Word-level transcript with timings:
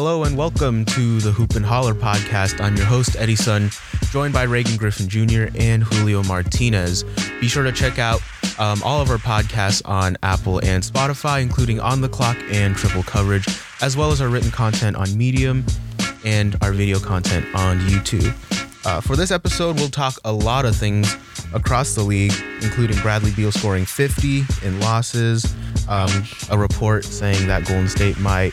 Hello 0.00 0.22
and 0.22 0.36
welcome 0.36 0.84
to 0.84 1.18
the 1.18 1.32
Hoop 1.32 1.56
and 1.56 1.66
Holler 1.66 1.92
podcast. 1.92 2.60
I'm 2.60 2.76
your 2.76 2.86
host, 2.86 3.16
Eddie 3.18 3.34
Sun, 3.34 3.70
joined 4.12 4.32
by 4.32 4.44
Reagan 4.44 4.76
Griffin 4.76 5.08
Jr. 5.08 5.46
and 5.58 5.82
Julio 5.82 6.22
Martinez. 6.22 7.02
Be 7.40 7.48
sure 7.48 7.64
to 7.64 7.72
check 7.72 7.98
out 7.98 8.20
um, 8.60 8.80
all 8.84 9.02
of 9.02 9.10
our 9.10 9.16
podcasts 9.16 9.82
on 9.84 10.16
Apple 10.22 10.60
and 10.60 10.84
Spotify, 10.84 11.42
including 11.42 11.80
On 11.80 12.00
the 12.00 12.08
Clock 12.08 12.36
and 12.52 12.76
Triple 12.76 13.02
Coverage, 13.02 13.44
as 13.82 13.96
well 13.96 14.12
as 14.12 14.20
our 14.20 14.28
written 14.28 14.52
content 14.52 14.94
on 14.94 15.18
Medium 15.18 15.66
and 16.24 16.54
our 16.62 16.70
video 16.70 17.00
content 17.00 17.44
on 17.56 17.80
YouTube. 17.80 18.32
Uh, 18.86 19.00
for 19.00 19.16
this 19.16 19.32
episode, 19.32 19.74
we'll 19.80 19.88
talk 19.88 20.14
a 20.24 20.32
lot 20.32 20.64
of 20.64 20.76
things 20.76 21.12
across 21.52 21.96
the 21.96 22.04
league, 22.04 22.34
including 22.62 22.96
Bradley 23.00 23.32
Beal 23.32 23.50
scoring 23.50 23.84
50 23.84 24.44
in 24.62 24.78
losses, 24.78 25.52
um, 25.88 26.22
a 26.50 26.56
report 26.56 27.04
saying 27.04 27.48
that 27.48 27.66
Golden 27.66 27.88
State 27.88 28.16
might 28.20 28.52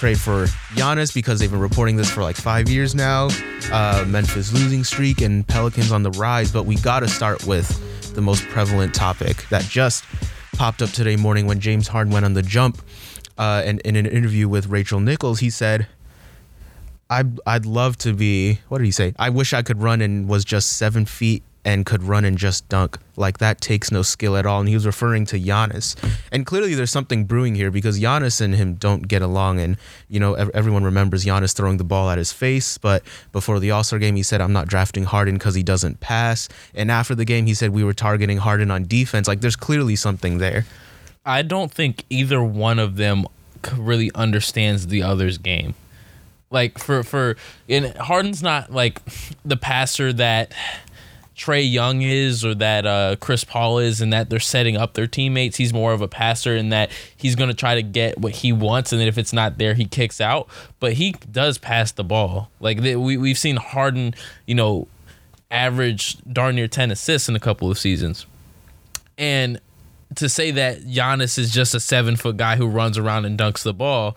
trade 0.00 0.18
for 0.18 0.46
Giannis 0.76 1.12
because 1.12 1.38
they've 1.38 1.50
been 1.50 1.60
reporting 1.60 1.94
this 1.94 2.10
for 2.10 2.22
like 2.22 2.34
five 2.34 2.70
years 2.70 2.94
now, 2.94 3.28
uh, 3.70 4.02
Memphis 4.08 4.50
losing 4.50 4.82
streak, 4.82 5.20
and 5.20 5.46
Pelicans 5.46 5.92
on 5.92 6.02
the 6.02 6.10
rise. 6.12 6.50
But 6.50 6.64
we 6.64 6.76
got 6.76 7.00
to 7.00 7.08
start 7.08 7.46
with 7.46 7.68
the 8.14 8.22
most 8.22 8.42
prevalent 8.44 8.94
topic 8.94 9.46
that 9.50 9.62
just 9.64 10.06
popped 10.54 10.80
up 10.80 10.88
today 10.88 11.16
morning 11.16 11.46
when 11.46 11.60
James 11.60 11.86
Harden 11.86 12.14
went 12.14 12.24
on 12.24 12.32
the 12.32 12.40
jump. 12.40 12.80
Uh, 13.36 13.60
and 13.66 13.78
in 13.80 13.94
an 13.94 14.06
interview 14.06 14.48
with 14.48 14.68
Rachel 14.68 15.00
Nichols, 15.00 15.40
he 15.40 15.50
said, 15.50 15.86
I'd, 17.10 17.38
I'd 17.44 17.66
love 17.66 17.98
to 17.98 18.14
be, 18.14 18.60
what 18.68 18.78
did 18.78 18.86
he 18.86 18.92
say? 18.92 19.12
I 19.18 19.28
wish 19.28 19.52
I 19.52 19.60
could 19.60 19.82
run 19.82 20.00
and 20.00 20.26
was 20.26 20.46
just 20.46 20.78
seven 20.78 21.04
feet 21.04 21.42
and 21.64 21.84
could 21.84 22.02
run 22.02 22.24
and 22.24 22.38
just 22.38 22.68
dunk. 22.68 22.98
Like 23.16 23.38
that 23.38 23.60
takes 23.60 23.92
no 23.92 24.02
skill 24.02 24.36
at 24.36 24.46
all. 24.46 24.60
And 24.60 24.68
he 24.68 24.74
was 24.74 24.86
referring 24.86 25.26
to 25.26 25.38
Giannis. 25.38 25.94
And 26.32 26.46
clearly 26.46 26.74
there's 26.74 26.90
something 26.90 27.24
brewing 27.24 27.54
here 27.54 27.70
because 27.70 28.00
Giannis 28.00 28.40
and 28.40 28.54
him 28.54 28.74
don't 28.74 29.06
get 29.06 29.20
along. 29.20 29.60
And, 29.60 29.76
you 30.08 30.18
know, 30.18 30.34
everyone 30.34 30.84
remembers 30.84 31.24
Giannis 31.24 31.54
throwing 31.54 31.76
the 31.76 31.84
ball 31.84 32.08
at 32.08 32.18
his 32.18 32.32
face. 32.32 32.78
But 32.78 33.02
before 33.32 33.60
the 33.60 33.70
All 33.70 33.84
Star 33.84 33.98
game, 33.98 34.16
he 34.16 34.22
said, 34.22 34.40
I'm 34.40 34.52
not 34.52 34.68
drafting 34.68 35.04
Harden 35.04 35.34
because 35.34 35.54
he 35.54 35.62
doesn't 35.62 36.00
pass. 36.00 36.48
And 36.74 36.90
after 36.90 37.14
the 37.14 37.24
game, 37.26 37.46
he 37.46 37.54
said, 37.54 37.70
we 37.70 37.84
were 37.84 37.94
targeting 37.94 38.38
Harden 38.38 38.70
on 38.70 38.86
defense. 38.86 39.28
Like 39.28 39.40
there's 39.40 39.56
clearly 39.56 39.96
something 39.96 40.38
there. 40.38 40.64
I 41.24 41.42
don't 41.42 41.70
think 41.70 42.04
either 42.08 42.42
one 42.42 42.78
of 42.78 42.96
them 42.96 43.26
really 43.76 44.10
understands 44.14 44.86
the 44.86 45.02
other's 45.02 45.36
game. 45.36 45.74
Like 46.50 46.78
for 46.78 47.04
for 47.04 47.36
and 47.68 47.96
Harden's 47.96 48.42
not 48.42 48.72
like 48.72 49.00
the 49.44 49.56
passer 49.56 50.12
that 50.14 50.52
Trae 51.40 51.70
Young 51.70 52.02
is 52.02 52.44
or 52.44 52.54
that 52.56 52.84
uh, 52.84 53.16
Chris 53.18 53.44
Paul 53.44 53.78
is, 53.78 54.02
and 54.02 54.12
that 54.12 54.28
they're 54.28 54.38
setting 54.38 54.76
up 54.76 54.92
their 54.92 55.06
teammates. 55.06 55.56
He's 55.56 55.72
more 55.72 55.94
of 55.94 56.02
a 56.02 56.08
passer 56.08 56.54
in 56.54 56.68
that 56.68 56.90
he's 57.16 57.34
going 57.34 57.48
to 57.48 57.54
try 57.54 57.76
to 57.76 57.82
get 57.82 58.18
what 58.18 58.32
he 58.32 58.52
wants, 58.52 58.92
and 58.92 59.00
then 59.00 59.08
if 59.08 59.16
it's 59.16 59.32
not 59.32 59.56
there, 59.56 59.72
he 59.72 59.86
kicks 59.86 60.20
out. 60.20 60.48
But 60.80 60.94
he 60.94 61.12
does 61.32 61.56
pass 61.56 61.92
the 61.92 62.04
ball. 62.04 62.50
Like 62.60 62.78
we 62.80 63.16
we've 63.16 63.38
seen 63.38 63.56
Harden, 63.56 64.14
you 64.44 64.54
know, 64.54 64.86
average 65.50 66.18
darn 66.30 66.56
near 66.56 66.68
ten 66.68 66.90
assists 66.90 67.26
in 67.26 67.34
a 67.34 67.40
couple 67.40 67.70
of 67.70 67.78
seasons, 67.78 68.26
and 69.16 69.58
to 70.16 70.28
say 70.28 70.50
that 70.50 70.82
Giannis 70.82 71.38
is 71.38 71.50
just 71.50 71.74
a 71.74 71.80
seven 71.80 72.16
foot 72.16 72.36
guy 72.36 72.56
who 72.56 72.66
runs 72.66 72.98
around 72.98 73.24
and 73.24 73.38
dunks 73.38 73.62
the 73.62 73.72
ball 73.72 74.14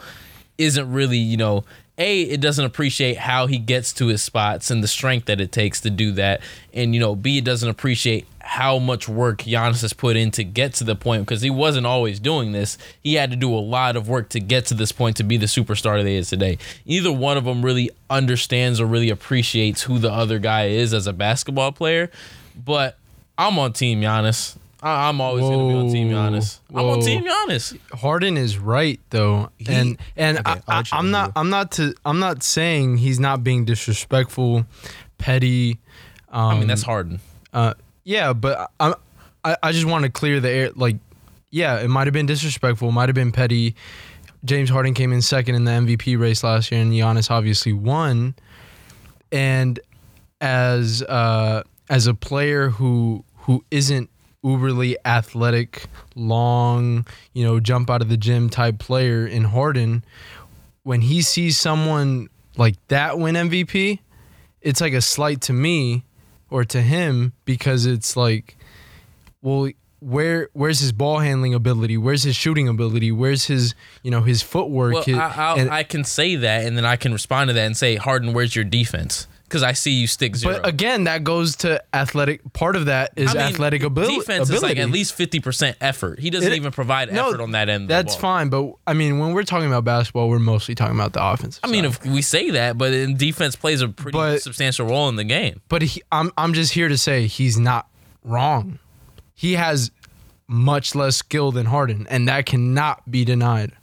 isn't 0.58 0.92
really, 0.92 1.18
you 1.18 1.38
know, 1.38 1.64
a 1.98 2.22
it 2.22 2.42
doesn't 2.42 2.66
appreciate 2.66 3.18
how 3.18 3.48
he 3.48 3.58
gets 3.58 3.94
to 3.94 4.08
his 4.08 4.22
spots 4.22 4.72
and 4.72 4.84
the 4.84 4.88
strength 4.88 5.26
that 5.26 5.40
it 5.40 5.52
takes 5.52 5.82
to 5.82 5.90
do 5.90 6.12
that. 6.14 6.42
And 6.74 6.94
you 6.94 7.00
know 7.00 7.16
b 7.16 7.38
it 7.38 7.46
doesn't 7.46 7.70
appreciate 7.70 8.26
how 8.40 8.78
much 8.78 9.08
work 9.08 9.40
Giannis 9.44 9.82
has 9.82 9.94
put 9.94 10.18
in 10.18 10.30
to 10.32 10.44
get 10.44 10.74
to 10.76 10.84
the 10.84 10.96
point 10.96 11.24
because 11.24 11.42
he 11.42 11.50
wasn't 11.50 11.86
always 11.86 12.20
doing 12.20 12.52
this. 12.52 12.78
He 13.02 13.14
had 13.14 13.32
to 13.32 13.38
do 13.38 13.54
a 13.54 13.60
lot 13.60 13.96
of 13.96 14.10
work 14.10 14.30
to 14.30 14.40
get 14.40 14.66
to 14.66 14.74
this 14.74 14.92
point 14.92 15.18
to 15.18 15.24
be 15.24 15.38
the 15.38 15.46
superstar 15.46 16.02
that 16.02 16.08
he 16.08 16.16
is 16.16 16.30
today. 16.30 16.58
Either 16.86 17.12
one 17.12 17.38
of 17.38 17.46
them 17.46 17.64
really 17.64 17.90
understands 18.10 18.82
or 18.82 18.86
really 18.86 19.10
appreciates 19.10 19.84
who 19.84 19.98
the 19.98 20.12
other 20.12 20.40
guy 20.40 20.66
is 20.66 20.94
as 20.94 21.08
a 21.08 21.14
basketball 21.14 21.72
player 21.72 22.10
but 22.56 22.98
I'm 23.38 23.58
on 23.60 23.74
team 23.74 24.02
Giannis 24.02 24.58
I, 24.84 25.10
am 25.10 25.22
always 25.22 25.44
going 25.44 25.60
to 25.60 25.74
be 25.74 25.80
on 25.80 25.90
Team 25.92 26.10
Giannis. 26.10 26.60
I'm 26.70 26.86
on 26.86 27.00
Team 27.00 27.24
Giannis. 27.24 27.78
Harden 27.98 28.36
is 28.38 28.58
right 28.58 29.00
though, 29.10 29.50
he, 29.58 29.74
and 29.74 29.98
and 30.18 30.40
okay, 30.40 30.62
I, 30.68 30.84
am 30.92 31.10
not 31.10 31.32
I'm 31.36 31.50
not 31.50 31.72
to 31.74 31.94
I'm 32.06 32.20
not 32.20 32.44
saying 32.44 32.98
he's 32.98 33.20
not 33.20 33.44
being 33.44 33.64
disrespectful, 33.64 34.66
petty. 35.18 35.80
Um, 36.30 36.42
I 36.42 36.60
mean 36.60 36.68
that's 36.68 36.84
um, 36.84 36.88
Harden. 36.88 37.20
Uh, 37.54 37.74
yeah, 38.04 38.34
but 38.34 38.72
I, 38.80 38.94
I 39.44 39.58
I 39.64 39.72
just 39.72 39.86
want 39.86 40.04
to 40.04 40.12
clear 40.12 40.40
the 40.40 40.50
air. 40.50 40.72
Like, 40.76 40.98
yeah, 41.50 41.80
it 41.80 41.88
might 41.88 42.08
have 42.08 42.14
been 42.14 42.26
disrespectful, 42.26 42.92
might 42.92 43.08
have 43.08 43.16
been 43.16 43.32
petty. 43.32 43.76
James 44.44 44.70
Harden 44.70 44.94
came 44.94 45.14
in 45.14 45.22
second 45.22 45.56
in 45.56 45.64
the 45.64 45.72
MVP 45.72 46.20
race 46.20 46.44
last 46.44 46.72
year, 46.72 46.82
and 46.82 46.92
Giannis 46.92 47.32
obviously 47.32 47.72
won. 47.72 48.36
And 49.32 49.80
as 50.42 51.02
uh, 51.04 51.64
as 51.90 52.08
a 52.08 52.14
player 52.14 52.70
who 52.70 53.24
who 53.36 53.64
isn't 53.72 54.10
uberly 54.44 54.96
athletic, 55.06 55.86
long, 56.16 57.08
you 57.34 57.44
know, 57.44 57.60
jump 57.60 57.90
out 57.90 58.02
of 58.02 58.10
the 58.10 58.18
gym 58.18 58.50
type 58.50 58.78
player 58.80 59.26
in 59.26 59.46
Harden, 59.46 60.04
when 60.84 61.02
he 61.02 61.22
sees 61.22 61.58
someone 61.58 62.30
like 62.58 62.76
that 62.90 63.18
win 63.18 63.36
MVP, 63.36 64.00
it's 64.62 64.82
like 64.82 64.94
a 64.94 65.02
slight 65.02 65.42
to 65.42 65.54
me 65.54 66.04
or 66.50 66.64
to 66.66 66.82
him 66.82 67.34
because 67.46 67.86
it's 67.86 68.16
like, 68.16 68.58
well, 69.42 69.70
where 70.00 70.50
where's 70.52 70.80
his 70.80 70.92
ball 70.92 71.20
handling 71.20 71.54
ability? 71.54 71.98
Where's 71.98 72.24
his 72.24 72.36
shooting 72.36 72.68
ability? 72.68 73.12
Where's 73.12 73.46
his 73.46 73.74
you 74.04 74.12
know 74.12 74.22
his 74.22 74.42
footwork? 74.42 74.94
Well, 74.94 75.04
his, 75.04 75.18
I, 75.18 75.56
and, 75.58 75.70
I 75.70 75.84
can 75.84 76.04
say 76.04 76.36
that, 76.36 76.66
and 76.66 76.78
then 76.78 76.86
I 76.86 76.98
can 76.98 77.14
respond 77.14 77.48
to 77.48 77.54
that 77.54 77.66
and 77.66 77.78
say, 77.78 77.96
Harden, 77.96 78.34
where's 78.34 78.56
your 78.56 78.66
defense? 78.66 79.28
Because 79.54 79.62
I 79.62 79.74
see 79.74 79.92
you 79.92 80.08
stick 80.08 80.36
zero. 80.36 80.56
But 80.56 80.68
again, 80.68 81.04
that 81.04 81.24
goes 81.24 81.58
to 81.58 81.84
athletic. 81.94 82.42
Part 82.54 82.76
of 82.76 82.86
that 82.86 83.12
is 83.16 83.30
I 83.30 83.34
mean, 83.34 83.54
athletic 83.54 83.84
ability. 83.84 84.16
Defense 84.16 84.50
ability. 84.50 84.56
is 84.56 84.64
like 84.64 84.78
at 84.80 84.90
least 84.90 85.14
fifty 85.14 85.40
percent 85.40 85.78
effort. 85.80 86.18
He 86.18 86.32
doesn't 86.32 86.52
it, 86.52 86.56
even 86.56 86.72
provide 86.72 87.14
no, 87.14 87.28
effort 87.28 87.40
on 87.40 87.52
that 87.52 87.70
end. 87.70 87.88
That's 87.88 88.16
fine, 88.16 88.50
but 88.50 88.74
I 88.88 88.94
mean, 88.94 89.20
when 89.20 89.34
we're 89.34 89.44
talking 89.44 89.68
about 89.68 89.84
basketball, 89.84 90.28
we're 90.28 90.40
mostly 90.40 90.74
talking 90.74 90.96
about 90.96 91.14
the 91.14 91.24
offense. 91.24 91.60
I 91.64 91.68
mean, 91.68 91.86
if 91.86 92.04
we 92.04 92.24
say 92.24 92.50
that, 92.50 92.80
but 92.80 92.94
in 92.94 93.16
defense 93.16 93.56
plays 93.56 93.82
a 93.82 93.90
pretty 93.90 94.18
but, 94.18 94.42
substantial 94.42 94.88
role 94.88 95.08
in 95.10 95.18
the 95.18 95.24
game. 95.24 95.62
But 95.70 95.84
he, 95.84 96.02
I'm 96.12 96.32
I'm 96.36 96.54
just 96.54 96.74
here 96.74 96.90
to 96.90 96.98
say 96.98 97.28
he's 97.28 97.60
not 97.60 97.88
wrong. 98.24 98.80
He 99.36 99.54
has 99.54 99.92
much 100.48 100.96
less 100.96 101.16
skill 101.18 101.52
than 101.52 101.68
Harden, 101.68 102.08
and 102.10 102.28
that 102.28 102.48
cannot 102.48 103.10
be 103.12 103.24
denied. 103.24 103.74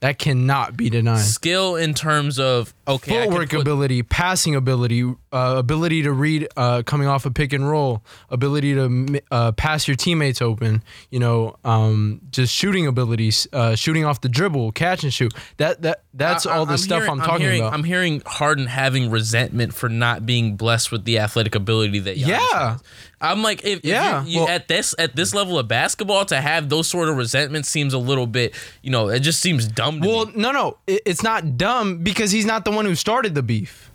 That 0.00 0.18
cannot 0.18 0.76
be 0.76 0.90
denied. 0.90 1.22
Skill 1.22 1.76
in 1.76 1.94
terms 1.94 2.38
of 2.38 2.72
okay, 2.88 3.24
footwork 3.24 3.50
put, 3.50 3.60
ability, 3.60 4.02
passing 4.02 4.54
ability, 4.54 5.02
uh, 5.32 5.54
ability 5.56 6.02
to 6.02 6.12
read 6.12 6.48
uh, 6.56 6.82
coming 6.82 7.06
off 7.06 7.26
a 7.26 7.30
pick 7.30 7.52
and 7.52 7.68
roll, 7.68 8.02
ability 8.30 8.74
to 8.74 9.22
uh, 9.30 9.52
pass 9.52 9.86
your 9.86 9.96
teammates 9.96 10.40
open. 10.42 10.82
You 11.10 11.20
know, 11.20 11.56
um, 11.64 12.20
just 12.30 12.54
shooting 12.54 12.86
abilities, 12.86 13.46
uh, 13.52 13.74
shooting 13.74 14.04
off 14.04 14.20
the 14.20 14.28
dribble, 14.28 14.72
catch 14.72 15.02
and 15.02 15.12
shoot. 15.12 15.32
That 15.58 15.82
that 15.82 16.02
that's 16.14 16.46
I, 16.46 16.56
all 16.56 16.66
the 16.66 16.72
I'm 16.72 16.78
stuff 16.78 17.02
hearing, 17.02 17.10
I'm 17.10 17.18
talking 17.18 17.34
I'm 17.34 17.40
hearing, 17.40 17.60
about. 17.60 17.74
I'm 17.74 17.84
hearing 17.84 18.22
Harden 18.26 18.66
having 18.66 19.10
resentment 19.10 19.74
for 19.74 19.88
not 19.88 20.26
being 20.26 20.56
blessed 20.56 20.90
with 20.92 21.04
the 21.04 21.18
athletic 21.18 21.54
ability 21.54 22.00
that 22.00 22.16
Giannis 22.16 22.26
yeah. 22.26 22.70
Has. 22.72 22.82
I'm 23.20 23.42
like, 23.42 23.64
if, 23.64 23.84
yeah, 23.84 24.22
if 24.22 24.28
you, 24.28 24.40
well, 24.40 24.48
at 24.48 24.68
this 24.68 24.94
at 24.96 25.16
this 25.16 25.34
level 25.34 25.58
of 25.58 25.66
basketball, 25.66 26.24
to 26.26 26.40
have 26.40 26.68
those 26.68 26.86
sort 26.86 27.08
of 27.08 27.16
resentments 27.16 27.68
seems 27.68 27.92
a 27.92 27.98
little 27.98 28.28
bit, 28.28 28.54
you 28.80 28.90
know, 28.90 29.08
it 29.08 29.20
just 29.20 29.40
seems 29.40 29.66
dumb. 29.66 29.98
well, 30.00 30.26
me. 30.26 30.32
no, 30.36 30.52
no, 30.52 30.76
it, 30.86 31.02
it's 31.04 31.22
not 31.22 31.56
dumb 31.56 31.98
because 31.98 32.30
he's 32.30 32.46
not 32.46 32.64
the 32.64 32.70
one 32.70 32.77
who 32.86 32.94
started 32.94 33.34
the 33.34 33.42
beef. 33.42 33.90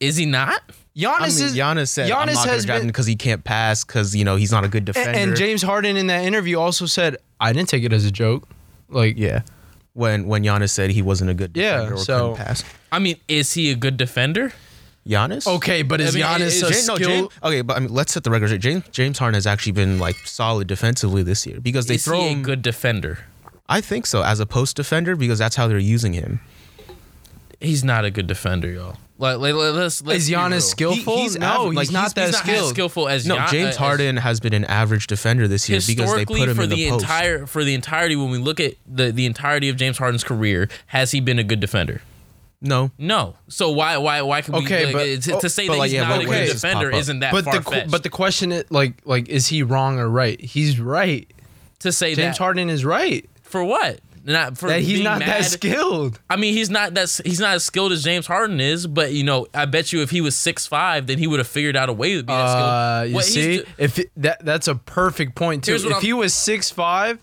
Is 0.00 0.16
he 0.16 0.26
not? 0.26 0.62
Giannis 0.96 1.06
I 1.06 1.20
mean, 1.20 1.28
is 1.28 1.56
Giannis 1.56 1.88
said 1.88 2.10
Giannis 2.10 2.28
I'm 2.28 2.34
not 2.34 2.48
has 2.48 2.66
been 2.66 2.86
because 2.86 3.06
he 3.06 3.16
can't 3.16 3.42
pass 3.44 3.82
because 3.84 4.14
you 4.14 4.24
know 4.24 4.36
he's 4.36 4.52
not 4.52 4.64
a 4.64 4.68
good 4.68 4.84
defender. 4.84 5.10
And, 5.10 5.30
and 5.30 5.36
James 5.36 5.62
Harden 5.62 5.96
in 5.96 6.08
that 6.08 6.24
interview 6.24 6.58
also 6.58 6.84
said, 6.84 7.16
"I 7.40 7.52
didn't 7.52 7.70
take 7.70 7.84
it 7.84 7.92
as 7.92 8.04
a 8.04 8.10
joke." 8.10 8.46
Like, 8.90 9.16
yeah, 9.16 9.42
when 9.94 10.26
when 10.26 10.42
Giannis 10.42 10.70
said 10.70 10.90
he 10.90 11.00
wasn't 11.00 11.30
a 11.30 11.34
good 11.34 11.54
defender 11.54 11.94
yeah, 11.94 11.94
or 11.94 11.96
so, 11.96 12.32
couldn't 12.32 12.46
pass. 12.46 12.64
I 12.90 12.98
mean, 12.98 13.16
is 13.26 13.54
he 13.54 13.70
a 13.70 13.74
good 13.74 13.96
defender? 13.96 14.52
Giannis. 15.06 15.46
Okay, 15.46 15.82
but 15.82 16.00
is 16.00 16.14
I 16.14 16.18
mean, 16.18 16.26
Giannis 16.26 16.60
James, 16.60 16.88
no, 16.88 16.98
James, 16.98 17.28
okay, 17.42 17.62
but 17.62 17.76
I 17.76 17.80
mean, 17.80 17.92
let's 17.92 18.12
set 18.12 18.24
the 18.24 18.30
record 18.30 18.48
straight. 18.48 18.60
James 18.60 18.84
James 18.90 19.18
Harden 19.18 19.34
has 19.34 19.46
actually 19.46 19.72
been 19.72 19.98
like 19.98 20.16
solid 20.26 20.68
defensively 20.68 21.22
this 21.22 21.46
year 21.46 21.60
because 21.60 21.86
they 21.86 21.94
is 21.94 22.04
throw 22.04 22.20
he 22.20 22.28
him. 22.32 22.40
a 22.40 22.42
good 22.42 22.62
defender? 22.62 23.20
I 23.68 23.80
think 23.80 24.06
so 24.06 24.22
as 24.22 24.40
a 24.40 24.46
post 24.46 24.76
defender 24.76 25.16
because 25.16 25.38
that's 25.38 25.56
how 25.56 25.66
they're 25.68 25.78
using 25.78 26.12
him. 26.12 26.40
He's 27.62 27.84
not 27.84 28.04
a 28.04 28.10
good 28.10 28.26
defender, 28.26 28.70
y'all. 28.70 28.96
Like, 29.18 29.38
like 29.38 29.54
let's, 29.54 30.02
let's 30.02 30.24
is 30.24 30.30
Giannis 30.30 30.62
skillful? 30.62 31.16
He, 31.16 31.22
he's 31.22 31.38
no, 31.38 31.70
he's, 31.70 31.76
like, 31.76 31.92
not 31.92 32.04
he's, 32.04 32.14
that 32.14 32.26
he's 32.26 32.38
skilled. 32.38 32.60
Not 32.62 32.70
skillful 32.70 33.08
as 33.08 33.24
no. 33.24 33.36
Gian, 33.36 33.48
James 33.50 33.76
Harden 33.76 34.16
has 34.16 34.40
been 34.40 34.52
an 34.52 34.64
average 34.64 35.06
defender 35.06 35.46
this 35.46 35.68
year 35.68 35.80
because 35.86 36.14
they 36.14 36.24
put 36.24 36.48
him 36.48 36.56
for 36.56 36.64
in 36.64 36.70
the, 36.70 36.76
the 36.76 36.90
post. 36.90 37.02
entire 37.04 37.46
for 37.46 37.62
the 37.62 37.74
entirety. 37.74 38.16
When 38.16 38.30
we 38.30 38.38
look 38.38 38.58
at 38.58 38.74
the 38.84 39.12
the 39.12 39.26
entirety 39.26 39.68
of 39.68 39.76
James 39.76 39.98
Harden's 39.98 40.24
career, 40.24 40.68
has 40.88 41.12
he 41.12 41.20
been 41.20 41.38
a 41.38 41.44
good 41.44 41.60
defender? 41.60 42.02
No, 42.60 42.90
no. 42.98 43.36
So 43.48 43.70
why 43.70 43.96
why 43.98 44.22
why 44.22 44.40
can 44.40 44.56
okay, 44.56 44.86
we 44.86 44.92
but, 44.92 45.22
to, 45.22 45.40
to 45.40 45.48
say 45.48 45.68
that 45.68 45.76
like, 45.76 45.90
he's 45.90 45.94
yeah, 45.94 46.08
not 46.08 46.20
a 46.20 46.24
good 46.24 46.48
defender 46.48 46.90
isn't 46.90 47.20
that 47.20 47.32
but 47.32 47.44
far 47.44 47.60
the 47.60 47.86
but 47.90 48.02
the 48.02 48.10
question 48.10 48.50
is 48.50 48.64
like 48.70 48.94
like 49.04 49.28
is 49.28 49.48
he 49.48 49.62
wrong 49.62 50.00
or 50.00 50.08
right? 50.08 50.40
He's 50.40 50.80
right. 50.80 51.30
To 51.80 51.92
say 51.92 52.14
James 52.14 52.38
that 52.38 52.42
Harden 52.42 52.70
is 52.70 52.84
right 52.84 53.28
for 53.42 53.64
what? 53.64 54.00
Not 54.24 54.56
for 54.56 54.68
that 54.68 54.82
he's 54.82 55.00
not 55.02 55.18
mad. 55.18 55.28
that 55.28 55.44
skilled. 55.46 56.20
I 56.30 56.36
mean, 56.36 56.54
he's 56.54 56.70
not 56.70 56.94
that 56.94 57.20
he's 57.24 57.40
not 57.40 57.54
as 57.56 57.64
skilled 57.64 57.90
as 57.92 58.04
James 58.04 58.26
Harden 58.26 58.60
is, 58.60 58.86
but 58.86 59.12
you 59.12 59.24
know, 59.24 59.46
I 59.52 59.64
bet 59.64 59.92
you 59.92 60.00
if 60.02 60.10
he 60.10 60.20
was 60.20 60.36
six 60.36 60.66
five, 60.66 61.06
then 61.08 61.18
he 61.18 61.26
would 61.26 61.40
have 61.40 61.48
figured 61.48 61.76
out 61.76 61.88
a 61.88 61.92
way 61.92 62.14
to 62.14 62.22
be 62.22 62.26
that 62.26 62.32
Uh, 62.32 63.00
skilled. 63.00 63.08
you 63.10 63.14
What 63.16 63.24
see, 63.24 63.62
if 63.78 63.98
it, 63.98 64.10
that 64.18 64.44
that's 64.44 64.68
a 64.68 64.76
perfect 64.76 65.34
point 65.34 65.64
too. 65.64 65.74
If 65.74 65.84
I'm- 65.86 66.00
he 66.00 66.12
was 66.12 66.32
six 66.34 66.70
five, 66.70 67.18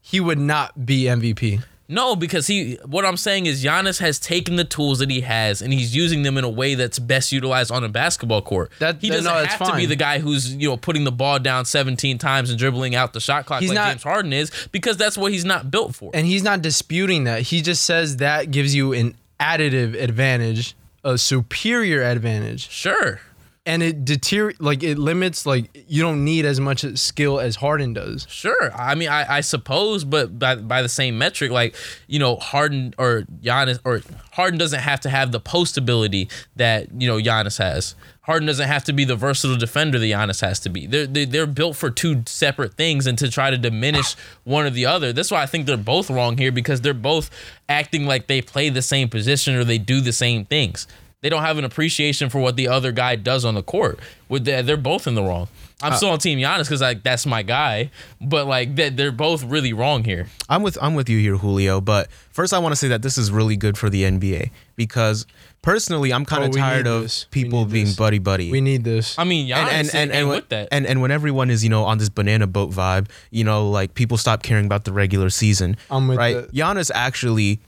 he 0.00 0.20
would 0.20 0.38
not 0.38 0.86
be 0.86 1.04
MVP. 1.08 1.60
No, 1.88 2.16
because 2.16 2.46
he. 2.48 2.78
What 2.84 3.04
I'm 3.04 3.16
saying 3.16 3.46
is 3.46 3.62
Giannis 3.64 4.00
has 4.00 4.18
taken 4.18 4.56
the 4.56 4.64
tools 4.64 4.98
that 4.98 5.10
he 5.10 5.20
has 5.20 5.62
and 5.62 5.72
he's 5.72 5.94
using 5.94 6.22
them 6.22 6.36
in 6.36 6.44
a 6.44 6.48
way 6.48 6.74
that's 6.74 6.98
best 6.98 7.30
utilized 7.30 7.70
on 7.70 7.84
a 7.84 7.88
basketball 7.88 8.42
court. 8.42 8.72
That- 8.80 9.00
he 9.00 9.08
doesn't 9.08 9.24
no, 9.24 9.44
have 9.44 9.58
to 9.70 9.76
be 9.76 9.86
the 9.86 9.96
guy 9.96 10.18
who's 10.18 10.54
you 10.54 10.68
know 10.68 10.76
putting 10.76 11.04
the 11.04 11.12
ball 11.12 11.38
down 11.38 11.64
17 11.64 12.18
times 12.18 12.50
and 12.50 12.58
dribbling 12.58 12.94
out 12.94 13.12
the 13.12 13.20
shot 13.20 13.46
clock 13.46 13.60
He's 13.60 13.70
like 13.70 13.76
not- 13.76 13.90
James 13.90 14.02
Harden 14.02 14.32
is 14.32 14.50
because 14.72 14.96
that's 14.96 15.16
what 15.16 15.32
he's 15.32 15.44
not 15.44 15.70
built 15.70 15.94
for. 15.94 16.10
And 16.12 16.26
he's 16.26 16.42
not 16.42 16.62
disputing 16.62 17.24
that. 17.24 17.42
He 17.42 17.62
just 17.62 17.84
says 17.84 18.16
that 18.16 18.50
gives 18.50 18.74
you 18.74 18.92
an 18.92 19.14
additive 19.38 20.00
advantage, 20.00 20.74
a 21.04 21.16
superior 21.18 22.02
advantage. 22.02 22.68
sure. 22.70 23.20
And 23.66 23.82
it 23.82 24.04
deter 24.04 24.52
like 24.60 24.84
it 24.84 24.96
limits 24.96 25.44
like 25.44 25.84
you 25.88 26.00
don't 26.00 26.24
need 26.24 26.44
as 26.44 26.60
much 26.60 26.84
skill 26.96 27.40
as 27.40 27.56
Harden 27.56 27.92
does. 27.92 28.24
Sure. 28.30 28.72
I 28.72 28.94
mean, 28.94 29.08
I, 29.08 29.38
I 29.38 29.40
suppose, 29.40 30.04
but 30.04 30.38
by, 30.38 30.54
by 30.54 30.82
the 30.82 30.88
same 30.88 31.18
metric, 31.18 31.50
like, 31.50 31.74
you 32.06 32.20
know, 32.20 32.36
Harden 32.36 32.94
or 32.96 33.24
Giannis 33.42 33.80
or 33.84 34.02
Harden 34.34 34.56
doesn't 34.56 34.78
have 34.78 35.00
to 35.00 35.10
have 35.10 35.32
the 35.32 35.40
post 35.40 35.76
ability 35.76 36.28
that, 36.54 36.88
you 37.00 37.08
know, 37.08 37.18
Giannis 37.18 37.58
has. 37.58 37.96
Harden 38.20 38.46
doesn't 38.46 38.68
have 38.68 38.84
to 38.84 38.92
be 38.92 39.04
the 39.04 39.16
versatile 39.16 39.56
defender 39.56 39.98
that 39.98 40.06
Giannis 40.06 40.40
has 40.42 40.60
to 40.60 40.68
be. 40.68 40.86
They're, 40.86 41.06
they're, 41.06 41.26
they're 41.26 41.46
built 41.46 41.76
for 41.76 41.90
two 41.90 42.22
separate 42.26 42.74
things 42.74 43.06
and 43.08 43.18
to 43.18 43.28
try 43.28 43.50
to 43.50 43.58
diminish 43.58 44.14
one 44.44 44.64
or 44.64 44.70
the 44.70 44.86
other. 44.86 45.12
That's 45.12 45.32
why 45.32 45.42
I 45.42 45.46
think 45.46 45.66
they're 45.66 45.76
both 45.76 46.08
wrong 46.08 46.36
here 46.36 46.52
because 46.52 46.82
they're 46.82 46.94
both 46.94 47.30
acting 47.68 48.06
like 48.06 48.28
they 48.28 48.42
play 48.42 48.68
the 48.68 48.82
same 48.82 49.08
position 49.08 49.56
or 49.56 49.64
they 49.64 49.78
do 49.78 50.00
the 50.00 50.12
same 50.12 50.44
things. 50.44 50.86
They 51.22 51.30
don't 51.30 51.42
have 51.42 51.56
an 51.56 51.64
appreciation 51.64 52.28
for 52.28 52.40
what 52.40 52.56
the 52.56 52.68
other 52.68 52.92
guy 52.92 53.16
does 53.16 53.44
on 53.44 53.54
the 53.54 53.62
court. 53.62 53.98
With 54.28 54.44
that, 54.44 54.66
they're 54.66 54.76
both 54.76 55.06
in 55.06 55.14
the 55.14 55.22
wrong. 55.22 55.48
I'm 55.82 55.92
uh, 55.92 55.96
still 55.96 56.10
on 56.10 56.18
Team 56.18 56.38
Giannis 56.38 56.64
because 56.64 56.82
like 56.82 57.02
that's 57.02 57.24
my 57.26 57.42
guy, 57.42 57.90
but 58.20 58.46
like 58.46 58.76
they- 58.76 58.90
they're 58.90 59.12
both 59.12 59.42
really 59.42 59.72
wrong 59.72 60.04
here. 60.04 60.26
I'm 60.48 60.62
with 60.62 60.76
I'm 60.80 60.94
with 60.94 61.08
you 61.08 61.18
here, 61.18 61.36
Julio. 61.36 61.80
But 61.80 62.08
first, 62.32 62.52
I 62.52 62.58
want 62.58 62.72
to 62.72 62.76
say 62.76 62.88
that 62.88 63.00
this 63.02 63.16
is 63.16 63.30
really 63.30 63.56
good 63.56 63.78
for 63.78 63.88
the 63.88 64.02
NBA 64.04 64.50
because 64.76 65.26
personally, 65.62 66.12
I'm 66.12 66.24
kind 66.26 66.44
Oh, 66.44 66.48
of 66.48 66.54
we 66.54 66.60
tired 66.60 66.86
of 66.86 67.02
this. 67.02 67.24
People 67.30 67.64
being 67.64 67.86
this. 67.86 67.96
buddy 67.96 68.18
buddy. 68.18 68.50
We 68.50 68.60
need 68.60 68.84
this. 68.84 69.18
I 69.18 69.24
mean, 69.24 69.48
Giannis 69.48 69.54
and 69.56 69.70
and 69.72 69.90
and 69.94 70.12
and, 70.12 70.28
with 70.28 70.48
that. 70.50 70.68
and 70.70 70.86
and 70.86 71.00
when 71.00 71.10
everyone 71.10 71.50
is 71.50 71.64
you 71.64 71.70
know 71.70 71.84
on 71.84 71.96
this 71.98 72.10
banana 72.10 72.46
boat 72.46 72.70
vibe, 72.72 73.08
you 73.30 73.42
know, 73.44 73.70
like 73.70 73.94
people 73.94 74.16
stop 74.18 74.42
caring 74.42 74.66
about 74.66 74.84
the 74.84 74.92
regular 74.92 75.30
season. 75.30 75.76
I'm 75.90 76.08
with 76.08 76.18
right. 76.18 76.34
that. 76.36 76.52
Giannis 76.52 76.90
actually 76.94 77.58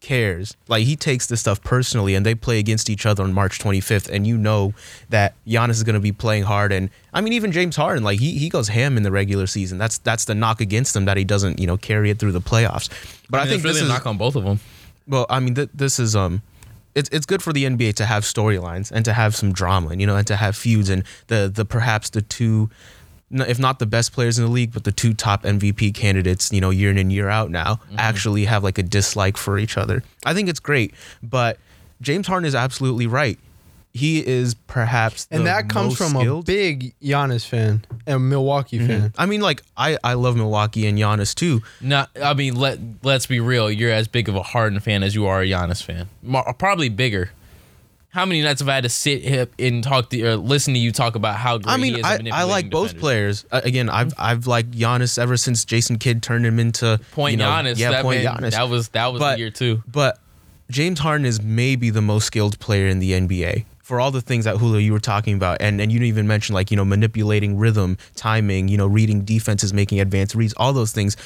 cares. 0.00 0.56
Like 0.68 0.84
he 0.84 0.96
takes 0.96 1.26
this 1.26 1.40
stuff 1.40 1.62
personally, 1.62 2.14
and 2.14 2.24
they 2.24 2.34
play 2.34 2.58
against 2.58 2.90
each 2.90 3.06
other 3.06 3.22
on 3.22 3.32
March 3.32 3.58
25th, 3.58 4.08
and 4.08 4.26
you 4.26 4.36
know 4.36 4.74
that 5.10 5.34
Giannis 5.46 5.70
is 5.70 5.82
going 5.82 5.94
to 5.94 6.00
be 6.00 6.12
playing 6.12 6.44
hard. 6.44 6.72
And 6.72 6.90
I 7.12 7.20
mean, 7.20 7.32
even 7.32 7.52
James 7.52 7.76
Harden, 7.76 8.04
like 8.04 8.18
he 8.20 8.38
he 8.38 8.48
goes 8.48 8.68
ham 8.68 8.96
in 8.96 9.02
the 9.02 9.12
regular 9.12 9.46
season. 9.46 9.78
That's 9.78 9.98
that's 9.98 10.24
the 10.24 10.34
knock 10.34 10.60
against 10.60 10.94
him 10.94 11.04
that 11.06 11.16
he 11.16 11.24
doesn't 11.24 11.58
you 11.58 11.66
know 11.66 11.76
carry 11.76 12.10
it 12.10 12.18
through 12.18 12.32
the 12.32 12.40
playoffs. 12.40 12.88
But 13.30 13.38
I, 13.38 13.44
mean, 13.44 13.50
think 13.50 13.58
it's 13.58 13.64
really 13.64 13.74
this 13.74 13.82
a 13.82 13.86
is 13.86 13.90
knock 13.90 14.06
on 14.06 14.18
both 14.18 14.36
of 14.36 14.44
them. 14.44 14.60
well, 15.06 15.26
I 15.28 15.40
mean, 15.40 15.54
th- 15.54 15.70
this 15.74 15.98
is 15.98 16.16
um, 16.16 16.42
it's 16.94 17.08
it's 17.10 17.26
good 17.26 17.42
for 17.42 17.52
the 17.52 17.64
NBA 17.64 17.94
to 17.94 18.06
have 18.06 18.24
storylines 18.24 18.90
and 18.90 19.04
to 19.04 19.12
have 19.12 19.34
some 19.34 19.52
drama, 19.52 19.90
and 19.90 20.00
you 20.00 20.06
know, 20.06 20.16
and 20.16 20.26
to 20.26 20.36
have 20.36 20.56
feuds 20.56 20.88
and 20.90 21.04
the 21.28 21.50
the 21.52 21.64
perhaps 21.64 22.10
the 22.10 22.22
two, 22.22 22.70
if 23.30 23.58
not 23.58 23.78
the 23.78 23.86
best 23.86 24.12
players 24.12 24.38
in 24.38 24.44
the 24.44 24.50
league, 24.50 24.72
but 24.72 24.84
the 24.84 24.92
two 24.92 25.12
top 25.14 25.42
MVP 25.42 25.94
candidates, 25.94 26.50
you 26.52 26.60
know, 26.60 26.70
year 26.70 26.90
in 26.90 26.98
and 26.98 27.12
year 27.12 27.28
out 27.28 27.50
now, 27.50 27.74
Mm-hmm. 27.86 27.96
actually 27.98 28.44
have 28.46 28.64
like 28.64 28.78
a 28.78 28.82
dislike 28.82 29.36
for 29.36 29.58
each 29.58 29.76
other. 29.76 30.02
I 30.24 30.34
think 30.34 30.48
it's 30.48 30.60
great, 30.60 30.94
but 31.22 31.58
James 32.00 32.26
Harden 32.26 32.46
is 32.46 32.54
absolutely 32.54 33.06
right. 33.06 33.38
He 33.94 34.24
is 34.24 34.54
perhaps 34.54 35.26
and 35.30 35.40
the 35.40 35.44
that 35.44 35.68
comes 35.70 35.98
most 35.98 36.12
from 36.12 36.20
skilled. 36.20 36.44
a 36.48 36.52
big 36.52 36.94
Giannis 37.02 37.44
fan 37.46 37.84
and 38.06 38.28
Milwaukee 38.28 38.78
fan. 38.78 39.12
I 39.18 39.26
mean, 39.26 39.40
like 39.40 39.62
I 39.76 39.96
I 40.04 40.12
love 40.12 40.36
Milwaukee 40.36 40.86
and 40.86 40.96
Giannis 40.98 41.34
too, 41.34 41.62
No, 41.80 42.04
I 42.22 42.34
mean 42.34 42.54
let 42.54 42.78
let's 43.02 43.26
be 43.26 43.40
real. 43.40 43.70
You're 43.70 43.90
as 43.90 44.06
big 44.06 44.28
of 44.28 44.36
a 44.36 44.42
Harden 44.42 44.78
fan 44.80 45.02
as 45.02 45.14
you 45.14 45.26
are 45.26 45.40
a 45.42 45.46
Giannis 45.46 45.82
fan. 45.82 46.08
Probably 46.58 46.90
bigger. 46.90 47.30
How 48.10 48.24
many 48.24 48.40
nights 48.42 48.60
have 48.60 48.68
I 48.68 48.74
had 48.76 48.84
to 48.84 48.88
sit 48.88 49.22
here 49.22 49.48
and 49.58 49.84
talk 49.84 50.08
to 50.10 50.22
or 50.22 50.36
listen 50.36 50.72
to 50.74 50.80
you 50.80 50.92
talk 50.92 51.14
about 51.14 51.36
how 51.36 51.58
great 51.58 51.72
I 51.72 51.76
he 51.76 51.92
mean, 51.92 52.04
I, 52.04 52.18
I 52.32 52.42
like 52.44 52.70
both 52.70 52.98
players. 52.98 53.44
Uh, 53.50 53.60
again, 53.62 53.90
I've 53.90 54.14
I've 54.16 54.46
liked 54.46 54.70
Giannis 54.72 55.18
ever 55.18 55.36
since 55.36 55.64
Jason 55.64 55.98
Kidd 55.98 56.22
turned 56.22 56.46
him 56.46 56.58
into 56.58 56.98
Point 57.12 57.32
you 57.32 57.36
know, 57.38 57.50
Giannis. 57.50 57.78
Yeah, 57.78 57.90
that 57.90 58.02
point 58.02 58.24
man- 58.24 58.36
Giannis. 58.36 58.50
That 58.52 58.68
was 58.70 58.88
that 58.90 59.12
was 59.12 59.20
But- 59.20 59.34
the 59.34 59.38
year 59.40 59.50
too. 59.50 59.82
But 59.86 60.18
James 60.70 60.98
Harden 61.00 61.26
is 61.26 61.42
maybe 61.42 61.90
the 61.90 62.02
most 62.02 62.26
skilled 62.26 62.58
player 62.60 62.86
in 62.88 62.98
the 62.98 63.12
NBA 63.12 63.64
for 63.82 64.00
all 64.00 64.10
the 64.10 64.20
things 64.20 64.44
that 64.44 64.56
Julio 64.58 64.78
you 64.78 64.92
were 64.92 65.00
talking 65.00 65.34
about, 65.34 65.58
and 65.60 65.80
and 65.80 65.92
you 65.92 65.98
didn't 65.98 66.08
even 66.08 66.26
mention 66.26 66.54
like 66.54 66.70
you 66.70 66.76
know 66.78 66.84
manipulating 66.86 67.58
rhythm, 67.58 67.98
timing, 68.16 68.68
you 68.68 68.76
know 68.78 68.86
reading 68.86 69.22
defenses, 69.24 69.72
making 69.74 70.00
advanced 70.00 70.34
reads, 70.34 70.54
all 70.56 70.72
those 70.72 70.92
things. 70.92 71.16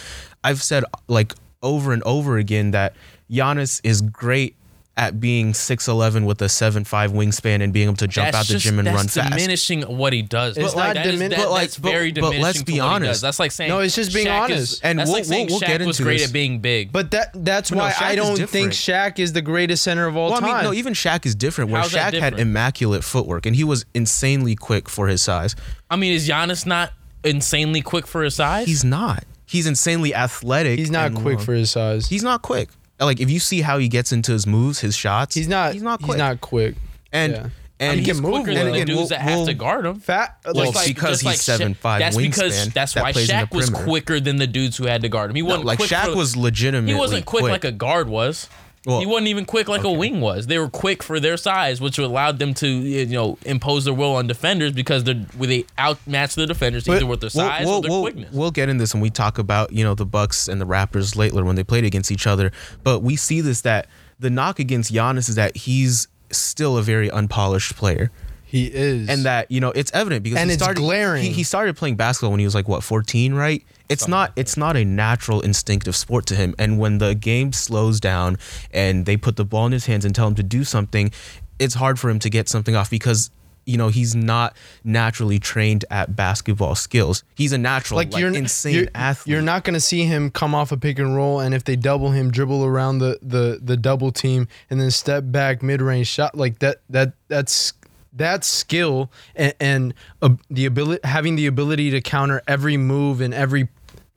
I've 0.42 0.62
said 0.62 0.84
like 1.08 1.32
over 1.62 1.92
and 1.92 2.02
over 2.02 2.38
again 2.38 2.72
that 2.72 2.94
Giannis 3.30 3.80
is 3.84 4.00
great 4.00 4.56
at 4.94 5.18
being 5.18 5.54
6'11 5.54 6.26
with 6.26 6.42
a 6.42 6.46
7'5 6.50 7.12
wingspan 7.12 7.62
and 7.62 7.72
being 7.72 7.86
able 7.88 7.96
to 7.96 8.06
jump 8.06 8.26
That's 8.26 8.36
out 8.36 8.46
the 8.46 8.52
just- 8.54 8.66
gym 8.66 8.78
and 8.78 8.86
run 8.88 9.08
fast. 9.08 9.30
diminishing 9.30 9.82
what 9.82 10.12
he 10.12 10.20
does. 10.20 10.58
It's 10.58 10.74
But, 10.74 10.76
like, 10.76 10.86
not 10.88 10.94
that 10.96 11.06
is- 11.06 11.20
dimin- 11.20 11.30
that- 11.30 11.38
but, 11.38 11.50
like, 11.50 11.60
that's 11.62 11.78
but- 11.78 11.90
very 11.92 12.12
but 12.12 12.16
diminishing. 12.20 12.42
let's 12.42 12.62
be 12.62 12.72
what 12.78 12.88
honest. 12.88 13.22
That's 13.22 13.38
like 13.38 13.52
saying 13.52 13.70
No, 13.70 13.78
it's 13.78 13.94
just 13.94 14.12
being 14.12 14.26
Shaq 14.26 14.40
honest. 14.40 14.72
Is, 14.74 14.80
And 14.82 14.98
that's 14.98 15.08
we'll- 15.08 15.16
like 15.18 15.24
saying 15.24 15.46
we'll- 15.46 15.54
we'll 15.54 15.60
Shaq 15.62 15.78
get 15.78 15.86
was 15.86 15.96
into 15.98 16.02
great 16.02 16.18
this. 16.18 16.26
at 16.26 16.32
being 16.34 16.58
big. 16.58 16.92
But 16.92 17.10
that 17.12 17.30
that's 17.34 17.70
No, 17.70 17.78
why 17.78 17.92
Shaq 17.92 18.02
I 18.02 18.14
don't 18.16 18.48
think 18.50 18.72
Shaq 18.72 19.18
is 19.18 19.32
the 19.32 19.40
greatest 19.40 19.82
center 19.82 20.06
of 20.06 20.14
all 20.14 20.28
Well, 20.28 20.36
I 20.36 20.40
time. 20.40 20.54
mean, 20.56 20.64
no, 20.64 20.72
even 20.74 20.92
Shaq 20.92 21.24
is 21.24 21.34
different. 21.34 21.70
Where 21.70 21.80
How's 21.80 21.92
that 21.92 22.12
Shaq 22.12 22.20
had 22.20 22.38
immaculate 22.38 23.02
footwork 23.02 23.46
and 23.46 23.56
he 23.56 23.64
was 23.64 23.86
insanely 23.94 24.54
quick 24.56 24.90
for 24.90 25.08
his 25.08 25.22
size. 25.22 25.56
I 25.90 25.96
mean, 25.96 26.12
is 26.12 26.28
Giannis 26.28 26.66
not 26.66 26.92
insanely 27.24 27.80
quick 27.80 28.06
for 28.06 28.22
his 28.22 28.34
size? 28.34 28.66
He's 28.66 28.84
not. 28.84 29.24
He's 29.46 29.66
insanely 29.66 30.14
athletic. 30.14 30.78
He's 30.78 30.90
not 30.90 31.14
quick 31.14 31.36
long. 31.36 31.44
for 31.46 31.54
his 31.54 31.70
size. 31.70 32.08
He's 32.08 32.22
not 32.22 32.42
quick. 32.42 32.68
Like 33.00 33.20
if 33.20 33.30
you 33.30 33.40
see 33.40 33.60
how 33.62 33.78
he 33.78 33.88
gets 33.88 34.12
into 34.12 34.32
his 34.32 34.46
moves, 34.46 34.80
his 34.80 34.96
shots, 34.96 35.34
He's 35.34 35.48
not. 35.48 35.72
He's 35.72 35.82
not 35.82 35.98
quick. 36.00 36.12
He's 36.12 36.18
not 36.18 36.40
quick. 36.40 36.74
and 37.12 37.32
yeah. 37.32 37.48
and 37.80 37.98
He 37.98 38.04
he's 38.06 38.14
can 38.14 38.22
move 38.22 38.32
quicker 38.44 38.52
well. 38.54 38.64
than 38.64 38.66
And 38.68 38.74
the 38.76 38.84
dudes 38.84 38.98
we'll- 38.98 39.08
that 39.08 39.20
have 39.22 39.36
we'll- 39.38 39.46
to 39.46 39.54
guard 39.54 39.86
him. 39.86 39.98
Fat. 40.00 40.36
Well, 40.44 40.54
like, 40.54 40.74
see, 40.76 40.92
because 40.92 41.20
he's 41.20 41.42
Sha- 41.42 41.56
7'5" 41.58 41.98
That's 41.98 42.16
because 42.16 42.68
that's 42.72 42.92
that 42.94 43.02
why 43.02 43.12
plays 43.12 43.28
Shaq 43.28 43.52
was 43.52 43.70
perimeter. 43.70 43.84
quicker 43.90 44.20
than 44.20 44.36
the 44.36 44.46
dudes 44.46 44.76
who 44.76 44.86
had 44.86 45.02
to 45.02 45.08
guard 45.08 45.30
him. 45.30 45.36
He 45.36 45.42
wasn't 45.42 45.64
like 45.64 45.78
quick 45.78 45.90
Shaq 45.90 46.06
for- 46.12 46.16
was 46.16 46.36
legitimately 46.36 46.92
He 46.94 46.98
wasn't 46.98 47.24
quick, 47.24 47.42
like 47.44 47.64
a 47.64 47.72
guard 47.72 48.08
was. 48.08 48.48
Well, 48.84 48.98
he 48.98 49.06
wasn't 49.06 49.28
even 49.28 49.44
quick 49.44 49.68
like 49.68 49.84
a 49.84 49.92
wing 49.92 50.20
was. 50.20 50.48
They 50.48 50.58
were 50.58 50.68
quick 50.68 51.04
for 51.04 51.20
their 51.20 51.36
size, 51.36 51.80
which 51.80 51.98
allowed 51.98 52.40
them 52.40 52.52
to 52.54 52.66
you 52.66 53.06
know 53.06 53.38
impose 53.44 53.84
their 53.84 53.94
will 53.94 54.16
on 54.16 54.26
defenders 54.26 54.72
because 54.72 55.04
they're 55.04 55.24
they 55.38 55.64
outmatch 55.78 56.34
the 56.34 56.46
defenders 56.48 56.84
But 56.84 56.96
either 56.96 57.06
with 57.06 57.20
their 57.20 57.30
We'll, 57.32 57.46
size 57.48 57.64
we'll, 57.66 57.74
or 57.76 57.82
their 57.82 57.90
we'll, 57.90 58.02
quickness. 58.02 58.32
we'll 58.34 58.50
get 58.50 58.68
in 58.68 58.78
this 58.78 58.92
when 58.92 59.00
we 59.00 59.10
talk 59.10 59.38
about 59.38 59.72
you 59.72 59.84
know 59.84 59.94
the 59.94 60.04
Bucks 60.06 60.48
and 60.48 60.60
the 60.60 60.66
Raptors 60.66 61.14
later 61.14 61.44
when 61.44 61.54
they 61.54 61.62
played 61.64 61.84
against 61.84 62.10
each 62.10 62.26
other. 62.26 62.50
But 62.82 63.00
we 63.04 63.14
see 63.14 63.40
this 63.40 63.60
that 63.60 63.86
the 64.18 64.30
knock 64.30 64.58
against 64.58 64.92
Giannis 64.92 65.28
is 65.28 65.36
that 65.36 65.56
he's 65.56 66.08
still 66.32 66.76
a 66.76 66.82
very 66.82 67.08
unpolished 67.10 67.76
player. 67.76 68.10
he 68.44 68.66
is. 68.66 69.08
and 69.08 69.24
that 69.24 69.48
you 69.50 69.60
know 69.60 69.70
it's 69.70 69.92
evident 69.94 70.24
because 70.24 70.38
And 70.40 70.50
he 70.50 70.54
it's 70.54 70.62
started, 70.62 70.80
glaring. 70.80 71.22
He, 71.22 71.30
he 71.30 71.42
started 71.44 71.76
playing 71.76 71.94
basketball 71.96 72.30
when 72.32 72.40
he 72.40 72.46
was 72.46 72.54
like 72.56 72.66
what 72.66 72.82
14 72.82 73.32
right 73.34 73.62
it's 73.88 74.08
not 74.08 74.32
it's 74.36 74.56
not 74.56 74.76
a 74.76 74.84
natural 74.84 75.40
instinctive 75.40 75.96
sport 75.96 76.26
to 76.26 76.34
him 76.34 76.54
and 76.58 76.78
when 76.78 76.98
the 76.98 77.14
game 77.14 77.52
slows 77.52 78.00
down 78.00 78.36
and 78.72 79.06
they 79.06 79.16
put 79.16 79.36
the 79.36 79.44
ball 79.44 79.66
in 79.66 79.72
his 79.72 79.86
hands 79.86 80.04
and 80.04 80.14
tell 80.14 80.26
him 80.26 80.34
to 80.34 80.42
do 80.42 80.64
something 80.64 81.10
it's 81.58 81.74
hard 81.74 81.98
for 81.98 82.10
him 82.10 82.18
to 82.18 82.30
get 82.30 82.48
something 82.48 82.74
off 82.74 82.90
because 82.90 83.30
you 83.64 83.76
know 83.76 83.88
he's 83.88 84.14
not 84.14 84.56
naturally 84.82 85.38
trained 85.38 85.84
at 85.90 86.16
basketball 86.16 86.74
skills 86.74 87.22
he's 87.34 87.52
a 87.52 87.58
natural 87.58 87.96
like, 87.96 88.12
like, 88.12 88.20
you're 88.20 88.34
insane 88.34 88.74
you're, 88.74 88.86
athlete 88.94 89.32
You're 89.32 89.42
not 89.42 89.64
going 89.64 89.74
to 89.74 89.80
see 89.80 90.04
him 90.04 90.30
come 90.30 90.54
off 90.54 90.72
a 90.72 90.76
pick 90.76 90.98
and 90.98 91.14
roll, 91.14 91.40
and 91.40 91.54
if 91.54 91.64
they 91.64 91.76
double 91.76 92.10
him, 92.10 92.30
dribble 92.30 92.64
around 92.64 92.98
the 92.98 93.18
the 93.22 93.60
the 93.62 93.76
double 93.76 94.10
team, 94.10 94.48
and 94.70 94.80
then 94.80 94.90
step 94.90 95.24
back 95.26 95.62
mid 95.62 95.80
range 95.80 96.08
shot 96.08 96.36
like 96.36 96.58
that. 96.58 96.80
That 96.90 97.12
that's 97.28 97.72
that's 98.12 98.46
skill 98.46 99.10
and, 99.34 99.54
and 99.60 99.94
uh, 100.20 100.30
the 100.50 100.66
ability 100.66 101.00
having 101.04 101.36
the 101.36 101.46
ability 101.46 101.90
to 101.90 102.00
counter 102.00 102.42
every 102.46 102.76
move 102.76 103.20
and 103.20 103.32
every 103.34 103.68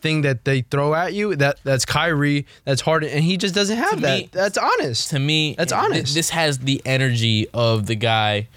thing 0.02 0.22
that 0.22 0.46
they 0.46 0.62
throw 0.62 0.94
at 0.94 1.14
you. 1.14 1.36
That 1.36 1.60
that's 1.64 1.86
Kyrie. 1.86 2.46
That's 2.66 2.82
Harden, 2.82 3.10
and 3.10 3.24
he 3.24 3.38
just 3.38 3.56
doesn't 3.56 3.78
have 3.78 4.02
that. 4.02 4.20
me- 4.20 4.30
that's 4.32 4.58
honest. 4.58 5.10
to 5.12 5.20
me, 5.20 5.56
That's 5.58 5.72
th- 5.72 5.84
honest. 5.84 6.14
this 6.14 6.30
has 6.32 6.60
the 6.60 6.82
energy 6.86 7.48
of 7.54 7.86
the 7.88 7.96
guy 7.96 8.48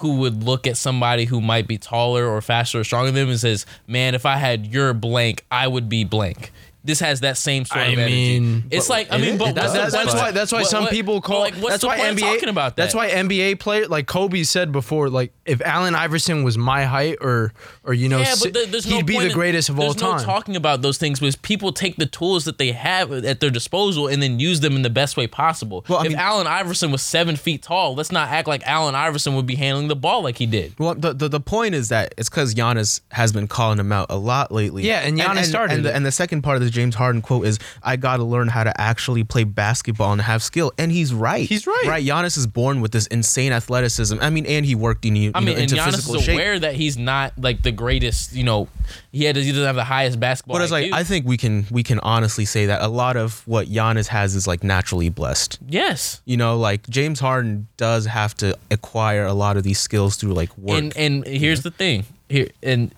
who 0.00 0.16
would 0.16 0.42
look 0.42 0.66
at 0.66 0.76
somebody 0.76 1.24
who 1.24 1.40
might 1.40 1.66
be 1.66 1.78
taller 1.78 2.26
or 2.26 2.40
faster 2.42 2.80
or 2.80 2.84
stronger 2.84 3.10
than 3.10 3.22
him 3.24 3.30
and 3.30 3.40
says, 3.40 3.64
"Man, 3.86 4.14
if 4.14 4.26
I 4.26 4.36
had 4.36 4.66
your 4.66 4.92
blank, 4.94 5.44
I 5.50 5.68
would 5.68 5.88
be 5.88 6.04
blank." 6.04 6.52
This 6.86 7.00
has 7.00 7.20
that 7.20 7.36
same 7.36 7.64
sort 7.64 7.80
I 7.80 7.86
of 7.88 7.98
energy. 7.98 8.40
mean- 8.40 8.64
it's 8.70 8.88
like 8.88 9.12
I 9.12 9.16
It- 9.16 9.20
mean, 9.20 9.36
but 9.38 9.48
it 9.48 9.56
what's 9.56 9.72
the 9.72 9.78
That- 9.78 9.82
point 9.82 9.92
that's 9.92 10.14
why. 10.14 10.30
That's 10.30 10.52
why 10.52 10.60
what- 10.60 10.70
some 10.70 10.84
what- 10.84 10.92
people 10.92 11.20
call. 11.20 11.40
like, 11.40 11.54
what's 11.54 11.68
that's 11.74 11.80
the 11.82 11.86
why 11.88 11.96
point 11.98 12.08
of 12.10 12.16
NBA. 12.18 12.32
talking 12.34 12.48
about 12.48 12.76
that. 12.76 12.82
That's 12.82 12.94
why 12.94 13.08
NBA 13.10 13.54
player 13.56 13.86
like 13.88 14.06
Kobe 14.06 14.42
said 14.44 14.72
before. 14.72 15.10
Like 15.10 15.32
if 15.44 15.60
Allen 15.62 15.94
Iverson 15.94 16.42
was 16.44 16.56
my 16.56 16.84
height, 16.84 17.18
or 17.20 17.52
or 17.86 17.94
you 17.94 18.08
know, 18.08 18.18
Yeah, 18.18 18.34
but 18.42 18.52
there- 18.52 18.66
there's 18.66 18.84
he'd 18.84 18.90
no 18.98 19.02
be 19.02 19.18
the 19.18 19.30
greatest 19.32 19.68
of 19.68 19.78
all 19.78 19.92
there's 19.92 20.02
no 20.02 20.12
time. 20.16 20.24
talking 20.24 20.56
about 20.56 20.82
those 20.82 20.98
things 20.98 21.20
because 21.20 21.36
people 21.36 21.72
take 21.72 21.96
the 21.96 22.06
tools 22.06 22.44
that 22.44 22.58
they 22.58 22.72
have 22.72 23.12
at 23.12 23.40
their 23.40 23.50
disposal 23.50 24.08
and 24.08 24.22
then 24.22 24.38
use 24.40 24.60
them 24.60 24.76
in 24.76 24.82
the 24.82 24.90
best 24.90 25.16
way 25.16 25.26
possible. 25.26 25.84
Well, 25.88 25.98
I 25.98 26.02
if 26.02 26.08
mean- 26.10 26.18
Allen 26.18 26.46
Iverson 26.46 26.90
was 26.90 27.02
seven 27.02 27.36
feet 27.36 27.62
tall, 27.62 27.94
let's 27.94 28.12
not 28.12 28.28
act 28.28 28.48
like 28.48 28.62
Allen 28.66 28.94
Iverson 28.94 29.34
would 29.36 29.46
be 29.46 29.54
handling 29.54 29.88
the 29.88 29.96
ball 29.96 30.22
like 30.22 30.38
he 30.38 30.46
did. 30.46 30.74
Well, 30.78 30.94
the, 30.94 31.12
the 31.12 31.28
the 31.28 31.40
point 31.40 31.74
is 31.74 31.88
that 31.90 32.14
it's 32.18 32.28
because 32.28 32.54
Giannis 32.54 33.00
has 33.12 33.32
been 33.32 33.46
calling 33.48 33.78
him 33.78 33.92
out 33.92 34.06
a 34.10 34.16
lot 34.16 34.50
lately. 34.52 34.82
Yeah, 34.84 35.00
and 35.00 35.18
Giannis 35.18 35.44
started 35.44 35.74
And 35.76 35.84
the, 35.84 35.94
and 35.94 36.04
the 36.06 36.12
second 36.12 36.42
part 36.42 36.56
of 36.56 36.62
the 36.62 36.70
James 36.70 36.94
Harden 36.94 37.22
quote 37.22 37.46
is, 37.46 37.58
"I 37.82 37.96
got 37.96 38.16
to 38.18 38.24
learn 38.24 38.48
how 38.48 38.64
to 38.64 38.80
actually 38.80 39.24
play 39.24 39.44
basketball 39.44 40.12
and 40.12 40.20
have 40.22 40.42
skill." 40.42 40.72
And 40.78 40.90
he's 40.92 41.12
right. 41.14 41.48
He's 41.48 41.66
right. 41.66 41.84
Right. 41.86 42.04
Giannis 42.06 42.36
is 42.36 42.46
born 42.46 42.80
with 42.80 42.92
this 42.92 43.06
insane 43.08 43.52
athleticism. 43.52 44.16
I 44.20 44.30
mean, 44.30 44.46
and 44.46 44.64
he 44.66 44.74
worked 44.74 45.04
in 45.04 45.16
you, 45.16 45.32
I 45.34 45.40
mean, 45.40 45.54
know, 45.54 45.60
and 45.62 45.70
Giannis 45.70 45.84
physical 45.96 46.14
is 46.16 46.22
shape. 46.24 46.34
aware 46.34 46.58
that 46.58 46.74
he's 46.74 46.96
not 46.96 47.32
like 47.38 47.62
the 47.62 47.72
greatest. 47.76 48.32
You 48.32 48.44
know, 48.44 48.68
he 49.12 49.24
had 49.24 49.36
he 49.36 49.50
doesn't 49.50 49.64
have 49.66 49.76
the 49.76 49.84
highest 49.84 50.18
basketball. 50.18 50.56
But 50.56 50.62
it's 50.62 50.72
like 50.72 50.86
IQ. 50.86 50.92
I 50.94 51.04
think 51.04 51.26
we 51.26 51.36
can 51.36 51.66
we 51.70 51.82
can 51.82 51.98
honestly 52.00 52.44
say 52.44 52.66
that 52.66 52.82
a 52.82 52.88
lot 52.88 53.16
of 53.16 53.42
what 53.46 53.68
Giannis 53.68 54.08
has 54.08 54.34
is 54.34 54.46
like 54.46 54.64
naturally 54.64 55.08
blessed. 55.08 55.58
yes, 55.68 56.20
You 56.24 56.36
know, 56.36 56.56
like 56.58 56.88
James 56.88 57.20
Harden 57.20 57.68
does 57.76 58.06
have 58.06 58.34
to 58.38 58.56
acquire 58.70 59.24
a 59.24 59.34
lot 59.34 59.56
of 59.56 59.62
these 59.62 59.78
skills 59.78 60.16
through 60.16 60.34
like 60.34 60.56
work. 60.58 60.78
and 60.78 60.96
and 60.96 61.26
here's 61.26 61.62
the 61.62 61.70
thing 61.70 62.04
here 62.28 62.48
and 62.62 62.92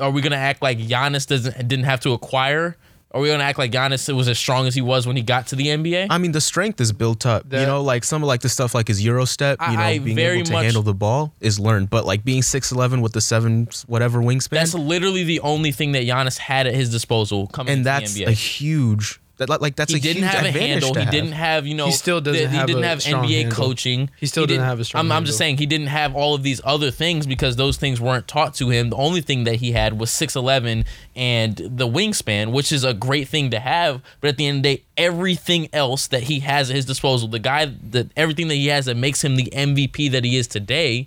are 0.00 0.10
we 0.10 0.20
gonna 0.22 0.36
act 0.36 0.60
like 0.62 0.78
Giannis 0.78 1.26
doesn't 1.26 1.68
didn't 1.68 1.84
have 1.86 2.00
to 2.00 2.12
acquire? 2.12 2.76
Are 3.14 3.20
we 3.20 3.28
gonna 3.28 3.44
act 3.44 3.58
like 3.58 3.70
Giannis 3.72 4.12
was 4.14 4.26
as 4.28 4.38
strong 4.38 4.66
as 4.66 4.74
he 4.74 4.80
was 4.80 5.06
when 5.06 5.16
he 5.16 5.22
got 5.22 5.48
to 5.48 5.56
the 5.56 5.66
NBA? 5.66 6.06
I 6.10 6.18
mean, 6.18 6.32
the 6.32 6.40
strength 6.40 6.80
is 6.80 6.92
built 6.92 7.26
up. 7.26 7.44
you 7.52 7.58
know, 7.66 7.82
like 7.82 8.04
some 8.04 8.22
of 8.22 8.26
like 8.26 8.40
the 8.40 8.48
stuff 8.48 8.74
like 8.74 8.88
his 8.88 9.04
Euro 9.04 9.24
step, 9.26 9.58
you 9.70 9.76
know, 9.76 9.82
I- 9.82 9.88
I 9.90 9.98
being 9.98 10.16
very 10.16 10.36
able 10.38 10.46
to 10.46 10.52
much- 10.52 10.64
handle 10.64 10.82
the 10.82 10.94
ball 10.94 11.34
is 11.40 11.60
learned. 11.60 11.90
But 11.90 12.06
like 12.06 12.24
being 12.24 12.42
six 12.42 12.72
eleven 12.72 13.00
with 13.02 13.12
the 13.12 13.20
seven 13.20 13.68
whatever 13.86 14.20
wingspan, 14.20 14.50
That's 14.50 14.74
literally 14.74 15.24
the 15.24 15.40
only 15.40 15.72
thing 15.72 15.92
that 15.92 16.04
Giannis 16.04 16.38
had 16.38 16.66
at 16.66 16.74
his 16.74 16.90
disposal 16.90 17.48
coming 17.48 17.78
to 17.78 17.82
the 17.82 17.90
biggest. 17.90 18.16
and 18.16 18.26
that's 18.28 18.30
a 18.30 18.34
huge. 18.34 19.20
That 19.38 19.48
like- 19.48 19.60
like 19.62 19.76
that's 19.76 19.90
he 19.92 19.98
a 19.98 20.00
didn't 20.00 20.22
huge 20.24 20.32
have 20.34 20.44
a 20.44 20.50
handle. 20.52 20.94
He 20.94 21.00
have. 21.00 21.10
didn't 21.10 21.32
have 21.32 21.66
you 21.66 21.74
know. 21.74 21.86
He 21.86 21.92
still 21.92 22.20
doesn't 22.20 22.40
the- 22.42 22.48
have 22.50 22.68
He 22.68 22.74
didn't 22.74 22.84
a 22.84 22.88
have 22.88 22.98
NBA 23.00 23.40
handle. 23.42 23.56
coaching. 23.56 24.10
He 24.20 24.26
still 24.26 24.44
didn't 24.44 24.58
doesn't 24.58 24.68
have 24.68 24.80
a 24.80 24.84
strong 24.84 25.06
I'm, 25.06 25.12
I'm 25.12 25.24
just 25.24 25.38
saying 25.38 25.56
he 25.56 25.66
didn't 25.66 25.86
have 25.86 26.14
all 26.14 26.34
of 26.34 26.42
these 26.42 26.60
other 26.64 26.90
things 26.90 27.26
because 27.26 27.56
those 27.56 27.76
things 27.78 28.00
weren't 28.00 28.28
taught 28.28 28.54
to 28.56 28.68
him. 28.68 28.90
The 28.90 28.96
only 28.96 29.20
thing 29.22 29.44
that 29.44 29.56
he 29.56 29.72
had 29.72 29.98
was 29.98 30.10
six 30.10 30.36
eleven 30.36 30.84
and 31.16 31.56
the 31.56 31.88
wingspan, 31.88 32.52
which 32.52 32.70
is 32.72 32.84
a 32.84 32.92
great 32.94 33.26
thing 33.26 33.50
to 33.50 33.58
have. 33.58 34.02
But 34.20 34.28
at 34.28 34.36
the 34.36 34.46
end 34.46 34.58
of 34.58 34.62
the 34.64 34.76
day, 34.76 34.82
everything 34.98 35.68
else 35.72 36.06
that 36.08 36.24
he 36.24 36.40
has 36.40 36.68
at 36.70 36.76
his 36.76 36.84
disposal, 36.84 37.26
the 37.26 37.38
guy 37.38 37.64
that 37.90 38.10
everything 38.16 38.48
that 38.48 38.54
he 38.56 38.66
has 38.68 38.84
that 38.84 38.96
makes 38.96 39.24
him 39.24 39.36
the 39.36 39.50
MVP 39.52 40.10
that 40.12 40.24
he 40.24 40.36
is 40.36 40.46
today, 40.46 41.06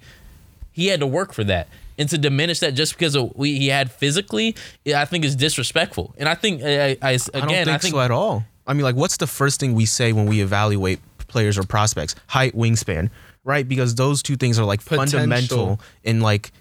he 0.72 0.88
had 0.88 1.00
to 1.00 1.08
work 1.08 1.32
for 1.32 1.44
that. 1.46 1.67
And 1.97 2.09
to 2.09 2.17
diminish 2.17 2.59
that 2.59 2.73
just 2.73 2.93
because 2.93 3.15
of 3.15 3.35
we, 3.35 3.57
he 3.57 3.67
had 3.67 3.91
physically, 3.91 4.55
I 4.85 5.05
think 5.05 5.23
is 5.23 5.35
disrespectful. 5.35 6.13
And 6.17 6.27
I 6.27 6.35
think, 6.35 6.61
I, 6.61 6.97
I, 7.01 7.11
I 7.11 7.17
don't 7.17 7.49
think, 7.49 7.67
I 7.67 7.77
think 7.77 7.93
so 7.93 8.01
at 8.01 8.11
all. 8.11 8.43
I 8.67 8.73
mean, 8.73 8.83
like, 8.83 8.95
what's 8.95 9.17
the 9.17 9.27
first 9.27 9.59
thing 9.59 9.73
we 9.73 9.85
say 9.85 10.11
when 10.11 10.25
we 10.25 10.41
evaluate 10.41 10.99
players 11.27 11.57
or 11.57 11.63
prospects? 11.63 12.15
Height, 12.27 12.55
wingspan, 12.55 13.09
right? 13.43 13.67
Because 13.67 13.95
those 13.95 14.21
two 14.23 14.35
things 14.35 14.59
are 14.59 14.65
like 14.65 14.83
Potential. 14.83 15.19
fundamental 15.19 15.79
in 16.03 16.19
like 16.21 16.51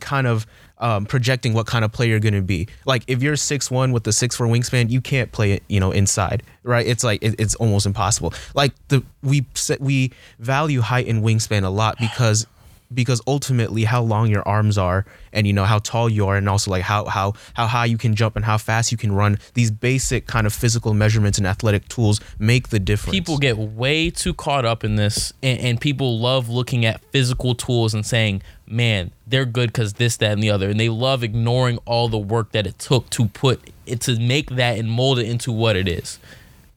kind 0.00 0.26
of 0.26 0.46
um, 0.78 1.04
projecting 1.04 1.52
what 1.52 1.66
kind 1.66 1.84
of 1.84 1.92
player 1.92 2.10
you're 2.10 2.20
going 2.20 2.34
to 2.34 2.40
be. 2.40 2.68
Like, 2.86 3.02
if 3.06 3.22
you're 3.22 3.36
six 3.36 3.70
one 3.70 3.92
with 3.92 4.04
the 4.04 4.12
six 4.12 4.36
four 4.36 4.46
wingspan, 4.46 4.88
you 4.88 5.00
can't 5.00 5.30
play 5.30 5.52
it, 5.52 5.62
you 5.68 5.80
know, 5.80 5.90
inside, 5.90 6.42
right? 6.62 6.86
It's 6.86 7.04
like 7.04 7.22
it, 7.22 7.34
it's 7.38 7.54
almost 7.56 7.84
impossible. 7.84 8.32
Like 8.54 8.72
the 8.88 9.02
we 9.22 9.44
we 9.78 10.12
value 10.38 10.80
height 10.80 11.06
and 11.06 11.22
wingspan 11.22 11.64
a 11.64 11.68
lot 11.68 11.98
because 11.98 12.46
because 12.92 13.20
ultimately 13.26 13.84
how 13.84 14.02
long 14.02 14.28
your 14.28 14.46
arms 14.46 14.76
are 14.76 15.04
and 15.32 15.46
you 15.46 15.52
know 15.52 15.64
how 15.64 15.78
tall 15.78 16.08
you 16.08 16.26
are 16.26 16.36
and 16.36 16.48
also 16.48 16.70
like 16.70 16.82
how 16.82 17.04
how 17.04 17.32
how 17.54 17.66
high 17.66 17.84
you 17.84 17.96
can 17.96 18.14
jump 18.14 18.36
and 18.36 18.44
how 18.44 18.58
fast 18.58 18.90
you 18.90 18.98
can 18.98 19.12
run 19.12 19.38
these 19.54 19.70
basic 19.70 20.26
kind 20.26 20.46
of 20.46 20.52
physical 20.52 20.92
measurements 20.94 21.38
and 21.38 21.46
athletic 21.46 21.86
tools 21.88 22.20
make 22.38 22.68
the 22.68 22.78
difference. 22.78 23.12
People 23.12 23.38
get 23.38 23.56
way 23.56 24.10
too 24.10 24.34
caught 24.34 24.64
up 24.64 24.84
in 24.84 24.96
this 24.96 25.32
and, 25.42 25.60
and 25.60 25.80
people 25.80 26.18
love 26.18 26.48
looking 26.48 26.84
at 26.84 27.00
physical 27.12 27.54
tools 27.54 27.94
and 27.94 28.04
saying 28.04 28.42
man 28.66 29.12
they're 29.26 29.44
good 29.44 29.68
because 29.72 29.94
this 29.94 30.16
that 30.16 30.32
and 30.32 30.42
the 30.42 30.50
other. 30.50 30.68
And 30.68 30.80
they 30.80 30.88
love 30.88 31.22
ignoring 31.22 31.78
all 31.84 32.08
the 32.08 32.18
work 32.18 32.52
that 32.52 32.66
it 32.66 32.78
took 32.78 33.08
to 33.10 33.26
put 33.26 33.70
it 33.86 34.00
to 34.02 34.18
make 34.18 34.50
that 34.50 34.78
and 34.78 34.90
mold 34.90 35.18
it 35.18 35.28
into 35.28 35.52
what 35.52 35.76
it 35.76 35.86
is. 35.86 36.18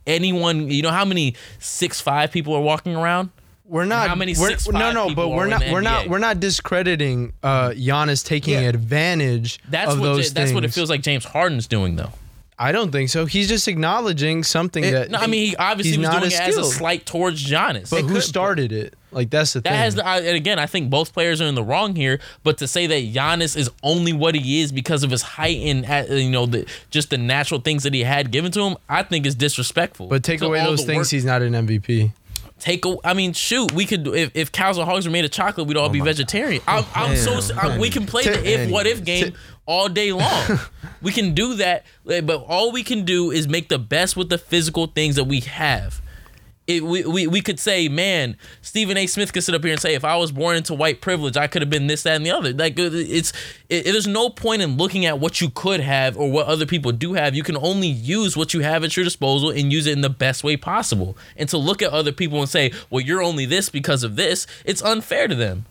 Anyone 0.06 0.70
you 0.70 0.84
know 0.84 0.92
how 0.92 1.06
many 1.06 1.36
six 1.60 2.00
five 2.00 2.32
people 2.32 2.54
are 2.54 2.62
walking 2.62 2.96
around 2.96 3.32
We're 3.66 3.86
not. 3.86 4.10
how 4.10 4.16
many 4.16 4.34
we're, 4.38 4.50
6'5" 4.52 4.74
no, 4.74 4.92
no, 4.92 5.16
but 5.16 5.30
we're 5.30 5.48
not. 5.48 5.64
We're 5.72 5.82
not. 5.82 6.10
We're 6.10 6.18
not 6.20 6.40
discrediting 6.40 7.34
uh, 7.44 7.70
Giannis 7.70 8.26
taking 8.26 8.54
Yeah. 8.56 8.62
advantage 8.70 9.60
that's 9.70 9.92
of 9.94 10.00
what 10.00 10.06
those 10.06 10.28
Ja- 10.28 10.34
that's 10.34 10.52
what 10.52 10.64
it 10.64 10.68
things. 10.68 10.76
feels 10.76 10.90
like 10.90 11.02
James 11.02 11.26
Harden's 11.26 11.68
doing 11.68 11.96
though 11.96 12.12
I 12.60 12.72
don't 12.72 12.92
think 12.92 13.10
so. 13.10 13.26
He's 13.26 13.48
just 13.50 13.68
acknowledging 13.68 14.44
something 14.44 14.84
that. 14.84 15.10
no, 15.10 15.18
I 15.18 15.26
mean 15.28 15.48
he 15.48 15.56
obviously 15.56 15.92
he's 15.92 15.98
was 16.00 16.08
not 16.10 16.20
doing 16.22 16.32
it 16.32 16.36
as 16.36 16.40
as 16.40 16.48
a 16.50 16.52
skilled. 16.60 16.74
slight 16.74 17.06
towards 17.06 17.44
Giannis 17.46 17.90
But 17.90 18.04
who 18.04 18.22
started 18.22 18.72
it? 18.72 18.94
Like 19.12 19.30
that's 19.32 19.54
the 19.54 19.62
That 19.62 19.70
thing. 19.70 19.80
has 19.80 20.00
I, 20.00 20.20
and 20.20 20.36
again, 20.36 20.60
I 20.60 20.66
think 20.68 20.90
both 20.90 21.14
players 21.14 21.42
are 21.42 21.46
in 21.46 21.56
the 21.56 21.64
wrong 21.64 21.96
here. 21.96 22.20
But 22.44 22.58
to 22.60 22.68
say 22.68 22.86
that 22.88 23.14
Giannis 23.14 23.56
is 23.58 23.70
only 23.82 24.14
what 24.14 24.36
he 24.36 24.62
is 24.62 24.72
because 24.72 25.04
of 25.04 25.10
his 25.12 25.22
height 25.24 25.58
and 25.62 25.86
uh, 25.86 26.14
you 26.14 26.30
know 26.30 26.46
the 26.46 26.68
just 26.92 27.10
the 27.10 27.18
natural 27.18 27.60
things 27.60 27.84
that 27.84 27.94
he 27.94 28.04
had 28.04 28.30
given 28.32 28.52
to 28.52 28.62
him, 28.62 28.78
I 28.88 29.02
think 29.04 29.26
is 29.26 29.36
disrespectful. 29.36 30.08
but 30.08 30.24
take 30.24 30.40
To 30.40 30.46
away 30.46 30.60
all 30.60 30.68
those 30.68 30.82
the 30.82 30.86
things, 30.88 30.98
work- 31.08 31.10
he's 31.10 31.26
not 31.26 31.42
an 31.42 31.54
MVP. 31.54 32.12
Take. 32.64 32.86
A, 32.86 32.96
I 33.04 33.14
mean, 33.14 33.34
shoot, 33.34 33.72
we 33.74 33.86
could 33.86 34.08
if, 34.08 34.32
if 34.34 34.52
cows 34.52 34.78
and 34.78 34.88
hogs 34.88 35.06
were 35.06 35.12
made 35.12 35.26
of 35.26 35.32
chocolate, 35.32 35.68
we'd 35.68 35.78
all 35.78 35.88
oh 35.88 35.90
be 35.90 36.00
my 36.00 36.06
vegetarian. 36.06 36.62
I'm, 36.68 36.86
I'm 36.96 37.16
so 37.18 37.42
Damn, 37.42 37.72
I, 37.72 37.78
we 37.78 37.90
can 37.90 38.06
play 38.06 38.24
the 38.24 38.44
if 38.46 38.72
what 38.72 38.88
if 38.88 39.04
game 39.04 39.34
all 39.66 39.90
day 39.90 40.12
long. 40.14 40.60
we 41.02 41.12
can 41.12 41.34
do 41.34 41.56
that, 41.56 41.86
but 42.06 42.30
all 42.48 42.72
we 42.72 42.84
can 42.84 43.04
do 43.04 43.32
is 43.32 43.48
make 43.48 43.70
the 43.70 43.80
best 43.80 44.16
with 44.16 44.30
the 44.30 44.38
physical 44.38 44.88
things 44.88 45.16
that 45.18 45.26
we 45.26 45.42
have. 45.42 46.02
It, 46.66 46.84
we, 46.84 47.04
we, 47.04 47.28
we 47.28 47.42
could 47.42 47.60
say, 47.60 47.90
man, 47.90 48.38
Stephen 48.62 48.96
A. 48.96 49.06
Smith 49.06 49.34
could 49.34 49.44
sit 49.44 49.54
up 49.54 49.64
here 49.64 49.74
and 49.74 49.82
say, 49.82 49.96
if 49.96 50.06
I 50.06 50.16
was 50.16 50.32
born 50.32 50.56
into 50.56 50.74
white 50.74 51.02
privilege, 51.02 51.36
I 51.36 51.48
could 51.48 51.62
have 51.62 51.70
been 51.70 51.88
this, 51.88 52.04
that, 52.04 52.16
and 52.16 52.26
the 52.26 52.32
other. 52.32 52.54
Like 52.54 52.76
it's, 52.78 53.34
it, 53.68 53.84
there's 53.84 54.08
no 54.08 54.30
point 54.30 54.62
in 54.62 54.78
looking 54.78 55.06
at 55.06 55.20
what 55.20 55.42
you 55.42 55.50
could 55.50 55.82
have 55.82 56.18
or 56.18 56.32
what 56.32 56.48
other 56.48 56.66
people 56.66 56.94
do 56.94 57.16
have. 57.16 57.36
You 57.36 57.44
can 57.44 57.58
only 57.58 57.90
use 57.90 58.38
what 58.38 58.54
you 58.54 58.62
have 58.62 58.86
at 58.86 58.96
your 58.96 59.04
disposal 59.04 59.50
and 59.50 59.74
use 59.74 59.88
it 59.88 59.92
in 59.92 60.02
the 60.02 60.10
best 60.10 60.42
way 60.42 60.56
possible. 60.56 61.18
And 61.36 61.50
to 61.50 61.58
look 61.58 61.82
at 61.82 61.92
other 61.92 62.14
people 62.14 62.40
and 62.40 62.48
say, 62.48 62.72
well, 62.90 63.02
you're 63.02 63.22
only 63.22 63.46
this 63.46 63.68
because 63.68 64.04
of 64.04 64.16
this, 64.16 64.48
it's 64.64 64.82
unfair 64.82 65.28
to 65.28 65.36
them. 65.36 65.66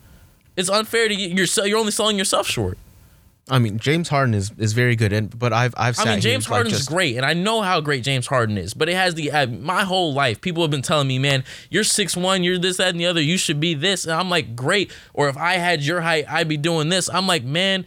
It's 0.55 0.69
unfair 0.69 1.07
to 1.07 1.15
you. 1.15 1.29
You're 1.29 1.65
you're 1.65 1.79
only 1.79 1.91
selling 1.91 2.19
yourself 2.19 2.45
short. 2.45 2.77
I 3.49 3.59
mean, 3.59 3.77
James 3.77 4.07
Harden 4.07 4.33
is, 4.33 4.51
is 4.57 4.71
very 4.71 4.95
good, 4.95 5.11
and 5.11 5.37
but 5.37 5.51
I've 5.51 5.73
I've 5.75 5.99
I 5.99 6.05
mean, 6.05 6.21
James 6.21 6.45
like, 6.49 6.55
Harden's 6.55 6.77
just- 6.77 6.89
great, 6.89 7.17
and 7.17 7.25
I 7.25 7.33
know 7.33 7.61
how 7.61 7.81
great 7.81 8.03
James 8.03 8.27
Harden 8.27 8.57
is. 8.57 8.73
But 8.73 8.87
it 8.87 8.95
has 8.95 9.15
the 9.15 9.31
uh, 9.31 9.47
my 9.47 9.83
whole 9.83 10.13
life. 10.13 10.39
People 10.39 10.63
have 10.63 10.71
been 10.71 10.81
telling 10.81 11.09
me, 11.09 11.19
"Man, 11.19 11.43
you're 11.69 11.83
six 11.83 12.15
one, 12.15 12.43
you're 12.43 12.57
this, 12.57 12.77
that, 12.77 12.89
and 12.89 12.99
the 12.99 13.05
other. 13.05 13.21
You 13.21 13.37
should 13.37 13.59
be 13.59 13.73
this." 13.73 14.05
And 14.05 14.13
I'm 14.13 14.29
like, 14.29 14.55
"Great." 14.55 14.91
Or 15.13 15.27
if 15.27 15.35
I 15.35 15.55
had 15.55 15.83
your 15.83 16.01
height, 16.01 16.25
I'd 16.29 16.47
be 16.47 16.57
doing 16.57 16.89
this. 16.89 17.09
I'm 17.09 17.27
like, 17.27 17.43
man. 17.43 17.85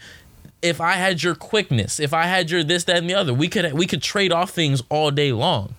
If 0.63 0.81
I 0.81 0.93
had 0.93 1.23
your 1.23 1.35
quickness, 1.35 2.01
if 2.01 2.13
I 2.15 2.25
had 2.25 2.51
your 2.51 2.65
this, 2.65 2.85
that, 2.85 2.97
and 2.97 3.09
the 3.09 3.15
other, 3.15 3.33
we 3.33 3.47
could 3.47 3.73
we 3.75 3.87
could 3.87 4.03
trade 4.03 4.33
off 4.33 4.51
things 4.51 4.83
all 4.89 5.11
day 5.11 5.31
long. 5.31 5.75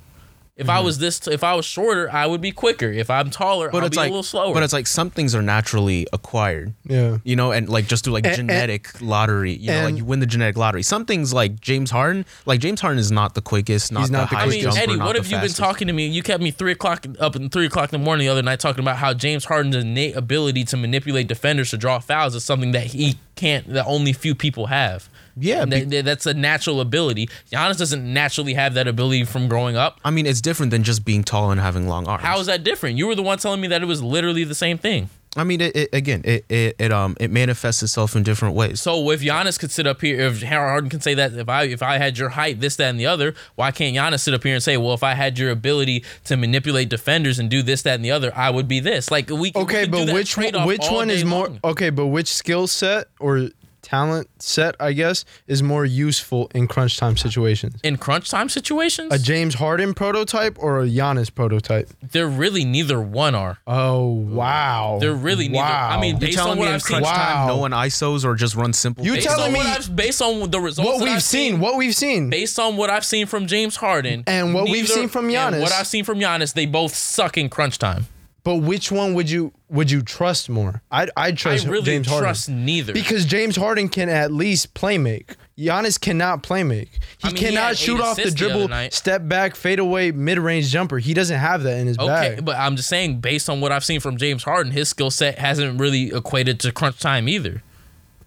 If 0.58 0.66
Mm-hmm. 0.66 0.72
I 0.72 0.80
was 0.80 0.98
this, 0.98 1.28
if 1.28 1.44
I 1.44 1.54
was 1.54 1.66
shorter, 1.66 2.12
I 2.12 2.26
would 2.26 2.42
be 2.42 2.52
quicker. 2.52 2.92
If 2.92 3.12
I'm 3.12 3.30
taller, 3.30 3.70
but 3.70 3.82
I'll 3.84 3.86
it's 3.88 3.96
be 3.96 4.02
like 4.02 4.08
a 4.10 4.12
little 4.12 4.24
slower. 4.24 4.56
but 4.56 4.64
it's 4.64 4.74
like 4.74 4.88
some 4.88 5.12
things 5.12 5.36
are 5.36 5.42
naturally 5.44 6.08
acquired. 6.12 6.74
Yeah. 6.84 7.20
You 7.24 7.36
know, 7.36 7.52
and 7.52 7.70
like 7.70 7.86
just 7.88 8.04
through 8.04 8.14
like 8.14 8.26
And- 8.26 8.36
genetic 8.36 9.00
lottery, 9.00 9.54
you 9.54 9.70
know, 9.70 9.84
like 9.84 9.98
you 9.98 10.04
win 10.04 10.20
the 10.20 10.26
genetic 10.26 10.58
lottery. 10.58 10.82
Some 10.82 11.06
things 11.06 11.32
like 11.32 11.62
James 11.62 11.92
Harden, 11.92 12.26
like 12.48 12.60
James 12.60 12.82
Harden 12.82 12.98
is 12.98 13.12
not 13.12 13.36
the 13.36 13.42
quickest, 13.42 13.92
not 13.92 14.00
He's 14.00 14.10
the 14.10 14.18
not 14.18 14.30
the 14.32 14.36
highest 14.36 14.48
I 14.48 14.56
mean, 14.56 14.64
jumper, 14.64 14.80
Eddie, 14.80 14.98
what 14.98 15.16
have 15.16 15.28
you 15.28 15.38
been 15.40 15.50
talking 15.54 15.86
to 15.90 15.94
me? 15.94 16.08
You 16.08 16.24
kept 16.24 16.42
me 16.42 16.50
three 16.50 16.72
o'clock 16.72 17.06
up 17.20 17.36
in 17.36 17.50
three 17.50 17.68
o'clock 17.68 17.94
in 17.94 18.00
the 18.00 18.04
morning 18.04 18.26
the 18.26 18.32
other 18.32 18.42
night 18.42 18.60
talking 18.60 18.84
about 18.84 18.98
how 18.98 19.14
James 19.14 19.46
Harden's 19.46 19.76
innate 19.76 20.16
ability 20.16 20.64
to 20.66 20.78
manipulate 20.78 21.28
defenders 21.28 21.70
to 21.70 21.78
draw 21.78 22.00
fouls 22.00 22.34
is 22.34 22.44
something 22.44 22.72
that 22.72 22.88
he 22.88 23.20
can't, 23.36 23.68
that 23.74 23.86
only 23.86 24.12
few 24.12 24.34
people 24.34 24.66
have. 24.66 25.08
Yeah, 25.40 25.62
And 25.64 25.72
be- 25.90 26.02
that's 26.02 26.26
a 26.26 26.34
natural 26.34 26.82
ability. 26.82 27.30
Giannis 27.52 27.78
doesn't 27.78 28.04
naturally 28.14 28.54
have 28.56 28.74
that 28.76 28.88
ability 28.88 29.24
from 29.26 29.48
growing 29.48 29.76
up. 29.76 30.00
I 30.04 30.12
mean, 30.12 30.26
it's 30.26 30.42
different 30.42 30.72
than 30.72 30.84
just 30.84 31.06
being 31.06 31.24
tall 31.24 31.52
and 31.52 31.60
having 31.62 31.88
long 31.88 32.08
arms. 32.08 32.24
How 32.24 32.40
is 32.40 32.48
that 32.48 32.64
different? 32.64 32.98
You 32.98 33.08
were 33.08 33.16
the 33.16 33.24
one 33.24 33.38
telling 33.38 33.62
me 33.62 33.68
that 33.70 33.82
it 33.82 33.86
was 33.86 34.02
literally 34.02 34.44
the 34.44 34.56
same 34.56 34.78
thing. 34.78 35.10
I 35.36 35.44
mean, 35.44 35.62
it, 35.62 35.76
it 35.76 35.90
again, 35.94 36.22
it, 36.26 36.46
it 36.50 36.76
it 36.80 36.92
um 36.92 37.16
it 37.20 37.30
manifests 37.30 37.84
itself 37.84 38.16
in 38.16 38.24
different 38.24 38.56
ways. 38.56 38.82
So 38.82 39.12
if 39.12 39.22
Giannis 39.22 39.60
could 39.60 39.70
sit 39.70 39.86
up 39.86 40.02
here, 40.02 40.20
if 40.22 40.42
Harold 40.42 40.70
Harden 40.72 40.90
can 40.90 41.00
say 41.02 41.14
that 41.14 41.34
if 41.34 41.48
I 41.48 41.64
if 41.66 41.84
I 41.84 42.00
had 42.00 42.18
your 42.18 42.30
height, 42.30 42.60
this, 42.60 42.76
that, 42.78 42.90
and 42.90 43.00
the 43.00 43.06
other, 43.06 43.36
why 43.54 43.70
can't 43.70 43.96
Giannis 43.96 44.22
sit 44.22 44.34
up 44.34 44.42
here 44.44 44.56
and 44.56 44.64
say, 44.64 44.78
well, 44.78 44.96
if 44.96 45.04
I 45.04 45.14
had 45.14 45.38
your 45.38 45.52
ability 45.52 46.04
to 46.24 46.38
manipulate 46.38 46.90
defenders 46.90 47.38
and 47.38 47.52
do 47.52 47.62
this, 47.62 47.84
that, 47.84 47.94
and 47.96 48.04
the 48.06 48.10
other, 48.10 48.32
I 48.36 48.50
would 48.50 48.68
be 48.68 48.80
this. 48.80 49.12
Like 49.12 49.30
we 49.30 49.38
we 49.38 49.52
Okay, 49.56 49.82
could 49.82 49.92
do 49.92 49.98
but 50.00 50.06
that 50.08 50.14
which 50.16 50.38
one, 50.38 50.66
which 50.66 50.88
one 50.90 51.12
is 51.12 51.22
day 51.22 51.30
more 51.30 51.48
long. 51.50 51.60
okay? 51.66 51.92
But 51.92 52.08
which 52.08 52.30
skill 52.34 52.66
set 52.66 53.08
or 53.20 53.50
talent 53.88 54.28
set, 54.40 54.76
I 54.80 54.92
guess, 54.92 55.24
is 55.48 55.64
more 55.64 55.86
useful 55.86 56.52
in 56.54 56.68
crunch 56.68 56.98
time 56.98 57.16
situations? 57.16 57.80
In 57.84 57.96
crunch 57.98 58.30
time 58.30 58.50
situations, 58.50 59.14
A 59.14 59.18
James 59.18 59.56
Harden 59.56 59.94
prototype 59.94 60.58
or 60.60 60.82
a 60.82 60.86
Giannis 60.88 61.34
prototype? 61.34 61.90
they're 62.12 62.28
really 62.28 62.66
neither 62.66 63.00
one 63.02 63.34
are. 63.34 63.60
Oh 63.66 64.04
wow! 64.08 64.98
They're 65.00 65.14
really 65.14 65.48
neither. 65.48 65.64
I 65.66 66.00
mean, 66.02 66.12
You're 66.16 66.20
based 66.20 66.38
telling 66.38 66.52
on 66.52 66.58
me 66.58 66.60
what 66.62 66.68
in 66.70 66.74
I've 66.76 66.82
seen, 66.82 66.98
crunch 67.02 67.16
time, 67.16 67.36
Wow. 67.36 67.48
no 67.48 67.58
one 67.58 67.72
ISOs 67.72 68.26
or 68.26 68.36
just 68.36 68.56
run 68.56 68.74
simple. 68.74 69.06
You 69.06 69.12
plays? 69.14 69.24
based 69.26 69.36
telling 69.38 69.52
on 69.54 69.58
what 69.58 69.66
me- 69.66 69.72
I've, 69.72 69.96
based 69.96 70.22
on 70.22 70.52
the 70.52 70.60
results 70.60 70.88
what 70.90 70.98
that 71.00 71.04
we've 71.06 71.14
I've 71.14 71.24
seen, 71.24 71.60
what 71.60 71.78
we've 71.78 71.96
seen. 71.96 72.30
based 72.30 72.60
on 72.60 72.76
what 72.76 72.90
I've 72.90 73.06
seen 73.06 73.26
from 73.26 73.48
James 73.48 73.78
Harden 73.78 74.24
And 74.28 74.54
what 74.54 74.66
we've 74.70 74.88
seen 74.88 75.08
from 75.08 75.26
and 75.30 75.34
Giannis. 75.56 75.62
what 75.62 75.72
I've 75.72 75.88
seen 75.88 76.04
from 76.04 76.20
Giannis, 76.20 76.54
they 76.54 76.66
both 76.66 76.94
suck 76.96 77.38
in 77.38 77.50
crunch 77.50 77.78
time. 77.80 78.08
But 78.48 78.60
which 78.60 78.94
one 78.94 79.14
would 79.14 79.30
you 79.30 79.52
would 79.68 79.92
you 79.92 80.02
trust 80.02 80.48
more? 80.48 80.82
I'd 80.90 81.10
I'd 81.18 81.34
I 81.34 81.36
trust 81.36 81.68
really 81.68 81.84
James 81.84 82.08
Harden 82.08 82.24
trust 82.28 82.48
neither. 82.48 82.94
because 82.94 83.26
James 83.26 83.58
Harden 83.58 83.90
can 83.90 84.08
at 84.08 84.32
least 84.32 84.74
play 84.74 84.98
make. 84.98 85.36
Giannis 85.58 86.00
cannot 86.00 86.44
play 86.44 86.64
make. 86.64 86.92
He 86.94 87.00
I 87.24 87.28
mean, 87.28 87.36
he 87.36 87.42
cannot 87.48 87.68
had 87.68 87.78
shoot 87.78 87.96
eight 87.96 88.04
off 88.04 88.16
the 88.16 88.22
assists 88.22 88.40
the 88.40 88.46
other 88.46 88.54
dribble, 88.54 88.70
night. 88.70 88.94
step 88.94 89.28
back, 89.28 89.58
fade 89.58 89.80
away, 89.80 90.12
mid 90.14 90.40
range 90.40 90.70
jumper. 90.70 90.98
He 90.98 91.14
doesn't 91.14 91.38
have 91.38 91.64
that 91.64 91.78
in 91.78 91.88
his 91.88 91.98
bag. 91.98 92.08
okay, 92.08 92.36
bag. 92.36 92.46
but 92.46 92.56
I'm 92.56 92.78
just 92.78 92.88
saying, 92.88 93.20
based 93.20 93.50
on 93.50 93.60
what 93.60 93.74
I've 93.74 93.84
seen 93.84 94.00
from 94.00 94.16
James 94.16 94.44
Harden, 94.44 94.72
his 94.72 94.88
skill 94.88 95.12
set 95.12 95.40
hasn't 95.40 95.78
really 95.78 96.14
equated 96.16 96.62
to 96.62 96.72
crunch 96.72 97.02
time 97.02 97.28
either. 97.28 97.64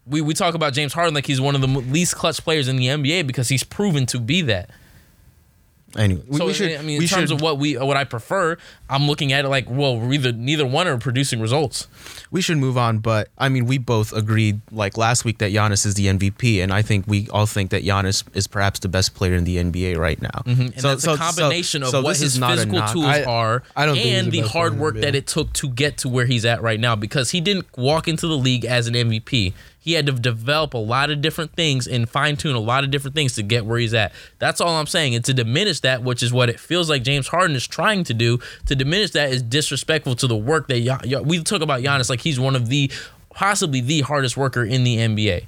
We 0.06 0.20
we 0.20 0.34
talk 0.34 0.54
about 0.54 0.74
James 0.74 0.92
Harden 0.92 1.14
like 1.14 1.24
he's 1.24 1.40
one 1.40 1.54
of 1.54 1.62
the 1.62 1.66
least 1.66 2.14
clutch 2.14 2.44
players 2.44 2.68
in 2.68 2.76
the 2.76 2.88
NBA 2.88 3.26
because 3.26 3.48
he's 3.48 3.64
proven 3.64 4.04
to 4.04 4.20
be 4.20 4.42
that. 4.42 4.68
Anyway, 5.96 6.22
we, 6.28 6.38
so 6.38 6.46
we 6.46 6.54
should. 6.54 6.72
I 6.72 6.82
mean, 6.82 6.98
we 6.98 7.04
in 7.04 7.08
terms 7.08 7.30
should, 7.30 7.36
of 7.36 7.40
what 7.40 7.58
we 7.58 7.76
what 7.76 7.96
I 7.96 8.04
prefer, 8.04 8.56
I'm 8.88 9.06
looking 9.08 9.32
at 9.32 9.44
it 9.44 9.48
like, 9.48 9.68
well, 9.68 9.98
we're 9.98 10.12
either 10.12 10.32
neither 10.32 10.66
one 10.66 10.86
are 10.86 10.98
producing 10.98 11.40
results. 11.40 11.88
we 12.30 12.40
should 12.40 12.58
move 12.58 12.78
on. 12.78 12.98
But 12.98 13.28
I 13.36 13.48
mean, 13.48 13.66
we 13.66 13.78
both 13.78 14.12
agreed 14.12 14.60
like 14.70 14.96
last 14.96 15.24
week 15.24 15.38
that 15.38 15.52
Giannis 15.52 15.84
is 15.84 15.94
the 15.94 16.06
MVP, 16.06 16.62
and 16.62 16.72
I 16.72 16.82
think 16.82 17.06
we 17.08 17.28
all 17.30 17.46
think 17.46 17.70
that 17.70 17.84
Giannis 17.84 18.24
is 18.34 18.46
perhaps 18.46 18.80
the 18.80 18.88
best 18.88 19.14
player 19.14 19.34
in 19.34 19.44
the 19.44 19.56
NBA 19.56 19.96
right 19.98 20.20
now. 20.20 20.42
Mm-hmm. 20.46 20.62
And 20.62 20.74
that's 20.74 21.06
a 21.06 21.16
combination 21.16 21.82
of 21.82 21.92
what 21.92 22.16
his 22.16 22.38
physical 22.38 22.82
tools 22.88 23.06
I- 23.06 23.24
are 23.24 23.62
I 23.74 23.86
don't 23.86 23.98
and 23.98 24.30
the 24.30 24.42
the 24.42 24.48
hard 24.48 24.72
in 24.72 24.78
the 24.78 24.82
work 24.82 24.94
that 24.96 25.14
it 25.14 25.26
took 25.26 25.52
to 25.54 25.68
get 25.68 25.98
to 25.98 26.08
where 26.08 26.26
he's 26.26 26.44
at 26.44 26.62
right 26.62 26.78
now 26.78 26.94
because 26.94 27.30
he 27.30 27.40
didn't 27.40 27.66
walk 27.76 28.06
into 28.06 28.26
the 28.26 28.36
league 28.36 28.64
as 28.64 28.86
an 28.86 28.94
MVP. 28.94 29.52
He 29.82 29.94
had 29.94 30.04
to 30.06 30.12
develop 30.12 30.74
a 30.74 30.78
lot 30.78 31.10
of 31.10 31.22
different 31.22 31.56
things 31.56 31.88
and 31.88 32.08
fine 32.08 32.36
tune 32.36 32.54
a 32.54 32.60
lot 32.60 32.84
of 32.84 32.90
different 32.90 33.14
things 33.14 33.34
to 33.36 33.42
get 33.42 33.64
where 33.64 33.78
he's 33.78 33.94
at. 33.94 34.12
That's 34.38 34.60
all 34.60 34.76
I'm 34.76 34.86
saying. 34.86 35.14
And 35.14 35.24
to 35.24 35.32
diminish 35.32 35.80
that, 35.80 36.02
which 36.02 36.22
is 36.22 36.32
what 36.32 36.50
it 36.50 36.60
feels 36.60 36.90
like 36.90 37.02
James 37.02 37.28
Harden 37.28 37.56
is 37.56 37.66
trying 37.66 38.04
to 38.04 38.14
do, 38.14 38.38
to 38.66 38.76
diminish 38.76 39.12
that 39.12 39.30
is 39.30 39.42
disrespectful 39.42 40.14
to 40.16 40.26
the 40.26 40.36
work 40.36 40.68
that 40.68 40.82
Gian- 40.82 41.08
Gian- 41.08 41.26
we 41.26 41.42
talk 41.42 41.62
about 41.62 41.80
Giannis 41.80 42.10
like 42.10 42.20
he's 42.20 42.38
one 42.38 42.54
of 42.54 42.68
the 42.68 42.90
possibly 43.30 43.80
the 43.80 44.02
hardest 44.02 44.36
worker 44.36 44.62
in 44.62 44.84
the 44.84 44.96
NBA. 44.96 45.46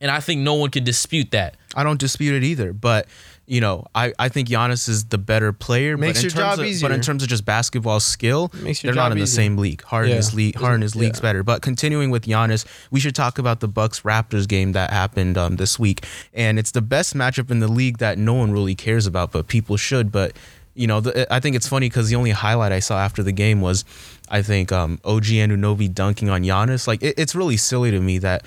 And 0.00 0.10
I 0.10 0.20
think 0.20 0.40
no 0.40 0.54
one 0.54 0.70
could 0.70 0.84
dispute 0.84 1.30
that. 1.30 1.56
I 1.74 1.84
don't 1.84 2.00
dispute 2.00 2.34
it 2.34 2.44
either, 2.44 2.72
but 2.72 3.06
you 3.46 3.60
know, 3.60 3.86
I, 3.94 4.12
I 4.18 4.28
think 4.28 4.48
Giannis 4.48 4.88
is 4.88 5.04
the 5.06 5.18
better 5.18 5.52
player. 5.52 5.96
Makes 5.96 6.18
but 6.18 6.18
in 6.18 6.22
your 6.24 6.30
terms 6.30 6.56
job 6.58 6.66
of, 6.66 6.80
But 6.82 6.90
in 6.92 7.00
terms 7.00 7.22
of 7.22 7.28
just 7.28 7.44
basketball 7.44 8.00
skill, 8.00 8.48
they're 8.82 8.92
not 8.92 9.12
in 9.12 9.18
the 9.18 9.22
easier. 9.24 9.42
same 9.42 9.56
league. 9.56 9.82
Harden 9.84 10.12
Yeah. 10.12 10.18
is 10.18 10.34
league. 10.34 10.56
Harden 10.56 10.82
is 10.82 10.96
Yeah. 10.96 11.10
better. 11.20 11.42
But 11.44 11.62
continuing 11.62 12.10
with 12.10 12.24
Giannis, 12.26 12.64
we 12.90 12.98
should 12.98 13.14
talk 13.14 13.38
about 13.38 13.60
the 13.60 13.68
Bucks 13.68 14.00
Raptors 14.00 14.48
game 14.48 14.72
that 14.72 14.90
happened 14.90 15.38
um, 15.38 15.56
this 15.56 15.78
week, 15.78 16.04
and 16.34 16.58
it's 16.58 16.72
the 16.72 16.82
best 16.82 17.14
matchup 17.14 17.50
in 17.50 17.60
the 17.60 17.68
league 17.68 17.98
that 17.98 18.18
no 18.18 18.34
one 18.34 18.50
really 18.50 18.74
cares 18.74 19.06
about, 19.06 19.30
but 19.30 19.46
people 19.46 19.76
should. 19.76 20.10
But 20.10 20.32
you 20.74 20.86
know, 20.86 21.00
the, 21.00 21.32
I 21.32 21.40
think 21.40 21.56
it's 21.56 21.66
funny 21.68 21.88
because 21.88 22.10
the 22.10 22.16
only 22.16 22.32
highlight 22.32 22.70
I 22.72 22.80
saw 22.80 22.98
after 22.98 23.22
the 23.22 23.32
game 23.32 23.60
was, 23.62 23.84
I 24.28 24.42
think 24.42 24.72
um, 24.72 25.00
OG 25.04 25.24
Anunoby 25.26 25.90
dunking 25.94 26.28
on 26.28 26.42
Giannis. 26.42 26.86
Like 26.86 27.02
it, 27.02 27.14
it's 27.16 27.34
really 27.34 27.56
silly 27.56 27.90
to 27.92 28.00
me 28.00 28.18
that 28.18 28.44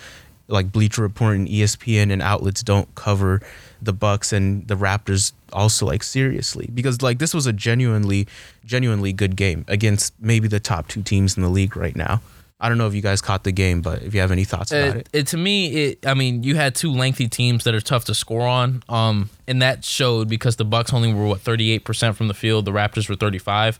like 0.48 0.72
Bleacher 0.72 1.02
Report 1.04 1.36
and 1.38 1.48
ESPN 1.48 2.12
and 2.12 2.22
outlets 2.22 2.62
don't 2.64 2.94
cover 2.96 3.42
the 3.82 3.94
Bucks 3.94 4.34
and 4.34 4.68
the 4.68 4.76
Raptors 4.76 5.34
also 5.54 5.86
like 5.86 6.04
seriously 6.04 6.70
because 6.74 7.02
like 7.02 7.20
this 7.20 7.34
was 7.34 7.46
a 7.46 7.54
genuinely 7.54 8.28
genuinely 8.66 9.14
good 9.14 9.36
game 9.36 9.66
against 9.68 10.14
maybe 10.20 10.48
the 10.48 10.60
top 10.60 10.88
two 10.88 11.02
teams 11.02 11.38
in 11.38 11.44
the 11.44 11.50
league 11.50 11.76
right 11.76 11.96
now. 11.96 12.22
I 12.62 12.68
don't 12.68 12.78
know 12.78 12.88
if 12.88 12.94
you 12.94 13.02
guys 13.02 13.22
caught 13.22 13.46
the 13.46 13.54
game, 13.54 13.82
but 13.82 14.04
if 14.04 14.14
you 14.14 14.20
have 14.20 14.32
any 14.32 14.44
thoughts 14.44 14.74
about 14.74 14.98
it, 14.98 15.08
it. 15.14 15.20
it 15.20 15.28
to 15.28 15.38
me 15.38 15.68
it 15.68 16.06
i 16.06 16.14
mean 16.14 16.44
you 16.44 16.56
had 16.56 16.76
two 16.76 16.92
lengthy 16.92 17.28
teams 17.30 17.64
that 17.64 17.74
are 17.74 17.82
tough 17.82 18.06
to 18.06 18.14
score 18.14 18.46
on 18.46 18.84
um 18.90 19.30
and 19.48 19.62
that 19.62 19.86
showed 19.86 20.28
because 20.28 20.58
the 20.58 20.66
bucks 20.66 20.94
only 20.94 21.14
were 21.14 21.26
what 21.26 21.40
38% 21.40 22.16
from 22.16 22.28
the 22.28 22.34
field 22.34 22.66
the 22.66 22.72
raptors 22.72 23.08
were 23.08 23.16
35 23.16 23.80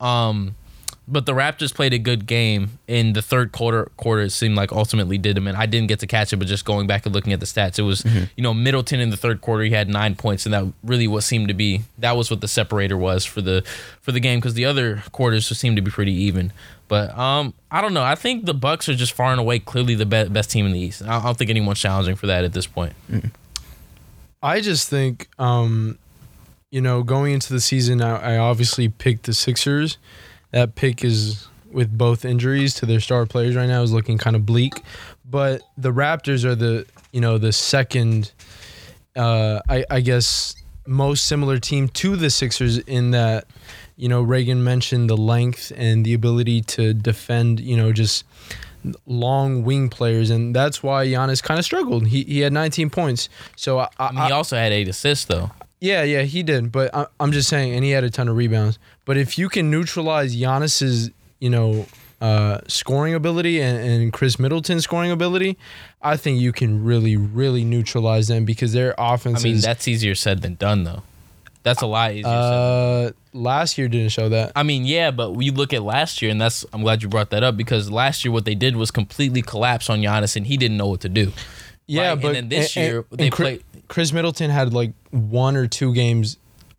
um 0.00 0.56
but 1.08 1.24
the 1.24 1.32
Raptors 1.32 1.72
played 1.72 1.92
a 1.92 1.98
good 1.98 2.26
game 2.26 2.78
in 2.88 3.12
the 3.12 3.22
third 3.22 3.52
quarter. 3.52 3.90
Quarter 3.96 4.22
it 4.22 4.30
seemed 4.30 4.56
like 4.56 4.72
ultimately 4.72 5.18
did 5.18 5.36
them, 5.36 5.46
and 5.46 5.56
I 5.56 5.66
didn't 5.66 5.88
get 5.88 6.00
to 6.00 6.06
catch 6.06 6.32
it. 6.32 6.36
But 6.36 6.48
just 6.48 6.64
going 6.64 6.86
back 6.86 7.06
and 7.06 7.14
looking 7.14 7.32
at 7.32 7.40
the 7.40 7.46
stats, 7.46 7.78
it 7.78 7.82
was 7.82 8.04
you 8.36 8.42
know 8.42 8.52
Middleton 8.52 9.00
in 9.00 9.10
the 9.10 9.16
third 9.16 9.40
quarter 9.40 9.62
he 9.64 9.70
had 9.70 9.88
nine 9.88 10.16
points, 10.16 10.46
and 10.46 10.52
that 10.52 10.64
really 10.82 11.06
what 11.06 11.22
seemed 11.22 11.48
to 11.48 11.54
be 11.54 11.82
that 11.98 12.16
was 12.16 12.30
what 12.30 12.40
the 12.40 12.48
separator 12.48 12.96
was 12.96 13.24
for 13.24 13.40
the 13.40 13.62
for 14.00 14.12
the 14.12 14.20
game 14.20 14.40
because 14.40 14.54
the 14.54 14.64
other 14.64 15.02
quarters 15.12 15.48
just 15.48 15.60
seemed 15.60 15.76
to 15.76 15.82
be 15.82 15.90
pretty 15.90 16.12
even. 16.12 16.52
But 16.88 17.16
um, 17.18 17.54
I 17.70 17.80
don't 17.80 17.94
know. 17.94 18.04
I 18.04 18.14
think 18.14 18.44
the 18.46 18.54
Bucks 18.54 18.88
are 18.88 18.94
just 18.94 19.12
far 19.12 19.30
and 19.32 19.40
away 19.40 19.58
clearly 19.58 19.94
the 19.94 20.06
be- 20.06 20.28
best 20.28 20.50
team 20.50 20.66
in 20.66 20.72
the 20.72 20.78
East. 20.78 21.02
I 21.02 21.18
I 21.18 21.22
don't 21.22 21.36
think 21.36 21.50
anyone's 21.50 21.80
challenging 21.80 22.16
for 22.16 22.26
that 22.26 22.44
at 22.44 22.52
this 22.52 22.66
point. 22.66 22.92
I 24.42 24.60
just 24.60 24.88
think, 24.88 25.28
um, 25.38 25.98
you 26.70 26.80
know, 26.80 27.02
going 27.02 27.32
into 27.32 27.52
the 27.52 27.60
season, 27.60 28.02
I, 28.02 28.34
I 28.34 28.38
obviously 28.38 28.88
picked 28.88 29.24
the 29.26 29.34
Sixers. 29.34 29.98
That 30.52 30.74
pick 30.74 31.04
is 31.04 31.48
with 31.70 31.96
both 31.96 32.24
injuries 32.24 32.72
to 32.74 32.86
their 32.86 33.00
star 33.00 33.26
players 33.26 33.54
right 33.56 33.66
now 33.66 33.82
is 33.82 33.92
looking 33.92 34.16
kind 34.18 34.36
of 34.36 34.46
bleak. 34.46 34.82
But 35.28 35.62
the 35.76 35.92
Raptors 35.92 36.44
are 36.44 36.54
the 36.54 36.86
you 37.12 37.20
know 37.20 37.38
the 37.38 37.52
second, 37.52 38.32
uh, 39.16 39.60
I, 39.68 39.84
I 39.90 40.00
guess, 40.00 40.54
most 40.86 41.24
similar 41.26 41.58
team 41.58 41.88
to 41.88 42.16
the 42.16 42.30
Sixers 42.30 42.78
in 42.78 43.10
that, 43.10 43.46
you 43.96 44.08
know, 44.08 44.22
Reagan 44.22 44.62
mentioned 44.62 45.10
the 45.10 45.16
length 45.16 45.72
and 45.76 46.04
the 46.04 46.14
ability 46.14 46.62
to 46.62 46.94
defend. 46.94 47.60
You 47.60 47.76
know, 47.76 47.92
just 47.92 48.24
long 49.06 49.64
wing 49.64 49.88
players, 49.88 50.30
and 50.30 50.54
that's 50.54 50.82
why 50.82 51.06
Giannis 51.06 51.42
kind 51.42 51.58
of 51.58 51.64
struggled. 51.64 52.06
He 52.06 52.22
he 52.24 52.40
had 52.40 52.52
19 52.52 52.90
points. 52.90 53.28
So 53.56 53.80
I, 53.80 53.88
I 53.98 54.12
mean, 54.12 54.24
he 54.26 54.32
also 54.32 54.56
had 54.56 54.72
eight 54.72 54.88
assists 54.88 55.24
though. 55.24 55.50
yeah, 55.80 56.02
yeah, 56.04 56.22
he 56.22 56.42
did. 56.42 56.70
But 56.70 56.94
I, 56.94 57.06
I'm 57.18 57.32
just 57.32 57.48
saying, 57.48 57.74
and 57.74 57.84
he 57.84 57.90
had 57.90 58.04
a 58.04 58.10
ton 58.10 58.28
of 58.28 58.36
rebounds. 58.36 58.78
But 59.06 59.16
if 59.16 59.38
you 59.38 59.48
can 59.48 59.70
neutralize 59.70 60.36
Giannis's, 60.36 61.10
you 61.40 61.48
know, 61.48 61.86
uh, 62.20 62.58
scoring 62.66 63.14
ability 63.14 63.60
and, 63.62 63.78
and 63.78 64.12
Khris 64.12 64.38
Middleton's 64.38 64.84
scoring 64.84 65.10
ability, 65.10 65.56
I 66.02 66.16
think 66.18 66.40
you 66.40 66.52
can 66.52 66.84
really, 66.84 67.16
really 67.16 67.64
neutralize 67.64 68.28
them 68.28 68.44
because 68.44 68.72
their 68.74 68.94
offense 68.98 69.40
I 69.40 69.44
mean, 69.44 69.54
is. 69.56 69.62
that's 69.62 69.86
easier 69.88 70.14
said 70.14 70.42
than 70.42 70.56
done 70.56 70.84
though. 70.84 71.02
That's 71.62 71.82
a 71.82 71.86
lot 71.86 72.12
easier. 72.12 72.24
said. 72.24 72.30
uh, 72.30 73.10
last 73.32 73.76
year 73.76 73.88
didn't 73.88 74.10
show 74.10 74.28
that. 74.28 74.52
I 74.54 74.62
mean, 74.62 74.84
yeah, 74.86 75.10
but 75.10 75.32
we 75.32 75.50
look 75.50 75.72
at 75.72 75.82
last 75.82 76.22
year, 76.22 76.30
and 76.30 76.40
that's 76.40 76.64
I'm 76.72 76.82
glad 76.82 77.02
you 77.02 77.08
brought 77.08 77.30
that 77.30 77.42
up 77.42 77.56
because 77.56 77.90
last 77.90 78.24
year 78.24 78.30
what 78.32 78.44
they 78.44 78.54
did 78.54 78.76
was 78.76 78.90
completely 78.92 79.42
collapse 79.42 79.90
on 79.90 80.00
Giannis, 80.00 80.36
and 80.36 80.46
he 80.46 80.56
didn't 80.56 80.76
know 80.76 80.86
what 80.86 81.00
to 81.00 81.08
do. 81.08 81.32
Yeah, 81.88 82.10
Right, 82.10 82.20
but 82.22 82.26
and 82.28 82.36
then 82.36 82.48
this 82.48 82.76
and- 82.76 82.86
year 82.86 83.04
and 83.10 83.18
they 83.18 83.30
Chris, 83.30 83.58
played. 83.58 83.88
Khris 83.88 84.12
Middleton 84.12 84.50
had 84.50 84.72
like 84.72 84.92
one 85.10 85.56
or 85.56 85.66
two 85.66 85.92
games 85.92 86.36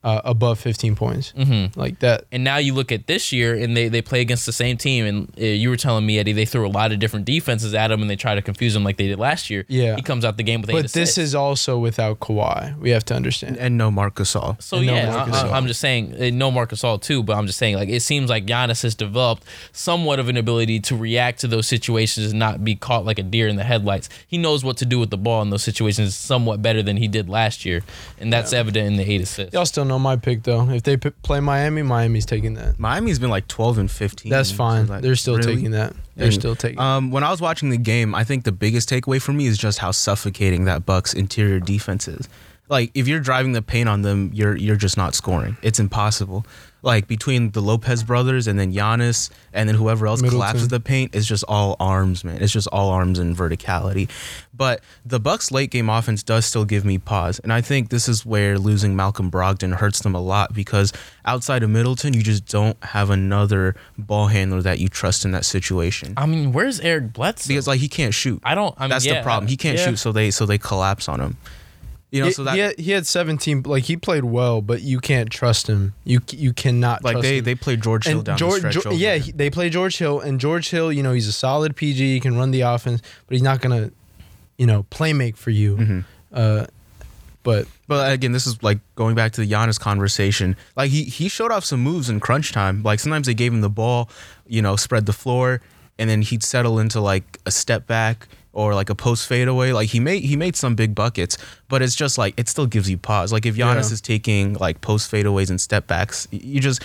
uh, 0.08 0.22
above 0.24 0.58
15 0.60 0.96
points, 0.96 1.34
Mm-hmm. 1.38 1.78
like 1.80 2.00
that. 2.00 2.24
And 2.32 2.44
now 2.44 2.58
you 2.58 2.74
look 2.74 2.92
at 2.92 3.08
this 3.08 3.32
year, 3.34 3.56
and 3.56 3.76
they, 3.76 3.90
they 3.90 4.02
play 4.02 4.22
against 4.22 4.46
the 4.46 4.52
same 4.54 4.78
team. 4.78 5.06
And 5.06 5.34
uh, 5.38 5.44
you 5.44 5.70
were 5.70 5.76
telling 5.78 6.06
me, 6.06 6.18
Eddie, 6.20 6.32
they 6.34 6.46
threw 6.46 6.66
a 6.66 6.70
lot 6.80 6.92
of 6.94 7.00
different 7.00 7.26
defenses 7.26 7.74
at 7.74 7.92
him, 7.92 8.02
and 8.02 8.10
they 8.10 8.16
try 8.16 8.34
to 8.36 8.42
confuse 8.42 8.74
him 8.76 8.84
like 8.86 8.96
they 8.98 9.08
did 9.08 9.20
last 9.20 9.50
year. 9.50 9.66
Yeah. 9.68 9.96
he 9.98 10.02
comes 10.02 10.24
out 10.24 10.38
the 10.38 10.44
game 10.44 10.62
with 10.62 10.70
eight 10.70 10.74
But 10.74 10.84
this 10.84 10.94
assists. 11.12 11.18
is 11.18 11.36
also 11.36 11.78
without 11.78 12.20
Kawhi. 12.22 12.78
We 12.80 12.92
have 12.92 13.04
to 13.06 13.16
understand. 13.16 13.58
And 13.58 13.78
no 13.78 13.92
Marc 13.92 14.16
Gasol. 14.16 14.62
So 14.62 14.78
And 14.78 14.88
no 14.88 14.96
yeah, 14.96 15.12
Marc 15.12 15.30
I, 15.34 15.50
I'm 15.58 15.68
just 15.68 15.82
saying 15.82 16.16
uh, 16.16 16.30
no 16.34 16.52
Marc 16.52 16.72
Gasol 16.72 17.02
too, 17.02 17.22
but 17.22 17.36
I'm 17.38 17.46
just 17.46 17.60
saying 17.60 17.76
like 17.76 17.90
it 17.90 18.02
seems 18.02 18.30
like 18.30 18.46
Giannis 18.46 18.84
has 18.84 18.96
developed 18.96 19.44
somewhat 19.74 20.20
of 20.20 20.30
an 20.30 20.38
ability 20.38 20.80
to 20.82 20.96
react 20.96 21.42
to 21.42 21.48
those 21.48 21.68
situations 21.68 22.32
and 22.32 22.40
not 22.40 22.64
be 22.64 22.76
caught 22.76 23.04
like 23.06 23.20
a 23.20 23.24
deer 23.24 23.48
in 23.48 23.56
the 23.58 23.64
headlights. 23.64 24.08
He 24.28 24.38
knows 24.38 24.64
what 24.64 24.78
to 24.78 24.86
do 24.86 25.00
with 25.00 25.10
the 25.10 25.18
ball 25.18 25.42
in 25.42 25.50
those 25.50 25.64
situations 25.64 26.16
somewhat 26.16 26.62
better 26.62 26.82
than 26.82 26.98
he 26.98 27.08
did 27.08 27.28
last 27.30 27.66
year, 27.66 27.82
and 28.20 28.32
that's 28.32 28.54
evident 28.54 28.88
in 28.88 28.96
the 28.98 29.12
eight 29.12 29.22
assists. 29.22 29.54
Y'all 29.54 29.66
still 29.66 29.86
know 29.86 29.97
my 30.00 30.16
pick 30.16 30.44
though. 30.44 30.70
If 30.70 30.84
they 30.84 30.98
p- 30.98 31.10
play 31.24 31.40
Miami, 31.40 31.82
Miami's 31.84 32.26
taking 32.26 32.54
that. 32.56 32.80
Miami's 32.80 33.20
been 33.20 33.30
like 33.30 33.48
12 33.48 33.78
and 33.78 33.92
15. 33.92 34.30
That's 34.30 34.52
fine. 34.52 34.88
So, 34.88 34.94
like, 34.94 35.02
They're 35.02 35.16
still 35.16 35.38
really? 35.38 35.56
taking 35.56 35.72
that. 35.72 35.94
They're 36.16 36.26
And, 36.26 36.34
still 36.34 36.56
taking. 36.56 36.80
Um, 36.80 37.12
when 37.12 37.24
I 37.24 37.32
was 37.32 37.42
watching 37.42 37.70
the 37.70 37.78
game, 37.78 38.16
I 38.16 38.24
think 38.24 38.44
the 38.44 38.52
biggest 38.52 38.90
takeaway 38.90 39.22
for 39.22 39.34
me 39.34 39.46
is 39.48 39.58
just 39.58 39.80
how 39.80 39.92
suffocating 39.92 40.66
that 40.66 40.86
Bucks 40.86 41.14
interior 41.14 41.60
defense 41.60 42.08
is. 42.08 42.28
like 42.70 42.92
if 42.94 43.08
you're 43.08 43.20
driving 43.22 43.54
the 43.54 43.62
paint 43.62 43.88
on 43.88 44.02
them, 44.02 44.30
you're 44.34 44.56
you're 44.56 44.76
just 44.76 44.98
not 44.98 45.16
scoring. 45.16 45.56
It's 45.62 45.80
impossible. 45.80 46.46
Like 46.82 47.08
between 47.08 47.52
the 47.52 47.62
Lopez 47.62 48.04
brothers 48.04 48.48
and 48.48 48.60
then 48.60 48.72
Giannis 48.72 49.30
and 49.52 49.68
then 49.68 49.76
whoever 49.76 50.08
else 50.08 50.22
Middleton. 50.22 50.40
collapses 50.40 50.68
the 50.68 50.80
paint, 50.80 51.16
it's 51.16 51.26
just 51.26 51.44
all 51.48 51.76
arms, 51.80 52.24
man. 52.24 52.42
It's 52.42 52.54
just 52.54 52.68
all 52.72 52.90
arms 52.90 53.20
and 53.20 53.36
verticality. 53.36 54.10
But 54.54 54.82
the 55.06 55.20
Bucks 55.20 55.52
late 55.52 55.70
game 55.70 55.90
offense 55.90 56.24
does 56.24 56.46
still 56.46 56.66
give 56.66 56.84
me 56.84 56.98
pause, 56.98 57.40
and 57.40 57.54
I 57.54 57.62
think 57.62 57.90
this 57.90 58.08
is 58.10 58.26
where 58.26 58.58
losing 58.58 58.96
Malcolm 58.96 59.30
Brogdon 59.30 59.76
hurts 59.76 60.02
them 60.02 60.16
a 60.16 60.22
lot 60.22 60.54
because 60.54 60.92
outside 61.26 61.62
of 61.62 61.70
Middleton, 61.70 62.14
you 62.14 62.24
just 62.24 62.46
don't 62.48 62.82
have 62.84 63.10
another 63.10 63.76
ball 63.98 64.28
handler 64.28 64.62
that 64.64 64.80
you 64.80 64.88
trust 64.88 65.26
in 65.26 65.32
that 65.32 65.46
situation. 65.46 66.14
I 66.18 66.26
mean, 66.26 66.54
where's 66.54 66.80
Eric 66.80 67.14
Bledsoe? 67.14 67.48
Because 67.48 67.68
like 67.68 67.80
he 67.80 67.88
can't 67.88 68.14
shoot. 68.14 68.42
I 68.44 68.56
don't. 68.56 68.74
I 68.78 68.84
mean, 68.84 68.90
That's 68.90 69.06
yeah, 69.06 69.16
the 69.16 69.24
problem. 69.24 69.48
He 69.48 69.58
can't 69.58 69.78
yeah. 69.78 69.86
shoot, 69.86 69.98
so 69.98 70.12
they 70.12 70.32
so 70.32 70.46
they 70.46 70.58
collapse 70.58 71.08
on 71.08 71.20
him. 71.20 71.38
You 72.12 72.22
know, 72.22 72.28
He, 72.28 72.34
so 72.34 72.44
that 72.46 72.54
he, 72.54 72.60
had, 72.60 72.80
he 72.80 72.92
had 72.92 73.06
17. 73.06 73.64
Like 73.64 73.84
he 73.84 73.98
played 73.98 74.24
well, 74.24 74.62
but 74.62 74.82
you 74.82 75.00
can't 75.00 75.30
trust 75.30 75.68
him. 75.68 75.94
You 76.06 76.22
you 76.32 76.54
cannot 76.54 77.04
like 77.04 77.14
trust 77.14 77.24
they 77.24 77.38
him. 77.40 77.44
they 77.44 77.56
play 77.56 77.76
George 77.76 78.06
Hill 78.06 78.18
and 78.18 78.26
down 78.26 78.38
George, 78.38 78.62
the 78.62 78.72
stretch. 78.72 78.96
Yeah, 78.96 79.16
he, 79.16 79.32
they 79.32 79.50
play 79.50 79.70
George 79.70 79.98
Hill, 79.98 80.20
and 80.22 80.40
George 80.40 80.70
Hill, 80.70 80.92
you 80.92 81.04
know, 81.04 81.12
he's 81.12 81.28
a 81.28 81.34
solid 81.34 81.76
PG. 81.76 82.14
He 82.14 82.20
can 82.20 82.38
run 82.38 82.52
the 82.52 82.62
offense, 82.62 83.02
but 83.28 83.34
he's 83.34 83.42
not 83.42 83.60
gonna, 83.60 83.92
you 84.58 84.66
know, 84.66 84.84
play 84.84 85.12
make 85.12 85.36
for 85.36 85.50
you. 85.50 85.76
Mm-hmm. 85.76 86.00
Uh, 86.32 86.66
but 87.44 87.68
But 87.88 88.12
again, 88.12 88.32
this 88.32 88.48
is 88.48 88.62
like 88.64 88.80
going 88.96 89.16
back 89.16 89.34
to 89.34 89.42
the 89.42 89.50
Giannis 89.50 89.80
conversation. 89.80 90.56
Like 90.76 90.92
he 90.92 91.04
he 91.04 91.28
showed 91.28 91.52
off 91.52 91.66
some 91.66 91.82
moves 91.82 92.10
in 92.10 92.20
crunch 92.22 92.54
time. 92.54 92.84
Like 92.84 93.00
sometimes 93.00 93.28
they 93.28 93.34
gave 93.34 93.54
him 93.54 93.62
the 93.62 93.70
ball, 93.70 94.10
you 94.46 94.62
know, 94.62 94.76
spread 94.78 95.06
the 95.06 95.14
floor, 95.14 95.62
and 96.00 96.10
then 96.10 96.22
he'd 96.22 96.44
settle 96.44 96.80
into 96.80 97.02
like 97.02 97.40
a 97.46 97.52
step 97.52 97.86
back 97.86 98.28
or 98.58 98.74
like 98.74 98.90
a 98.90 98.96
post 98.96 99.28
fadeaway. 99.28 99.72
Like 99.72 99.90
he 99.90 100.00
made 100.00 100.24
he 100.24 100.36
made 100.36 100.56
some 100.56 100.74
big 100.76 100.96
buckets, 100.96 101.38
but 101.70 101.84
it's 101.84 101.96
just 101.96 102.18
like 102.18 102.34
it 102.38 102.50
still 102.50 102.66
gives 102.66 102.90
you 102.90 102.98
pause. 102.98 103.32
Like 103.32 103.46
if 103.46 103.56
Giannis 103.56 103.90
Yeah. 103.90 103.94
is 103.94 104.02
taking 104.02 104.56
like 104.56 104.82
post 104.82 105.12
fadeaways 105.12 105.52
and 105.52 105.62
step 105.62 105.86
backs, 105.86 106.28
you 106.32 106.60
just 106.60 106.82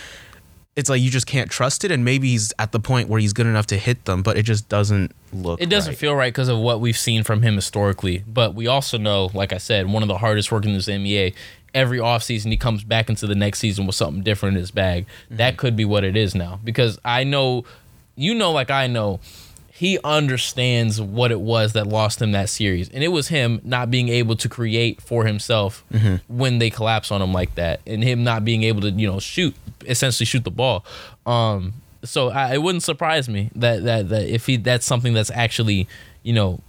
it's 0.76 0.90
like 0.90 1.00
you 1.00 1.10
just 1.10 1.26
can't 1.26 1.50
trust 1.50 1.82
it. 1.82 1.90
And 1.90 2.04
maybe 2.04 2.28
he's 2.28 2.52
at 2.58 2.72
the 2.72 2.80
point 2.80 3.08
where 3.08 3.20
he's 3.20 3.32
good 3.32 3.46
enough 3.46 3.66
to 3.66 3.78
hit 3.78 4.04
them, 4.04 4.22
but 4.22 4.36
it 4.36 4.42
just 4.42 4.68
doesn't 4.68 5.12
look. 5.32 5.62
It 5.62 5.70
doesn't 5.70 5.92
right. 5.92 5.98
feel 5.98 6.14
right 6.14 6.32
because 6.32 6.48
of 6.48 6.58
what 6.58 6.80
we've 6.80 6.96
seen 6.96 7.24
from 7.24 7.40
him 7.40 7.54
historically. 7.54 8.22
But 8.28 8.54
we 8.54 8.66
also 8.66 8.98
know, 8.98 9.30
like 9.32 9.54
I 9.54 9.58
said, 9.58 9.86
one 9.90 10.02
of 10.02 10.08
the 10.08 10.18
hardest 10.18 10.52
working 10.52 10.70
in 10.70 10.76
this 10.76 10.88
NBA. 10.88 11.34
Every 11.74 11.98
offseason, 11.98 12.50
he 12.50 12.58
comes 12.58 12.84
back 12.84 13.08
into 13.08 13.26
the 13.26 13.34
next 13.34 13.58
season 13.60 13.86
with 13.86 13.96
something 13.96 14.22
different 14.22 14.56
in 14.56 14.60
his 14.60 14.70
bag. 14.70 15.06
Mm-hmm. 15.06 15.36
That 15.38 15.56
could 15.56 15.74
be 15.74 15.86
what 15.86 16.04
it 16.04 16.18
is 16.18 16.34
now. 16.34 16.60
Because 16.62 16.98
I 17.02 17.24
know, 17.24 17.64
you 18.14 18.34
know, 18.34 18.52
like 18.52 18.70
I 18.70 18.88
know, 18.88 19.20
he 19.82 19.98
understands 20.04 21.00
what 21.00 21.32
it 21.32 21.40
was 21.40 21.72
that 21.72 21.88
lost 21.88 22.22
him 22.22 22.30
that 22.30 22.48
series. 22.48 22.88
And 22.90 23.02
it 23.02 23.08
was 23.08 23.26
him 23.26 23.60
not 23.64 23.90
being 23.90 24.08
able 24.08 24.36
to 24.36 24.48
create 24.48 25.00
for 25.00 25.24
himself 25.24 25.82
Mm-hmm. 25.92 26.16
when 26.28 26.58
they 26.60 26.70
collapse 26.70 27.10
on 27.10 27.20
him 27.20 27.32
like 27.32 27.56
that. 27.56 27.80
And 27.84 28.00
him 28.04 28.22
not 28.22 28.44
being 28.44 28.62
able 28.62 28.80
to, 28.82 28.90
you 28.90 29.08
know, 29.10 29.18
shoot, 29.18 29.56
essentially 29.84 30.24
shoot 30.24 30.44
the 30.44 30.52
ball. 30.52 30.84
Um, 31.26 31.72
so 32.04 32.30
I, 32.30 32.54
it 32.54 32.62
wouldn't 32.62 32.84
surprise 32.84 33.28
me 33.28 33.50
that, 33.56 33.82
that 33.82 34.08
that 34.10 34.28
if 34.28 34.46
he 34.46 34.56
that's 34.56 34.86
something 34.86 35.14
that's 35.14 35.30
actually 35.32 35.88
you 36.22 36.32
know 36.32 36.60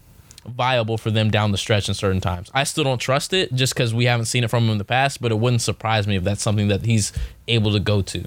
viable 0.48 0.98
for 0.98 1.12
them 1.12 1.30
down 1.30 1.52
the 1.52 1.58
stretch 1.58 1.88
in 1.88 1.94
certain 1.94 2.20
times. 2.22 2.50
I 2.54 2.64
still 2.66 2.84
don't 2.84 2.98
trust 3.00 3.32
it 3.32 3.54
just 3.54 3.76
because 3.76 3.94
we 3.94 4.06
haven't 4.06 4.26
seen 4.26 4.44
it 4.44 4.50
from 4.50 4.64
him 4.66 4.72
in 4.72 4.78
the 4.80 4.84
past, 4.98 5.22
but 5.22 5.32
it 5.32 5.36
wouldn't 5.38 5.62
surprise 5.62 6.08
me 6.08 6.16
if 6.18 6.24
that's 6.24 6.42
something 6.42 6.68
that 6.70 6.84
he's 6.84 7.14
able 7.48 7.72
to 7.74 7.80
go 7.80 8.02
to. 8.02 8.26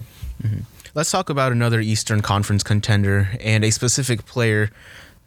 Let's 0.96 1.10
talk 1.10 1.28
about 1.28 1.52
another 1.52 1.78
Eastern 1.78 2.22
Conference 2.22 2.62
contender 2.62 3.28
and 3.40 3.62
a 3.66 3.70
specific 3.70 4.24
player 4.24 4.70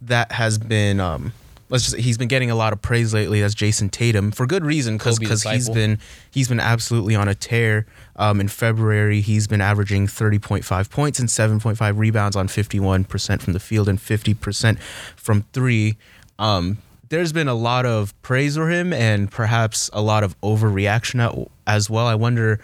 that 0.02 0.32
has 0.32 0.58
been 0.58 1.00
um 1.00 1.32
let's 1.70 1.84
just 1.84 1.98
he's 1.98 2.18
been 2.18 2.28
getting 2.28 2.50
a 2.50 2.56
lot 2.56 2.74
of 2.74 2.82
praise 2.82 3.14
lately. 3.14 3.42
That's 3.42 3.54
Jayson 3.54 3.92
Tatum 3.92 4.32
for 4.32 4.48
good 4.48 4.66
reason 4.66 4.98
because 4.98 5.20
Kobe 5.20 5.54
he's 5.54 5.70
been 5.70 6.00
he's 6.32 6.48
been 6.48 6.60
absolutely 6.60 7.14
on 7.14 7.28
a 7.28 7.36
tear. 7.36 7.86
Um, 8.16 8.42
in 8.42 8.48
February, 8.48 9.22
he's 9.22 9.46
been 9.46 9.62
averaging 9.62 10.08
30.5 10.08 10.90
points 10.90 11.20
and 11.20 11.30
7.5 11.30 12.00
rebounds 12.00 12.36
on 12.36 12.48
51% 12.48 13.40
from 13.40 13.54
the 13.54 13.60
field 13.60 13.88
and 13.88 14.00
50% 14.00 14.80
from 15.18 15.44
three. 15.54 15.98
Um, 16.40 16.80
there's 17.10 17.32
been 17.32 17.48
a 17.48 17.54
lot 17.54 17.86
of 17.86 18.20
praise 18.24 18.56
for 18.56 18.72
him 18.72 18.92
and 18.92 19.30
perhaps 19.30 19.92
a 19.94 20.02
lot 20.02 20.24
of 20.24 20.40
overreaction 20.42 21.48
as 21.68 21.90
well. 21.90 22.08
I 22.08 22.16
wonder, 22.16 22.60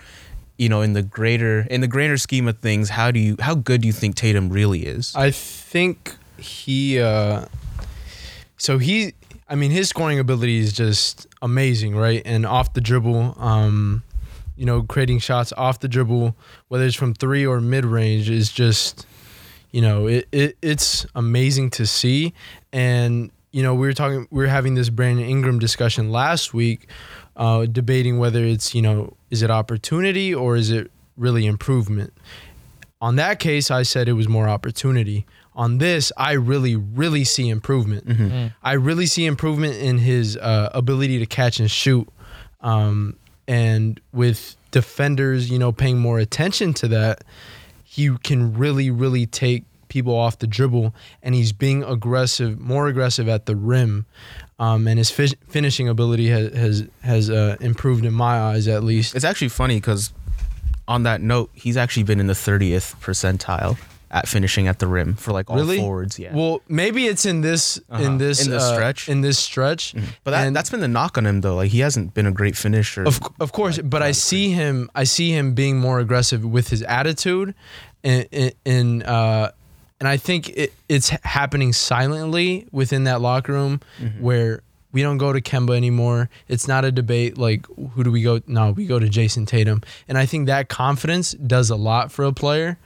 you 0.57 0.69
know, 0.69 0.81
in 0.81 0.93
the 0.93 1.03
greater 1.03 1.61
in 1.69 1.81
the 1.81 1.87
greater 1.87 2.17
scheme 2.17 2.47
of 2.47 2.59
things, 2.59 2.89
how 2.89 3.11
do 3.11 3.19
you 3.19 3.35
how 3.39 3.55
good 3.55 3.81
do 3.81 3.87
you 3.87 3.93
think 3.93 4.15
Tatum 4.15 4.49
really 4.49 4.85
is? 4.85 5.13
I 5.15 5.31
think 5.31 6.15
he. 6.37 6.99
Uh, 6.99 7.45
so 8.57 8.77
he, 8.77 9.13
I 9.49 9.55
mean, 9.55 9.71
his 9.71 9.89
scoring 9.89 10.19
ability 10.19 10.57
is 10.57 10.73
just 10.73 11.27
amazing, 11.41 11.95
right? 11.95 12.21
And 12.25 12.45
off 12.45 12.73
the 12.73 12.81
dribble, 12.81 13.35
um, 13.37 14.03
you 14.55 14.65
know, 14.65 14.83
creating 14.83 15.19
shots 15.19 15.51
off 15.57 15.79
the 15.79 15.87
dribble, 15.87 16.35
whether 16.69 16.85
it's 16.85 16.95
from 16.95 17.13
three 17.13 17.45
or 17.45 17.59
mid 17.59 17.85
range, 17.85 18.29
is 18.29 18.51
just, 18.51 19.05
you 19.71 19.81
know, 19.81 20.07
it, 20.07 20.27
it 20.31 20.57
it's 20.61 21.05
amazing 21.15 21.69
to 21.71 21.85
see. 21.85 22.33
And 22.71 23.31
you 23.51 23.63
know, 23.63 23.73
we 23.73 23.87
were 23.87 23.93
talking, 23.93 24.27
we 24.31 24.43
were 24.43 24.49
having 24.49 24.75
this 24.75 24.89
Brandon 24.89 25.25
Ingram 25.25 25.59
discussion 25.59 26.11
last 26.11 26.53
week, 26.53 26.87
uh, 27.35 27.65
debating 27.65 28.17
whether 28.17 28.43
it's 28.43 28.73
you 28.73 28.81
know, 28.81 29.15
is 29.35 29.41
it 29.41 29.51
opportunity 29.51 30.33
or 30.33 30.55
is 30.55 30.71
it 30.71 30.89
really 31.17 31.45
improvement. 31.45 32.13
On 33.01 33.17
that 33.17 33.39
case, 33.39 33.69
I 33.69 33.83
said 33.83 34.07
it 34.07 34.13
was 34.13 34.29
more 34.29 34.47
opportunity. 34.47 35.25
On 35.53 35.77
this, 35.77 36.11
I 36.17 36.33
really, 36.33 36.75
really 36.75 37.23
see 37.23 37.49
improvement. 37.49 38.53
I 38.63 38.73
really 38.73 39.05
see 39.05 39.25
improvement 39.25 39.75
in 39.75 39.97
his 39.97 40.37
uh, 40.37 40.69
ability 40.73 41.19
to 41.19 41.25
catch 41.25 41.59
and 41.59 41.69
shoot. 41.69 42.07
Um, 42.61 43.17
and 43.47 43.99
with 44.11 44.55
defenders, 44.71 45.49
you 45.51 45.59
know, 45.59 45.71
paying 45.71 45.99
more 45.99 46.19
attention 46.19 46.73
to 46.75 46.87
that, 46.89 47.23
he 47.83 48.17
can 48.23 48.53
really, 48.57 48.89
really 48.89 49.25
take 49.25 49.63
people 49.87 50.15
off 50.15 50.39
the 50.39 50.47
dribble, 50.47 50.93
and 51.21 51.35
he's 51.35 51.53
being 51.53 51.83
aggressive, 51.83 52.59
more 52.59 52.87
aggressive 52.87 53.27
at 53.29 53.45
the 53.45 53.55
rim. 53.55 54.05
Um, 54.57 54.87
and 54.87 54.97
his 54.97 55.11
fi- 55.11 55.35
finishing 55.49 55.89
ability 55.89 56.29
has 56.29 56.53
has, 56.53 56.87
has 57.01 57.29
uh, 57.29 57.57
improved 57.59 58.05
in 58.05 58.13
my 58.13 58.39
eyes, 58.39 58.67
at 58.67 58.83
least. 58.83 59.15
It's 59.15 59.25
actually 59.25 59.49
funny 59.49 59.75
because 59.75 60.13
on 60.87 61.03
that 61.03 61.19
note, 61.21 61.49
he's 61.53 61.75
actually 61.77 62.03
been 62.03 62.19
in 62.19 62.27
the 62.27 62.33
30th 62.33 62.95
percentile 63.01 63.77
at 64.11 64.27
finishing 64.29 64.67
at 64.67 64.79
the 64.79 64.87
rim 64.87 65.15
for 65.15 65.33
like 65.33 65.49
all 65.49 65.57
Really? 65.57 65.77
forwards. 65.79 66.17
Yeah. 66.17 66.33
Well, 66.33 66.61
maybe 66.69 67.05
it's 67.07 67.25
in 67.25 67.41
this 67.41 67.81
Uh-huh. 67.89 68.01
in 68.03 68.17
this 68.17 68.45
In 68.45 68.51
the 68.51 68.57
uh, 68.57 68.73
stretch? 68.73 69.09
in 69.09 69.19
this 69.21 69.37
stretch. 69.39 69.93
but 70.23 70.31
that, 70.31 70.47
And- 70.47 70.55
that's 70.55 70.69
been 70.69 70.79
the 70.79 70.87
knock 70.87 71.17
on 71.17 71.25
him 71.25 71.41
though. 71.41 71.55
Like 71.55 71.71
he 71.71 71.79
hasn't 71.79 72.13
been 72.13 72.27
a 72.27 72.31
great 72.31 72.55
finisher. 72.55 73.03
Of, 73.03 73.19
of 73.41 73.51
course, 73.51 73.79
but 73.79 74.01
I 74.03 74.11
see 74.13 74.51
him. 74.51 74.89
I 74.95 75.03
see 75.05 75.31
him 75.31 75.53
being 75.53 75.79
more 75.79 75.99
aggressive 75.99 76.45
with 76.45 76.69
his 76.69 76.81
attitude, 76.83 77.55
and 78.05 78.25
in 78.63 79.03
uh, 79.03 79.51
and 79.99 80.07
I 80.07 80.17
think 80.17 80.49
it, 80.49 80.73
it's 80.89 81.09
happening 81.09 81.73
silently 81.73 82.67
within 82.71 83.05
that 83.05 83.21
locker 83.21 83.53
room 83.53 83.81
mm-hmm. 83.99 84.21
where 84.21 84.61
we 84.91 85.01
don't 85.01 85.17
go 85.17 85.33
to 85.33 85.41
Kemba 85.41 85.75
anymore. 85.75 86.29
It's 86.47 86.67
not 86.67 86.85
a 86.85 86.91
debate 86.91 87.37
like 87.37 87.65
who 87.93 88.03
do 88.03 88.11
we 88.11 88.21
go? 88.21 88.41
No, 88.47 88.71
we 88.71 88.85
go 88.85 88.99
to 88.99 89.07
Jayson 89.07 89.45
Tatum, 89.45 89.81
and 90.07 90.17
I 90.17 90.25
think 90.25 90.47
that 90.47 90.69
confidence 90.69 91.33
does 91.33 91.69
a 91.69 91.75
lot 91.75 92.11
for 92.11 92.23
a 92.23 92.31
player. 92.31 92.77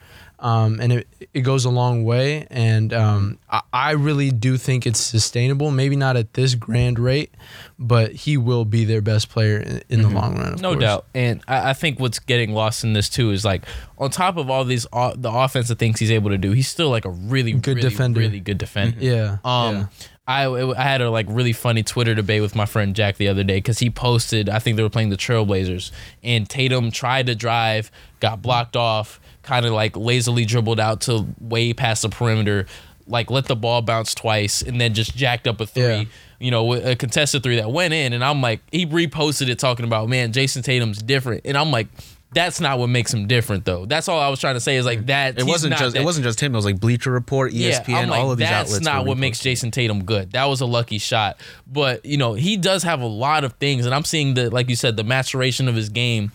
Um, 0.42 0.80
and 0.80 0.90
it, 0.92 1.08
it 1.34 1.40
goes 1.42 1.66
a 1.66 1.70
long 1.70 2.02
way, 2.04 2.46
and 2.50 2.94
um, 2.94 3.38
I, 3.50 3.60
I 3.74 3.90
really 3.92 4.30
do 4.30 4.56
think 4.56 4.86
it's 4.86 4.98
sustainable. 4.98 5.70
Maybe 5.70 5.96
not 5.96 6.16
at 6.16 6.32
this 6.32 6.54
grand 6.54 6.98
rate, 6.98 7.30
but 7.78 8.12
he 8.12 8.38
will 8.38 8.64
be 8.64 8.86
their 8.86 9.02
best 9.02 9.28
player 9.28 9.58
in, 9.58 9.82
in 9.90 10.02
the 10.02 10.08
long 10.08 10.36
run. 10.38 10.54
of 10.54 10.60
No 10.62 10.70
course. 10.72 10.80
doubt. 10.80 11.04
And 11.14 11.42
I, 11.46 11.70
I 11.70 11.72
think 11.74 12.00
what's 12.00 12.18
getting 12.18 12.52
lost 12.54 12.84
in 12.84 12.94
this 12.94 13.10
too 13.10 13.30
is 13.32 13.44
like 13.44 13.64
on 13.98 14.10
top 14.10 14.38
of 14.38 14.48
all 14.48 14.64
these 14.64 14.86
o- 14.94 15.14
the 15.14 15.30
offensive 15.30 15.78
things 15.78 16.00
he's 16.00 16.10
able 16.10 16.30
to 16.30 16.38
do, 16.38 16.52
he's 16.52 16.68
still 16.68 16.88
like 16.88 17.04
a 17.04 17.10
really 17.10 17.52
Good 17.52 17.76
really, 17.76 17.88
defender. 17.90 18.20
really 18.20 18.40
good 18.40 18.56
defender. 18.58 18.96
Yeah. 18.98 19.36
Um, 19.44 19.76
yeah. 19.76 19.86
I 20.26 20.44
I 20.46 20.82
had 20.82 21.00
a 21.00 21.10
like 21.10 21.26
really 21.28 21.52
funny 21.52 21.82
Twitter 21.82 22.14
debate 22.14 22.40
with 22.40 22.54
my 22.54 22.64
friend 22.64 22.94
Jack 22.96 23.16
the 23.16 23.28
other 23.28 23.42
day 23.44 23.56
because 23.58 23.80
he 23.80 23.90
posted 23.90 24.48
I 24.48 24.58
think 24.60 24.76
they 24.76 24.82
were 24.82 24.88
playing 24.88 25.10
the 25.10 25.16
Trailblazers 25.16 25.90
and 26.22 26.48
Tatum 26.48 26.90
tried 26.92 27.26
to 27.26 27.34
drive, 27.34 27.90
got 28.20 28.40
blocked 28.40 28.76
off, 28.76 29.20
kind 29.42 29.66
of 29.66 29.72
like 29.72 29.96
lazily 29.96 30.44
dribbled 30.44 30.80
out 30.80 31.02
to 31.02 31.26
way 31.40 31.72
past 31.72 32.02
the 32.02 32.08
perimeter, 32.08 32.66
like 33.06 33.30
let 33.30 33.46
the 33.46 33.56
ball 33.56 33.82
bounce 33.82 34.14
twice 34.14 34.62
and 34.62 34.80
then 34.80 34.94
just 34.94 35.16
jacked 35.16 35.46
up 35.48 35.60
a 35.60 35.66
three. 35.66 35.82
Yeah. 35.82 36.04
You 36.38 36.50
know, 36.50 36.72
a 36.72 36.96
contested 36.96 37.42
three 37.42 37.56
that 37.56 37.70
went 37.70 37.92
in, 37.92 38.14
and 38.14 38.24
I'm 38.24 38.40
like, 38.40 38.60
he 38.72 38.86
reposted 38.86 39.48
it 39.50 39.58
talking 39.58 39.84
about, 39.84 40.08
man, 40.08 40.32
Jayson 40.32 40.62
Tatum's 40.62 41.02
different, 41.02 41.42
and 41.44 41.54
I'm 41.54 41.70
like, 41.70 41.88
that's 42.32 42.60
not 42.60 42.78
what 42.78 42.86
makes 42.86 43.12
him 43.12 43.26
different, 43.26 43.64
though. 43.66 43.84
That's 43.86 44.08
all 44.08 44.18
I 44.20 44.28
was 44.28 44.38
trying 44.40 44.54
to 44.54 44.60
say 44.60 44.76
is 44.76 44.86
like 44.86 45.06
that. 45.06 45.36
it 45.38 45.44
wasn't 45.44 45.76
just 45.76 45.94
that- 45.94 46.00
it 46.00 46.04
wasn't 46.04 46.24
just 46.24 46.40
him. 46.40 46.54
It 46.54 46.56
was 46.56 46.64
like 46.64 46.78
Bleacher 46.80 47.10
Report, 47.10 47.52
ESPN, 47.52 47.94
I'm 47.94 48.08
like, 48.08 48.20
all 48.22 48.30
of 48.30 48.38
these 48.38 48.46
outlets. 48.48 48.72
that's 48.74 48.84
not 48.84 49.04
what 49.04 49.18
makes. 49.18 49.40
Jayson 49.40 49.70
Tatum 49.72 50.04
good. 50.04 50.30
That 50.32 50.44
was 50.44 50.60
a 50.60 50.66
lucky 50.66 50.98
shot. 50.98 51.38
But, 51.66 52.06
you 52.06 52.16
know, 52.16 52.34
he 52.34 52.56
does 52.56 52.84
have 52.84 53.00
a 53.02 53.06
lot 53.06 53.42
of 53.44 53.54
things. 53.54 53.84
And 53.84 53.92
I'm 53.94 54.04
seeing 54.04 54.34
the, 54.34 54.48
like 54.48 54.68
you 54.70 54.76
said, 54.76 54.96
the 54.96 55.02
maturation 55.04 55.66
of 55.68 55.74
his 55.74 55.88
game 55.88 56.30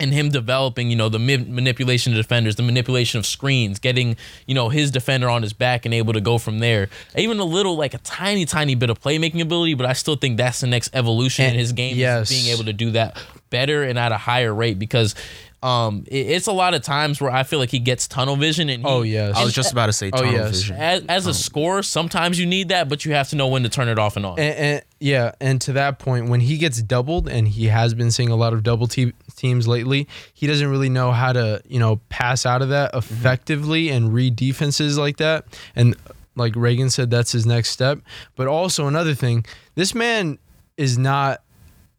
and 0.00 0.12
him 0.12 0.28
developing, 0.28 0.90
you 0.90 0.96
know, 0.96 1.08
the 1.08 1.18
manipulation 1.18 2.12
of 2.12 2.16
defenders, 2.18 2.56
the 2.56 2.62
manipulation 2.62 3.18
of 3.18 3.26
screens, 3.26 3.78
getting, 3.78 4.16
you 4.46 4.54
know, 4.54 4.68
his 4.68 4.90
defender 4.92 5.28
on 5.28 5.42
his 5.42 5.52
back 5.52 5.84
and 5.84 5.92
able 5.92 6.12
to 6.12 6.20
go 6.20 6.38
from 6.38 6.60
there. 6.60 6.88
Even 7.16 7.38
a 7.40 7.44
little, 7.44 7.76
like 7.76 7.94
a 7.94 7.98
tiny, 7.98 8.44
tiny 8.44 8.74
bit 8.76 8.90
of 8.90 9.00
playmaking 9.00 9.40
ability, 9.40 9.74
but 9.74 9.86
I 9.86 9.94
still 9.94 10.14
think 10.16 10.36
that's 10.36 10.60
the 10.60 10.66
next 10.68 10.90
evolution 10.94 11.46
in 11.46 11.54
his 11.56 11.72
game. 11.72 11.92
is 11.92 11.98
yes. 11.98 12.28
being 12.30 12.46
able 12.54 12.64
to 12.64 12.72
do 12.72 12.92
that 12.92 13.20
better 13.50 13.82
and 13.82 13.98
at 13.98 14.12
a 14.12 14.16
higher 14.18 14.54
rate 14.54 14.78
because 14.78 15.14
um, 15.62 16.04
it- 16.06 16.28
it's 16.28 16.46
a 16.46 16.52
lot 16.52 16.74
of 16.74 16.82
times 16.82 17.20
where 17.20 17.30
I 17.32 17.42
feel 17.42 17.58
like 17.58 17.70
he 17.70 17.80
gets 17.80 18.06
tunnel 18.06 18.36
vision 18.36 18.68
and 18.68 18.82
he, 18.84 18.88
Oh, 18.88 19.02
yes. 19.02 19.36
I 19.36 19.42
was 19.42 19.52
just 19.52 19.72
about 19.72 19.86
to 19.86 19.92
say 19.92 20.10
Oh, 20.12 20.18
tunnel 20.18 20.32
yes. 20.32 20.50
vision. 20.60 20.76
as, 20.76 21.04
as 21.08 21.26
a 21.26 21.34
scorer, 21.34 21.82
sometimes 21.82 22.38
you 22.38 22.46
need 22.46 22.68
that, 22.68 22.88
but 22.88 23.04
you 23.04 23.14
have 23.14 23.30
to 23.30 23.36
know 23.36 23.48
when 23.48 23.64
to 23.64 23.68
turn 23.68 23.88
it 23.88 23.98
off 23.98 24.16
and 24.16 24.24
on. 24.24 24.38
And, 24.38 24.54
and 24.54 24.82
yeah, 25.00 25.32
and 25.40 25.60
to 25.60 25.72
that 25.74 25.98
point, 25.98 26.28
when 26.28 26.40
he 26.40 26.58
gets 26.58 26.82
doubled, 26.82 27.28
and 27.28 27.46
he 27.46 27.66
has 27.66 27.94
been 27.94 28.10
seeing 28.10 28.30
a 28.30 28.36
lot 28.36 28.52
of 28.52 28.62
double 28.62 28.88
te- 28.88 29.12
teams 29.36 29.68
lately, 29.68 30.08
he 30.34 30.46
doesn't 30.46 30.68
really 30.68 30.88
know 30.88 31.12
how 31.12 31.32
to, 31.32 31.62
you 31.68 31.78
know, 31.78 32.00
pass 32.08 32.44
out 32.44 32.62
of 32.62 32.70
that 32.70 32.90
mm-hmm. 32.90 32.98
effectively 32.98 33.90
and 33.90 34.12
read 34.12 34.34
defenses 34.34 34.98
like 34.98 35.18
that. 35.18 35.44
And 35.76 35.96
like 36.34 36.56
Reagan 36.56 36.90
said, 36.90 37.10
that's 37.10 37.32
his 37.32 37.46
next 37.46 37.70
step. 37.70 38.00
But 38.34 38.48
also 38.48 38.86
another 38.86 39.14
thing, 39.14 39.44
this 39.74 39.94
man 39.94 40.38
is 40.76 40.98
not. 40.98 41.42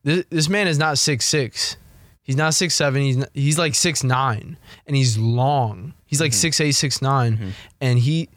This, 0.03 0.25
this 0.29 0.47
man 0.47 0.67
is 0.67 0.77
not 0.77 0.97
six 0.97 1.25
six. 1.25 1.75
He's 2.21 2.37
not 2.37 2.53
six 2.53 2.73
seven. 2.73 3.01
He's 3.01 3.17
not, 3.17 3.29
he's 3.33 3.57
like 3.59 3.75
six 3.75 4.03
nine, 4.03 4.57
and 4.87 4.95
he's 4.95 5.17
long. 5.17 5.93
He's 6.05 6.21
like 6.21 6.31
mm-hmm. 6.31 6.37
six 6.37 6.61
eight, 6.61 6.71
six 6.71 7.01
nine, 7.01 7.33
mm-hmm. 7.33 7.49
and 7.81 7.99
he 7.99 8.29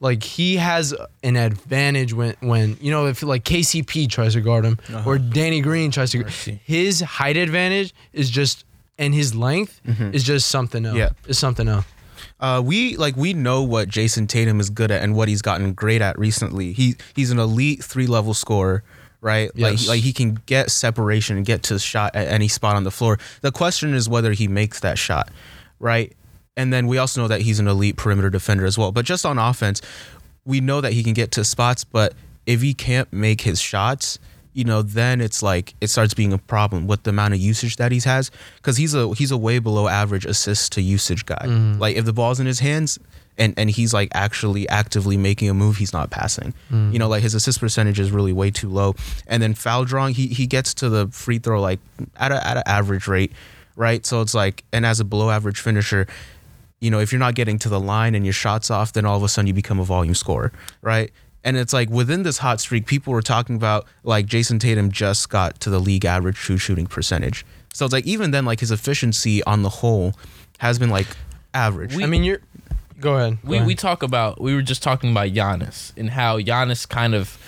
like 0.00 0.22
he 0.22 0.56
has 0.56 0.94
an 1.22 1.36
advantage 1.36 2.12
when 2.12 2.34
when 2.40 2.76
you 2.80 2.90
know 2.90 3.06
if 3.06 3.22
like 3.22 3.44
KCP 3.44 4.08
tries 4.08 4.32
to 4.32 4.40
guard 4.40 4.64
him 4.64 4.78
or 5.06 5.18
Danny 5.18 5.60
Green 5.60 5.90
tries 5.90 6.10
to. 6.12 6.20
Mercy. 6.20 6.60
His 6.64 7.00
height 7.00 7.36
advantage 7.36 7.94
is 8.12 8.30
just 8.30 8.64
and 8.98 9.14
his 9.14 9.34
length 9.34 9.80
is 10.12 10.24
just 10.24 10.48
something 10.48 10.84
else. 10.84 10.96
Yeah. 10.96 11.10
is 11.26 11.38
something 11.38 11.68
else. 11.68 11.86
Uh, 12.38 12.62
we 12.64 12.96
like 12.96 13.16
we 13.16 13.34
know 13.34 13.62
what 13.62 13.88
Jayson 13.88 14.26
Tatum 14.26 14.60
is 14.60 14.70
good 14.70 14.90
at 14.90 15.02
and 15.02 15.14
what 15.14 15.28
he's 15.28 15.42
gotten 15.42 15.72
great 15.74 16.00
at 16.00 16.18
recently. 16.18 16.72
He 16.72 16.96
he's 17.14 17.30
an 17.30 17.38
elite 17.38 17.84
three 17.84 18.06
level 18.06 18.32
scorer, 18.32 18.82
right? 19.20 19.50
Like 19.56 19.86
like 19.86 20.00
he 20.00 20.12
can 20.14 20.40
get 20.46 20.70
separation 20.70 21.36
and 21.36 21.44
get 21.44 21.62
to 21.64 21.74
the 21.74 21.80
shot 21.80 22.16
at 22.16 22.28
any 22.28 22.48
spot 22.48 22.76
on 22.76 22.84
the 22.84 22.90
floor. 22.90 23.18
The 23.42 23.52
question 23.52 23.92
is 23.94 24.08
whether 24.08 24.32
he 24.32 24.48
makes 24.48 24.80
that 24.80 24.96
shot, 24.96 25.30
right? 25.78 26.14
And 26.56 26.72
then 26.72 26.86
we 26.86 26.98
also 26.98 27.22
know 27.22 27.28
that 27.28 27.42
he's 27.42 27.58
an 27.58 27.68
elite 27.68 27.96
perimeter 27.96 28.30
defender 28.30 28.66
as 28.66 28.76
well. 28.76 28.92
But 28.92 29.04
just 29.04 29.24
on 29.24 29.38
offense, 29.38 29.80
we 30.44 30.60
know 30.60 30.80
that 30.80 30.92
he 30.92 31.02
can 31.02 31.12
get 31.12 31.30
to 31.32 31.44
spots, 31.44 31.84
but 31.84 32.14
if 32.46 32.60
he 32.60 32.74
can't 32.74 33.12
make 33.12 33.42
his 33.42 33.60
shots, 33.60 34.18
you 34.52 34.64
know, 34.64 34.82
then 34.82 35.20
it's 35.20 35.42
like 35.42 35.74
it 35.80 35.88
starts 35.88 36.14
being 36.14 36.32
a 36.32 36.38
problem 36.38 36.86
with 36.86 37.04
the 37.04 37.10
amount 37.10 37.34
of 37.34 37.40
usage 37.40 37.76
that 37.76 37.92
he 37.92 38.00
has 38.00 38.30
because 38.56 38.76
he's 38.76 38.94
a 38.94 39.12
he's 39.14 39.30
a 39.30 39.36
way 39.36 39.58
below 39.58 39.86
average 39.86 40.26
assist 40.26 40.72
to 40.72 40.82
usage 40.82 41.24
guy. 41.24 41.42
Mm-hmm. 41.42 41.78
Like 41.78 41.96
if 41.96 42.04
the 42.04 42.12
ball's 42.12 42.40
in 42.40 42.46
his 42.46 42.58
hands 42.58 42.98
and 43.38 43.54
and 43.56 43.70
he's 43.70 43.94
like 43.94 44.08
actually 44.12 44.68
actively 44.68 45.16
making 45.16 45.48
a 45.48 45.54
move, 45.54 45.76
he's 45.76 45.92
not 45.92 46.10
passing. 46.10 46.52
Mm-hmm. 46.70 46.92
You 46.92 46.98
know, 46.98 47.08
like 47.08 47.22
his 47.22 47.34
assist 47.34 47.60
percentage 47.60 48.00
is 48.00 48.10
really 48.10 48.32
way 48.32 48.50
too 48.50 48.68
low. 48.68 48.96
And 49.28 49.40
then 49.42 49.54
foul 49.54 49.84
drawing, 49.84 50.14
he 50.14 50.26
he 50.26 50.48
gets 50.48 50.74
to 50.74 50.88
the 50.88 51.06
free 51.08 51.38
throw 51.38 51.60
like 51.60 51.78
at 52.16 52.32
a 52.32 52.44
at 52.44 52.56
an 52.56 52.64
average 52.66 53.06
rate, 53.06 53.32
right? 53.76 54.04
So 54.04 54.20
it's 54.20 54.34
like 54.34 54.64
and 54.72 54.84
as 54.84 54.98
a 54.98 55.04
below 55.04 55.30
average 55.30 55.60
finisher, 55.60 56.08
you 56.80 56.90
know, 56.90 56.98
if 56.98 57.12
you're 57.12 57.18
not 57.18 57.34
getting 57.34 57.58
to 57.60 57.68
the 57.68 57.80
line 57.80 58.14
and 58.14 58.24
your 58.24 58.32
shots 58.32 58.70
off, 58.70 58.92
then 58.92 59.04
all 59.04 59.16
of 59.16 59.22
a 59.22 59.28
sudden 59.28 59.46
you 59.46 59.54
become 59.54 59.78
a 59.78 59.84
volume 59.84 60.14
scorer, 60.14 60.50
right? 60.82 61.10
And 61.44 61.56
it's 61.56 61.72
like 61.72 61.88
within 61.90 62.22
this 62.22 62.38
hot 62.38 62.60
streak, 62.60 62.86
people 62.86 63.12
were 63.12 63.22
talking 63.22 63.56
about 63.56 63.86
like 64.02 64.26
Jayson 64.26 64.58
Tatum 64.58 64.90
just 64.90 65.28
got 65.28 65.60
to 65.60 65.70
the 65.70 65.78
league 65.78 66.04
average 66.04 66.36
true 66.36 66.58
shooting 66.58 66.86
percentage. 66.86 67.44
So 67.72 67.84
it's 67.84 67.92
like 67.92 68.06
even 68.06 68.30
then, 68.30 68.44
like 68.44 68.60
his 68.60 68.70
efficiency 68.70 69.42
on 69.44 69.62
the 69.62 69.68
whole 69.68 70.14
has 70.58 70.78
been 70.78 70.90
like 70.90 71.06
average. 71.54 71.94
We- 71.94 72.04
I 72.04 72.06
mean, 72.06 72.24
you're. 72.24 72.40
Go 72.98 73.14
ahead. 73.16 73.38
Go 73.42 73.48
we, 73.48 73.56
ahead. 73.56 73.66
we 73.66 73.74
talk 73.74 74.02
about 74.02 74.40
we 74.40 74.54
were 74.54 74.60
just 74.60 74.82
talking 74.82 75.10
about 75.10 75.28
Giannis 75.28 75.96
and 75.96 76.10
how 76.10 76.38
Giannis 76.38 76.86
kind 76.86 77.14
of 77.14 77.38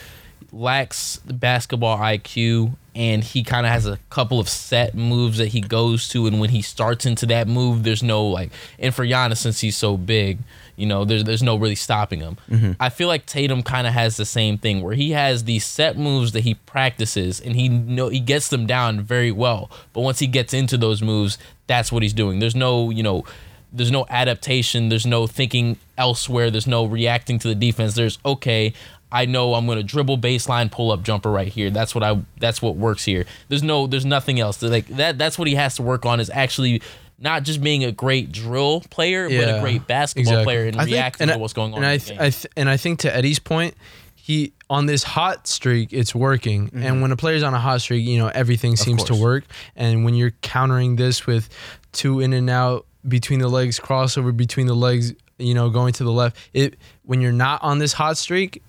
lacks 0.50 1.20
the 1.26 1.34
basketball 1.34 1.98
IQ 1.98 2.74
and 2.94 3.24
he 3.24 3.42
kind 3.42 3.66
of 3.66 3.72
has 3.72 3.87
a 3.87 3.98
couple 4.11 4.38
of 4.38 4.48
set 4.48 4.94
moves 4.94 5.38
that 5.38 5.48
he 5.48 5.61
goes 5.61 6.09
to 6.09 6.26
and 6.26 6.40
when 6.40 6.50
he 6.50 6.61
starts 6.61 7.07
into 7.07 7.24
that 7.24 7.48
move 7.48 7.85
there's 7.85 8.02
no 8.02 8.26
like 8.26 8.50
and 8.78 8.94
for 8.94 9.07
Giannis 9.07 9.38
since 9.38 9.61
he's 9.61 9.76
so 9.76 9.96
big 9.96 10.38
you 10.76 10.87
know 10.87 11.05
there's 11.05 11.24
there's 11.24 11.42
no 11.42 11.57
really 11.57 11.74
stopping 11.74 12.20
him. 12.20 12.37
Mm-hmm. 12.50 12.72
I 12.81 12.88
feel 12.88 13.09
like 13.09 13.26
Tatum 13.26 13.62
kind 13.62 13.87
of 13.87 13.92
has 13.92 14.16
the 14.16 14.24
same 14.24 14.59
thing 14.59 14.83
where 14.83 14.94
he 14.94 15.11
has 15.11 15.44
these 15.44 15.64
set 15.64 15.96
moves 15.96 16.33
that 16.33 16.40
he 16.40 16.55
practices 16.55 17.40
and 17.40 17.55
he 17.57 17.68
know 17.68 18.09
he 18.09 18.20
gets 18.20 18.48
them 18.48 18.66
down 18.66 19.00
very 19.00 19.33
well 19.33 19.70
but 19.92 20.00
once 20.00 20.18
he 20.18 20.26
gets 20.26 20.52
into 20.55 20.76
those 20.76 21.02
moves 21.02 21.38
that's 21.66 21.90
what 21.92 22.02
he's 22.02 22.12
doing. 22.12 22.38
There's 22.38 22.57
no, 22.57 22.90
you 22.90 23.02
know, 23.02 23.24
there's 23.72 23.90
no 23.90 24.05
adaptation 24.11 24.90
there's 24.90 25.07
no 25.07 25.26
thinking 25.26 25.78
elsewhere 25.96 26.50
there's 26.50 26.66
no 26.66 26.85
reacting 26.85 27.38
to 27.38 27.48
the 27.48 27.55
defense 27.55 27.94
there's 27.94 28.18
okay 28.22 28.74
i 29.12 29.25
know 29.27 29.55
i'm 29.55 29.66
going 29.66 29.79
to 29.79 29.85
dribble 29.85 30.18
baseline 30.18 30.70
pull 30.70 30.90
up 30.90 31.03
jumper 31.03 31.31
right 31.31 31.48
here 31.48 31.70
that's 31.70 31.94
what 31.94 32.03
i 32.03 32.18
that's 32.38 32.61
what 32.61 32.75
works 32.77 33.05
here 33.05 33.25
there's 33.48 33.62
no 33.62 33.87
there's 33.87 34.05
nothing 34.07 34.40
else 34.40 34.61
like 34.62 34.87
that 34.88 35.18
that's 35.18 35.38
what 35.38 35.46
he 35.46 35.55
has 35.55 35.77
to 35.77 35.83
work 35.83 36.05
on 36.05 36.18
is 36.18 36.31
actually 36.31 36.83
not 37.18 37.44
just 37.44 37.62
being 37.62 37.85
a 37.85 37.92
great 37.92 38.33
drill 38.33 38.81
player 38.90 39.29
but 39.29 39.59
a 39.59 39.61
great 39.61 39.87
basketball 39.87 40.33
exactly. 40.33 40.44
player 40.44 40.66
and 40.66 40.77
I 40.77 40.85
think- 40.85 40.94
reacting 40.94 41.22
and 41.27 41.29
to 41.31 41.35
I- 41.35 41.38
what's 41.38 41.53
going 41.53 41.72
on 41.72 41.79
And 41.79 41.87
I, 41.87 41.92
in 41.92 41.98
the 42.01 42.05
th- 42.07 42.18
game. 42.18 42.27
I 42.27 42.31
th- 42.31 42.46
and 42.57 42.68
I 42.68 42.77
think 42.77 42.98
to 43.01 43.14
Eddie's 43.14 43.38
point, 43.38 43.75
he 44.16 44.53
on 44.70 44.87
this 44.87 45.03
hot 45.03 45.46
streak, 45.46 45.92
it's 45.92 46.14
working. 46.14 46.66
Mm-hmm. 46.66 46.83
And 46.83 47.03
when 47.03 47.12
a 47.12 47.16
player's 47.16 47.42
on 47.42 47.55
a 47.55 47.59
hot 47.61 47.81
streak, 47.81 48.05
you 48.07 48.18
know 48.18 48.29
everything 48.29 48.77
seems 48.77 49.05
to 49.05 49.14
work. 49.14 49.44
And 49.77 50.05
when 50.05 50.14
you're 50.14 50.31
countering 50.42 50.96
this 50.96 51.27
with 51.27 51.48
two 51.92 52.20
in 52.20 52.33
and 52.33 52.48
out 52.48 52.87
between 53.07 53.40
the 53.40 53.48
legs, 53.48 53.79
crossover 53.79 54.35
between 54.37 54.66
the 54.66 54.75
legs, 54.75 55.12
you 55.38 55.55
know, 55.55 55.70
going 55.70 55.92
to 55.94 56.05
the 56.05 56.12
left, 56.12 56.37
it 56.55 56.77
when 57.05 57.20
you're 57.20 57.33
not 57.33 57.62
on 57.62 57.79
this 57.79 57.92
hot 57.92 58.16
streak, 58.16 58.62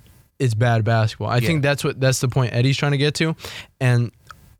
it's 0.43 0.53
bad 0.53 0.83
basketball. 0.83 1.29
I 1.29 1.39
think 1.39 1.61
that's 1.61 1.83
what 1.83 1.99
that's 1.99 2.19
the 2.19 2.27
point 2.27 2.53
Eddie's 2.53 2.77
trying 2.77 2.91
to 2.91 2.97
get 2.97 3.15
to, 3.15 3.35
and 3.79 4.11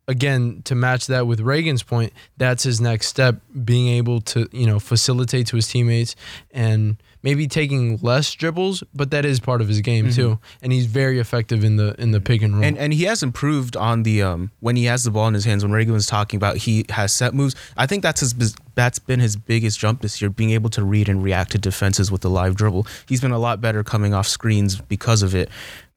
again 0.07 0.61
to 0.65 0.75
match 0.75 1.07
that 1.07 1.27
with 1.27 1.41
Reagan's 1.41 1.83
point, 1.83 2.13
that's 2.37 2.63
his 2.63 2.79
next 2.79 3.07
step, 3.07 3.41
being 3.63 3.87
able 3.89 4.21
to 4.21 4.47
you 4.51 4.65
know 4.65 4.79
facilitate 4.79 5.47
to 5.47 5.55
his 5.55 5.67
teammates 5.67 6.15
and 6.51 6.97
maybe 7.23 7.47
taking 7.47 7.97
less 8.01 8.31
dribbles, 8.33 8.83
but 8.93 9.09
that 9.11 9.25
is 9.25 9.39
part 9.39 9.61
of 9.61 9.67
his 9.67 9.81
game 9.81 10.11
too, 10.11 10.37
and 10.61 10.71
he's 10.71 10.85
very 10.85 11.19
effective 11.19 11.63
in 11.63 11.77
the 11.77 11.95
in 11.99 12.11
the 12.11 12.21
pick 12.21 12.41
and 12.41 12.53
roll. 12.55 12.63
and 12.63 12.77
and 12.77 12.93
he 12.93 13.03
has 13.05 13.23
improved 13.23 13.75
on 13.75 14.03
the 14.03 14.21
um 14.21 14.51
when 14.59 14.75
he 14.75 14.85
has 14.85 15.03
the 15.03 15.11
ball 15.11 15.27
in 15.27 15.33
his 15.33 15.45
hands. 15.45 15.63
When 15.63 15.71
Reagan 15.71 15.93
was 15.93 16.05
talking 16.05 16.37
about 16.37 16.57
he 16.57 16.85
has 16.89 17.11
set 17.13 17.33
moves, 17.33 17.55
I 17.77 17.87
think 17.87 18.03
that's 18.03 18.19
his 18.19 18.55
that's 18.75 18.99
been 18.99 19.19
his 19.19 19.35
biggest 19.35 19.79
jump 19.79 20.01
this 20.01 20.21
year, 20.21 20.29
being 20.29 20.51
able 20.51 20.69
to 20.71 20.83
read 20.83 21.09
and 21.09 21.23
react 21.23 21.51
to 21.53 21.57
defenses 21.57 22.11
with 22.11 22.21
the 22.21 22.29
live 22.29 22.55
dribble. 22.55 22.85
He's 23.07 23.21
been 23.21 23.31
a 23.31 23.39
lot 23.39 23.61
better 23.61 23.83
coming 23.83 24.13
off 24.13 24.27
screens 24.27 24.79
because 24.79 25.23
of 25.23 25.33
it. 25.33 25.49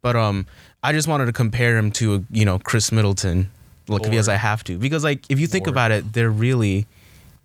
But 0.03 0.15
um, 0.15 0.47
I 0.83 0.93
just 0.93 1.09
wanted 1.09 1.27
to 1.27 1.33
compare 1.33 1.77
him 1.77 1.91
to 1.93 2.25
you 2.31 2.45
know 2.45 2.59
Khris 2.61 2.93
Middleton, 2.93 3.51
like 3.89 4.03
because 4.03 4.29
I 4.29 4.37
have 4.37 4.63
to 4.65 4.79
because 4.79 5.03
like 5.03 5.25
if 5.29 5.41
you 5.41 5.49
think 5.49 5.67
about 5.67 5.91
it, 5.91 6.13
they're 6.13 6.31
really 6.31 6.87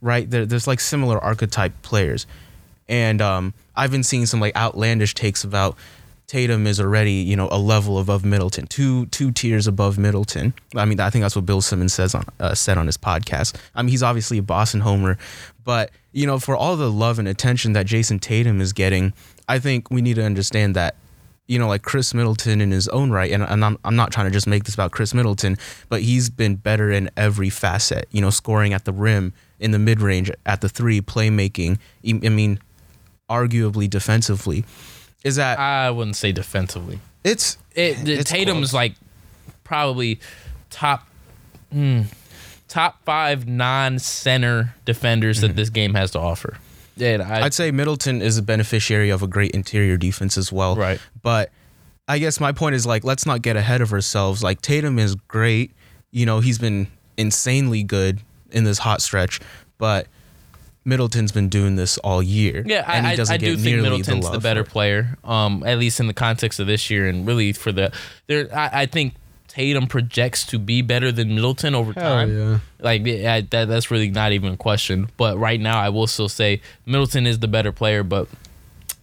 right. 0.02 0.30
They're, 0.30 0.46
there's 0.46 0.68
like 0.68 0.80
similar 0.80 1.18
archetype 1.18 1.74
players, 1.82 2.28
and 2.92 3.22
um, 3.22 3.54
I've 3.76 3.90
been 3.90 4.04
seeing 4.04 4.28
some 4.28 4.40
like 4.40 4.56
outlandish 4.56 5.16
takes 5.16 5.44
about 5.44 5.76
Tatum 6.28 6.68
is 6.68 6.80
already 6.80 7.14
you 7.14 7.36
know 7.36 7.48
a 7.52 7.58
level 7.58 7.98
above 7.98 8.24
Middleton, 8.24 8.68
two 8.68 9.08
two 9.08 9.32
tiers 9.32 9.66
above 9.66 9.98
Middleton. 9.98 10.54
I 10.76 10.86
mean, 10.86 11.00
I 11.00 11.10
think 11.10 11.24
that's 11.24 11.36
what 11.36 11.46
Bill 11.46 11.62
Simmons 11.62 11.94
says 11.94 12.14
on 12.14 12.26
uh, 12.40 12.54
said 12.54 12.78
on 12.78 12.86
his 12.86 12.98
podcast. 12.98 13.56
I 13.74 13.82
mean, 13.82 13.90
he's 13.90 14.04
obviously 14.04 14.38
a 14.38 14.44
Boston 14.44 14.82
homer, 14.82 15.18
but 15.64 15.92
you 16.12 16.28
know, 16.28 16.38
for 16.38 16.56
all 16.56 16.76
the 16.76 16.92
love 16.92 17.18
and 17.18 17.28
attention 17.28 17.74
that 17.74 17.86
Jayson 17.86 18.20
Tatum 18.20 18.62
is 18.62 18.74
getting, 18.74 19.14
I 19.48 19.58
think 19.58 19.90
we 19.90 20.02
need 20.02 20.16
to 20.16 20.24
understand 20.24 20.76
that 20.76 20.96
you 21.48 21.60
know, 21.60 21.68
like 21.68 21.82
Khris 21.82 22.14
Middleton 22.14 22.62
in 22.62 22.72
his 22.72 22.88
own 22.90 23.12
right, 23.12 23.30
and, 23.30 23.44
and 23.44 23.66
I'm, 23.66 23.78
I'm 23.84 23.98
not 23.98 24.14
trying 24.14 24.28
to 24.28 24.32
just 24.32 24.48
make 24.48 24.64
this 24.64 24.74
about 24.74 24.92
Khris 24.92 25.14
Middleton, 25.14 25.58
but 25.90 26.02
he's 26.02 26.30
been 26.30 26.56
better 26.56 26.92
in 26.92 27.10
every 27.18 27.50
facet, 27.50 28.08
you 28.12 28.22
know, 28.22 28.30
scoring 28.30 28.72
at 28.72 28.86
the 28.86 28.94
rim, 28.94 29.34
in 29.60 29.72
the 29.72 29.80
mid 29.80 30.00
range, 30.00 30.32
at 30.46 30.62
the 30.62 30.70
three, 30.70 31.02
playmaking. 31.02 31.78
I 32.08 32.26
I 32.26 32.30
mean, 32.30 32.60
arguably 33.32 33.90
defensively. 33.90 34.66
Is 35.24 35.36
that 35.38 35.60
I 35.60 35.90
wouldn't 35.92 36.16
say 36.18 36.32
defensively. 36.32 37.00
it's 37.24 37.58
It, 37.76 38.08
it's 38.10 38.30
Tatum's 38.30 38.72
close. 38.72 38.74
like 38.74 38.94
probably 39.64 40.20
top 40.70 41.08
hmm, 41.72 42.02
top 42.68 43.04
five 43.06 43.48
non-center 43.48 44.74
defenders 44.86 45.38
Mm-hmm. 45.38 45.48
that 45.48 45.56
this 45.56 45.70
game 45.70 45.94
has 45.94 46.12
to 46.12 46.20
offer. 46.20 46.58
Yeah, 46.98 47.26
I, 47.28 47.44
I'd 47.46 47.54
say 47.54 47.72
Middleton 47.72 48.22
is 48.22 48.38
a 48.38 48.42
beneficiary 48.42 49.10
of 49.12 49.24
a 49.24 49.28
great 49.28 49.52
interior 49.52 49.96
defense 49.98 50.38
as 50.38 50.52
well. 50.52 50.76
Right. 50.76 51.00
But 51.22 51.52
I 52.08 52.20
guess 52.20 52.40
my 52.40 52.52
point 52.52 52.76
is 52.76 52.86
like 52.86 53.04
let's 53.04 53.26
not 53.26 53.42
get 53.42 53.56
ahead 53.56 53.82
of 53.82 53.94
ourselves. 53.94 54.44
Like 54.44 54.62
Tatum 54.62 55.00
is 55.00 55.16
great. 55.16 55.72
You 56.12 56.26
know, 56.26 56.40
he's 56.42 56.58
been 56.60 56.88
insanely 57.18 57.84
good 57.84 58.20
in 58.52 58.64
this 58.66 58.80
hot 58.80 59.02
stretch, 59.02 59.40
but 59.78 60.08
Middleton's 60.84 61.32
been 61.32 61.50
doing 61.50 61.76
this 61.76 61.98
all 62.00 62.24
year. 62.24 62.64
Yeah, 62.66 62.84
and 62.88 63.06
he 63.06 63.12
I, 63.12 63.14
I, 63.14 63.16
doesn't 63.16 63.34
I 63.34 63.38
do 63.38 63.56
get 63.56 63.64
think 63.64 63.82
Middleton's 63.82 64.26
the, 64.26 64.32
love 64.32 64.44
better 64.44 64.64
player, 64.64 65.18
um, 65.24 65.64
at 65.66 65.78
least 65.78 66.00
in 66.00 66.08
the 66.08 66.14
context 66.14 66.60
of 66.60 66.68
this 66.68 66.90
year, 66.90 67.08
and 67.08 67.26
really 67.28 67.54
for 67.54 67.72
the 67.72 67.94
there. 68.28 68.48
I, 68.54 68.82
I 68.82 68.86
think 68.88 69.14
Tatum 69.48 69.88
projects 69.88 70.46
to 70.48 70.58
be 70.58 70.82
better 70.82 71.12
than 71.12 71.36
Middleton 71.36 71.76
over 71.76 71.92
Hell 71.92 72.04
time. 72.04 72.38
yeah. 72.38 72.60
Like 72.80 73.06
yeah, 73.06 73.42
that, 73.52 73.68
that's 73.68 73.92
really 73.92 74.10
not 74.10 74.32
even 74.32 74.54
a 74.54 74.58
question. 74.58 75.10
But 75.18 75.38
right 75.38 75.60
now, 75.60 75.80
I 75.80 75.90
will 75.90 76.08
still 76.08 76.30
say 76.30 76.62
Middleton 76.86 77.28
is 77.28 77.40
the 77.40 77.48
better 77.48 77.72
player. 77.72 78.02
But 78.02 78.28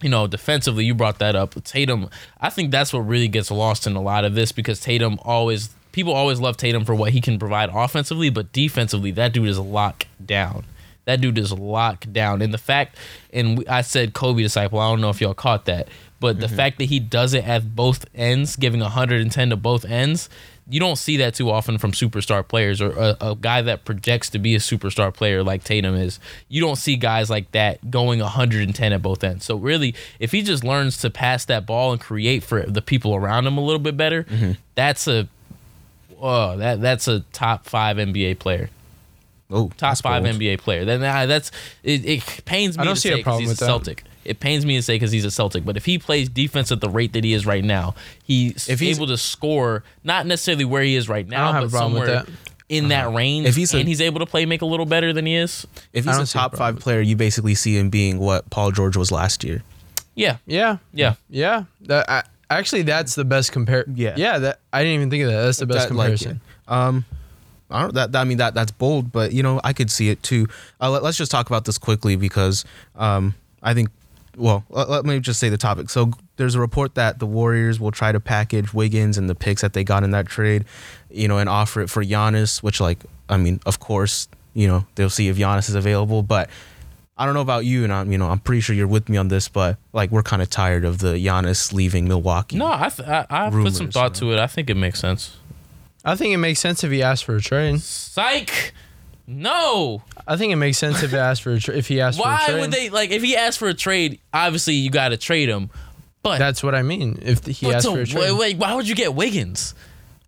you 0.01 0.09
know, 0.09 0.27
defensively, 0.27 0.85
you 0.85 0.95
brought 0.95 1.19
that 1.19 1.35
up. 1.35 1.63
Tatum, 1.63 2.09
I 2.41 2.49
think 2.49 2.71
that's 2.71 2.91
what 2.91 3.01
really 3.01 3.27
gets 3.27 3.51
lost 3.51 3.85
in 3.85 3.95
a 3.95 4.01
lot 4.01 4.25
of 4.25 4.33
this 4.33 4.51
because 4.51 4.79
Tatum 4.79 5.19
always 5.21 5.69
people 5.91 6.13
always 6.13 6.39
love 6.39 6.57
Tatum 6.57 6.83
for 6.83 6.95
what 6.95 7.11
he 7.11 7.21
can 7.21 7.39
provide 7.39 7.69
offensively, 7.71 8.29
but 8.29 8.51
defensively, 8.51 9.11
that 9.11 9.33
dude 9.33 9.47
is 9.47 9.59
locked 9.59 10.07
down. 10.25 10.65
That 11.09 11.21
dude 11.21 11.39
is 11.39 11.51
locked 11.51 12.13
down. 12.13 12.43
And 12.43 12.53
the 12.53 12.59
fact, 12.59 12.95
and 13.33 13.67
I 13.67 13.81
said 13.81 14.13
Kobe 14.13 14.43
disciple. 14.43 14.77
I 14.77 14.87
don't 14.91 15.01
know 15.01 15.09
if 15.09 15.19
y'all 15.19 15.33
caught 15.33 15.65
that, 15.65 15.87
but 16.19 16.39
the 16.39 16.45
mm-hmm. 16.45 16.55
fact 16.55 16.77
that 16.77 16.85
he 16.85 16.99
does 16.99 17.33
it 17.33 17.47
at 17.47 17.75
both 17.75 18.05
ends, 18.13 18.55
giving 18.55 18.79
110 18.79 19.49
to 19.49 19.55
both 19.55 19.85
ends, 19.85 20.29
you 20.69 20.79
don't 20.79 20.97
see 20.97 21.17
that 21.17 21.33
too 21.33 21.49
often 21.49 21.79
from 21.79 21.93
superstar 21.93 22.47
players 22.47 22.79
or 22.79 22.91
a, 22.91 23.17
a 23.21 23.35
guy 23.35 23.63
that 23.63 23.85
projects 23.85 24.29
to 24.29 24.37
be 24.37 24.53
a 24.53 24.59
superstar 24.59 25.11
player 25.11 25.43
like 25.43 25.63
Tatum 25.63 25.95
is. 25.95 26.19
You 26.47 26.61
don't 26.61 26.75
see 26.75 26.95
guys 26.95 27.27
like 27.27 27.51
that 27.53 27.89
going 27.89 28.19
110 28.19 28.93
at 28.93 29.01
both 29.01 29.23
ends. 29.23 29.45
So 29.45 29.55
really, 29.55 29.95
if 30.19 30.31
he 30.31 30.43
just 30.43 30.63
learns 30.63 30.99
to 30.99 31.09
pass 31.09 31.43
that 31.45 31.65
ball 31.65 31.91
and 31.91 31.99
create 31.99 32.43
for 32.43 32.61
the 32.61 32.83
people 32.83 33.15
around 33.15 33.47
him 33.47 33.57
a 33.57 33.61
little 33.61 33.79
bit 33.79 33.97
better, 33.97 34.25
mm-hmm. 34.25 34.51
that's 34.75 35.07
a 35.07 35.27
oh 36.21 36.55
that 36.57 36.81
that's 36.81 37.07
a 37.07 37.21
top 37.31 37.65
five 37.65 37.97
NBA 37.97 38.37
player 38.37 38.69
Oh, 39.51 39.71
top 39.77 39.97
five 39.99 40.23
bold. 40.23 40.35
NBA 40.35 40.59
player. 40.59 40.85
Then 40.85 41.03
uh, 41.03 41.25
that's 41.25 41.51
it, 41.83 42.05
it 42.05 42.45
pains 42.45 42.77
me 42.77 42.81
I 42.83 42.85
don't 42.85 42.95
to 42.95 43.01
see 43.01 43.09
a 43.09 43.13
say 43.13 43.17
'cause 43.19 43.23
problem 43.23 43.41
he's 43.41 43.49
with 43.49 43.57
a 43.57 43.65
that. 43.65 43.65
Celtic. 43.67 44.03
It 44.25 44.39
pains 44.39 44.65
me 44.65 44.75
to 44.75 44.83
say 44.83 44.95
because 44.95 45.11
he's 45.11 45.25
a 45.25 45.31
Celtic, 45.31 45.65
but 45.65 45.75
if 45.75 45.85
he 45.85 45.97
plays 45.97 46.29
defense 46.29 46.71
at 46.71 46.81
the 46.81 46.89
rate 46.89 47.13
that 47.13 47.23
he 47.23 47.33
is 47.33 47.45
right 47.47 47.63
now, 47.63 47.95
he's 48.23 48.69
If 48.69 48.79
he's- 48.79 48.97
able 48.97 49.07
to 49.07 49.17
score 49.17 49.83
not 50.03 50.27
necessarily 50.27 50.65
where 50.65 50.83
he 50.83 50.95
is 50.95 51.09
right 51.09 51.27
now, 51.27 51.51
but 51.53 51.63
a 51.63 51.69
problem 51.69 51.93
with 51.93 52.01
somewhere 52.09 52.23
that. 52.25 52.29
in 52.67 52.89
that 52.89 53.11
range. 53.11 53.47
If 53.47 53.55
he's 53.55 53.73
a- 53.73 53.77
and 53.79 53.87
he's 53.87 54.01
able 54.01 54.19
to 54.19 54.27
play 54.27 54.45
make 54.45 54.61
a 54.61 54.65
little 54.67 54.85
better 54.85 55.13
than 55.13 55.25
he 55.25 55.33
is, 55.35 55.65
If 55.93 56.05
he's 56.05 56.15
a 56.17 56.27
see 56.27 56.37
a 56.37 56.41
top 56.41 56.55
five 56.55 56.77
player, 56.79 57.01
you 57.01 57.15
basically 57.15 57.55
see 57.55 57.75
him 57.77 57.89
being 57.89 58.19
what 58.19 58.47
Paul 58.51 58.71
George 58.71 58.95
was 58.97 59.11
last 59.11 59.43
year. 59.43 59.63
yeah, 60.15 60.37
Yeah. 60.45 60.77
yeah. 60.93 61.15
Yeah. 61.29 61.63
That 61.87 62.07
I, 62.09 62.23
actually 62.51 62.83
that's 62.83 63.15
the 63.15 63.25
best 63.25 63.51
compare. 63.51 63.85
Yeah. 63.95 64.13
Yeah. 64.15 64.37
That 64.37 64.59
I 64.71 64.83
didn't 64.83 64.95
even 64.95 65.09
think 65.09 65.23
of 65.23 65.31
that. 65.31 65.41
That's 65.43 65.57
the 65.57 65.65
best 65.65 65.87
That, 65.89 65.95
like, 65.95 66.07
comparison. 66.09 66.41
um, 66.67 67.05
I 67.69 67.81
don't. 67.81 67.93
That, 67.93 68.11
that 68.11 68.21
I 68.21 68.23
mean 68.23 68.37
that 68.37 68.53
that's 68.53 68.71
bold, 68.71 69.11
but 69.11 69.31
you 69.31 69.43
know 69.43 69.61
I 69.63 69.73
could 69.73 69.91
see 69.91 70.09
it 70.09 70.21
too. 70.23 70.47
Uh, 70.81 70.89
let, 70.89 71.03
us 71.03 71.17
just 71.17 71.31
talk 71.31 71.47
about 71.47 71.65
this 71.65 71.77
quickly 71.77 72.15
because 72.15 72.65
um, 72.95 73.35
I 73.61 73.73
think. 73.73 73.89
Well, 74.37 74.63
let, 74.69 74.89
let 74.89 75.05
me 75.05 75.19
just 75.19 75.39
say 75.39 75.49
the 75.49 75.57
topic. 75.57 75.89
So 75.89 76.11
there's 76.37 76.55
a 76.55 76.61
report 76.61 76.95
that 76.95 77.19
the 77.19 77.25
Warriors 77.25 77.79
will 77.79 77.91
try 77.91 78.11
to 78.11 78.21
package 78.21 78.73
Wiggins 78.73 79.17
and 79.17 79.29
the 79.29 79.35
picks 79.35 79.61
that 79.61 79.73
they 79.73 79.83
got 79.83 80.03
in 80.03 80.11
that 80.11 80.27
trade, 80.27 80.63
you 81.11 81.27
know, 81.27 81.39
and 81.39 81.49
offer 81.49 81.81
it 81.81 81.89
for 81.89 82.03
Giannis. 82.03 82.63
Which, 82.63 82.79
like, 82.79 82.99
I 83.27 83.37
mean, 83.37 83.59
of 83.65 83.79
course, 83.79 84.27
you 84.53 84.67
know 84.67 84.85
they'll 84.95 85.09
see 85.09 85.27
if 85.27 85.37
Giannis 85.37 85.69
is 85.69 85.75
available, 85.75 86.23
but. 86.23 86.49
I 87.21 87.25
don't 87.25 87.33
know 87.33 87.41
about 87.41 87.65
you, 87.65 87.83
and 87.83 87.91
I'm, 87.91 88.09
you 88.13 88.17
know, 88.17 88.29
I'm 88.29 88.39
pretty 88.39 88.61
sure 88.61 88.73
you're 88.73 88.87
with 88.87 89.09
me 89.09 89.17
on 89.17 89.27
this, 89.27 89.49
but 89.49 89.75
like 89.91 90.09
we're 90.09 90.23
kind 90.23 90.41
of 90.41 90.49
tired 90.49 90.85
of 90.85 90.99
the 90.99 91.15
Giannis 91.15 91.73
leaving 91.73 92.07
Milwaukee. 92.07 92.55
No, 92.55 92.67
I 92.67 92.87
th- 92.87 93.09
I, 93.09 93.25
I 93.29 93.49
put 93.49 93.73
some 93.73 93.91
thought 93.91 94.21
you 94.21 94.29
to 94.29 94.33
it. 94.35 94.39
I 94.39 94.47
think 94.47 94.69
it 94.69 94.75
makes 94.75 95.01
sense. 95.01 95.35
I 96.05 96.15
think 96.15 96.33
it 96.33 96.37
makes 96.37 96.59
sense 96.59 96.83
if 96.83 96.91
he 96.91 97.03
asked 97.03 97.25
for 97.25 97.35
a 97.35 97.41
trade. 97.41 97.81
Psych. 97.81 98.73
No. 99.27 100.01
I 100.27 100.37
think 100.37 100.51
it 100.53 100.55
makes 100.55 100.77
sense 100.77 101.03
if 101.03 101.11
he 101.11 101.17
asked 101.17 101.43
for 101.43 101.51
a 101.51 101.59
tra- 101.59 101.75
if 101.75 101.87
he 101.87 102.01
asked 102.01 102.17
for 102.19 102.27
a 102.27 102.31
Why 102.31 102.45
trade. 102.45 102.59
would 102.61 102.71
they 102.71 102.89
like 102.89 103.11
if 103.11 103.21
he 103.21 103.35
asked 103.35 103.59
for 103.59 103.67
a 103.67 103.73
trade? 103.73 104.19
Obviously, 104.33 104.73
you 104.75 104.89
got 104.89 105.09
to 105.09 105.17
trade 105.17 105.49
him. 105.49 105.69
But 106.23 106.39
That's 106.39 106.63
what 106.63 106.73
I 106.75 106.81
mean. 106.81 107.19
If 107.21 107.45
he 107.45 107.67
but 107.67 107.75
asked 107.75 107.85
to- 107.85 107.91
for 107.93 108.01
a 108.01 108.05
trade. 108.07 108.21
wait, 108.31 108.37
wait, 108.39 108.57
why 108.57 108.73
would 108.73 108.87
you 108.87 108.95
get 108.95 109.13
Wiggins? 109.13 109.75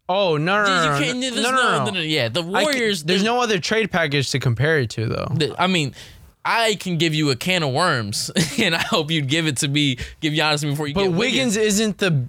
Oh 0.07 0.36
no 0.38 0.63
no 0.65 0.99
no 0.99 0.99
no, 0.99 1.13
no, 1.13 1.51
no, 1.51 1.86
no, 1.86 1.91
no. 1.91 1.99
Yeah, 2.01 2.27
the 2.29 2.41
Warriors. 2.41 3.03
there's 3.03 3.23
no 3.23 3.39
other 3.41 3.60
trade 3.60 3.91
package 3.91 4.29
to 4.31 4.39
compare 4.39 4.79
it 4.79 4.89
to 4.91 5.05
though. 5.07 5.27
the- 5.34 5.55
I 5.57 5.67
mean, 5.67 5.95
I 6.43 6.75
can 6.75 6.97
give 6.97 7.13
you 7.15 7.29
a 7.31 7.36
can 7.36 7.63
of 7.63 7.71
worms, 7.73 8.29
and 8.60 8.75
I 8.75 8.81
hope 8.81 9.10
you'd 9.10 9.27
give 9.29 9.47
it 9.47 9.57
to 9.57 9.67
me. 9.67 9.97
Give 10.19 10.34
Giannis 10.34 10.62
before 10.63 10.88
you 10.88 10.93
But 10.93 11.03
get 11.03 11.12
Wiggins 11.13 11.55
isn't 11.57 11.97
the. 11.99 12.25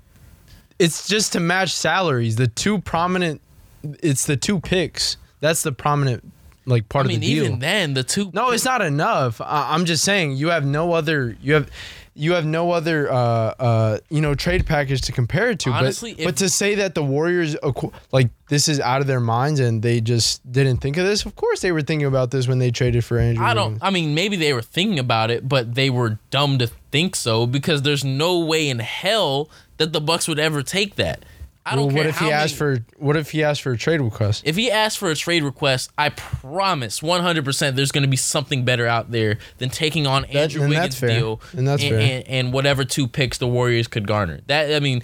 It's 0.83 1.07
just 1.09 1.33
to 1.35 1.40
match 1.40 1.71
salaries. 1.73 2.37
The 2.37 2.49
two 2.49 2.79
prominent. 2.81 3.40
It's 4.03 4.27
the 4.27 4.37
two 4.37 4.61
picks. 4.61 5.16
That's 5.40 5.62
the 5.62 5.73
prominent 5.73 6.23
like 6.66 6.88
part 6.88 7.07
I 7.07 7.09
mean, 7.09 7.16
of 7.16 7.21
the 7.23 7.35
deal. 7.35 7.45
even 7.45 7.59
then, 7.59 7.95
the 7.95 8.05
two. 8.05 8.31
No, 8.33 8.51
it's 8.51 8.64
not 8.64 8.83
enough. 8.83 9.40
I, 9.40 9.75
I'm 9.75 9.85
just 9.85 10.05
saying 10.05 10.33
you 10.37 10.49
have 10.49 10.64
no 10.64 10.92
other. 10.92 11.37
You 11.40 11.55
have. 11.55 11.71
You 12.14 12.35
have 12.35 12.45
no 12.45 12.73
other, 12.73 13.11
uh, 13.11 13.14
uh, 13.16 13.99
you 14.11 14.21
know, 14.21 14.35
trade 14.35 14.66
package 14.66 15.01
to 15.03 15.12
compare 15.12 15.49
it 15.49 15.61
to. 15.61 15.71
Honestly, 15.71 16.12
but, 16.12 16.21
if- 16.21 16.27
but 16.27 16.37
to 16.37 16.51
say 16.51 16.75
that 16.75 16.95
the 16.95 17.03
Warriors, 17.03 17.57
like 18.12 18.29
this 18.51 18.68
is 18.68 18.81
out 18.81 19.01
of 19.01 19.07
their 19.07 19.18
minds 19.18 19.61
and 19.61 19.81
they 19.81 20.03
just 20.03 20.42
didn't 20.53 20.83
think 20.83 20.99
of 20.99 21.07
this. 21.07 21.25
Of 21.25 21.37
course, 21.37 21.61
they 21.62 21.73
were 21.73 21.81
thinking 21.81 22.07
about 22.07 22.31
this 22.31 22.47
when 22.47 22.59
they 22.59 22.71
traded 22.71 23.03
for 23.03 23.18
Andrew. 23.18 23.42
I 23.42 23.55
don't. 23.55 23.79
I 23.81 23.88
mean, 23.88 24.14
maybe 24.14 24.37
they 24.37 24.53
were 24.53 24.61
thinking 24.61 24.99
about 24.99 25.31
it, 25.31 25.49
but 25.49 25.75
they 25.75 25.88
were 25.88 26.18
dumb 26.29 26.59
to 26.59 26.66
think 26.90 27.16
so 27.16 27.47
because 27.47 27.81
there's 27.81 28.05
no 28.05 28.40
way 28.40 28.68
in 28.68 28.81
hell 28.81 29.49
that 29.78 29.92
the 29.92 30.00
Bucks 30.00 30.28
would 30.28 30.38
ever 30.38 30.62
take 30.62 30.96
that. 30.96 31.24
I 31.64 31.76
don't 31.76 31.87
Well, 31.87 31.94
care 31.94 32.04
what 32.04 32.06
if 32.08 32.18
he 32.18 32.32
asked 32.32 32.56
for? 32.56 32.78
What 32.96 33.16
if 33.16 33.30
he 33.30 33.44
asked 33.44 33.62
for 33.62 33.70
a 33.70 33.78
trade 33.78 34.00
request? 34.00 34.42
If 34.44 34.56
he 34.56 34.68
asked 34.68 34.98
for 34.98 35.11
a 35.12 35.14
trade 35.14 35.44
request, 35.44 35.92
I 35.96 36.08
promise 36.08 36.98
100% 36.98 37.76
there's 37.76 37.92
going 37.92 38.02
to 38.02 38.08
be 38.08 38.16
something 38.16 38.64
better 38.64 38.85
out 38.88 39.12
there 39.12 39.38
than 39.58 39.70
taking 39.70 40.04
on 40.04 40.24
Andrew 40.24 40.62
and 40.62 40.70
Wiggins' 40.70 40.98
deal 40.98 41.40
And 41.56 41.68
that's 41.68 41.82
fair. 41.85 42.00
and, 42.00 42.26
and 42.26 42.52
whatever 42.52 42.85
two 42.85 43.06
picks 43.06 43.38
the 43.38 43.46
Warriors 43.46 43.87
could 43.87 44.08
garner. 44.08 44.40
That 44.48 44.74
I 44.74 44.80
mean, 44.80 45.02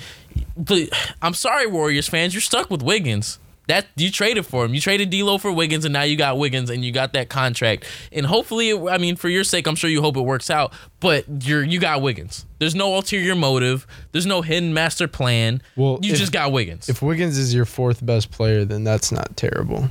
I'm 1.22 1.34
sorry, 1.34 1.68
Warriors 1.68 2.08
fans, 2.08 2.34
you're 2.34 2.40
stuck 2.40 2.70
with 2.70 2.82
Wiggins. 2.82 3.38
That 3.68 3.86
you 3.96 4.10
traded 4.10 4.46
for 4.46 4.64
him. 4.64 4.74
You 4.74 4.80
traded 4.80 5.10
D'Lo 5.10 5.36
for 5.36 5.52
Wiggins, 5.52 5.84
and 5.84 5.92
now 5.92 6.02
you 6.02 6.16
got 6.16 6.38
Wiggins, 6.38 6.70
and 6.70 6.82
you 6.82 6.90
got 6.90 7.12
that 7.12 7.28
contract. 7.28 7.84
And 8.10 8.24
hopefully, 8.24 8.70
it, 8.70 8.88
I 8.88 8.96
mean, 8.96 9.14
for 9.16 9.28
your 9.28 9.44
sake, 9.44 9.66
I'm 9.66 9.76
sure 9.76 9.90
you 9.90 10.00
hope 10.00 10.16
it 10.16 10.22
works 10.22 10.48
out. 10.48 10.72
But 11.00 11.26
you're 11.46 11.62
you 11.62 11.78
got 11.78 12.00
Wiggins. 12.00 12.46
There's 12.58 12.74
no 12.74 12.94
ulterior 12.94 13.34
motive. 13.36 13.86
There's 14.12 14.24
no 14.24 14.40
hidden 14.40 14.72
master 14.72 15.06
plan. 15.06 15.62
Well, 15.76 15.98
you 16.02 16.14
if- 16.14 16.18
just 16.18 16.32
got 16.32 16.50
Wiggins. 16.50 16.88
If 16.88 17.02
Wiggins 17.02 17.36
is 17.36 17.54
your 17.54 17.66
fourth 17.66 18.04
best 18.04 18.30
player, 18.30 18.64
then 18.64 18.84
that's 18.84 19.12
not 19.12 19.36
terrible. 19.36 19.90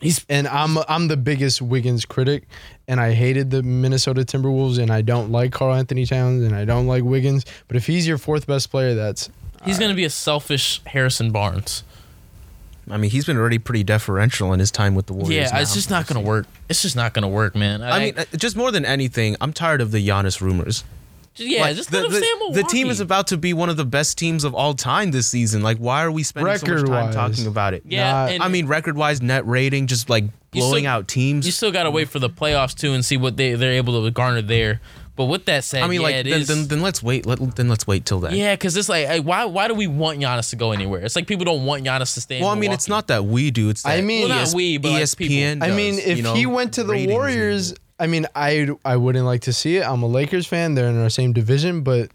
He's 0.00 0.24
And 0.30 0.48
I'm 0.48 0.78
I'm 0.88 1.08
the 1.08 1.18
biggest 1.18 1.60
Wiggins 1.60 2.06
critic, 2.06 2.44
and 2.88 2.98
I 2.98 3.12
hated 3.12 3.50
the 3.50 3.62
Minnesota 3.62 4.22
Timberwolves, 4.22 4.78
and 4.78 4.90
I 4.90 5.02
don't 5.02 5.30
like 5.30 5.52
Karl-Anthony 5.52 6.06
Towns, 6.06 6.42
and 6.42 6.56
I 6.56 6.64
don't 6.64 6.86
like 6.86 7.04
Wiggins. 7.04 7.44
But 7.68 7.76
if 7.76 7.86
he's 7.86 8.08
your 8.08 8.16
fourth 8.16 8.46
best 8.46 8.70
player, 8.70 8.94
that's 8.94 9.28
he's 9.66 9.78
going 9.78 9.90
to 9.90 9.94
be 9.94 10.06
a 10.06 10.10
selfish 10.10 10.80
Harrison 10.86 11.30
Barnes. 11.30 11.84
I 12.92 12.96
mean, 12.96 13.10
he's 13.10 13.24
been 13.24 13.36
already 13.36 13.58
pretty 13.58 13.84
deferential 13.84 14.52
in 14.52 14.60
his 14.60 14.70
time 14.70 14.94
with 14.94 15.06
the 15.06 15.12
Warriors. 15.12 15.30
Yeah, 15.50 15.50
now. 15.56 15.60
it's 15.60 15.74
just 15.74 15.90
not 15.90 16.06
gonna 16.06 16.20
work. 16.20 16.46
It's 16.68 16.82
just 16.82 16.96
not 16.96 17.14
gonna 17.14 17.28
work, 17.28 17.54
man. 17.54 17.82
I 17.82 17.98
mean, 17.98 18.18
uh, 18.18 18.24
just 18.36 18.56
more 18.56 18.70
than 18.70 18.84
anything, 18.84 19.36
I'm 19.40 19.52
tired 19.52 19.80
of 19.80 19.90
the 19.90 20.06
Giannis 20.06 20.40
rumors. 20.40 20.84
yeah, 21.36 21.62
Like, 21.62 21.76
just 21.76 21.90
the, 21.90 22.02
him 22.04 22.10
the, 22.12 22.50
the 22.54 22.62
team 22.64 22.90
is 22.90 23.00
about 23.00 23.28
to 23.28 23.36
be 23.36 23.52
one 23.54 23.68
of 23.70 23.76
the 23.76 23.84
best 23.84 24.18
teams 24.18 24.44
of 24.44 24.54
all 24.54 24.74
time 24.74 25.10
this 25.12 25.26
season. 25.28 25.62
Like, 25.62 25.78
why 25.78 26.02
are 26.04 26.10
we 26.10 26.22
spending 26.22 26.56
so 26.58 26.66
much 26.66 26.80
time 26.80 26.90
Record-wise. 26.90 27.14
talking 27.14 27.46
about 27.46 27.72
it? 27.74 27.82
yeah. 27.86 28.36
Not- 28.36 28.44
I 28.46 28.48
mean, 28.48 28.66
record-wise, 28.66 29.22
net 29.22 29.46
rating, 29.46 29.86
just 29.86 30.10
like 30.10 30.24
blowing 30.50 30.82
still- 30.84 30.90
out 30.90 31.08
teams. 31.08 31.46
you 31.46 31.52
still 31.52 31.70
gotta 31.72 31.90
wait 31.90 32.08
for 32.08 32.18
the 32.18 32.28
playoffs 32.28 32.74
too 32.76 32.92
and 32.92 33.04
see 33.04 33.16
what 33.16 33.36
they 33.36 33.54
they're 33.54 33.72
able 33.72 34.02
to 34.04 34.10
garner 34.10 34.42
there. 34.42 34.80
But 35.16 35.26
with 35.26 35.44
that 35.46 35.64
said, 35.64 35.82
I 35.82 35.86
mean, 35.88 36.00
yeah, 36.00 36.06
like, 36.06 36.14
it 36.16 36.30
then, 36.30 36.40
is- 36.40 36.48
then, 36.48 36.66
then 36.68 36.80
let's 36.82 37.02
wait. 37.02 37.26
Let, 37.26 37.56
then 37.56 37.68
let's 37.68 37.86
wait 37.86 38.06
till 38.06 38.20
then. 38.20 38.34
yeah, 38.34 38.54
because 38.54 38.74
it's 38.76 38.88
like, 38.88 39.06
like, 39.06 39.22
why 39.24 39.44
why 39.44 39.68
do 39.68 39.74
we 39.74 39.86
want 39.86 40.18
Giannis 40.20 40.50
to 40.50 40.56
go 40.56 40.72
anywhere? 40.72 41.00
It's 41.02 41.14
like 41.16 41.26
people 41.26 41.44
don't 41.44 41.66
want 41.66 41.84
Giannis 41.84 42.14
to 42.14 42.20
stay. 42.22 42.38
in 42.38 42.42
Well, 42.42 42.52
I 42.52 42.54
mean, 42.54 42.72
it's 42.72 42.88
not 42.88 43.08
that 43.08 43.24
we 43.26 43.50
do. 43.50 43.68
It's 43.68 43.82
that 43.82 43.98
I 43.98 44.00
mean- 44.00 44.28
Well, 44.28 44.38
not 44.38 44.42
ES- 44.48 44.54
we, 44.54 44.78
but, 44.78 44.92
like, 44.92 45.02
ESPN. 45.02 45.54
people. 45.54 45.64
I 45.64 45.76
mean, 45.76 45.98
if 45.98 46.16
you 46.16 46.22
know, 46.22 46.34
he 46.34 46.46
went 46.46 46.72
to 46.74 46.84
the 46.84 47.06
Warriors, 47.08 47.74
I 47.98 48.06
mean, 48.06 48.26
I 48.34 48.68
I 48.84 48.96
wouldn't 48.96 49.26
like 49.26 49.42
to 49.42 49.52
see 49.52 49.76
it. 49.76 49.82
I'm 49.86 50.02
a 50.02 50.06
Lakers 50.06 50.46
fan; 50.46 50.74
they're 50.74 50.88
in 50.88 50.98
our 50.98 51.10
same 51.10 51.34
division, 51.34 51.82
but 51.82 52.10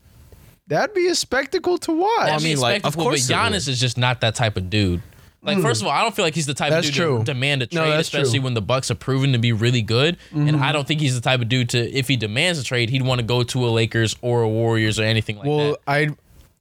that'd 0.67 0.95
be 0.95 1.07
a 1.07 1.15
spectacle 1.15 1.77
to 1.79 1.91
watch. 1.91 2.09
That'd 2.25 2.41
I 2.41 2.43
mean, 2.43 2.57
a 2.57 2.61
like, 2.61 2.85
of 2.85 2.97
course 2.97 3.27
but. 3.27 3.35
Giannis 3.35 3.67
is 3.67 3.79
just 3.79 3.97
not 3.97 4.21
that 4.21 4.33
type 4.33 4.57
of 4.57 4.69
dude. 4.71 5.03
Like, 5.45 5.59
first 5.59 5.81
of 5.81 5.87
all, 5.87 5.93
I 5.93 6.01
don't 6.01 6.15
feel 6.15 6.25
like 6.25 6.35
he's 6.35 6.45
the 6.45 6.53
type 6.53 6.71
That's 6.71 6.87
of 6.87 6.93
dude 6.93 7.03
true. 7.03 7.17
to 7.19 7.23
demand 7.23 7.61
a 7.61 7.67
trade, 7.67 7.91
that's 7.91 8.07
especially 8.07 8.31
true. 8.31 8.37
Mm-hmm. 8.37 8.43
when 8.45 8.53
the 8.55 8.61
Bucks 8.61 8.89
are 8.89 8.95
proven 8.95 9.33
to 9.33 9.39
be 9.39 9.53
really 9.53 9.81
good. 9.81 10.17
And 10.31 10.57
I 10.57 10.71
don't 10.71 10.87
think 10.87 11.01
he's 11.01 11.15
the 11.15 11.21
type 11.21 11.41
of 11.41 11.49
dude 11.49 11.69
to, 11.69 11.91
if 11.91 12.07
he 12.07 12.17
demands 12.17 12.59
a 12.59 12.63
trade, 12.63 12.89
he'd 12.89 13.03
want 13.03 13.19
to 13.19 13.25
go 13.25 13.43
to 13.43 13.65
a 13.65 13.69
Lakers 13.69 14.15
or 14.21 14.41
a 14.41 14.49
Warriors 14.49 14.99
or 14.99 15.03
anything 15.03 15.37
like 15.37 15.45
well, 15.45 15.57
that. 15.57 15.65
Well, 15.65 15.77
I 15.87 16.09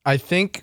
I 0.07 0.17
think 0.19 0.63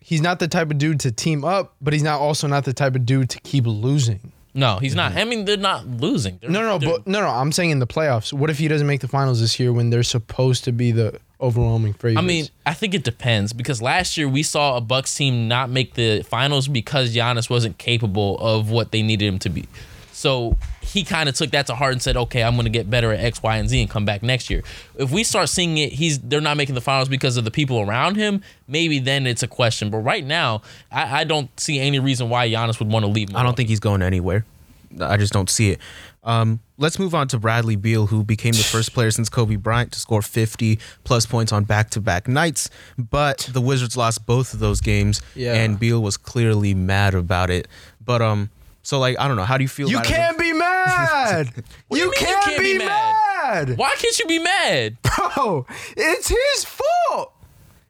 he's 0.00 0.20
not 0.20 0.40
the 0.40 0.48
type 0.48 0.70
of 0.70 0.78
dude 0.78 1.00
to 1.00 1.12
team 1.12 1.44
up, 1.44 1.74
but 1.80 1.92
he's 1.92 2.02
not 2.02 2.20
also 2.20 2.48
not 2.48 2.64
the 2.64 2.72
type 2.72 2.96
of 2.96 3.06
dude 3.06 3.30
to 3.30 3.40
keep 3.40 3.66
losing. 3.66 4.32
No, 4.52 4.78
he's 4.78 4.96
not. 4.96 5.16
I 5.16 5.24
mean, 5.24 5.44
they're 5.44 5.56
not 5.56 5.86
losing. 5.86 6.38
They're, 6.40 6.50
No, 6.50 6.62
no, 6.62 6.78
but 6.80 7.06
no, 7.06 7.20
no. 7.20 7.28
I'm 7.28 7.52
saying 7.52 7.70
in 7.70 7.78
the 7.78 7.86
playoffs. 7.86 8.32
What 8.32 8.50
if 8.50 8.58
he 8.58 8.66
doesn't 8.66 8.86
make 8.86 9.00
the 9.00 9.06
finals 9.06 9.40
this 9.40 9.60
year 9.60 9.72
when 9.72 9.90
they're 9.90 10.02
supposed 10.02 10.64
to 10.64 10.72
be 10.72 10.90
the 10.90 11.20
overwhelming 11.40 11.94
favorites? 11.94 12.18
I 12.18 12.22
mean, 12.22 12.46
I 12.66 12.74
think 12.74 12.94
it 12.94 13.04
depends 13.04 13.52
because 13.52 13.80
last 13.80 14.16
year 14.16 14.28
we 14.28 14.42
saw 14.42 14.76
a 14.76 14.80
Bucks 14.80 15.14
team 15.14 15.48
not 15.48 15.70
make 15.70 15.94
the 15.94 16.22
finals 16.22 16.68
because 16.68 17.14
Giannis 17.14 17.48
wasn't 17.48 17.78
capable 17.78 18.38
of 18.38 18.70
what 18.70 18.92
they 18.92 19.02
needed 19.02 19.26
him 19.26 19.38
to 19.40 19.48
be. 19.48 19.66
So 20.12 20.58
he 20.82 21.02
kind 21.02 21.30
of 21.30 21.34
took 21.34 21.50
that 21.52 21.66
to 21.68 21.74
heart 21.74 21.92
and 21.92 22.02
said, 22.02 22.14
"Okay, 22.14 22.42
I'm 22.42 22.54
going 22.54 22.64
to 22.64 22.70
get 22.70 22.90
better 22.90 23.10
at 23.10 23.20
X, 23.20 23.42
Y, 23.42 23.56
and 23.56 23.70
Z 23.70 23.80
and 23.80 23.88
come 23.88 24.04
back 24.04 24.22
next 24.22 24.50
year." 24.50 24.62
If 24.98 25.10
we 25.10 25.24
start 25.24 25.48
seeing 25.48 25.78
it, 25.78 25.92
he's 25.92 26.18
they're 26.18 26.42
not 26.42 26.58
making 26.58 26.74
the 26.74 26.82
finals 26.82 27.08
because 27.08 27.38
of 27.38 27.44
the 27.44 27.50
people 27.50 27.80
around 27.80 28.16
him. 28.16 28.42
Maybe 28.68 28.98
then 28.98 29.26
it's 29.26 29.42
a 29.42 29.48
question. 29.48 29.88
But 29.88 29.98
right 29.98 30.22
now, 30.24 30.60
I, 30.92 31.20
I 31.20 31.24
don't 31.24 31.48
see 31.58 31.80
any 31.80 32.00
reason 32.00 32.28
why 32.28 32.50
Giannis 32.50 32.78
would 32.80 32.92
want 32.92 33.06
to 33.06 33.10
leave. 33.10 33.34
I 33.34 33.42
don't 33.42 33.56
think 33.56 33.70
he's 33.70 33.80
going 33.80 34.02
anywhere. 34.02 34.44
I 35.00 35.16
just 35.16 35.32
don't 35.32 35.48
see 35.48 35.70
it. 35.70 35.78
Um, 36.22 36.60
let's 36.76 36.98
move 36.98 37.14
on 37.14 37.28
to 37.28 37.38
Bradley 37.38 37.76
Beal, 37.76 38.06
who 38.06 38.22
became 38.22 38.52
the 38.52 38.62
first 38.62 38.92
player 38.92 39.10
since 39.10 39.28
Kobe 39.30 39.56
Bryant 39.56 39.92
to 39.92 39.98
score 40.00 40.20
50 40.20 40.78
plus 41.04 41.24
points 41.24 41.50
on 41.52 41.64
back 41.64 41.90
to 41.90 42.00
back 42.00 42.28
nights. 42.28 42.68
But 42.98 43.48
the 43.52 43.60
Wizards 43.60 43.96
lost 43.96 44.26
both 44.26 44.52
of 44.52 44.60
those 44.60 44.80
games, 44.82 45.22
Yeah. 45.34 45.54
and 45.54 45.78
Beal 45.80 46.02
was 46.02 46.16
clearly 46.18 46.74
mad 46.74 47.14
about 47.14 47.48
it. 47.48 47.68
But 48.04 48.20
um, 48.20 48.50
so 48.82 48.98
like 48.98 49.18
I 49.18 49.28
don't 49.28 49.36
know. 49.36 49.44
How 49.44 49.56
do 49.56 49.64
you 49.64 49.68
feel? 49.68 49.88
You 49.88 49.96
about 49.96 50.06
can't 50.08 50.38
be 50.38 50.52
mad. 50.52 51.52
You 51.90 51.96
you, 51.98 52.04
mean 52.04 52.12
you 52.12 52.12
can't 52.26 52.44
can't 52.44 52.58
be, 52.58 52.72
be 52.74 52.78
mad. 52.78 53.68
mad? 53.68 53.78
Why 53.78 53.94
can't 53.98 54.18
you 54.18 54.26
be 54.26 54.38
mad 54.38 54.96
Bro, 55.34 55.66
it's 55.96 56.28
his 56.28 56.64
fault. 56.64 57.32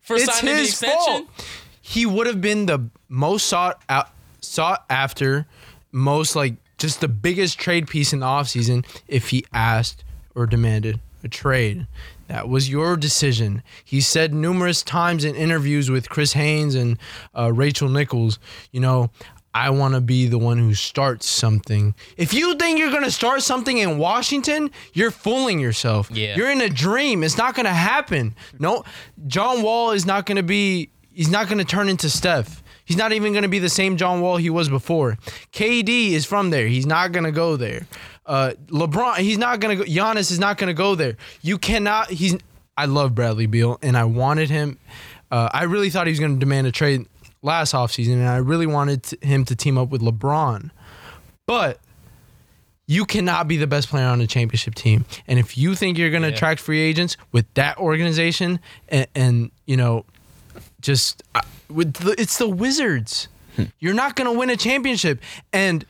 for 0.00 0.16
It's 0.16 0.24
signing 0.38 0.54
the 0.54 0.60
his 0.60 0.70
extension? 0.70 1.26
fault. 1.26 1.46
He 1.82 2.06
would 2.06 2.26
have 2.28 2.40
been 2.40 2.66
the 2.66 2.88
most 3.08 3.46
sought 3.48 3.82
out, 3.88 4.08
sought 4.40 4.84
after, 4.88 5.46
most 5.92 6.36
like 6.36 6.54
just 6.80 7.00
the 7.00 7.08
biggest 7.08 7.58
trade 7.58 7.86
piece 7.88 8.12
in 8.12 8.20
the 8.20 8.26
offseason 8.26 8.84
if 9.06 9.30
he 9.30 9.44
asked 9.52 10.02
or 10.34 10.46
demanded 10.46 10.98
a 11.22 11.28
trade. 11.28 11.86
That 12.28 12.48
was 12.48 12.70
your 12.70 12.96
decision. 12.96 13.62
He 13.84 14.00
said 14.00 14.32
numerous 14.32 14.82
times 14.82 15.24
in 15.24 15.34
interviews 15.34 15.90
with 15.90 16.08
Chris 16.08 16.32
Haynes 16.32 16.74
and 16.74 16.98
uh, 17.36 17.52
Rachel 17.52 17.88
Nichols, 17.88 18.38
you 18.70 18.80
know, 18.80 19.10
I 19.52 19.70
want 19.70 19.94
to 19.94 20.00
be 20.00 20.28
the 20.28 20.38
one 20.38 20.58
who 20.58 20.74
starts 20.74 21.26
something. 21.26 21.94
If 22.16 22.32
you 22.32 22.54
think 22.54 22.78
you're 22.78 22.92
going 22.92 23.02
to 23.02 23.10
start 23.10 23.42
something 23.42 23.78
in 23.78 23.98
Washington, 23.98 24.70
you're 24.92 25.10
fooling 25.10 25.58
yourself. 25.58 26.08
Yeah. 26.10 26.36
You're 26.36 26.50
in 26.50 26.60
a 26.60 26.68
dream. 26.68 27.24
It's 27.24 27.36
not 27.36 27.56
going 27.56 27.66
to 27.66 27.72
happen. 27.72 28.36
No, 28.60 28.84
John 29.26 29.62
Wall 29.62 29.90
is 29.90 30.06
not 30.06 30.24
going 30.24 30.36
to 30.36 30.44
be, 30.44 30.90
he's 31.12 31.30
not 31.30 31.48
going 31.48 31.58
to 31.58 31.64
turn 31.64 31.88
into 31.88 32.08
Steph. 32.08 32.62
He's 32.90 32.96
not 32.96 33.12
even 33.12 33.32
going 33.32 33.44
to 33.44 33.48
be 33.48 33.60
the 33.60 33.68
same 33.68 33.96
John 33.96 34.20
Wall 34.20 34.36
he 34.36 34.50
was 34.50 34.68
before. 34.68 35.16
KD 35.52 36.10
is 36.10 36.26
from 36.26 36.50
there. 36.50 36.66
He's 36.66 36.86
not 36.86 37.12
going 37.12 37.22
to 37.22 37.30
go 37.30 37.54
there. 37.56 37.86
Uh, 38.26 38.54
LeBron, 38.66 39.18
he's 39.18 39.38
not 39.38 39.60
going 39.60 39.78
to 39.78 39.84
go. 39.84 39.88
Giannis 39.88 40.32
is 40.32 40.40
not 40.40 40.58
going 40.58 40.66
to 40.66 40.74
go 40.74 40.96
there. 40.96 41.16
You 41.40 41.56
cannot, 41.56 42.10
he's, 42.10 42.36
I 42.76 42.86
love 42.86 43.14
Bradley 43.14 43.46
Beal 43.46 43.78
and 43.80 43.96
I 43.96 44.02
wanted 44.02 44.50
him. 44.50 44.76
Uh, 45.30 45.48
I 45.52 45.62
really 45.66 45.88
thought 45.88 46.08
he 46.08 46.10
was 46.10 46.18
going 46.18 46.34
to 46.34 46.40
demand 46.40 46.66
a 46.66 46.72
trade 46.72 47.06
last 47.42 47.74
offseason 47.74 48.14
and 48.14 48.28
I 48.28 48.38
really 48.38 48.66
wanted 48.66 49.04
to, 49.04 49.18
him 49.24 49.44
to 49.44 49.54
team 49.54 49.78
up 49.78 49.90
with 49.90 50.02
LeBron. 50.02 50.72
But 51.46 51.78
you 52.88 53.04
cannot 53.04 53.46
be 53.46 53.56
the 53.56 53.68
best 53.68 53.88
player 53.88 54.06
on 54.06 54.20
a 54.20 54.26
championship 54.26 54.74
team. 54.74 55.04
And 55.28 55.38
if 55.38 55.56
you 55.56 55.76
think 55.76 55.96
you're 55.96 56.10
going 56.10 56.22
to 56.22 56.28
Yeah. 56.30 56.34
attract 56.34 56.60
free 56.60 56.80
agents 56.80 57.16
with 57.30 57.46
that 57.54 57.78
organization 57.78 58.58
and, 58.88 59.06
and 59.14 59.50
you 59.64 59.76
know, 59.76 60.04
just 60.80 61.22
uh, 61.36 61.42
with 61.70 61.94
the, 61.94 62.20
it's 62.20 62.38
the 62.38 62.48
Wizards. 62.48 63.28
Hmm. 63.56 63.64
You're 63.78 63.94
not 63.94 64.16
going 64.16 64.30
to 64.32 64.38
win 64.38 64.50
a 64.50 64.56
championship. 64.56 65.20
And 65.52 65.84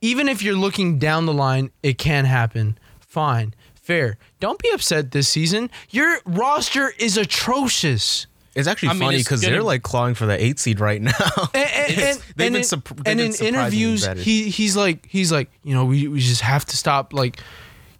even 0.00 0.28
if 0.28 0.42
you're 0.42 0.56
looking 0.56 0.98
down 0.98 1.26
the 1.26 1.32
line, 1.32 1.70
it 1.82 1.98
can 1.98 2.24
happen. 2.24 2.78
Fine. 3.00 3.54
Fair. 3.74 4.16
Don't 4.40 4.58
be 4.60 4.70
upset 4.70 5.10
this 5.10 5.28
season. 5.28 5.70
Your 5.90 6.18
roster 6.24 6.92
is 6.98 7.16
atrocious. 7.16 8.26
It's 8.54 8.68
actually 8.68 8.90
I 8.90 8.92
mean, 8.92 9.00
funny 9.00 9.16
it's 9.16 9.24
because 9.24 9.40
they're 9.40 9.62
like 9.62 9.82
clawing 9.82 10.14
for 10.14 10.26
the 10.26 10.42
eight 10.42 10.58
seed 10.58 10.78
right 10.78 11.00
now. 11.00 11.12
And, 11.54 11.56
and, 11.56 11.98
and, 11.98 11.98
They've 11.98 12.16
and 12.16 12.36
been 12.36 12.56
in, 12.56 12.64
sup- 12.64 12.88
they've 12.88 12.96
and 12.98 13.04
been 13.04 13.20
in 13.20 13.32
surprisingly 13.32 13.58
interviews, 13.58 14.06
better. 14.06 14.20
he 14.20 14.50
he's 14.50 14.76
like 14.76 15.06
he's 15.06 15.32
like 15.32 15.50
you 15.64 15.74
know 15.74 15.84
we, 15.84 16.06
we 16.08 16.20
just 16.20 16.42
have 16.42 16.64
to 16.66 16.76
stop 16.76 17.12
like, 17.12 17.40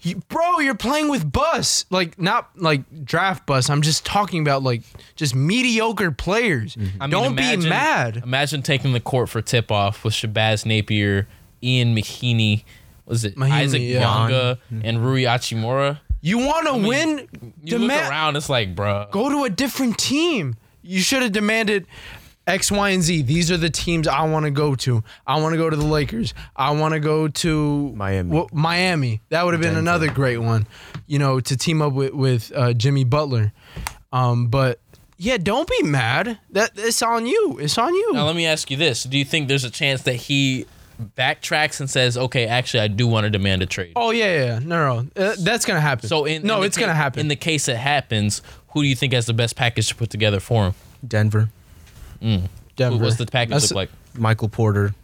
you, 0.03 0.17
bro, 0.29 0.59
you're 0.59 0.75
playing 0.75 1.09
with 1.09 1.31
bus 1.31 1.85
like 1.91 2.19
not 2.19 2.51
like 2.57 3.05
draft 3.05 3.47
bus. 3.47 3.71
I'm 3.71 3.83
just 3.83 4.05
talking 4.05 4.43
about 4.43 4.63
like 4.63 4.83
just 5.17 5.35
mediocre 5.35 6.11
players. 6.11 6.75
Mm-hmm. 6.75 7.03
I 7.03 7.07
mean, 7.07 7.11
Don't 7.11 7.37
be 7.37 7.57
mad. 7.57 8.19
Imagine 8.19 8.63
taking 8.63 8.93
the 8.93 9.01
court 9.01 9.29
for 9.29 9.41
tip 9.41 9.71
off 9.71 10.05
with 10.05 10.15
Shabazz 10.15 10.67
Napier, 10.67 11.29
Ian 11.63 11.95
Mahinmi, 11.95 12.65
was 13.07 13.25
it 13.25 13.37
Mahimi, 13.37 13.51
Isaac 13.51 13.83
yeah. 13.83 14.01
Bonga, 14.01 14.59
mm-hmm. 14.73 14.81
and 14.85 15.05
Rui 15.05 15.23
Hachimura. 15.23 16.01
You 16.21 16.39
want 16.39 16.67
to 16.69 16.89
win? 16.89 17.29
You 17.63 17.79
Dema- 17.79 17.89
look 17.89 18.11
around, 18.11 18.37
it's 18.37 18.49
like, 18.49 18.75
bro, 18.75 19.09
go 19.11 19.29
to 19.29 19.45
a 19.45 19.51
different 19.51 19.99
team. 19.99 20.57
You 20.83 21.01
should 21.01 21.23
have 21.23 21.33
demanded 21.33 21.87
X, 22.47 22.71
Y, 22.73 22.91
and 22.91 23.03
Z. 23.03 23.23
These 23.23 23.51
are 23.51 23.57
the 23.57 23.71
teams 23.71 24.09
I 24.09 24.25
want 24.25 24.45
to 24.45 24.51
go 24.51 24.75
to. 24.77 25.03
I 25.27 25.41
want 25.41 25.53
to 25.53 25.57
go 25.59 25.71
to 25.71 25.77
the 25.77 25.85
Lakers. 25.85 26.35
I 26.57 26.73
want 26.73 26.95
to 26.95 27.01
go 27.01 27.29
to 27.29 27.93
Miami. 27.95 28.31
Well, 28.31 28.49
Miami. 28.53 29.21
That 29.29 29.45
would 29.45 29.55
have 29.55 29.61
been 29.61 29.75
Denver. 29.75 29.81
another 29.81 30.11
great 30.11 30.39
one. 30.39 30.67
You 31.07 31.19
know, 31.19 31.41
to 31.41 31.57
team 31.57 31.81
up 31.83 31.93
with 31.93 32.13
with 32.15 32.53
uh, 32.55 32.73
Jimmy 32.73 33.05
Butler. 33.05 33.53
Um, 34.13 34.49
but 34.49 34.81
yeah, 35.19 35.37
don't 35.37 35.69
be 35.69 35.83
mad. 35.85 36.39
That 36.51 36.73
it's 36.77 37.01
on 37.03 37.27
you. 37.27 37.59
It's 37.61 37.79
on 37.79 37.95
you. 37.95 38.13
Now 38.13 38.27
let 38.27 38.37
me 38.37 38.47
ask 38.47 38.71
you 38.71 38.77
this: 38.77 39.05
Do 39.05 39.17
you 39.17 39.25
think 39.25 39.49
there's 39.49 39.65
a 39.65 39.71
chance 39.71 40.03
that 40.03 40.15
he 40.15 40.67
backtracks 41.17 41.81
and 41.81 41.89
says, 41.89 42.19
"Okay, 42.19 42.47
actually, 42.47 42.81
I 42.81 42.89
do 42.89 43.07
want 43.07 43.25
to 43.25 43.31
demand 43.31 43.63
a 43.63 43.67
trade"? 43.67 43.93
oh 43.97 44.11
yeah, 44.11 44.25
yeah, 44.25 44.45
yeah. 44.45 44.59
no, 44.59 45.03
no, 45.17 45.25
uh, 45.25 45.37
that's 45.39 45.65
gonna 45.65 45.81
happen. 45.81 46.09
So 46.09 46.25
in 46.25 46.43
no, 46.43 46.59
in 46.59 46.65
it's 46.65 46.77
ca- 46.77 46.83
gonna 46.83 46.95
happen. 46.95 47.21
In 47.21 47.29
the 47.29 47.37
case 47.37 47.69
it 47.69 47.77
happens, 47.77 48.43
who 48.71 48.83
do 48.83 48.89
you 48.89 48.97
think 48.97 49.13
has 49.13 49.27
the 49.27 49.33
best 49.35 49.57
package 49.57 49.89
to 49.89 49.95
put 49.95 50.11
together 50.11 50.41
for 50.41 50.67
him? 50.67 50.75
Denver, 51.07 51.51
Who, 52.23 52.41
Denver. 52.77 53.05
what's 53.05 53.17
the 53.17 53.27
package 53.27 53.51
That's- 53.51 53.71
look 53.71 53.77
like? 53.77 53.91
Michael 54.17 54.49
Porter, 54.49 54.95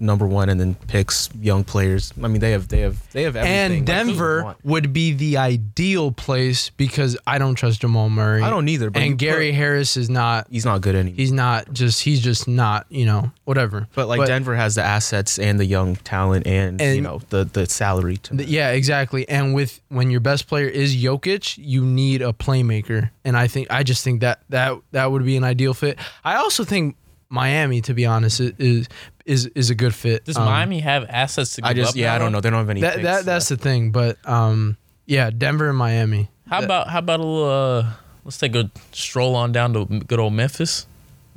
number 0.00 0.26
one, 0.26 0.48
and 0.48 0.60
then 0.60 0.74
picks 0.74 1.28
young 1.40 1.64
players. 1.64 2.12
I 2.22 2.28
mean, 2.28 2.40
they 2.40 2.52
have 2.52 2.68
they 2.68 2.80
have 2.80 3.10
they 3.12 3.22
have 3.22 3.36
everything. 3.36 3.56
and 3.58 3.74
like, 3.76 3.84
Denver 3.84 4.44
want. 4.44 4.64
would 4.64 4.92
be 4.92 5.12
the 5.12 5.36
ideal 5.38 6.12
place 6.12 6.70
because 6.70 7.16
I 7.26 7.38
don't 7.38 7.54
trust 7.54 7.80
Jamal 7.80 8.10
Murray. 8.10 8.42
I 8.42 8.50
don't 8.50 8.68
either. 8.68 8.90
But 8.90 9.02
and 9.02 9.18
Gary 9.18 9.50
put- 9.50 9.56
Harris 9.56 9.96
is 9.96 10.10
not. 10.10 10.46
he's 10.50 10.64
not 10.64 10.80
good 10.80 10.94
anymore. 10.94 11.16
He's 11.16 11.32
not 11.32 11.72
just. 11.72 12.02
He's 12.02 12.20
just 12.20 12.46
not. 12.48 12.86
You 12.90 13.06
know, 13.06 13.32
whatever. 13.44 13.88
But 13.94 14.08
like 14.08 14.26
Denver 14.26 14.54
has 14.54 14.74
the 14.74 14.82
assets 14.82 15.38
and 15.38 15.58
the 15.58 15.66
young 15.66 15.96
talent 15.96 16.46
and, 16.46 16.80
you 16.80 17.00
know 17.00 17.20
the 17.30 17.44
the 17.44 17.66
salary 17.66 18.18
to 18.18 18.36
th- 18.36 18.48
Yeah, 18.48 18.70
exactly. 18.70 19.28
And 19.28 19.54
with 19.54 19.80
when 19.88 20.10
your 20.10 20.20
best 20.20 20.46
player 20.48 20.66
is 20.66 20.94
Jokic, 20.96 21.58
you 21.58 21.84
need 21.84 22.22
a 22.22 22.32
playmaker. 22.32 23.10
And 23.24 23.36
I 23.36 23.46
think 23.46 23.68
I 23.70 23.82
just 23.82 24.04
think 24.04 24.20
that 24.20 24.40
that 24.50 24.76
that 24.92 25.10
would 25.10 25.24
be 25.24 25.36
an 25.36 25.44
ideal 25.44 25.74
fit. 25.74 25.98
I 26.24 26.36
also 26.36 26.64
think 26.64 26.96
Miami, 27.28 27.80
to 27.80 27.94
be 27.94 28.04
honest, 28.04 28.40
is 28.40 28.88
is 29.24 29.46
is 29.54 29.70
a 29.70 29.74
good 29.74 29.94
fit. 29.94 30.24
Does 30.24 30.36
Um, 30.36 30.44
Miami 30.44 30.80
have 30.80 31.04
assets 31.08 31.54
to 31.56 31.62
give 31.62 31.70
I 31.70 31.74
just 31.74 31.90
up 31.90 31.96
yeah 31.96 32.08
now, 32.08 32.14
I 32.16 32.18
don't 32.18 32.32
know 32.32 32.40
they 32.40 32.50
don't 32.50 32.58
have 32.60 32.70
any. 32.70 32.80
That, 32.80 32.94
picks, 32.94 33.04
that 33.04 33.24
that's 33.24 33.48
the 33.48 33.56
thing. 33.56 33.90
But 33.92 34.16
um, 34.28 34.76
yeah, 35.06 35.30
Denver 35.30 35.68
and 35.68 35.78
Miami. 35.78 36.28
How 36.48 36.60
That- 36.60 36.64
about 36.66 36.88
how 36.88 36.98
about 36.98 37.20
a 37.20 37.22
little? 37.24 37.48
Uh, 37.50 37.86
let's 38.24 38.38
take 38.38 38.54
a 38.54 38.70
stroll 38.92 39.34
on 39.36 39.52
down 39.52 39.72
to 39.74 39.84
good 39.84 40.18
old 40.20 40.32
Memphis. 40.34 40.86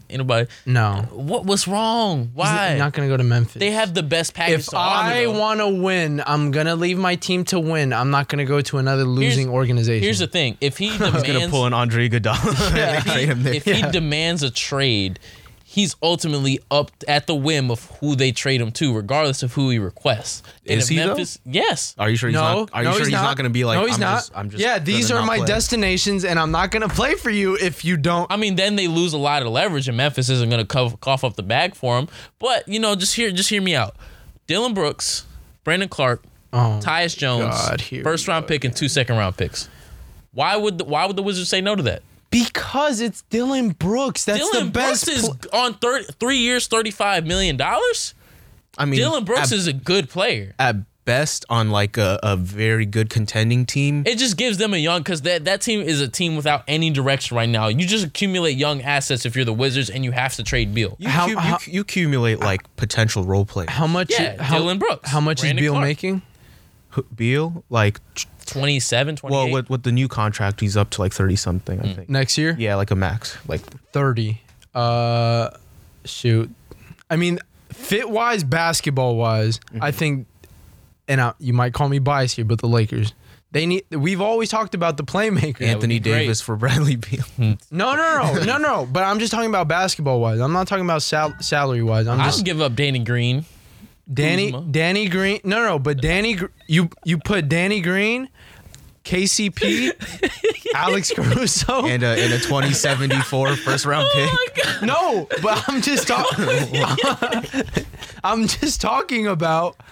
Anybody? 0.08 0.48
no? 0.68 1.08
What 1.12 1.46
what's 1.46 1.68
wrong? 1.68 2.26
He's 2.28 2.36
Why? 2.36 2.76
not 2.78 2.94
gonna 2.94 3.08
go 3.08 3.18
to 3.18 3.24
Memphis. 3.24 3.60
they 3.60 3.72
have 3.72 3.96
the 3.96 4.04
best 4.04 4.36
package. 4.36 4.60
if 4.60 4.66
to 4.68 4.78
I 4.78 5.26
want 5.26 5.62
to 5.62 5.68
win, 5.68 6.22
I'm 6.28 6.52
gonna 6.52 6.76
leave 6.76 7.00
my 7.00 7.16
team 7.16 7.44
to 7.46 7.60
win. 7.60 7.92
I'm 7.92 8.12
not 8.12 8.28
gonna 8.28 8.46
go 8.46 8.62
to 8.62 8.78
another 8.78 9.04
losing 9.04 9.50
organization. 9.50 10.04
Here's 10.04 10.20
the 10.20 10.28
thing: 10.28 10.58
if 10.62 10.78
he 10.78 10.90
He's 10.90 10.98
demands, 11.00 11.24
gonna 11.24 11.48
pull 11.50 11.66
an 11.66 11.74
Andre 11.74 12.08
Iguodala 12.08 12.76
Yeah. 12.78 12.96
and 12.98 13.06
trade 13.06 13.30
him 13.30 13.42
there. 13.44 13.54
if 13.56 13.66
he 13.66 13.82
demands 13.82 14.44
a 14.44 14.52
trade, 14.52 15.18
he's 15.76 15.94
ultimately 16.02 16.58
up 16.72 16.90
at 17.06 17.28
the 17.28 17.36
whim 17.36 17.70
of 17.70 17.84
who 18.00 18.16
they 18.16 18.32
trade 18.32 18.62
him 18.62 18.72
to, 18.72 18.96
regardless 18.96 19.44
of 19.44 19.54
who 19.54 19.70
he 19.70 19.78
requests. 19.78 20.42
And 20.66 20.80
Is 20.80 20.90
if 20.90 20.98
he, 20.98 21.04
though? 21.04 21.18
Yes. 21.44 21.94
Are 21.98 22.10
you 22.10 22.16
sure 22.16 22.30
he's 22.30 22.36
no, 22.36 22.62
not? 22.62 22.70
Are 22.72 22.82
you 22.82 22.86
no, 22.86 22.92
sure 22.94 23.00
he's, 23.00 23.08
he's 23.10 23.14
not, 23.14 23.36
gonna 23.36 23.50
be 23.50 23.66
like? 23.66 23.78
No, 23.78 23.86
he's 23.86 23.96
I'm 23.96 24.00
not. 24.00 24.16
Just, 24.16 24.38
I'm 24.38 24.50
just 24.50 24.64
yeah, 24.64 24.80
these 24.80 25.12
are 25.12 25.26
my 25.26 25.38
play. 25.40 25.48
destinations, 25.48 26.24
and 26.24 26.40
I'm 26.40 26.52
not 26.52 26.72
gonna 26.72 26.88
play 26.88 27.16
for 27.16 27.30
you 27.30 27.58
if 27.58 27.84
you 27.84 27.98
don't. 27.98 28.32
I 28.32 28.38
mean, 28.38 28.56
then 28.56 28.78
they 28.78 28.88
lose 28.88 29.12
a 29.12 29.18
lot 29.18 29.42
of 29.42 29.50
leverage, 29.50 29.90
and 29.90 29.98
Memphis 29.98 30.30
isn't 30.30 30.50
going 30.50 30.62
to 30.62 30.68
cough, 30.68 30.98
cough 31.02 31.26
up 31.26 31.36
the 31.36 31.44
bag 31.44 31.76
for 31.76 32.00
him. 32.00 32.08
But 32.40 32.66
you 32.70 32.80
know, 32.80 32.96
just 32.96 33.14
hear 33.14 33.32
just 33.32 33.50
hear 33.50 33.62
me 33.62 33.76
out. 33.76 33.98
Dillon 34.48 34.74
Brooks, 34.74 35.26
Brandon 35.66 35.90
Clarke, 35.90 36.24
Oh, 36.54 36.80
Tyus 36.82 37.18
Jones, 37.18 37.54
God, 37.54 37.82
first 37.82 38.28
we 38.28 38.32
round 38.32 38.48
pick 38.48 38.64
and 38.64 38.74
two 38.74 38.88
second 38.88 39.18
round 39.18 39.36
picks. 39.36 39.68
Why 40.32 40.56
would 40.56 40.78
the, 40.78 40.86
why 40.86 41.06
would 41.06 41.18
the 41.18 41.24
Wizards 41.24 41.50
say 41.50 41.60
no 41.60 41.76
to 41.76 41.84
that? 41.84 42.02
Because 42.44 43.00
it's 43.00 43.22
Dillon 43.30 43.70
Brooks. 43.70 44.26
That's 44.26 44.44
Dylan 44.44 44.66
the 44.66 44.72
best. 44.72 45.06
Brooks 45.06 45.24
is 45.24 45.30
pl- 45.30 45.58
on 45.60 45.74
thir- 45.76 46.04
three 46.04 46.38
years, 46.40 46.68
thirty 46.68 46.92
five 46.92 47.26
million 47.26 47.56
dollars. 47.56 48.14
I 48.78 48.84
mean, 48.86 49.00
Dillon 49.00 49.24
Brooks 49.24 49.52
at, 49.54 49.58
is 49.58 49.68
a 49.68 49.74
good 49.74 50.10
player. 50.10 50.54
at 50.60 50.76
best 51.06 51.46
on 51.50 51.70
like 51.70 51.98
a, 51.98 52.20
a 52.24 52.36
very 52.36 52.86
good 52.86 53.10
contending 53.12 53.64
team. 53.66 54.04
It 54.08 54.18
just 54.18 54.36
gives 54.38 54.58
them 54.58 54.74
a 54.74 54.78
young 54.78 55.00
because 55.02 55.22
that 55.22 55.46
that 55.46 55.62
team 55.62 55.80
is 55.80 56.02
a 56.02 56.08
team 56.10 56.36
without 56.36 56.64
any 56.68 56.90
direction 56.90 57.38
right 57.38 57.48
now. 57.48 57.68
You 57.68 57.86
just 57.88 58.04
accumulate 58.06 58.58
young 58.58 58.82
assets 58.82 59.26
if 59.26 59.34
you're 59.36 59.46
the 59.46 59.54
Wizards, 59.54 59.90
and 59.90 60.04
you 60.04 60.12
have 60.12 60.36
to 60.36 60.44
trade 60.44 60.74
Beal. 60.74 60.98
you, 61.00 61.08
How- 61.08 61.28
cu- 61.28 61.38
how- 61.38 61.60
you, 61.66 61.74
you 61.74 61.82
accumulate 61.82 62.40
like 62.42 62.62
potential 62.76 63.24
role 63.24 63.46
players. 63.46 63.70
how 63.70 63.88
much? 63.88 64.12
Yeah, 64.12 64.42
how, 64.44 64.58
Dillon 64.58 64.78
Brooks, 64.80 65.10
How 65.10 65.22
much 65.22 65.40
Brandon 65.40 65.58
is 65.60 65.62
Beal 65.64 65.74
Clarke. 65.74 65.84
making? 65.86 66.22
Who- 66.90 67.06
Beal, 67.16 67.64
like, 67.70 68.00
27, 68.46 69.16
28. 69.18 69.32
well, 69.34 69.52
with 69.52 69.70
with 69.70 69.84
the 69.84 69.92
new 69.92 70.08
contract, 70.08 70.60
he's 70.60 70.78
up 70.78 70.90
to 70.92 71.02
like 71.02 71.14
thirty 71.14 71.36
something. 71.36 71.80
I 71.82 71.94
think. 71.94 72.10
Next 72.10 72.38
year, 72.38 72.56
Yeah, 72.58 72.76
like 72.76 72.92
a 72.92 72.96
max. 72.96 73.38
Like 73.48 73.62
thirty. 73.92 74.42
Uh, 74.74 75.50
shoot. 76.06 76.50
I 77.10 77.16
mean, 77.16 77.40
fit 77.72 78.10
wise, 78.10 78.44
basketball 78.44 79.16
wise, 79.16 79.60
Mm-hmm. 79.60 79.84
I 79.84 79.92
think 79.92 80.28
and 81.08 81.22
I, 81.22 81.34
you 81.40 81.54
might 81.54 81.74
call 81.74 81.88
me 81.88 82.00
biased 82.00 82.36
here, 82.36 82.46
but 82.46 82.60
the 82.60 82.68
Lakers. 82.68 83.14
They 83.52 83.66
need. 83.68 83.86
We've 83.92 84.20
always 84.20 84.50
talked 84.50 84.76
about 84.76 84.98
the 84.98 85.04
playmaker. 85.04 85.62
Anthony 85.62 86.00
be 86.00 86.10
great. 86.10 86.22
Davis 86.24 86.42
for 86.42 86.56
Bradley 86.58 86.98
Beal. 86.98 87.24
No, 87.72 87.96
no, 87.96 87.96
no, 87.96 88.44
no, 88.44 88.58
no. 88.58 88.86
But 88.92 89.04
I'm 89.04 89.20
just 89.20 89.32
talking 89.32 89.50
about 89.50 89.68
basketball 89.70 90.20
wise. 90.20 90.40
I'm 90.42 90.52
not 90.52 90.68
talking 90.68 90.84
about 90.84 91.04
sal- 91.04 91.36
salary 91.40 91.82
wise. 91.84 92.08
I'm 92.08 92.20
I 92.20 92.26
just 92.26 92.40
don't 92.40 92.46
give 92.46 92.60
up 92.60 92.76
Danny 92.76 93.00
Green. 93.00 93.46
Danny 94.12 94.52
Kuzma. 94.52 94.72
Danny 94.72 95.08
Green. 95.08 95.40
No, 95.44 95.64
no, 95.64 95.80
but 95.80 96.02
Danny 96.02 96.38
you 96.68 96.90
you 97.04 97.18
put 97.18 97.50
Danny 97.50 97.82
Green, 97.82 98.30
KCP, 99.04 99.92
Alex 100.76 101.12
Caruso. 101.12 101.86
and 101.86 102.04
a, 102.04 102.08
and 102.24 102.34
a 102.34 102.40
2074 102.40 103.56
first 103.58 103.86
round 103.86 104.08
pick. 104.14 104.30
Oh 104.32 104.80
no, 104.84 105.28
but 105.42 105.64
I'm 105.68 105.82
just 105.82 106.08
talking. 106.08 106.46
I'm 108.24 108.48
just 108.48 108.82
talking 108.82 109.28
about 109.28 109.76
Dog, 109.76 109.86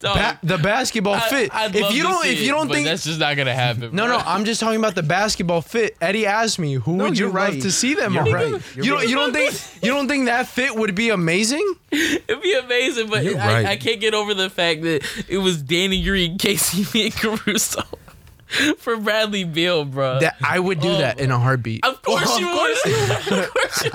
ba- 0.00 0.38
the 0.42 0.58
basketball 0.58 1.14
I- 1.14 1.28
fit. 1.28 1.54
I'd 1.54 1.74
if 1.74 1.82
love 1.82 1.92
you 1.92 2.02
to 2.02 2.08
don't, 2.08 2.22
see 2.24 2.32
if 2.32 2.40
you 2.40 2.48
don't 2.50 2.68
but 2.68 2.74
think 2.74 2.86
that's 2.86 3.04
just 3.04 3.20
not 3.20 3.36
gonna 3.36 3.54
happen. 3.54 3.94
No, 3.94 4.06
bro. 4.06 4.18
no, 4.18 4.22
I'm 4.24 4.44
just 4.44 4.60
talking 4.60 4.78
about 4.78 4.94
the 4.94 5.02
basketball 5.02 5.60
fit. 5.62 5.96
Eddie 6.00 6.26
asked 6.26 6.58
me, 6.58 6.74
"Who 6.74 6.96
No, 6.96 7.04
would 7.04 7.18
you 7.18 7.26
you're 7.26 7.34
love 7.34 7.58
to 7.60 7.70
see 7.72 7.94
them 7.94 8.14
You're 8.14 8.24
on?" 8.26 8.32
right. 8.32 8.46
You 8.48 8.60
You're 8.74 8.84
don't, 8.84 8.96
right. 8.98 9.08
you 9.08 9.14
don't 9.16 9.32
think, 9.32 9.54
you 9.82 9.90
don't 9.92 10.08
think 10.08 10.24
that 10.26 10.48
fit 10.48 10.74
would 10.76 10.94
be 10.94 11.10
amazing? 11.10 11.74
It'd 11.92 12.42
be 12.42 12.52
amazing, 12.54 13.08
but 13.08 13.24
I, 13.26 13.32
right. 13.34 13.66
I 13.66 13.76
can't 13.76 14.00
get 14.00 14.14
over 14.14 14.34
the 14.34 14.50
fact 14.50 14.82
that 14.82 15.04
it 15.28 15.38
was 15.38 15.62
Danny 15.62 16.02
Green, 16.02 16.36
KCP, 16.38 17.04
and 17.06 17.14
Caruso 17.14 17.82
for 18.78 18.96
Bradley 18.96 19.44
Beal, 19.44 19.84
bro. 19.84 20.20
That 20.20 20.36
I 20.42 20.58
would 20.58 20.80
do 20.80 20.88
Oh, 20.88 20.98
that 20.98 21.18
in 21.20 21.30
a 21.30 21.38
heartbeat. 21.38 21.84
of 21.84 22.02
course 22.02 22.24
Well, 22.26 22.40
you 22.40 22.48
of 22.48 22.56
course 22.56 22.82
would. 23.30 23.38
of 23.38 23.50
course 23.54 23.84
you 23.84 23.90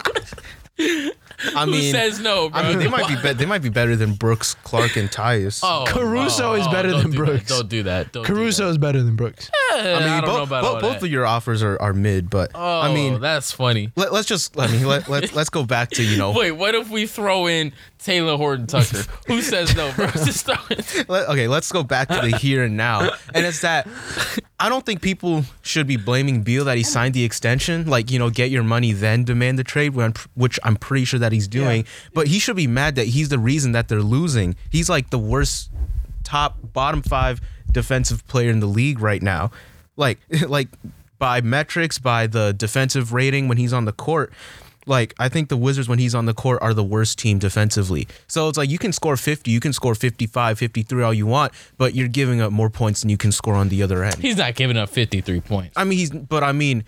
would. 1.05 1.13
I 1.55 1.65
Who 1.65 1.71
mean, 1.71 1.91
says 1.91 2.19
no, 2.19 2.49
bro? 2.49 2.59
I 2.59 2.69
mean, 2.69 2.79
they 2.79 2.87
might 2.87 3.07
be, 3.07 3.15
be 3.21 3.33
they 3.33 3.45
might 3.45 3.61
be 3.61 3.69
better 3.69 3.95
than 3.95 4.13
Brooks, 4.13 4.53
Clarke, 4.63 4.97
and 4.97 5.09
Tyus. 5.09 5.61
Oh, 5.63 5.85
Caruso 5.87 6.51
oh, 6.51 6.53
is 6.53 6.67
oh, 6.67 6.71
better 6.71 6.91
don't 6.91 7.01
than 7.03 7.11
do 7.11 7.17
that. 7.17 7.25
Brooks. 7.25 7.47
Don't 7.47 7.69
do 7.69 7.83
that. 7.83 8.11
Don't 8.11 8.23
do 8.25 8.33
Caruso 8.33 8.65
that. 8.65 8.71
is 8.71 8.77
better 8.77 9.01
than 9.01 9.15
Brooks. 9.15 9.49
Eh, 9.73 9.93
I 9.93 9.99
mean, 9.99 10.07
don't 10.07 10.21
know 10.21 10.27
both, 10.27 10.47
about 10.47 10.61
both, 10.63 10.75
all 10.75 10.81
both 10.81 10.99
that. 10.99 11.03
of 11.05 11.11
your 11.11 11.25
offers 11.25 11.63
are, 11.63 11.81
are 11.81 11.93
mid, 11.93 12.29
but 12.29 12.51
Oh, 12.53 12.81
I 12.81 12.93
mean, 12.93 13.19
that's 13.19 13.51
funny. 13.51 13.91
let, 13.95 14.11
us 14.11 14.25
just 14.25 14.55
let 14.55 14.71
me 14.71 14.85
let, 14.85 15.07
let 15.09 15.33
let's 15.33 15.49
go 15.49 15.63
back 15.63 15.89
to 15.91 16.03
you 16.03 16.17
know. 16.17 16.31
Wait, 16.31 16.51
what 16.51 16.75
if 16.75 16.89
we 16.89 17.07
throw 17.07 17.47
in 17.47 17.71
Talen 17.99 18.37
Horton-Tucker? 18.37 19.03
Who 19.27 19.41
says 19.41 19.75
no, 19.75 19.91
bro? 19.93 20.07
Just 20.11 20.45
throw 20.45 20.55
in. 20.69 21.05
Let, 21.07 21.29
okay, 21.29 21.47
let's 21.47 21.71
go 21.71 21.83
back 21.83 22.09
to 22.09 22.19
the 22.21 22.37
here 22.37 22.63
and 22.63 22.77
now, 22.77 23.11
and 23.33 23.45
it's 23.45 23.61
that 23.61 23.87
I 24.61 24.69
don't 24.69 24.85
think 24.85 25.01
people 25.01 25.43
should 25.63 25.87
be 25.87 25.97
blaming 25.97 26.43
Beal 26.43 26.65
that 26.65 26.77
he 26.77 26.83
signed 26.83 27.15
the 27.15 27.23
extension. 27.23 27.87
Like 27.87 28.11
you 28.11 28.19
know, 28.19 28.29
get 28.29 28.51
your 28.51 28.61
money 28.61 28.91
then 28.91 29.23
demand 29.23 29.57
the 29.57 29.63
trade, 29.63 29.95
which 30.35 30.59
I'm 30.63 30.75
pretty 30.75 31.05
sure 31.05 31.19
that 31.19 31.31
he's 31.31 31.47
doing. 31.47 31.85
But 32.13 32.27
he 32.27 32.37
should 32.37 32.55
be 32.55 32.67
mad 32.67 32.93
that 32.95 33.07
he's 33.07 33.29
the 33.29 33.39
reason 33.39 33.71
that 33.71 33.87
they're 33.87 34.03
losing. 34.03 34.55
He's 34.69 34.87
like 34.87 35.09
the 35.09 35.17
worst 35.17 35.71
top 36.23 36.57
bottom 36.73 37.01
five 37.01 37.41
defensive 37.71 38.27
player 38.27 38.51
in 38.51 38.59
the 38.59 38.67
league 38.67 38.99
right 38.99 39.23
now. 39.23 39.49
Like 39.97 40.19
like 40.47 40.69
by 41.17 41.41
metrics, 41.41 41.97
by 41.97 42.27
the 42.27 42.53
defensive 42.53 43.13
rating 43.13 43.47
when 43.47 43.57
he's 43.57 43.73
on 43.73 43.85
the 43.85 43.91
court. 43.91 44.31
Like 44.85 45.13
I 45.19 45.29
think 45.29 45.49
the 45.49 45.57
Wizards 45.57 45.87
when 45.87 45.99
he's 45.99 46.15
on 46.15 46.25
the 46.25 46.33
court 46.33 46.61
are 46.61 46.73
the 46.73 46.83
worst 46.83 47.19
team 47.19 47.39
defensively. 47.39 48.07
So 48.27 48.49
it's 48.49 48.57
like 48.57 48.69
you 48.69 48.77
can 48.77 48.91
score 48.91 49.17
50, 49.17 49.51
you 49.51 49.59
can 49.59 49.73
score 49.73 49.95
55, 49.95 50.57
53 50.57 51.03
all 51.03 51.13
you 51.13 51.25
want, 51.25 51.53
but 51.77 51.95
you're 51.95 52.07
giving 52.07 52.41
up 52.41 52.51
more 52.51 52.69
points 52.69 53.01
than 53.01 53.09
you 53.09 53.17
can 53.17 53.31
score 53.31 53.55
on 53.55 53.69
the 53.69 53.83
other 53.83 54.03
end. 54.03 54.15
He's 54.15 54.37
not 54.37 54.55
giving 54.55 54.77
up 54.77 54.89
53 54.89 55.41
points. 55.41 55.73
I 55.75 55.83
mean 55.83 55.97
he's 55.97 56.11
but 56.11 56.43
I 56.43 56.51
mean 56.51 56.83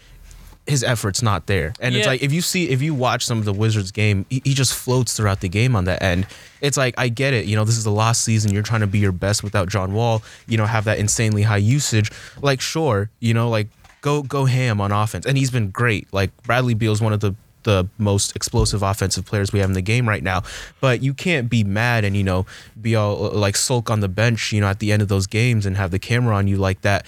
his 0.66 0.84
effort's 0.84 1.22
not 1.22 1.48
there. 1.48 1.74
And 1.80 1.94
it's 1.96 2.08
like 2.08 2.24
if 2.24 2.32
you 2.32 2.42
see 2.42 2.70
if 2.70 2.82
you 2.82 2.94
watch 2.94 3.26
some 3.26 3.38
of 3.38 3.46
the 3.46 3.54
Wizards 3.54 3.92
game, 3.92 4.26
he, 4.30 4.42
he 4.46 4.54
just 4.54 4.74
floats 4.74 5.16
throughout 5.16 5.42
the 5.42 5.50
game 5.50 5.76
on 5.76 5.86
that 5.86 6.02
end. 6.02 6.26
It's 6.62 6.78
like 6.78 6.96
I 6.98 7.10
get 7.10 7.34
it, 7.34 7.46
you 7.46 7.56
know, 7.56 7.66
this 7.66 7.78
is 7.78 7.84
the 7.84 7.92
last 7.92 8.24
season, 8.24 8.54
you're 8.54 8.64
trying 8.64 8.82
to 8.82 8.88
be 8.88 9.00
your 9.00 9.12
best 9.12 9.44
without 9.44 9.68
John 9.68 9.94
Wall, 9.94 10.24
you 10.48 10.58
know, 10.58 10.66
have 10.66 10.86
that 10.86 11.00
insanely 11.00 11.42
high 11.44 11.58
usage. 11.58 12.12
Like 12.42 12.62
sure, 12.62 13.10
you 13.20 13.34
know, 13.34 13.50
like 13.50 13.68
go 14.02 14.24
go 14.24 14.46
ham 14.46 14.80
on 14.80 14.92
offense. 14.92 15.26
And 15.26 15.38
he's 15.38 15.52
been 15.52 15.70
great. 15.70 16.08
Like 16.14 16.32
Bradley 16.44 16.76
Beal's 16.76 17.02
one 17.02 17.12
of 17.12 17.20
the 17.20 17.36
the 17.64 17.88
most 17.98 18.36
explosive 18.36 18.82
offensive 18.84 19.26
players 19.26 19.52
we 19.52 19.60
have 19.60 19.70
in 19.70 19.74
the 19.74 19.82
game 19.82 20.08
right 20.08 20.24
now. 20.24 20.44
But 20.82 21.02
you 21.02 21.14
can't 21.14 21.50
be 21.50 21.64
mad 21.64 22.04
and, 22.04 22.16
you 22.16 22.24
know, 22.24 22.46
be 22.80 22.96
all 22.96 23.32
like 23.32 23.56
sulk 23.56 23.90
on 23.90 24.00
the 24.00 24.10
bench, 24.10 24.52
you 24.52 24.62
know, 24.62 24.68
at 24.68 24.80
the 24.80 24.92
end 24.92 25.02
of 25.02 25.08
those 25.08 25.28
games 25.28 25.66
and 25.66 25.78
have 25.78 25.92
the 25.92 26.00
camera 26.00 26.36
on 26.36 26.48
you 26.48 26.58
like 26.58 26.82
that. 26.82 27.06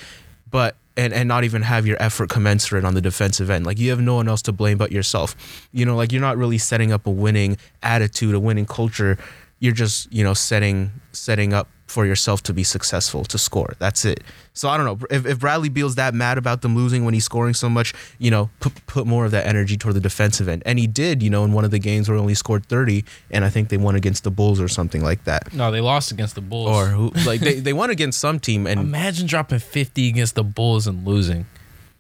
But 0.50 0.76
and, 0.98 1.14
and 1.14 1.28
not 1.28 1.44
even 1.44 1.62
have 1.62 1.86
your 1.86 2.02
effort 2.02 2.30
commensurate 2.30 2.86
on 2.86 2.94
the 2.94 3.02
defensive 3.02 3.50
end. 3.50 3.66
Like 3.66 3.80
you 3.80 3.90
have 3.90 4.00
no 4.00 4.16
one 4.16 4.28
else 4.28 4.42
to 4.44 4.52
blame 4.52 4.78
but 4.78 4.92
yourself. 4.92 5.36
You 5.72 5.86
know, 5.86 5.96
like 5.96 6.12
you're 6.12 6.22
not 6.22 6.38
really 6.38 6.58
setting 6.58 6.92
up 6.92 7.06
a 7.06 7.12
winning 7.12 7.58
attitude, 7.84 8.34
a 8.34 8.40
winning 8.40 8.66
culture. 8.66 9.18
You're 9.60 9.74
just, 9.74 10.12
you 10.12 10.24
know, 10.24 10.34
setting 10.34 10.92
setting 11.12 11.54
up 11.54 11.68
for 11.88 12.06
yourself 12.06 12.42
to 12.44 12.54
be 12.54 12.64
successful, 12.64 13.24
to 13.26 13.38
score. 13.38 13.76
That's 13.78 14.06
it. 14.06 14.24
So 14.54 14.70
I 14.70 14.78
don't 14.78 14.86
know. 14.86 15.08
If, 15.12 15.26
if 15.26 15.40
Bradley 15.40 15.70
Beal's 15.70 15.96
that 15.96 16.14
mad 16.14 16.38
about 16.38 16.62
them 16.62 16.76
losing 16.76 17.06
when 17.06 17.14
he's 17.14 17.26
scoring 17.26 17.54
so 17.54 17.70
much, 17.70 17.94
you 18.18 18.32
know, 18.32 18.50
put 18.60 18.74
put 18.88 19.06
more 19.06 19.26
of 19.26 19.32
that 19.32 19.46
energy 19.46 19.78
toward 19.78 19.96
the 19.96 20.00
defensive 20.00 20.48
end. 20.48 20.64
And 20.66 20.80
he 20.80 20.88
did, 20.88 21.22
you 21.22 21.30
know, 21.30 21.44
in 21.44 21.52
one 21.52 21.64
of 21.66 21.72
the 21.72 21.80
games 21.80 22.10
where 22.10 22.16
he 22.16 22.22
only 22.22 22.34
scored 22.34 22.66
30 22.66 23.06
and 23.32 23.46
I 23.46 23.50
think 23.50 23.70
they 23.70 23.78
won 23.78 23.96
against 23.96 24.24
the 24.24 24.32
Bulls 24.32 24.60
or 24.60 24.68
something 24.68 25.04
like 25.04 25.26
that. 25.26 25.54
No, 25.54 25.72
they 25.72 25.82
lost 25.82 26.12
against 26.12 26.36
the 26.36 26.42
Bulls. 26.42 26.70
Or 26.70 26.88
who 26.88 27.12
like 27.26 27.42
they, 27.42 27.60
they 27.60 27.74
won 27.74 27.90
against 27.90 28.20
some 28.20 28.40
team 28.40 28.66
and 28.66 28.80
Imagine 28.96 29.28
dropping 29.28 29.60
50 29.60 30.08
against 30.10 30.36
the 30.36 30.44
Bulls 30.44 30.88
and 30.88 31.06
losing. 31.06 31.46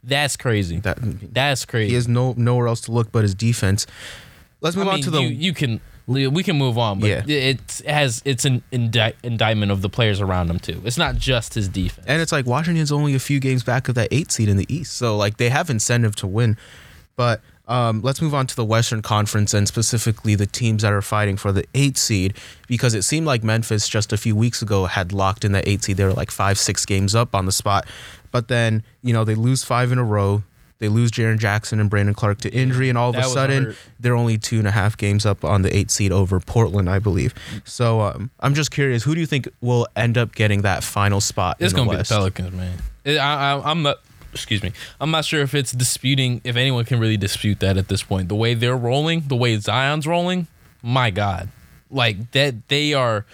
That's 0.04 0.38
crazy. 0.38 0.80
that 0.80 0.98
That's 1.34 1.66
crazy. 1.66 1.90
he 1.90 1.96
has 1.96 2.08
no 2.08 2.34
nowhere 2.38 2.68
else 2.68 2.82
to 2.82 2.92
look 2.92 3.12
but 3.12 3.24
his 3.24 3.36
defense. 3.36 3.86
Let's 4.66 4.76
move 4.76 4.88
I 4.88 4.94
on 4.94 5.02
to 5.02 5.12
the 5.12 5.22
you, 5.22 5.30
you 5.30 5.54
can 5.54 5.80
we 6.08 6.44
can 6.44 6.58
move 6.58 6.78
on, 6.78 7.00
but 7.00 7.10
Yeah. 7.10 7.24
it 7.28 7.82
has 7.88 8.22
it's 8.26 8.46
an 8.46 8.64
indi- 8.72 9.14
indictment 9.24 9.72
of 9.72 9.82
the 9.82 9.90
players 9.90 10.20
around 10.22 10.50
him 10.50 10.60
too. 10.60 10.82
It's 10.84 10.98
not 10.98 11.16
just 11.18 11.54
his 11.54 11.68
defense. 11.70 12.06
and 12.08 12.22
it's 12.22 12.32
like 12.32 12.46
Washington's 12.46 12.92
only 12.92 13.16
a 13.16 13.20
few 13.20 13.40
games 13.40 13.64
back 13.64 13.88
of 13.90 13.96
that 13.96 14.10
eight 14.12 14.32
seed 14.32 14.50
in 14.50 14.58
the 14.58 14.66
East, 14.68 14.94
so 14.94 15.16
like 15.18 15.38
they 15.38 15.50
have 15.50 15.70
incentive 15.70 16.16
to 16.18 16.28
win. 16.28 16.58
But 17.16 17.42
um, 17.68 18.02
let's 18.04 18.22
move 18.22 18.36
on 18.36 18.46
to 18.48 18.56
the 18.56 18.66
Western 18.66 19.02
Conference 19.02 19.54
and 19.54 19.68
specifically 19.68 20.36
the 20.36 20.46
teams 20.46 20.84
that 20.84 20.94
are 20.94 21.02
fighting 21.02 21.38
for 21.38 21.52
the 21.52 21.66
eight 21.74 21.98
seed 21.98 22.36
because 22.68 22.94
it 22.94 23.02
seemed 23.04 23.26
like 23.26 23.44
Memphis 23.44 23.88
just 23.90 24.14
a 24.14 24.18
few 24.18 24.36
weeks 24.36 24.62
ago 24.62 24.86
had 24.86 25.12
locked 25.14 25.44
in 25.46 25.52
that 25.54 25.68
eight 25.68 25.84
seed. 25.84 25.98
They 25.98 26.04
were 26.06 26.14
like 26.14 26.30
five, 26.30 26.60
six 26.60 26.86
games 26.86 27.16
up 27.16 27.34
on 27.34 27.46
the 27.48 27.52
spot, 27.52 27.88
but 28.32 28.48
then 28.48 28.84
you 29.02 29.14
know 29.14 29.24
they 29.24 29.36
lose 29.36 29.64
five 29.64 29.92
in 29.92 29.98
a 29.98 30.04
row. 30.04 30.44
They 30.80 30.90
lose 30.90 31.10
Jaren 31.12 31.40
Jackson 31.40 31.80
and 31.80 31.90
Brandon 31.90 32.14
Clarke 32.14 32.40
to 32.42 32.54
injury, 32.54 32.90
and 32.90 32.98
all 32.98 33.10
of 33.12 33.16
That 33.16 33.26
a 33.26 33.30
sudden 33.30 33.64
hurt. 33.68 33.76
they're 34.00 34.16
only 34.16 34.38
two 34.38 34.60
and 34.60 34.68
a 34.68 34.72
half 34.72 34.98
games 34.98 35.26
up 35.26 35.46
on 35.46 35.62
the 35.62 35.76
eight 35.76 35.90
seed 35.90 36.12
over 36.12 36.40
Portland, 36.42 36.90
I 36.90 37.00
believe. 37.00 37.34
So 37.64 38.02
um, 38.02 38.30
I'm 38.42 38.54
just 38.54 38.72
curious, 38.72 39.04
who 39.04 39.14
do 39.16 39.22
you 39.22 39.26
think 39.28 39.48
will 39.62 39.88
end 39.96 40.18
up 40.18 40.36
getting 40.36 40.64
that 40.64 40.84
final 40.84 41.22
spot? 41.22 41.58
It's 41.60 41.72
gonna 41.74 41.90
be 41.92 41.96
the 41.98 42.04
Pelicans, 42.04 42.52
man. 42.54 42.78
It- 43.06 43.18
I, 43.18 43.54
I, 43.54 43.72
I'm 43.72 43.84
not. 43.84 43.98
Excuse 44.34 44.62
me. 44.64 44.74
I'm 45.00 45.12
not 45.12 45.24
sure 45.24 45.42
if 45.44 45.56
it's 45.56 45.72
disputing. 45.72 46.42
If 46.44 46.58
anyone 46.58 46.84
can 46.84 47.00
really 47.00 47.16
dispute 47.16 47.62
that 47.62 47.78
at 47.78 47.88
this 47.88 48.04
point, 48.04 48.28
the 48.28 48.36
way 48.36 48.54
they're 48.54 48.76
rolling, 48.76 49.22
the 49.28 49.36
way 49.38 49.56
Zion's 49.56 50.06
rolling, 50.06 50.48
my 50.84 51.10
God, 51.10 51.48
like 51.90 52.32
that 52.32 52.68
they 52.68 52.94
are. 52.94 53.26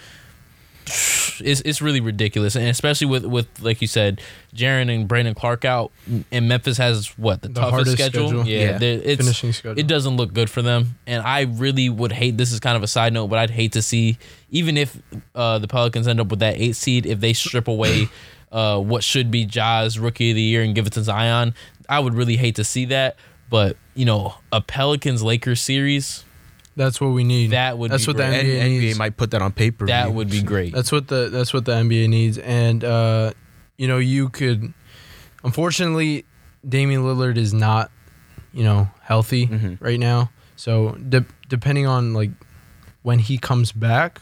It's, 0.86 1.60
it's 1.64 1.80
really 1.80 2.00
ridiculous, 2.00 2.56
and 2.56 2.66
especially 2.66 3.06
with 3.06 3.24
with 3.24 3.46
like 3.60 3.80
you 3.80 3.86
said, 3.86 4.20
Jaren 4.54 4.94
and 4.94 5.08
Brandon 5.08 5.34
Clarke 5.34 5.64
out, 5.64 5.90
and 6.30 6.48
Memphis 6.48 6.76
has 6.78 7.06
what 7.18 7.42
the, 7.42 7.48
The 7.48 7.60
toughest 7.60 7.92
schedule. 7.92 8.28
schedule. 8.28 8.46
Yeah, 8.46 8.78
Yeah. 8.78 8.78
it's 8.82 9.22
Finishing 9.22 9.52
schedule. 9.52 9.78
it 9.78 9.86
doesn't 9.86 10.16
look 10.16 10.32
good 10.34 10.50
for 10.50 10.62
them. 10.62 10.96
And 11.06 11.22
I 11.22 11.42
really 11.42 11.88
would 11.88 12.12
hate 12.12 12.36
this 12.36 12.52
is 12.52 12.60
kind 12.60 12.76
of 12.76 12.82
a 12.82 12.86
side 12.88 13.12
note, 13.12 13.28
but 13.28 13.38
I'd 13.38 13.50
hate 13.50 13.72
to 13.72 13.82
see 13.82 14.18
even 14.50 14.76
if 14.76 14.96
uh, 15.34 15.58
the 15.58 15.68
Pelicans 15.68 16.06
end 16.06 16.20
up 16.20 16.28
with 16.28 16.40
that 16.40 16.56
eight 16.58 16.76
seed, 16.76 17.06
if 17.06 17.20
they 17.20 17.32
strip 17.32 17.66
away 17.68 18.08
uh, 18.52 18.78
what 18.78 19.02
should 19.02 19.30
be 19.30 19.44
Ja's 19.46 19.98
rookie 19.98 20.30
of 20.30 20.36
the 20.36 20.42
year 20.42 20.62
and 20.62 20.74
give 20.74 20.86
it 20.86 20.92
to 20.94 21.02
Zion, 21.02 21.54
I 21.88 22.00
would 22.00 22.14
really 22.14 22.36
hate 22.36 22.56
to 22.56 22.64
see 22.64 22.84
that. 22.86 23.16
But 23.48 23.76
you 23.94 24.04
know, 24.04 24.34
a 24.52 24.60
Pelicans 24.60 25.22
Lakers 25.22 25.60
series, 25.60 26.24
That's 26.76 27.00
what 27.00 27.08
we 27.08 27.22
need. 27.24 27.50
That 27.50 27.76
would 27.78 27.90
That's 27.90 28.06
be 28.06 28.10
what 28.10 28.16
great. 28.16 28.30
the 28.30 28.36
And 28.38 28.48
NBA 28.48 28.60
NBA 28.62 28.80
needs. 28.80 28.98
might 28.98 29.16
put 29.16 29.30
that 29.32 29.42
on 29.42 29.52
paper. 29.52 29.86
that 29.86 30.12
would 30.12 30.30
be 30.30 30.42
great. 30.42 30.72
That's 30.74 30.90
what 30.90 31.08
the 31.08 31.28
that's 31.30 31.52
what 31.52 31.64
the 31.66 31.72
NBA 31.72 32.08
needs. 32.08 32.38
And 32.38 32.82
uh, 32.82 33.32
you 33.76 33.86
know, 33.88 33.98
you 33.98 34.28
could 34.30 34.72
unfortunately 35.44 36.24
Damian 36.68 37.02
Lillard 37.02 37.36
is 37.36 37.52
not, 37.52 37.90
you 38.52 38.62
know, 38.64 38.88
healthy 39.02 39.46
Mhm. 39.48 39.78
right 39.80 39.98
now. 39.98 40.30
So 40.56 40.92
de- 40.92 41.26
depending 41.48 41.86
on 41.86 42.14
like 42.14 42.30
when 43.02 43.18
he 43.18 43.38
comes 43.38 43.72
back. 43.72 44.20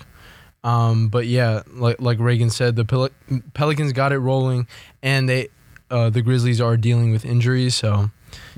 Um, 0.63 1.09
but 1.09 1.27
yeah, 1.27 1.63
like 1.73 2.01
like 2.01 2.19
Reagan 2.19 2.51
said, 2.51 2.77
the 2.77 2.85
Pel- 2.85 3.09
Pelicans 3.55 3.93
got 3.93 4.13
it 4.13 4.19
rolling, 4.19 4.67
and 5.03 5.27
they 5.29 5.49
uh, 5.91 6.11
the 6.11 6.21
Grizzlies 6.23 6.61
are 6.61 6.77
dealing 6.77 7.11
with 7.13 7.25
injuries. 7.25 7.75
So 7.75 8.11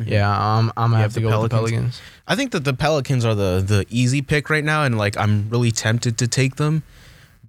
yeah, 0.05 0.31
I'm 0.31 0.71
I'm 0.77 0.91
gonna 0.91 0.97
have 0.97 1.03
have 1.03 1.15
to 1.15 1.21
the 1.21 1.29
go 1.29 1.43
with 1.43 1.51
the 1.51 1.57
Pelicans? 1.57 1.81
Pelicans. 1.81 2.01
I 2.27 2.37
think 2.37 2.53
that 2.53 2.65
the 2.65 2.75
Pelicans 2.75 3.25
are 3.25 3.35
the 3.35 3.63
the 3.67 3.87
easy 3.91 4.23
pick 4.23 4.51
right 4.51 4.65
now, 4.65 4.85
and 4.85 4.99
like 4.99 5.17
I'm 5.17 5.49
really 5.51 5.71
tempted 5.71 6.19
to 6.19 6.29
take 6.29 6.57
them, 6.57 6.83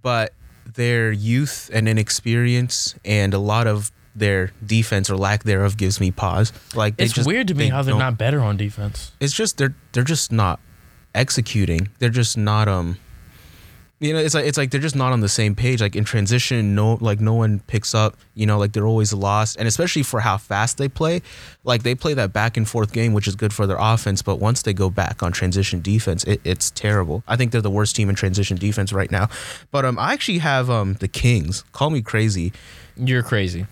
but 0.02 0.34
their 0.66 1.12
youth 1.12 1.70
and 1.74 1.88
inexperience 1.88 2.96
and 3.06 3.34
a 3.34 3.40
lot 3.40 3.68
of 3.68 3.92
their 4.16 4.52
defense 4.66 5.10
or 5.10 5.18
lack 5.18 5.44
thereof 5.44 5.78
gives 5.78 6.00
me 6.00 6.12
pause. 6.12 6.54
Like 6.76 6.98
they 6.98 7.06
it's 7.06 7.14
just, 7.14 7.28
weird 7.28 7.48
to 7.48 7.56
me 7.56 7.66
they 7.66 7.70
how 7.70 7.82
they're 7.82 7.96
not 7.96 8.18
better 8.18 8.42
on 8.42 8.58
defense. 8.58 9.12
It's 9.20 9.34
just 9.34 9.58
they're 9.58 9.76
they're 9.92 10.04
just 10.04 10.32
not 10.32 10.60
executing. 11.16 11.90
They're 12.00 12.10
just 12.10 12.38
not 12.38 12.68
um. 12.68 12.98
You 14.04 14.12
know, 14.12 14.20
it's 14.20 14.36
like 14.36 14.45
it's 14.45 14.58
like 14.58 14.70
they're 14.70 14.82
just 14.82 14.97
not 14.97 15.14
on 15.14 15.22
the 15.22 15.30
same 15.30 15.56
page. 15.56 15.80
Like 15.80 15.95
in 15.95 16.04
transition, 16.04 16.76
no, 16.76 16.97
like 16.99 17.22
no 17.22 17.34
one 17.34 17.62
picks 17.68 17.95
up. 17.95 18.18
You 18.36 18.45
know, 18.45 18.58
like 18.60 18.74
they're 18.74 18.86
always 18.86 19.14
lost, 19.14 19.56
and 19.58 19.66
especially 19.66 20.04
for 20.04 20.20
how 20.20 20.38
fast 20.38 20.78
they 20.78 20.89
play. 20.89 21.22
Like 21.64 21.84
they 21.84 21.95
play 21.95 22.14
that 22.16 22.34
back 22.34 22.58
and 22.58 22.68
forth 22.68 22.91
game, 22.91 23.14
which 23.14 23.30
is 23.30 23.36
good 23.36 23.54
for 23.54 23.66
their 23.66 23.78
offense. 23.80 24.22
But 24.22 24.39
once 24.39 24.64
they 24.64 24.74
go 24.74 24.89
back 24.89 25.24
on 25.24 25.32
transition 25.32 25.82
defense, 25.82 26.26
it, 26.26 26.41
it's 26.43 26.70
terrible. 26.72 27.24
I 27.30 27.38
think 27.38 27.54
they're 27.54 27.62
the 27.62 27.72
worst 27.72 27.95
team 27.95 28.10
in 28.10 28.16
transition 28.16 28.58
defense 28.58 28.91
right 28.91 29.10
now. 29.10 29.30
But 29.72 29.86
um, 29.86 29.97
I 29.97 30.12
actually 30.12 30.39
have 30.39 30.70
um 30.70 30.95
the 30.95 31.08
Kings. 31.08 31.64
Call 31.72 31.89
me 31.89 32.01
crazy, 32.01 32.51
You're 32.97 33.24
crazy. 33.24 33.68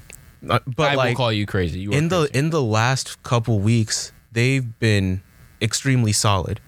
uh, 0.49 0.59
but 0.65 0.91
I 0.91 0.95
like 0.95 1.09
will 1.09 1.17
call 1.17 1.34
you 1.34 1.45
crazy. 1.45 1.82
You 1.82 1.91
in 1.91 2.07
the 2.07 2.27
crazy. 2.27 2.39
in 2.39 2.49
the 2.51 2.61
last 2.63 3.21
couple 3.23 3.59
weeks, 3.59 4.13
they've 4.32 4.79
been 4.79 5.23
extremely 5.61 6.13
solid. 6.13 6.61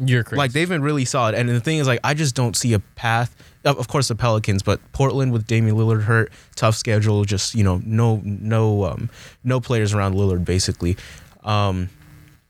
You're 0.00 0.24
crazy. 0.24 0.38
Like 0.38 0.52
they've 0.52 0.68
been 0.68 0.82
really 0.82 1.04
solid. 1.04 1.34
And 1.34 1.48
the 1.48 1.60
thing 1.60 1.78
is, 1.78 1.86
like, 1.86 2.00
I 2.04 2.14
just 2.14 2.34
don't 2.34 2.56
see 2.56 2.72
a 2.72 2.78
path. 2.78 3.34
Of 3.64 3.78
of 3.78 3.88
course, 3.88 4.08
the 4.08 4.14
Pelicans, 4.14 4.62
but 4.62 4.80
Portland 4.92 5.32
with 5.32 5.46
Damian 5.46 5.76
Lillard 5.76 6.02
hurt, 6.02 6.32
tough 6.54 6.76
schedule. 6.76 7.24
Just 7.24 7.54
you 7.54 7.64
know, 7.64 7.80
no, 7.84 8.20
no, 8.24 8.84
um, 8.84 9.10
no 9.44 9.60
players 9.60 9.92
around 9.92 10.14
Lillard 10.14 10.44
basically. 10.44 10.96
Um, 11.44 11.90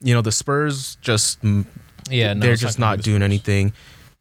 you 0.00 0.14
know, 0.14 0.20
the 0.20 0.32
Spurs 0.32 0.96
just 1.00 1.38
yeah, 2.10 2.34
no, 2.34 2.40
they're 2.40 2.56
just 2.56 2.78
gonna 2.78 2.96
not 2.96 3.02
doing 3.02 3.22
anything. 3.22 3.72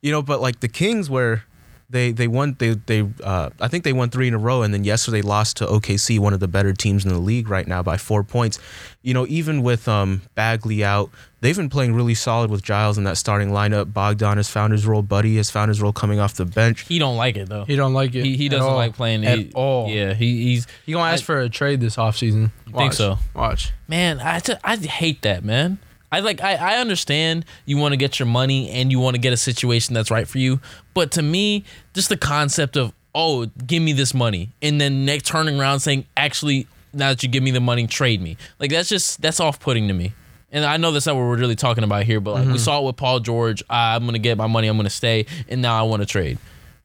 You 0.02 0.12
know, 0.12 0.22
but 0.22 0.42
like 0.42 0.60
the 0.60 0.68
Kings, 0.68 1.10
where 1.10 1.44
they 1.90 2.12
they 2.12 2.28
won, 2.28 2.56
they 2.60 2.72
they 2.72 3.08
uh, 3.24 3.50
I 3.62 3.68
think 3.70 3.86
they 3.86 3.94
won 3.94 4.10
three 4.10 4.28
in 4.28 4.34
a 4.34 4.38
row, 4.38 4.62
and 4.62 4.74
then 4.74 4.84
yesterday 4.84 5.22
lost 5.22 5.58
to 5.58 5.66
OKC, 5.66 6.20
one 6.20 6.34
of 6.34 6.42
the 6.42 6.48
better 6.48 6.74
teams 6.74 7.06
in 7.06 7.14
the 7.14 7.20
league 7.20 7.50
right 7.50 7.66
now 7.66 7.82
by 7.82 7.98
four 7.98 8.24
points. 8.24 8.60
You 9.04 9.14
know, 9.14 9.26
even 9.28 9.64
with 9.64 9.88
um 9.88 10.22
Bagley 10.36 10.84
out, 10.84 11.10
they've 11.40 11.56
been 11.56 11.70
playing 11.70 11.94
really 11.94 12.14
solid 12.14 12.52
with 12.52 12.62
Giles 12.62 12.98
in 12.98 13.06
that 13.06 13.18
starting 13.18 13.52
lineup. 13.52 13.94
Bogdan 13.94 14.36
has 14.36 14.50
found 14.50 14.74
his 14.74 14.86
role. 14.86 15.02
Buddy 15.02 15.38
has 15.38 15.50
found 15.50 15.70
his 15.70 15.82
role 15.82 15.94
coming 15.94 16.20
off 16.20 16.34
the 16.34 16.46
bench. 16.46 16.82
He 16.82 17.00
don't 17.00 17.16
like 17.16 17.38
it 17.38 17.48
though. 17.48 17.64
He 17.64 17.78
don't 17.78 17.94
like 17.94 18.14
it. 18.16 18.26
He, 18.26 18.36
he 18.36 18.48
at 18.48 18.52
doesn't 18.52 18.68
all. 18.68 18.76
like 18.76 18.94
playing 18.94 19.26
at 19.26 19.38
he, 19.38 19.52
all. 19.56 19.90
Yeah, 19.90 20.14
he, 20.14 20.44
he's 20.44 20.68
He 20.86 20.92
gonna 20.92 21.10
ask 21.10 21.24
for 21.24 21.40
a 21.40 21.48
trade 21.48 21.80
this 21.80 21.96
offseason. 21.96 22.52
I 22.68 22.78
think 22.78 22.94
so? 22.94 23.18
Watch. 23.34 23.72
man. 23.88 24.20
I, 24.20 24.42
I 24.62 24.76
hate 24.76 25.22
that 25.22 25.46
man. 25.46 25.80
I 26.12 26.22
like 26.22 26.41
I, 26.41 26.55
I 26.55 26.78
understand 26.78 27.45
you 27.66 27.78
want 27.78 27.93
to 27.93 27.97
get 27.97 28.20
your 28.20 28.28
money 28.28 28.70
and 28.70 28.91
you 28.91 28.99
want 28.99 29.16
to 29.16 29.22
get 29.22 29.34
a 29.34 29.38
situation 29.38 29.93
that's 29.93 30.10
right 30.10 30.28
for 30.28 30.38
you, 30.38 30.60
but 30.93 31.12
to 31.12 31.22
me, 31.22 31.64
just 31.93 32.10
the 32.10 32.18
concept 32.18 32.78
of 32.78 32.93
oh 33.14 33.47
give 33.66 33.82
me 33.82 33.93
this 33.93 34.14
money 34.14 34.49
and 34.62 34.80
then 34.80 35.03
next 35.05 35.26
turning 35.28 35.60
around 35.60 35.80
saying 35.80 36.05
actually 36.16 36.68
now 36.93 37.10
that 37.10 37.24
you 37.24 37.30
give 37.30 37.41
me 37.41 37.49
the 37.51 37.60
money 37.60 37.88
trade 37.88 38.22
me 38.22 38.38
like 38.60 38.70
that's 38.70 38.89
just 38.89 39.22
that's 39.22 39.39
off 39.39 39.60
putting 39.60 39.88
to 39.88 39.93
me. 39.93 40.14
And 40.49 40.64
I 40.64 40.78
know 40.78 40.91
that's 40.91 41.05
not 41.05 41.16
what 41.16 41.24
we're 41.24 41.36
really 41.38 41.55
talking 41.58 41.84
about 41.84 42.03
here, 42.03 42.22
but 42.22 42.36
like 42.36 42.47
we 42.47 42.58
saw 42.58 42.80
it 42.82 42.86
with 42.86 42.95
Paul 42.95 43.20
George. 43.20 43.62
Ah, 43.70 43.95
I'm 43.95 44.05
gonna 44.05 44.18
get 44.18 44.38
my 44.38 44.47
money. 44.47 44.70
I'm 44.70 44.78
gonna 44.78 44.89
stay, 44.89 45.26
and 45.49 45.62
now 45.62 45.78
I 45.78 45.82
want 45.84 46.01
to 46.03 46.05
trade. 46.05 46.38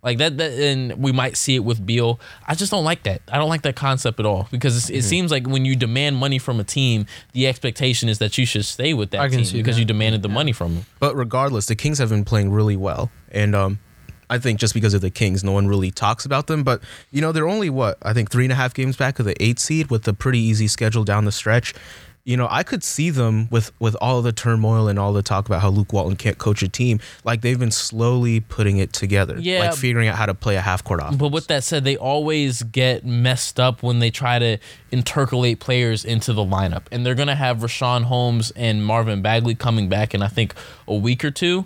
Like 0.03 0.19
that, 0.19 0.37
that, 0.39 0.53
and 0.53 1.01
we 1.01 1.13
might 1.13 1.37
see 1.37 1.55
it 1.55 1.61
with 1.61 1.85
Beal. 1.87 2.19
I 2.47 2.57
just 2.57 2.73
don't 2.73 2.85
like 2.85 3.05
that. 3.05 3.23
I 3.31 3.39
don't 3.39 3.49
like 3.49 3.63
that 3.63 3.77
concept 3.77 4.19
at 4.19 4.27
all 4.27 4.49
because 4.51 4.77
it's, 4.77 4.91
it 4.91 5.09
seems 5.09 5.31
like 5.31 5.47
when 5.47 5.65
you 5.65 5.77
demand 5.77 6.17
money 6.17 6.39
from 6.39 6.59
a 6.59 6.65
team, 6.65 7.07
the 7.35 7.47
expectation 7.47 8.09
is 8.09 8.19
that 8.19 8.37
you 8.37 8.45
should 8.45 8.65
stay 8.65 8.95
with 8.95 9.11
that 9.11 9.31
team 9.31 9.45
because 9.53 9.77
that. 9.77 9.81
you 9.81 9.85
demanded 9.85 10.23
the 10.23 10.29
money 10.29 10.51
from 10.51 10.75
them. 10.75 10.87
But 10.99 11.15
regardless, 11.15 11.67
the 11.67 11.77
Kings 11.77 11.99
have 11.99 12.09
been 12.09 12.25
playing 12.25 12.51
really 12.51 12.77
well, 12.77 13.13
and 13.31 13.55
um, 13.55 13.79
I 14.29 14.39
think 14.39 14.59
just 14.59 14.75
because 14.75 14.93
of 14.93 15.03
the 15.03 15.11
Kings, 15.11 15.45
no 15.45 15.53
one 15.53 15.69
really 15.69 15.93
talks 15.93 16.25
about 16.25 16.49
them. 16.49 16.65
But 16.65 16.83
you 17.13 17.21
know, 17.21 17.31
they're 17.31 17.49
only 17.49 17.71
what 17.71 17.97
I 18.03 18.13
think 18.13 18.29
three 18.29 18.45
and 18.45 18.53
a 18.53 18.57
half 18.57 18.75
games 18.75 18.97
back 18.97 19.21
of 19.21 19.25
the 19.25 19.41
eight 19.41 19.61
seed 19.61 19.89
with 19.89 20.09
a 20.09 20.15
pretty 20.15 20.41
easy 20.41 20.67
schedule 20.67 21.05
down 21.05 21.27
the 21.27 21.33
stretch. 21.33 21.75
You 22.25 22.37
know, 22.37 22.47
I 22.49 22.63
could 22.63 22.85
see 22.85 23.11
them 23.11 23.49
with 23.51 23.73
with 23.81 23.97
all 24.01 24.23
the 24.23 24.31
turmoil 24.31 24.87
and 24.87 24.97
all 24.97 25.13
the 25.13 25.23
talk 25.25 25.47
about 25.47 25.61
how 25.61 25.71
Luke 25.71 25.93
Walton 25.93 26.15
can't 26.15 26.39
coach 26.39 26.63
a 26.63 26.69
team. 26.69 27.01
Like 27.25 27.41
they've 27.41 27.59
been 27.59 27.73
slowly 27.73 28.39
putting 28.39 28.77
it 28.79 28.93
together, 28.93 29.37
Yeah. 29.41 29.59
like 29.59 29.75
figuring 29.75 30.07
out 30.07 30.15
how 30.17 30.27
to 30.27 30.35
play 30.35 30.55
a 30.55 30.61
half 30.61 30.85
court 30.85 31.01
offense. 31.01 31.17
But 31.17 31.33
with 31.33 31.49
that 31.49 31.65
said, 31.65 31.83
they 31.83 31.97
always 31.97 32.63
get 32.63 33.05
messed 33.05 33.59
up 33.59 33.83
when 33.83 33.99
they 33.99 34.11
try 34.13 34.39
to 34.39 34.59
intercalate 34.93 35.59
players 35.59 36.05
into 36.05 36.33
the 36.33 36.45
lineup, 36.45 36.83
and 36.93 37.05
they're 37.05 37.17
gonna 37.17 37.35
have 37.35 37.59
Richaun 37.59 38.05
Holmes 38.05 38.53
and 38.55 38.85
Marvin 38.85 39.21
Bagley 39.21 39.57
coming 39.57 39.89
back 39.89 40.15
in 40.15 40.23
I 40.23 40.29
think 40.29 40.55
a 40.87 40.95
week 40.95 41.25
or 41.25 41.33
two, 41.33 41.65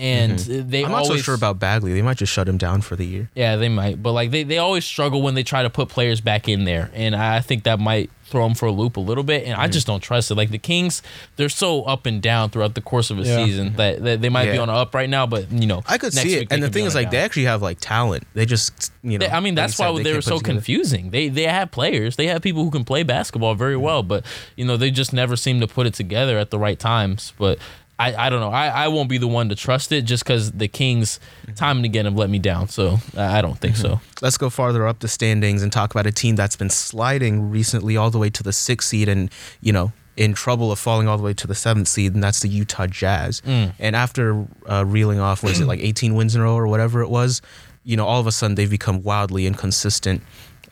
and 0.00 0.38
they 0.38 0.84
I'm 0.84 0.90
not 0.90 1.06
so 1.06 1.16
sure 1.18 1.34
about 1.34 1.58
Bagley. 1.58 1.92
They 1.92 2.02
might 2.02 2.16
just 2.16 2.32
shut 2.32 2.48
him 2.48 2.56
down 2.58 2.80
for 2.80 2.96
the 2.96 3.04
year. 3.06 3.30
Yeah, 3.34 3.56
they 3.56 3.68
might, 3.68 4.02
but 4.02 4.12
like 4.12 4.30
they, 4.30 4.42
they 4.42 4.58
always 4.58 4.84
struggle 4.84 5.22
when 5.22 5.34
they 5.34 5.42
try 5.42 5.62
to 5.62 5.70
put 5.70 5.88
players 5.88 6.20
back 6.20 6.48
in 6.48 6.64
there, 6.64 6.90
and 6.94 7.14
I 7.14 7.40
think 7.40 7.64
that 7.64 7.78
might 7.78 8.10
throw 8.24 8.44
them 8.46 8.54
for 8.54 8.66
a 8.66 8.70
loop 8.70 8.96
a 8.96 9.00
little 9.00 9.24
bit. 9.24 9.42
And 9.44 9.54
I 9.54 9.64
Mm-hmm. 9.64 9.72
just 9.72 9.86
don't 9.88 10.00
trust 10.00 10.30
it. 10.30 10.36
Like 10.36 10.50
the 10.50 10.58
Kings, 10.58 11.02
they're 11.34 11.48
so 11.48 11.82
up 11.82 12.06
and 12.06 12.22
down 12.22 12.50
throughout 12.50 12.76
the 12.76 12.80
course 12.80 13.10
of 13.10 13.18
a 13.18 13.22
Yeah. 13.22 13.44
season 13.44 13.74
that, 13.74 14.04
that 14.04 14.20
they 14.20 14.28
might 14.28 14.52
be 14.52 14.56
on 14.58 14.68
a 14.68 14.72
up 14.72 14.94
right 14.94 15.10
now, 15.10 15.26
but 15.26 15.50
you 15.50 15.66
know, 15.66 15.82
I 15.88 15.98
could 15.98 16.14
next 16.14 16.28
see 16.28 16.36
it, 16.36 16.46
and 16.52 16.62
the 16.62 16.68
thing 16.68 16.84
is, 16.84 16.94
like, 16.94 17.06
down. 17.06 17.10
they 17.12 17.18
actually 17.18 17.44
have 17.46 17.60
like 17.60 17.78
talent. 17.80 18.24
They 18.34 18.46
just, 18.46 18.92
you 19.02 19.18
know, 19.18 19.26
They- 19.26 19.32
I 19.32 19.40
mean, 19.40 19.56
that's 19.56 19.76
why 19.80 19.92
said, 19.96 20.04
they, 20.06 20.14
were 20.14 20.22
so 20.22 20.38
together. 20.38 20.54
confusing. 20.54 21.10
They 21.10 21.28
they 21.28 21.42
have 21.42 21.72
players, 21.72 22.14
they 22.14 22.28
have 22.28 22.40
people 22.40 22.62
who 22.62 22.70
can 22.70 22.84
play 22.84 23.02
basketball 23.02 23.56
very 23.56 23.76
well, 23.76 24.04
but 24.04 24.24
you 24.54 24.64
know 24.64 24.76
they 24.76 24.92
just 24.92 25.12
never 25.12 25.34
seem 25.34 25.58
to 25.58 25.66
put 25.66 25.88
it 25.88 25.94
together 25.94 26.38
at 26.38 26.50
the 26.50 26.58
right 26.58 26.78
times. 26.78 27.32
But 27.36 27.58
I, 28.00 28.26
I 28.26 28.30
don't 28.30 28.40
know. 28.40 28.48
I, 28.48 28.68
I 28.68 28.88
won't 28.88 29.10
be 29.10 29.18
the 29.18 29.28
one 29.28 29.50
to 29.50 29.54
trust 29.54 29.92
it 29.92 30.02
just 30.06 30.24
because 30.24 30.52
the 30.52 30.68
Kings 30.68 31.20
time 31.54 31.76
and 31.76 31.84
again 31.84 32.06
have 32.06 32.16
let 32.16 32.30
me 32.30 32.38
down. 32.38 32.68
So 32.68 32.98
I 33.14 33.42
don't 33.42 33.58
think 33.58 33.76
so. 33.76 34.00
Let's 34.22 34.38
go 34.38 34.48
farther 34.48 34.86
up 34.86 35.00
the 35.00 35.08
standings 35.08 35.62
and 35.62 35.70
talk 35.70 35.90
about 35.90 36.06
a 36.06 36.12
team 36.12 36.34
that's 36.34 36.56
been 36.56 36.70
sliding 36.70 37.50
recently 37.50 37.98
all 37.98 38.10
the 38.10 38.16
way 38.16 38.30
to 38.30 38.42
the 38.42 38.54
sixth 38.54 38.88
seed 38.88 39.10
and, 39.10 39.30
you 39.60 39.74
know, 39.74 39.92
in 40.16 40.32
trouble 40.32 40.72
of 40.72 40.78
falling 40.78 41.08
all 41.08 41.18
the 41.18 41.22
way 41.22 41.34
to 41.34 41.46
the 41.46 41.54
seventh 41.54 41.88
seed, 41.88 42.14
and 42.14 42.22
that's 42.22 42.40
the 42.40 42.48
Utah 42.48 42.86
Jazz. 42.86 43.42
Mm. 43.42 43.72
And 43.78 43.94
after 43.94 44.46
uh, 44.68 44.84
reeling 44.86 45.20
off, 45.20 45.42
was 45.42 45.60
it 45.60 45.66
like 45.66 45.80
18 45.80 46.14
wins 46.14 46.34
in 46.34 46.40
a 46.40 46.44
row 46.44 46.56
or 46.56 46.66
whatever 46.66 47.02
it 47.02 47.10
was, 47.10 47.42
you 47.84 47.96
know, 47.96 48.06
all 48.06 48.20
of 48.20 48.26
a 48.26 48.32
sudden 48.32 48.54
they've 48.54 48.70
become 48.70 49.02
wildly 49.02 49.46
inconsistent. 49.46 50.22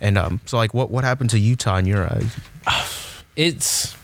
And 0.00 0.16
um, 0.16 0.40
so, 0.46 0.56
like, 0.56 0.74
what, 0.74 0.90
what 0.90 1.04
happened 1.04 1.30
to 1.30 1.38
Utah 1.38 1.76
in 1.76 1.86
your 1.86 2.04
eyes? 2.04 2.36
it's 3.36 3.96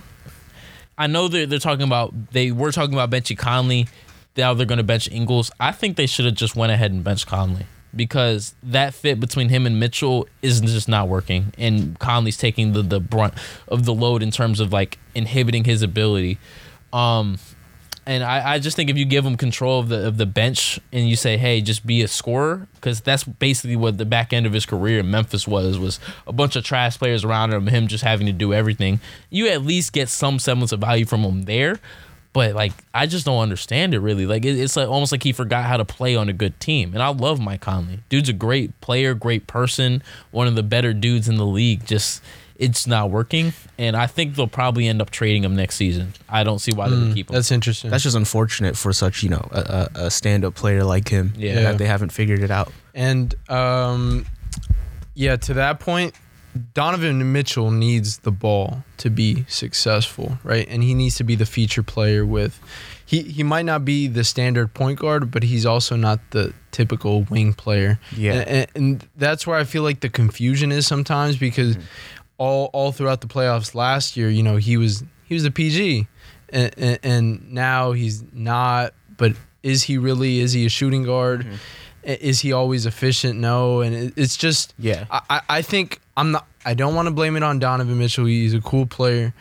I 0.96 1.06
know 1.06 1.28
they're 1.28 1.46
they're 1.46 1.58
talking 1.58 1.86
about 1.86 2.12
they 2.32 2.50
were 2.50 2.72
talking 2.72 2.94
about 2.94 3.10
benching 3.10 3.38
Conley. 3.38 3.88
Now 4.36 4.54
they're 4.54 4.66
going 4.66 4.78
to 4.78 4.84
bench 4.84 5.08
Ingles. 5.10 5.50
I 5.60 5.72
think 5.72 5.96
they 5.96 6.06
should 6.06 6.24
have 6.24 6.34
just 6.34 6.56
went 6.56 6.72
ahead 6.72 6.90
and 6.90 7.04
benched 7.04 7.26
Conley 7.26 7.66
because 7.94 8.54
that 8.62 8.94
fit 8.94 9.20
between 9.20 9.48
him 9.48 9.66
and 9.66 9.78
Mitchell 9.78 10.28
is 10.42 10.60
just 10.60 10.88
not 10.88 11.08
working, 11.08 11.52
and 11.58 11.98
Conley's 11.98 12.36
taking 12.36 12.72
the 12.72 12.82
the 12.82 13.00
brunt 13.00 13.34
of 13.68 13.84
the 13.84 13.94
load 13.94 14.22
in 14.22 14.30
terms 14.30 14.60
of 14.60 14.72
like 14.72 14.98
inhibiting 15.14 15.64
his 15.64 15.82
ability. 15.82 16.38
Um, 16.92 17.38
and 18.06 18.22
I, 18.22 18.54
I 18.54 18.58
just 18.58 18.76
think 18.76 18.90
if 18.90 18.96
you 18.96 19.04
give 19.04 19.24
him 19.24 19.36
control 19.36 19.80
of 19.80 19.88
the 19.88 20.06
of 20.06 20.16
the 20.16 20.26
bench 20.26 20.78
and 20.92 21.08
you 21.08 21.16
say, 21.16 21.36
hey, 21.36 21.60
just 21.60 21.86
be 21.86 22.02
a 22.02 22.08
scorer, 22.08 22.66
because 22.74 23.00
that's 23.00 23.24
basically 23.24 23.76
what 23.76 23.98
the 23.98 24.04
back 24.04 24.32
end 24.32 24.46
of 24.46 24.52
his 24.52 24.66
career 24.66 25.00
in 25.00 25.10
Memphis 25.10 25.46
was 25.46 25.78
was 25.78 26.00
a 26.26 26.32
bunch 26.32 26.56
of 26.56 26.64
trash 26.64 26.98
players 26.98 27.24
around 27.24 27.52
him, 27.52 27.66
him 27.66 27.88
just 27.88 28.04
having 28.04 28.26
to 28.26 28.32
do 28.32 28.52
everything. 28.52 29.00
You 29.30 29.48
at 29.48 29.62
least 29.62 29.92
get 29.92 30.08
some 30.08 30.38
semblance 30.38 30.72
of 30.72 30.80
value 30.80 31.06
from 31.06 31.22
him 31.22 31.42
there. 31.42 31.80
But 32.34 32.56
like, 32.56 32.72
I 32.92 33.06
just 33.06 33.24
don't 33.24 33.38
understand 33.38 33.94
it 33.94 34.00
really. 34.00 34.26
Like, 34.26 34.44
it, 34.44 34.58
it's 34.58 34.76
like 34.76 34.88
almost 34.88 35.12
like 35.12 35.22
he 35.22 35.32
forgot 35.32 35.66
how 35.66 35.76
to 35.76 35.84
play 35.84 36.16
on 36.16 36.28
a 36.28 36.32
good 36.32 36.58
team. 36.58 36.92
And 36.92 37.00
I 37.00 37.08
love 37.10 37.40
Mike 37.40 37.60
Conley. 37.60 38.00
Dude's 38.08 38.28
a 38.28 38.32
great 38.32 38.78
player, 38.80 39.14
great 39.14 39.46
person, 39.46 40.02
one 40.32 40.48
of 40.48 40.56
the 40.56 40.64
better 40.64 40.92
dudes 40.92 41.28
in 41.28 41.36
the 41.36 41.46
league. 41.46 41.86
Just 41.86 42.20
it's 42.56 42.86
not 42.86 43.10
working, 43.10 43.52
and 43.78 43.96
I 43.96 44.06
think 44.06 44.36
they'll 44.36 44.46
probably 44.46 44.86
end 44.86 45.02
up 45.02 45.10
trading 45.10 45.42
him 45.42 45.56
next 45.56 45.76
season. 45.76 46.12
I 46.28 46.44
don't 46.44 46.60
see 46.60 46.72
why 46.72 46.88
they 46.88 46.96
would 46.96 47.14
keep 47.14 47.28
him. 47.28 47.34
That's 47.34 47.50
interesting. 47.50 47.90
That's 47.90 48.04
just 48.04 48.16
unfortunate 48.16 48.76
for 48.76 48.92
such, 48.92 49.22
you 49.22 49.28
know, 49.28 49.48
a, 49.50 49.90
a, 49.94 50.04
a 50.06 50.10
stand 50.10 50.44
up 50.44 50.54
player 50.54 50.84
like 50.84 51.08
him. 51.08 51.32
Yeah. 51.36 51.62
That 51.62 51.78
they 51.78 51.86
haven't 51.86 52.10
figured 52.10 52.42
it 52.42 52.50
out. 52.50 52.72
And 52.94 53.34
um, 53.50 54.26
yeah, 55.14 55.36
to 55.36 55.54
that 55.54 55.80
point, 55.80 56.14
Donovan 56.72 57.32
Mitchell 57.32 57.72
needs 57.72 58.18
the 58.18 58.30
ball 58.30 58.84
to 58.98 59.10
be 59.10 59.44
successful, 59.48 60.38
right? 60.44 60.66
And 60.68 60.84
he 60.84 60.94
needs 60.94 61.16
to 61.16 61.24
be 61.24 61.34
the 61.34 61.46
feature 61.46 61.82
player 61.82 62.24
with. 62.24 62.60
He 63.06 63.22
he 63.22 63.42
might 63.42 63.64
not 63.64 63.84
be 63.84 64.06
the 64.06 64.24
standard 64.24 64.72
point 64.72 64.98
guard, 64.98 65.30
but 65.30 65.42
he's 65.42 65.66
also 65.66 65.96
not 65.96 66.20
the 66.30 66.54
typical 66.70 67.22
wing 67.24 67.52
player. 67.52 67.98
Yeah. 68.16 68.34
and, 68.34 68.48
and, 68.48 68.70
and 68.74 69.08
that's 69.16 69.46
where 69.46 69.56
I 69.56 69.64
feel 69.64 69.82
like 69.82 70.00
the 70.00 70.08
confusion 70.08 70.72
is 70.72 70.86
sometimes 70.86 71.36
because 71.36 71.76
all 72.38 72.70
all 72.72 72.92
throughout 72.92 73.20
the 73.20 73.26
playoffs 73.28 73.74
last 73.74 74.16
year, 74.16 74.28
you 74.30 74.42
know, 74.42 74.56
he 74.56 74.76
was 74.76 75.04
he 75.24 75.34
was 75.34 75.42
the 75.44 75.50
PG, 75.50 76.06
and, 76.50 76.74
and, 76.76 76.98
and 77.02 77.52
now 77.52 77.92
he's 77.92 78.22
not. 78.32 78.92
But 79.16 79.34
is 79.62 79.84
he 79.84 79.98
really? 79.98 80.40
Is 80.40 80.52
he 80.52 80.66
a 80.66 80.68
shooting 80.68 81.04
guard? 81.04 81.40
Mm-hmm. 81.42 81.54
I- 82.06 82.18
Is 82.20 82.40
he 82.40 82.52
always 82.52 82.84
efficient? 82.84 83.40
No, 83.40 83.80
and 83.80 83.94
it, 83.94 84.12
it's 84.16 84.36
just 84.36 84.74
Yeah. 84.78 85.06
I- 85.10 85.40
I 85.48 85.62
think 85.62 86.00
I'm 86.16 86.32
not. 86.32 86.46
I 86.66 86.74
don't 86.74 86.94
want 86.94 87.06
to 87.06 87.12
blame 87.14 87.36
it 87.36 87.42
on 87.42 87.58
Donovan 87.58 87.98
Mitchell. 87.98 88.26
He's 88.26 88.52
a 88.54 88.60
cool 88.60 88.86
player, 88.86 89.32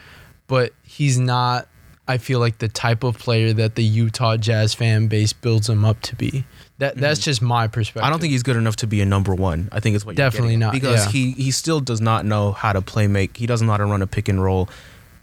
but 0.48 0.72
he's 0.84 1.18
not. 1.20 1.68
I 2.08 2.18
feel 2.18 2.40
like 2.40 2.58
the 2.60 2.68
type 2.68 3.04
of 3.04 3.18
player 3.18 3.54
that 3.54 3.76
the 3.76 3.84
Utah 3.84 4.36
Jazz 4.38 4.74
fan 4.74 5.08
base 5.08 5.32
builds 5.34 5.70
him 5.70 5.84
up 5.86 6.02
to 6.02 6.16
be. 6.18 6.44
That 6.84 6.98
that's 6.98 7.22
just 7.22 7.42
my 7.42 7.70
perspective. 7.70 8.02
Mm-hmm. 8.02 8.08
I 8.08 8.10
don't 8.10 8.20
think 8.20 8.32
he's 8.32 8.44
good 8.44 8.58
enough 8.58 8.76
to 8.78 8.88
be 8.88 9.00
a 9.00 9.06
number 9.06 9.34
one. 9.34 9.70
I 9.72 9.80
think 9.80 9.96
it's 9.96 10.06
what 10.06 10.18
you're 10.18 10.30
Definitely 10.30 10.58
not, 10.58 10.74
because 10.74 11.06
yeah. 11.06 11.12
he 11.12 11.32
he 11.32 11.52
still 11.52 11.80
does 11.80 12.02
not 12.02 12.26
know 12.26 12.52
how 12.52 12.74
to 12.74 12.82
play 12.82 13.08
make. 13.08 13.38
He 13.38 13.48
doesn't 13.48 13.66
know 13.66 13.72
how 13.72 13.78
to 13.78 13.86
run 13.86 14.02
a 14.02 14.08
pick 14.08 14.28
and 14.28 14.44
roll. 14.44 14.68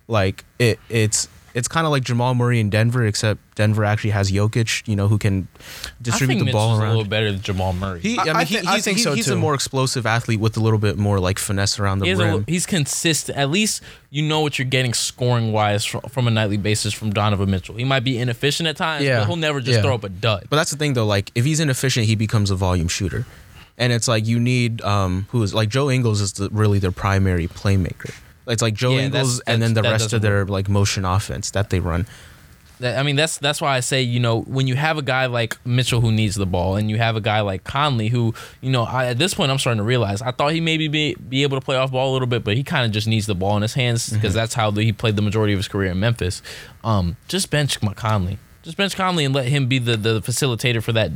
Like 0.08 0.46
it, 0.58 0.80
it's 0.88 1.28
it's 1.54 1.66
kind 1.68 1.84
of 1.86 1.90
like 1.90 2.04
Jamal 2.04 2.34
Murray 2.34 2.60
in 2.60 2.70
Denver, 2.70 3.04
except 3.06 3.40
Denver 3.56 3.84
actually 3.84 4.10
has 4.10 4.30
Jokic, 4.30 4.86
you 4.86 4.94
know, 4.96 5.08
who 5.08 5.18
can 5.18 5.48
distribute 6.00 6.36
I 6.36 6.38
think 6.38 6.46
the 6.48 6.52
ball 6.52 6.68
Mitchell's 6.68 6.80
around. 6.82 6.90
a 6.90 6.96
little 6.96 7.10
better 7.10 7.32
than 7.32 7.40
Jamal 7.42 7.72
Murray. 7.72 8.00
He, 8.00 8.18
I, 8.18 8.22
I- 8.22 8.24
mean, 8.26 8.36
I 8.36 8.44
he, 8.44 8.56
thi- 8.56 8.66
I 8.68 8.80
think 8.80 8.98
he- 8.98 9.02
so, 9.02 9.12
he's 9.14 9.28
a 9.28 9.36
more 9.36 9.54
explosive 9.54 10.06
athlete 10.06 10.38
with 10.40 10.56
a 10.56 10.60
little 10.60 10.78
bit 10.78 10.96
more 10.96 11.18
like 11.18 11.38
finesse 11.38 11.78
around 11.78 11.98
the 11.98 12.04
He 12.06 12.10
has 12.10 12.20
a- 12.20 12.24
rim. 12.24 12.44
he's 12.46 12.66
consistent. 12.66 13.36
At 13.36 13.50
least 13.50 13.82
you 14.10 14.22
know 14.22 14.40
what 14.40 14.58
you're 14.58 14.66
getting 14.68 14.94
scoring 14.94 15.52
wise 15.52 15.84
from, 15.84 16.02
from 16.02 16.28
a 16.28 16.30
nightly 16.30 16.56
basis 16.56 16.92
from 16.94 17.10
Donovan 17.12 17.50
Mitchell. 17.50 17.74
He 17.76 17.84
might 17.84 18.04
be 18.04 18.18
inefficient 18.18 18.68
at 18.68 18.76
times, 18.76 19.04
Yeah. 19.04 19.20
but 19.20 19.26
he'll 19.26 19.36
never 19.36 19.60
just 19.60 19.76
Yeah. 19.78 19.82
throw 19.82 19.94
up 19.94 20.04
a 20.04 20.08
dud. 20.08 20.46
But 20.50 20.56
that's 20.56 20.70
the 20.70 20.76
thing, 20.76 20.94
though. 20.94 21.06
Like, 21.06 21.30
if 21.34 21.44
he's 21.44 21.60
inefficient, 21.60 22.06
he 22.06 22.14
becomes 22.14 22.50
a 22.50 22.56
volume 22.56 22.88
shooter, 22.88 23.26
and 23.76 23.92
it's 23.92 24.06
like 24.08 24.26
you 24.26 24.38
need 24.38 24.82
um 24.82 25.26
who 25.30 25.42
is 25.42 25.52
like 25.54 25.68
Joe 25.68 25.90
Ingles 25.90 26.20
is 26.20 26.34
the, 26.34 26.48
really 26.50 26.78
their 26.78 26.92
primary 26.92 27.48
playmaker. 27.48 28.14
It's 28.46 28.62
like 28.62 28.74
Joe 28.74 28.90
Yeah, 28.92 29.08
that's- 29.08 29.14
Ingles, 29.14 29.40
and 29.46 29.62
then 29.62 29.74
the 29.74 29.82
rest 29.82 30.12
of 30.12 30.22
their 30.22 30.44
like 30.44 30.68
motion 30.68 31.04
offense 31.04 31.50
that 31.52 31.70
they 31.70 31.80
run. 31.80 32.06
That- 32.80 32.98
I 32.98 33.02
mean, 33.02 33.14
that's 33.14 33.36
that's 33.36 33.60
why 33.60 33.76
I 33.76 33.80
say 33.80 34.00
you 34.02 34.20
know 34.20 34.40
when 34.40 34.66
you 34.66 34.74
have 34.74 34.96
a 34.96 35.02
guy 35.02 35.26
like 35.26 35.58
Mitchell 35.66 36.00
who 36.00 36.10
needs 36.10 36.34
the 36.34 36.46
ball, 36.46 36.76
and 36.76 36.88
you 36.88 36.96
have 36.96 37.14
a 37.14 37.20
guy 37.20 37.40
like 37.42 37.62
Conley 37.62 38.08
who 38.08 38.34
you 38.62 38.70
know 38.70 38.84
I, 38.84 39.06
at 39.06 39.18
this 39.18 39.34
point 39.34 39.50
I'm 39.52 39.58
starting 39.58 39.78
to 39.78 39.84
realize 39.84 40.22
I 40.22 40.30
thought 40.30 40.52
he 40.54 40.60
maybe 40.60 40.88
be 40.88 41.14
be 41.14 41.42
able 41.42 41.60
to 41.60 41.64
play 41.64 41.76
off 41.76 41.92
ball 41.92 42.10
a 42.10 42.12
little 42.14 42.26
bit, 42.28 42.42
but 42.42 42.56
he 42.56 42.62
kind 42.64 42.86
of 42.86 42.92
just 42.92 43.06
needs 43.06 43.26
the 43.26 43.34
ball 43.34 43.54
in 43.56 43.62
his 43.62 43.74
hands 43.74 44.08
because 44.10 44.32
that's 44.32 44.54
how 44.54 44.70
the, 44.70 44.82
he 44.82 44.92
played 44.92 45.16
the 45.16 45.22
majority 45.22 45.52
of 45.52 45.58
his 45.58 45.68
career 45.68 45.90
in 45.90 46.00
Memphis. 46.00 46.40
Um, 46.82 47.16
just 47.28 47.50
bench 47.50 47.78
Conley, 47.96 48.38
just 48.62 48.78
bench 48.78 48.96
Conley 48.96 49.26
and 49.26 49.34
let 49.34 49.46
him 49.46 49.66
be 49.66 49.78
the 49.78 49.98
the 49.98 50.22
facilitator 50.22 50.82
for 50.82 50.92
that 50.92 51.12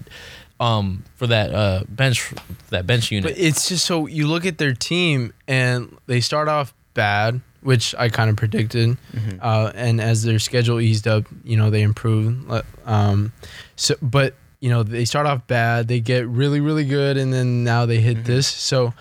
um 0.60 1.02
for 1.16 1.26
that 1.26 1.52
uh 1.52 1.82
bench 1.88 2.32
that 2.68 2.86
bench 2.86 3.10
unit. 3.10 3.32
But 3.32 3.38
it's 3.42 3.68
just 3.70 3.86
so 3.86 4.06
you 4.06 4.26
look 4.28 4.44
at 4.44 4.58
their 4.58 4.74
team 4.74 5.32
and 5.48 5.96
they 6.06 6.20
start 6.20 6.46
off 6.48 6.74
bad, 6.94 7.40
which 7.60 7.94
I 7.98 8.08
kind 8.08 8.30
of 8.30 8.36
predicted. 8.36 8.96
Mm-hmm. 9.12 9.38
Uh, 9.40 9.72
and 9.74 10.00
as 10.00 10.22
their 10.22 10.38
schedule 10.38 10.80
eased 10.80 11.06
up, 11.06 11.24
you 11.44 11.56
know 11.56 11.70
they 11.70 11.82
improved. 11.82 12.50
Um, 12.86 13.32
so, 13.76 13.94
but 14.00 14.34
you 14.64 14.70
know 14.70 14.82
they 14.82 15.04
start 15.04 15.26
off 15.26 15.46
bad, 15.46 15.88
they 15.88 16.00
get 16.00 16.26
really 16.26 16.58
really 16.58 16.86
good, 16.86 17.18
and 17.18 17.30
then 17.34 17.64
now 17.64 17.84
they 17.84 18.00
hit 18.00 18.16
mm-hmm. 18.16 18.26
this. 18.26 18.46
So 18.46 18.94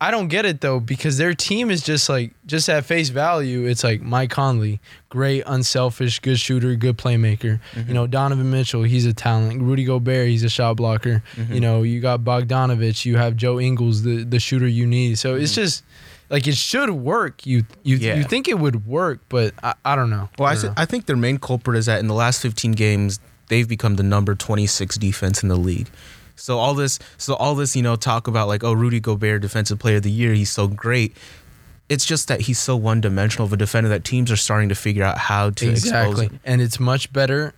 I- 0.00 0.10
don't 0.10 0.28
get 0.28 0.46
it 0.46 0.62
though 0.62 0.80
because 0.80 1.18
their 1.18 1.34
team 1.34 1.70
is 1.70 1.82
just 1.82 2.08
like 2.08 2.32
just 2.46 2.66
at 2.70 2.86
face 2.86 3.10
value, 3.10 3.66
it's 3.66 3.84
like 3.84 4.00
Mike 4.00 4.30
Conley, 4.30 4.80
great, 5.10 5.42
unselfish, 5.46 6.18
good 6.20 6.38
shooter, 6.38 6.74
good 6.76 6.96
playmaker. 6.96 7.60
Mm-hmm. 7.74 7.88
You 7.88 7.94
know 7.94 8.06
Donovan 8.06 8.50
Mitchell, 8.50 8.84
he's 8.84 9.04
a 9.04 9.12
talent. 9.12 9.60
Rudy 9.60 9.84
Gobert, 9.84 10.28
he's 10.28 10.44
a 10.44 10.48
shot 10.48 10.76
blocker. 10.76 11.22
You 11.50 11.60
know 11.60 11.82
you 11.82 12.00
got 12.00 12.20
Bogdanovich, 12.20 13.04
you 13.04 13.18
have 13.18 13.36
Joe 13.36 13.60
Ingles, 13.60 14.02
the 14.02 14.24
the 14.24 14.40
shooter 14.40 14.66
you 14.66 14.86
need. 14.86 15.18
So 15.18 15.34
it's 15.34 15.54
just 15.54 15.84
like 16.32 16.48
it 16.48 16.56
should 16.56 16.90
work. 16.90 17.46
You 17.46 17.64
you 17.84 17.96
Yeah. 17.98 18.16
you 18.16 18.24
think 18.24 18.48
it 18.48 18.58
would 18.58 18.86
work, 18.86 19.20
but 19.28 19.54
I, 19.62 19.74
I 19.84 19.94
don't 19.94 20.10
know. 20.10 20.28
Well, 20.38 20.48
I, 20.48 20.54
don't 20.54 20.60
th- 20.62 20.70
know. 20.70 20.82
I 20.82 20.86
think 20.86 21.06
their 21.06 21.16
main 21.16 21.38
culprit 21.38 21.76
is 21.78 21.86
that 21.86 22.00
in 22.00 22.08
the 22.08 22.14
last 22.14 22.42
15 22.42 22.72
games, 22.72 23.20
they've 23.48 23.68
become 23.68 23.94
the 23.96 24.02
number 24.02 24.34
26 24.34 24.96
defense 24.96 25.42
in 25.44 25.48
the 25.48 25.56
league. 25.56 25.88
So 26.34 26.58
all 26.58 26.74
this, 26.74 26.98
so 27.18 27.34
all 27.34 27.54
this, 27.54 27.76
you 27.76 27.82
know, 27.82 27.94
talk 27.94 28.26
about 28.26 28.48
like, 28.48 28.64
oh, 28.64 28.72
Rudy 28.72 28.98
Gobert, 28.98 29.42
defensive 29.42 29.78
player 29.78 29.98
of 29.98 30.02
the 30.02 30.10
year, 30.10 30.32
he's 30.34 30.50
so 30.50 30.66
great. 30.66 31.16
It's 31.88 32.06
just 32.06 32.28
that 32.28 32.40
he's 32.42 32.58
so 32.58 32.74
one-dimensional 32.74 33.44
of 33.46 33.52
a 33.52 33.56
defender 33.56 33.90
that 33.90 34.02
teams 34.02 34.30
are 34.32 34.36
starting 34.36 34.70
to 34.70 34.74
figure 34.74 35.04
out 35.04 35.18
how 35.18 35.50
to 35.50 35.70
expose 35.70 35.84
exactly, 35.84 36.26
him. 36.28 36.40
and 36.44 36.62
it's 36.62 36.80
much 36.80 37.12
better. 37.12 37.52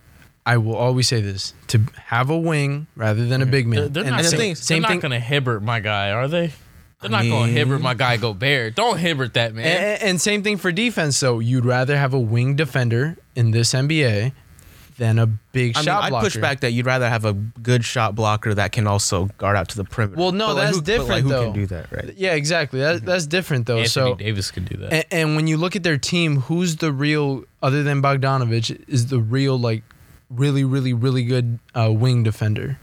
I 0.45 0.57
will 0.57 0.75
always 0.75 1.07
say 1.07 1.21
this: 1.21 1.53
to 1.67 1.79
have 2.07 2.29
a 2.29 2.37
wing 2.37 2.87
rather 2.97 3.25
than 3.25 3.41
a 3.41 3.45
big 3.45 3.65
man. 3.65 3.79
They're, 3.79 3.87
they're 3.87 4.03
And 4.03 4.11
not, 4.11 4.23
the 4.23 4.29
same, 4.29 4.37
thing- 4.39 4.53
they're 4.53 4.55
same 4.55 4.81
not 4.81 4.99
gonna 4.99 5.19
Hibbert 5.21 5.63
my 5.63 5.79
guy, 5.79 6.11
are 6.11 6.27
they? 6.27 6.51
They're 7.09 7.19
I 7.19 7.23
not 7.23 7.29
gonna 7.29 7.45
mean- 7.47 7.55
Hibbert 7.55 7.81
my 7.81 7.93
guy 7.93 8.17
Gobert. 8.17 8.75
Don't 8.75 8.97
Hibbert 8.97 9.33
that 9.33 9.53
man. 9.53 9.65
And, 9.65 10.03
and 10.03 10.21
same 10.21 10.43
thing 10.43 10.57
for 10.57 10.71
defense. 10.71 11.19
though. 11.19 11.39
you'd 11.39 11.65
rather 11.65 11.97
have 11.97 12.13
a 12.13 12.19
wing 12.19 12.55
defender 12.55 13.17
in 13.35 13.51
this 13.51 13.73
NBA 13.73 14.31
than 14.97 15.19
a 15.19 15.25
big 15.27 15.75
I 15.75 15.79
mean, 15.79 15.85
shot 15.85 16.03
I'd 16.05 16.09
blocker. 16.09 16.25
push 16.27 16.37
back 16.37 16.61
that 16.61 16.71
you'd 16.71 16.85
rather 16.85 17.09
have 17.09 17.25
a 17.25 17.33
good 17.33 17.83
shot 17.83 18.15
blocker 18.15 18.53
that 18.53 18.71
can 18.71 18.87
also 18.87 19.25
guard 19.37 19.57
out 19.57 19.67
to 19.69 19.75
the 19.77 19.83
perimeter. 19.83 20.17
Well, 20.21 20.31
no, 20.31 20.47
But, 20.47 20.55
like, 20.55 20.63
that's 20.67 20.77
who, 20.77 20.81
but, 20.83 20.87
like, 20.93 20.99
different, 20.99 21.21
who 21.23 21.29
though. 21.29 21.43
can 21.43 21.53
do 21.53 21.65
that, 21.67 21.91
right? 21.91 22.13
Yeah, 22.15 22.33
exactly. 22.33 22.79
That, 22.79 23.05
that's 23.05 23.27
different 23.27 23.65
though. 23.67 23.73
Anthony 23.79 23.89
so 23.89 24.15
Davis 24.15 24.51
could 24.51 24.63
do 24.69 24.77
that. 24.77 24.93
And, 24.93 25.05
and 25.11 25.35
when 25.35 25.47
you 25.47 25.57
look 25.57 25.75
at 25.75 25.83
their 25.83 25.97
team, 25.97 26.37
who's 26.41 26.77
the 26.77 26.93
real, 26.93 27.43
other 27.61 27.83
than 27.83 28.01
Bogdanovich, 28.01 28.83
is 28.87 29.07
the 29.07 29.19
real 29.19 29.59
like 29.59 29.83
really, 30.29 30.63
really, 30.63 30.93
really 30.93 31.25
good 31.25 31.59
uh, 31.75 31.91
wing 31.91 32.23
defender? 32.23 32.79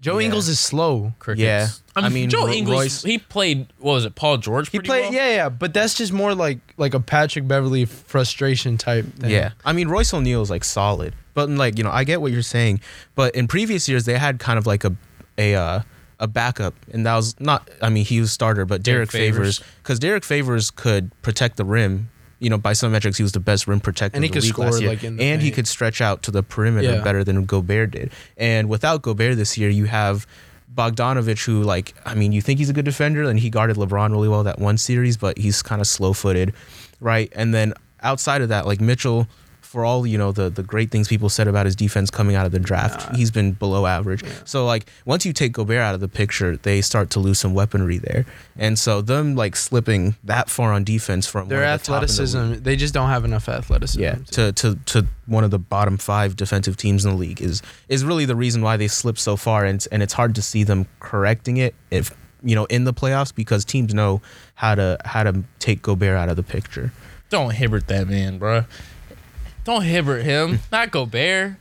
Joe 0.00 0.18
Yeah. 0.18 0.26
Ingles 0.26 0.48
is 0.48 0.58
slow. 0.60 1.12
Crickets. 1.18 1.42
Yeah. 1.42 1.68
I 2.04 2.08
mean, 2.08 2.12
I 2.12 2.14
mean, 2.22 2.30
Joe 2.30 2.46
Ro- 2.46 2.52
Ingles. 2.52 2.76
Royce- 2.80 3.02
He 3.02 3.18
played. 3.18 3.66
What 3.78 3.92
was 3.94 4.04
it? 4.04 4.14
Paul 4.14 4.38
George. 4.38 4.70
He 4.70 4.78
played, 4.80 5.04
well? 5.06 5.12
yeah, 5.14 5.34
yeah, 5.34 5.48
but 5.48 5.72
that's 5.74 5.94
just 5.94 6.12
more 6.12 6.34
like 6.34 6.58
like 6.76 6.94
a 6.94 7.00
Patrick 7.00 7.46
Beverley 7.48 7.84
frustration 7.84 8.78
type 8.78 9.04
thing. 9.18 9.30
Yeah, 9.30 9.50
I 9.64 9.72
mean 9.72 9.88
Royce 9.88 10.12
O'Neale 10.12 10.42
is 10.42 10.50
like 10.50 10.64
solid, 10.64 11.14
but 11.34 11.48
like 11.48 11.78
you 11.78 11.84
know 11.84 11.90
I 11.90 12.04
get 12.04 12.20
what 12.20 12.32
you're 12.32 12.42
saying, 12.42 12.80
but 13.14 13.34
in 13.34 13.46
previous 13.48 13.88
years 13.88 14.04
they 14.04 14.18
had 14.18 14.38
kind 14.38 14.58
of 14.58 14.66
like 14.66 14.84
a 14.84 14.94
a 15.36 15.54
uh, 15.54 15.80
a 16.20 16.26
backup, 16.26 16.74
and 16.92 17.06
that 17.06 17.14
was 17.16 17.38
not. 17.40 17.68
I 17.82 17.88
mean 17.90 18.04
he 18.04 18.20
was 18.20 18.32
starter, 18.32 18.64
but 18.64 18.82
Derrick, 18.82 19.10
Derrick 19.10 19.34
Favors, 19.34 19.58
Favors. 19.58 19.72
because 19.82 19.98
Derrick 19.98 20.24
Favors 20.24 20.70
could 20.70 21.10
protect 21.22 21.56
the 21.56 21.64
rim. 21.64 22.10
You 22.40 22.50
know, 22.50 22.56
by 22.58 22.72
some 22.72 22.92
metrics, 22.92 23.16
he 23.16 23.24
was 23.24 23.32
the 23.32 23.40
best 23.40 23.66
rim 23.66 23.80
protector 23.80 24.14
And 24.16 24.22
he 24.22 24.28
in 24.28 24.30
the 24.32 24.36
could 24.36 24.42
league 24.44 24.52
score, 24.52 24.64
last 24.66 24.80
year, 24.80 24.90
like, 24.90 25.02
in 25.02 25.16
the 25.16 25.24
and 25.24 25.42
he 25.42 25.50
could 25.50 25.66
stretch 25.66 26.00
out 26.00 26.22
to 26.22 26.30
the 26.30 26.40
perimeter 26.44 26.88
Yeah. 26.92 27.02
better 27.02 27.24
than 27.24 27.44
Gobert 27.46 27.90
did. 27.90 28.12
And 28.36 28.68
without 28.68 29.02
Gobert 29.02 29.36
this 29.36 29.58
year, 29.58 29.68
you 29.70 29.86
have 29.86 30.24
Bogdanovich, 30.74 31.44
who 31.44 31.62
like 31.62 31.94
I 32.04 32.14
mean, 32.14 32.32
you 32.32 32.40
think 32.40 32.58
he's 32.58 32.70
a 32.70 32.72
good 32.72 32.84
defender, 32.84 33.22
and 33.28 33.38
he 33.38 33.50
guarded 33.50 33.76
LeBron 33.76 34.10
really 34.10 34.28
well 34.28 34.44
that 34.44 34.58
one 34.58 34.78
series, 34.78 35.16
but 35.16 35.38
he's 35.38 35.62
kind 35.62 35.80
of 35.80 35.86
slow 35.86 36.12
footed, 36.12 36.52
right? 37.00 37.32
And 37.34 37.52
then 37.54 37.74
outside 38.02 38.42
of 38.42 38.48
that, 38.50 38.66
like 38.66 38.80
Mitchell, 38.80 39.26
for 39.68 39.84
all 39.84 40.06
you 40.06 40.16
know 40.16 40.32
the 40.32 40.48
the 40.48 40.62
great 40.62 40.90
things 40.90 41.08
people 41.08 41.28
said 41.28 41.46
about 41.46 41.66
his 41.66 41.76
defense 41.76 42.10
coming 42.10 42.34
out 42.34 42.46
of 42.46 42.52
the 42.52 42.58
draft, 42.58 43.14
he's 43.14 43.30
been 43.30 43.52
below 43.52 43.84
average. 43.84 44.24
So 44.46 44.64
like 44.64 44.88
once 45.04 45.26
you 45.26 45.34
take 45.34 45.52
Gobert 45.52 45.82
out 45.82 45.94
of 45.94 46.00
the 46.00 46.08
picture, 46.08 46.56
they 46.56 46.80
start 46.80 47.10
to 47.10 47.20
lose 47.20 47.38
some 47.38 47.52
weaponry 47.52 47.98
there, 47.98 48.24
and 48.56 48.78
so 48.78 49.02
them 49.02 49.36
like 49.36 49.56
slipping 49.56 50.16
that 50.24 50.48
far 50.48 50.72
on 50.72 50.84
defense 50.84 51.26
from 51.26 51.48
Their 51.48 51.60
one 51.60 51.68
of 51.74 51.80
the 51.80 51.86
top 51.86 52.02
in 52.02 52.06
the 52.08 52.12
athleticism, 52.12 52.62
they 52.62 52.76
just 52.76 52.94
don't 52.94 53.10
have 53.10 53.26
enough 53.26 53.46
athleticism. 53.46 54.00
yeah, 54.00 54.14
to, 54.32 54.52
to 54.52 54.76
to 54.86 55.06
one 55.26 55.44
of 55.44 55.50
the 55.50 55.58
bottom 55.58 55.98
five 55.98 56.34
defensive 56.34 56.78
teams 56.78 57.04
in 57.04 57.10
the 57.10 57.16
league 57.18 57.42
is 57.42 57.60
is 57.88 58.06
really 58.06 58.24
the 58.24 58.36
reason 58.36 58.62
why 58.62 58.78
they 58.78 58.88
slipped 58.88 59.18
so 59.18 59.36
far, 59.36 59.66
and 59.66 59.86
and 59.92 60.02
it's 60.02 60.14
hard 60.14 60.34
to 60.36 60.42
see 60.42 60.64
them 60.64 60.86
correcting 61.00 61.58
it 61.58 61.74
if 61.90 62.10
you 62.42 62.54
know 62.54 62.64
in 62.66 62.84
the 62.84 62.94
playoffs 62.94 63.34
because 63.34 63.66
teams 63.66 63.92
know 63.92 64.22
how 64.54 64.74
to 64.74 64.96
how 65.04 65.24
to 65.24 65.44
take 65.58 65.82
Gobert 65.82 66.16
out 66.16 66.30
of 66.30 66.36
the 66.36 66.42
picture. 66.42 66.90
Don't 67.28 67.52
Hibbert 67.52 67.88
that 67.88 68.08
man, 68.08 68.40
bruh. 68.40 68.64
Don't 69.68 69.82
Hibbert 69.82 70.24
him. 70.24 70.60
Not 70.72 70.90
Gobert. 70.90 71.56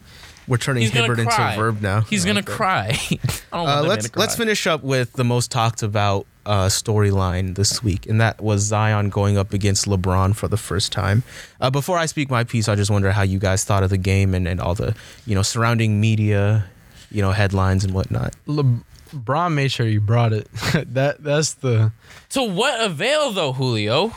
We're 0.48 0.56
turning 0.56 0.84
He's 0.84 0.92
gonna 0.92 1.08
Hibbert 1.08 1.20
into 1.20 1.32
cry. 1.36 1.54
a 1.56 1.58
verb 1.58 1.82
now. 1.82 2.02
He's 2.02 2.24
I 2.24 2.30
gonna 2.30 2.40
like 2.40 2.46
cry. 2.46 2.98
I 3.12 3.18
don't 3.18 3.20
want 3.52 3.52
Uh, 3.52 3.66
that 3.66 3.82
man 3.82 3.90
let's 3.90 4.08
cry. 4.08 4.20
let's 4.22 4.36
finish 4.38 4.66
up 4.66 4.82
with 4.82 5.12
the 5.12 5.26
most 5.26 5.52
talked 5.52 5.84
about 5.84 6.26
uh, 6.46 6.68
storyline 6.68 7.56
this 7.56 7.84
week, 7.84 8.06
and 8.08 8.22
that 8.22 8.40
was 8.42 8.62
Zion 8.62 9.10
going 9.10 9.38
up 9.38 9.52
against 9.52 9.88
LeBron 9.88 10.34
for 10.38 10.48
the 10.48 10.56
first 10.56 10.94
time. 10.94 11.24
Uh, 11.60 11.70
before 11.70 11.98
I 11.98 12.06
speak 12.06 12.30
my 12.30 12.46
piece, 12.46 12.70
I 12.70 12.76
just 12.76 12.90
wonder 12.90 13.12
how 13.12 13.24
you 13.24 13.40
guys 13.40 13.66
thought 13.66 13.84
of 13.84 13.90
the 13.90 13.98
game 13.98 14.34
and, 14.34 14.48
and 14.48 14.62
all 14.62 14.74
the 14.74 14.96
you 15.26 15.36
know 15.36 15.42
surrounding 15.42 16.00
media, 16.00 16.64
you 17.12 17.22
know 17.22 17.32
headlines 17.34 17.84
and 17.84 17.94
whatnot. 17.94 18.34
LeBron 18.48 19.54
made 19.54 19.70
sure 19.74 19.86
you 19.86 20.00
brought 20.00 20.32
it. 20.32 20.48
that 20.94 21.22
that's 21.22 21.56
the 21.56 21.92
To 22.30 22.44
what 22.44 22.80
avail 22.80 23.34
though, 23.34 23.52
Julio? 23.52 24.14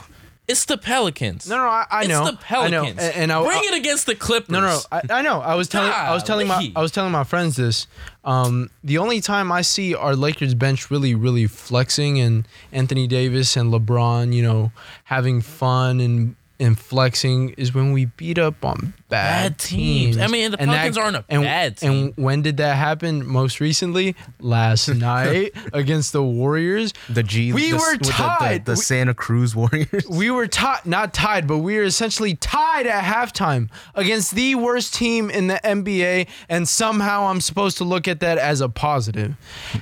It's 0.50 0.64
the 0.64 0.76
Pelicans. 0.76 1.48
no 1.48 1.56
no 1.56 1.64
I, 1.64 1.86
I 1.90 2.00
it's 2.00 2.08
know 2.08 2.24
the 2.30 2.36
Pelicans. 2.36 2.74
I 2.74 2.84
know 2.84 2.84
and, 2.90 3.00
and 3.00 3.32
I, 3.32 3.42
Bring 3.44 3.58
I- 3.58 3.68
it 3.72 3.78
against 3.78 4.06
the 4.06 4.14
Clippers. 4.14 4.50
No, 4.50 4.60
no, 4.60 4.80
I, 4.90 5.00
I 5.10 5.22
know. 5.22 5.40
I 5.40 5.54
was 5.54 5.68
telling, 5.68 5.90
I 5.92 6.12
was 6.12 6.22
telling 6.22 6.46
my, 6.48 6.72
I 6.76 6.80
was 6.82 6.90
telling 6.92 7.12
my 7.12 7.24
friends 7.24 7.56
this. 7.56 7.86
Um, 8.24 8.70
the 8.84 8.98
only 8.98 9.20
time 9.20 9.50
I 9.50 9.62
see 9.62 9.94
our 9.94 10.14
Lakers 10.14 10.54
bench 10.54 10.90
really, 10.90 11.14
really 11.14 11.46
flexing 11.46 12.20
and 12.20 12.46
Anthony 12.72 13.06
Davis 13.06 13.56
and 13.56 13.72
LeBron, 13.72 14.32
you 14.34 14.42
know, 14.42 14.72
having 15.04 15.40
fun 15.40 16.00
and 16.00 16.36
and 16.58 16.78
flexing 16.78 17.50
is 17.56 17.72
when 17.72 17.92
we 17.92 18.04
beat 18.04 18.38
up 18.38 18.62
on 18.64 18.92
bad, 19.10 19.50
Bad 19.50 19.58
teams. 19.58 20.16
I 20.18 20.26
mean, 20.28 20.52
the 20.52 20.58
Pelicans 20.58 20.96
aren't 20.96 21.16
a 21.16 21.24
and, 21.28 21.42
bad 21.42 21.76
team. 21.76 21.90
And 21.90 22.14
when 22.16 22.42
did 22.42 22.56
that 22.58 22.76
happen? 22.76 23.26
Most 23.26 23.60
recently, 23.60 24.14
last 24.40 24.88
night 24.94 25.52
against 25.72 26.12
the 26.12 26.22
Warriors. 26.22 26.92
The 27.08 27.22
G. 27.22 27.52
We 27.52 27.70
the, 27.72 27.76
were 27.76 27.92
with 27.92 28.00
the- 28.02 28.06
the- 28.06 28.12
tied. 28.12 28.64
The, 28.64 28.72
We- 28.72 28.76
Santa 28.76 29.12
Cruz 29.14 29.54
Warriors. 29.54 30.06
we 30.08 30.30
were 30.30 30.46
tied, 30.46 30.86
not 30.86 31.12
tied, 31.12 31.46
but 31.46 31.58
we 31.58 31.76
were 31.76 31.82
essentially 31.82 32.36
tied 32.36 32.86
at 32.86 33.02
halftime 33.04 33.68
against 33.94 34.34
the 34.34 34.54
worst 34.54 34.94
team 34.94 35.28
in 35.30 35.48
the 35.48 35.60
NBA, 35.64 36.28
and 36.48 36.68
somehow 36.68 37.24
I'm 37.26 37.40
supposed 37.40 37.76
to 37.78 37.84
look 37.84 38.06
at 38.08 38.20
that 38.20 38.38
as 38.38 38.60
a 38.60 38.68
positive. 38.68 39.34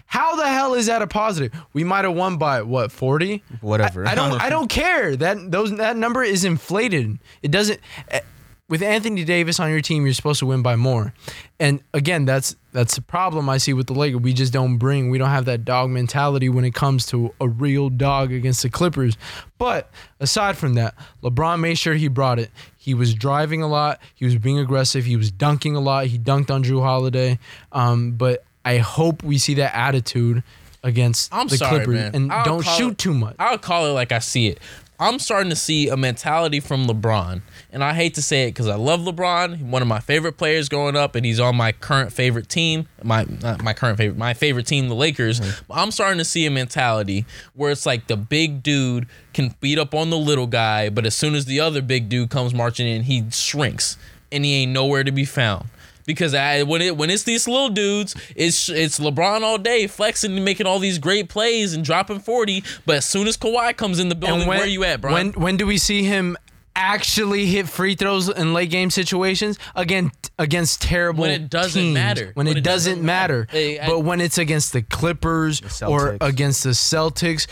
How 0.07 0.35
the 0.37 0.49
hell 0.49 0.75
is 0.75 0.87
that 0.87 1.03
a 1.03 1.07
positive? 1.07 1.53
We 1.73 1.85
might 1.85 2.05
have 2.05 2.15
won 2.15 2.39
by 2.39 2.63
what, 2.63 2.91
40? 2.91 3.43
Whatever. 3.61 4.07
I, 4.07 4.13
I 4.13 4.15
don't. 4.15 4.41
I 4.43 4.49
don't 4.51 4.69
care. 4.69 5.15
That 5.17 5.51
those 5.51 5.77
that 5.77 5.97
number 5.97 6.23
is 6.23 6.45
inflated. 6.45 7.19
It 7.43 7.51
doesn't. 7.51 7.79
Eh, 8.11 8.21
with 8.69 8.83
Anthony 8.83 9.25
Davis 9.25 9.59
on 9.59 9.71
your 9.71 9.81
team, 9.81 10.05
you're 10.05 10.13
supposed 10.15 10.41
to 10.41 10.47
win 10.47 10.63
by 10.63 10.77
more. 10.77 11.15
And 11.59 11.81
again, 11.95 12.25
that's 12.27 12.55
that's 12.73 12.95
the 12.97 13.01
problem 13.03 13.49
I 13.49 13.57
see 13.59 13.73
with 13.73 13.87
the 13.87 13.95
Lakers. 13.95 14.21
We 14.21 14.33
just 14.35 14.53
don't 14.53 14.77
bring, 14.77 15.09
we 15.11 15.17
don't 15.19 15.31
have 15.31 15.47
that 15.47 15.65
dog 15.65 15.91
mentality 15.91 16.49
when 16.49 16.65
it 16.65 16.75
comes 16.75 17.07
to 17.07 17.35
a 17.41 17.49
real 17.49 17.89
dog 17.89 18.31
against 18.33 18.63
the 18.63 18.69
Clippers. 18.71 19.17
But 19.57 19.91
aside 20.21 20.57
from 20.59 20.75
that, 20.75 20.95
LeBron 21.23 21.61
made 21.61 21.79
sure 21.79 21.95
he 21.95 22.09
brought 22.09 22.39
it. 22.39 22.51
He 22.77 22.93
was 22.95 23.15
driving 23.15 23.63
a 23.63 23.67
lot. 23.69 24.01
He 24.15 24.25
was 24.27 24.37
being 24.37 24.59
aggressive. 24.59 25.05
He 25.07 25.17
was 25.17 25.31
dunking 25.31 25.75
a 25.75 25.81
lot. 25.81 26.07
He 26.07 26.19
dunked 26.19 26.51
on 26.51 26.63
Jrue 26.63 26.83
Holiday. 26.83 27.39
Um, 27.73 28.13
but 28.13 28.45
I 28.65 28.79
hope 28.79 29.23
we 29.23 29.39
see 29.39 29.55
that 29.55 29.75
attitude 29.75 30.43
against 30.85 31.33
I'm 31.35 31.49
the 31.49 31.57
sorry, 31.57 31.77
Clippers 31.85 31.95
man. 31.95 32.15
and 32.15 32.33
I'll 32.33 32.45
don't 32.45 32.65
shoot 32.65 32.93
it- 32.93 32.99
too 32.99 33.15
much. 33.15 33.35
I'll 33.39 33.59
call 33.59 33.87
it 33.87 33.93
like 33.93 34.13
I 34.13 34.19
see 34.21 34.49
it. 34.49 34.61
I'm 35.01 35.19
starting 35.21 35.51
to 35.51 35.57
see 35.57 35.89
a 35.89 35.97
mentality 35.97 36.59
from 36.61 36.87
LeBron, 36.87 37.43
and 37.71 37.85
I 37.85 37.93
hate 37.93 38.15
to 38.15 38.23
say 38.23 38.45
it 38.45 38.51
because 38.51 38.67
I 38.67 38.77
love 38.77 39.01
LeBron, 39.01 39.63
one 39.65 39.83
of 39.83 39.89
my 39.89 40.01
favorite 40.01 40.39
players 40.39 40.69
growing 40.69 40.97
up, 40.97 41.15
and 41.15 41.27
he's 41.27 41.39
on 41.39 41.57
my 41.57 41.73
current 41.73 42.13
favorite 42.13 42.49
team. 42.49 42.89
My 43.03 43.27
not 43.43 43.63
my 43.63 43.75
current 43.75 43.99
favorite, 43.99 44.17
my 44.17 44.35
favorite 44.35 44.67
team, 44.67 44.89
the 44.89 44.95
Lakers. 44.95 45.41
Mm-hmm. 45.41 45.73
I'm 45.73 45.91
starting 45.91 46.19
to 46.19 46.25
see 46.25 46.47
a 46.47 46.51
mentality 46.51 47.27
where 47.55 47.71
it's 47.71 47.85
like 47.85 48.07
the 48.07 48.17
big 48.17 48.63
dude 48.63 49.07
can 49.35 49.55
beat 49.61 49.79
up 49.79 49.95
on 49.95 50.11
the 50.11 50.19
little 50.19 50.47
guy, 50.47 50.89
but 50.89 51.05
as 51.05 51.15
soon 51.15 51.35
as 51.35 51.45
the 51.45 51.61
other 51.61 51.83
big 51.83 52.09
dude 52.09 52.31
comes 52.31 52.55
marching 52.55 52.87
in, 52.87 53.03
he 53.03 53.25
shrinks, 53.31 53.99
and 54.33 54.45
he 54.45 54.55
ain't 54.63 54.73
nowhere 54.73 55.05
to 55.05 55.13
be 55.13 55.25
found. 55.25 55.69
Because 56.07 56.33
I, 56.33 56.63
when 56.63 56.81
it 56.81 56.97
when 56.97 57.11
it's 57.11 57.25
these 57.25 57.47
little 57.47 57.69
dudes, 57.69 58.17
it's 58.35 58.71
it's 58.71 58.99
LeBron 58.99 59.43
all 59.43 59.59
day 59.59 59.87
flexing 59.87 60.35
and 60.35 60.43
making 60.43 60.67
all 60.67 60.79
these 60.79 60.99
great 60.99 61.29
plays 61.29 61.75
and 61.75 61.85
dropping 61.85 62.21
forty. 62.21 62.65
But 62.87 62.97
as 62.97 63.05
soon 63.05 63.29
as 63.29 63.37
Kawhi 63.37 63.77
comes 63.77 63.99
in 63.99 64.09
the 64.09 64.15
building, 64.15 64.49
where 64.49 64.63
are 64.63 64.67
you 64.67 64.85
at, 64.85 65.03
bro? 65.03 65.13
When 65.13 65.33
when 65.33 65.59
do 65.59 65.67
we 65.67 65.77
see 65.77 66.05
him 66.05 66.39
actually 66.79 67.47
hit 67.47 67.69
free 67.69 67.95
throws 67.97 68.29
in 68.29 68.55
late 68.55 68.71
game 68.71 68.89
situations 68.91 69.59
again 69.75 70.13
against 70.39 70.81
terrible 70.81 71.23
When 71.23 71.33
it 71.33 71.51
doesn't 71.51 71.81
teams. 71.83 71.95
matter. 71.95 72.31
When, 72.35 72.47
it, 72.47 72.63
doesn't, 72.63 73.03
matter, 73.03 73.49
Hey, 73.51 73.79
I- 73.81 73.87
but 73.87 74.01
when 74.01 74.21
it's 74.21 74.39
against 74.39 74.73
the 74.73 74.83
Clippers 74.83 75.83
or 75.83 76.17
against 76.21 76.63
the 76.65 76.71
Celtics 76.71 77.47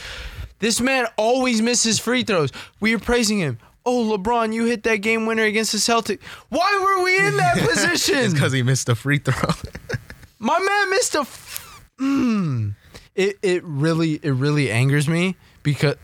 this 0.61 0.81
man 0.81 1.07
always 1.16 1.61
misses 1.61 1.99
free 1.99 2.22
throws 2.22 2.51
we 2.81 2.95
are 2.95 2.99
praising 2.99 3.39
him 3.39 3.59
oh 3.85 4.16
LeBron 4.16 4.55
you 4.55 4.64
hit 4.64 4.85
that 4.85 4.97
game 4.97 5.27
winner 5.27 5.43
against 5.43 5.72
the 5.72 5.79
Celtics 5.79 6.22
why 6.49 6.79
were 6.83 7.05
we 7.05 7.18
in 7.18 7.37
that 7.37 7.59
position 7.68 8.33
because 8.33 8.53
he 8.53 8.62
missed 8.62 8.89
a 8.89 8.95
free 8.95 9.18
throw. 9.18 9.35
my 10.39 10.59
man 10.59 10.91
missed 10.91 11.14
a. 11.14 11.20
F- 11.20 11.83
mm. 12.01 12.74
It 13.14 13.39
it 13.43 13.64
really 13.64 14.14
it 14.22 14.31
really 14.33 14.70
angers 14.70 15.09
me 15.09 15.37
because 15.62 15.97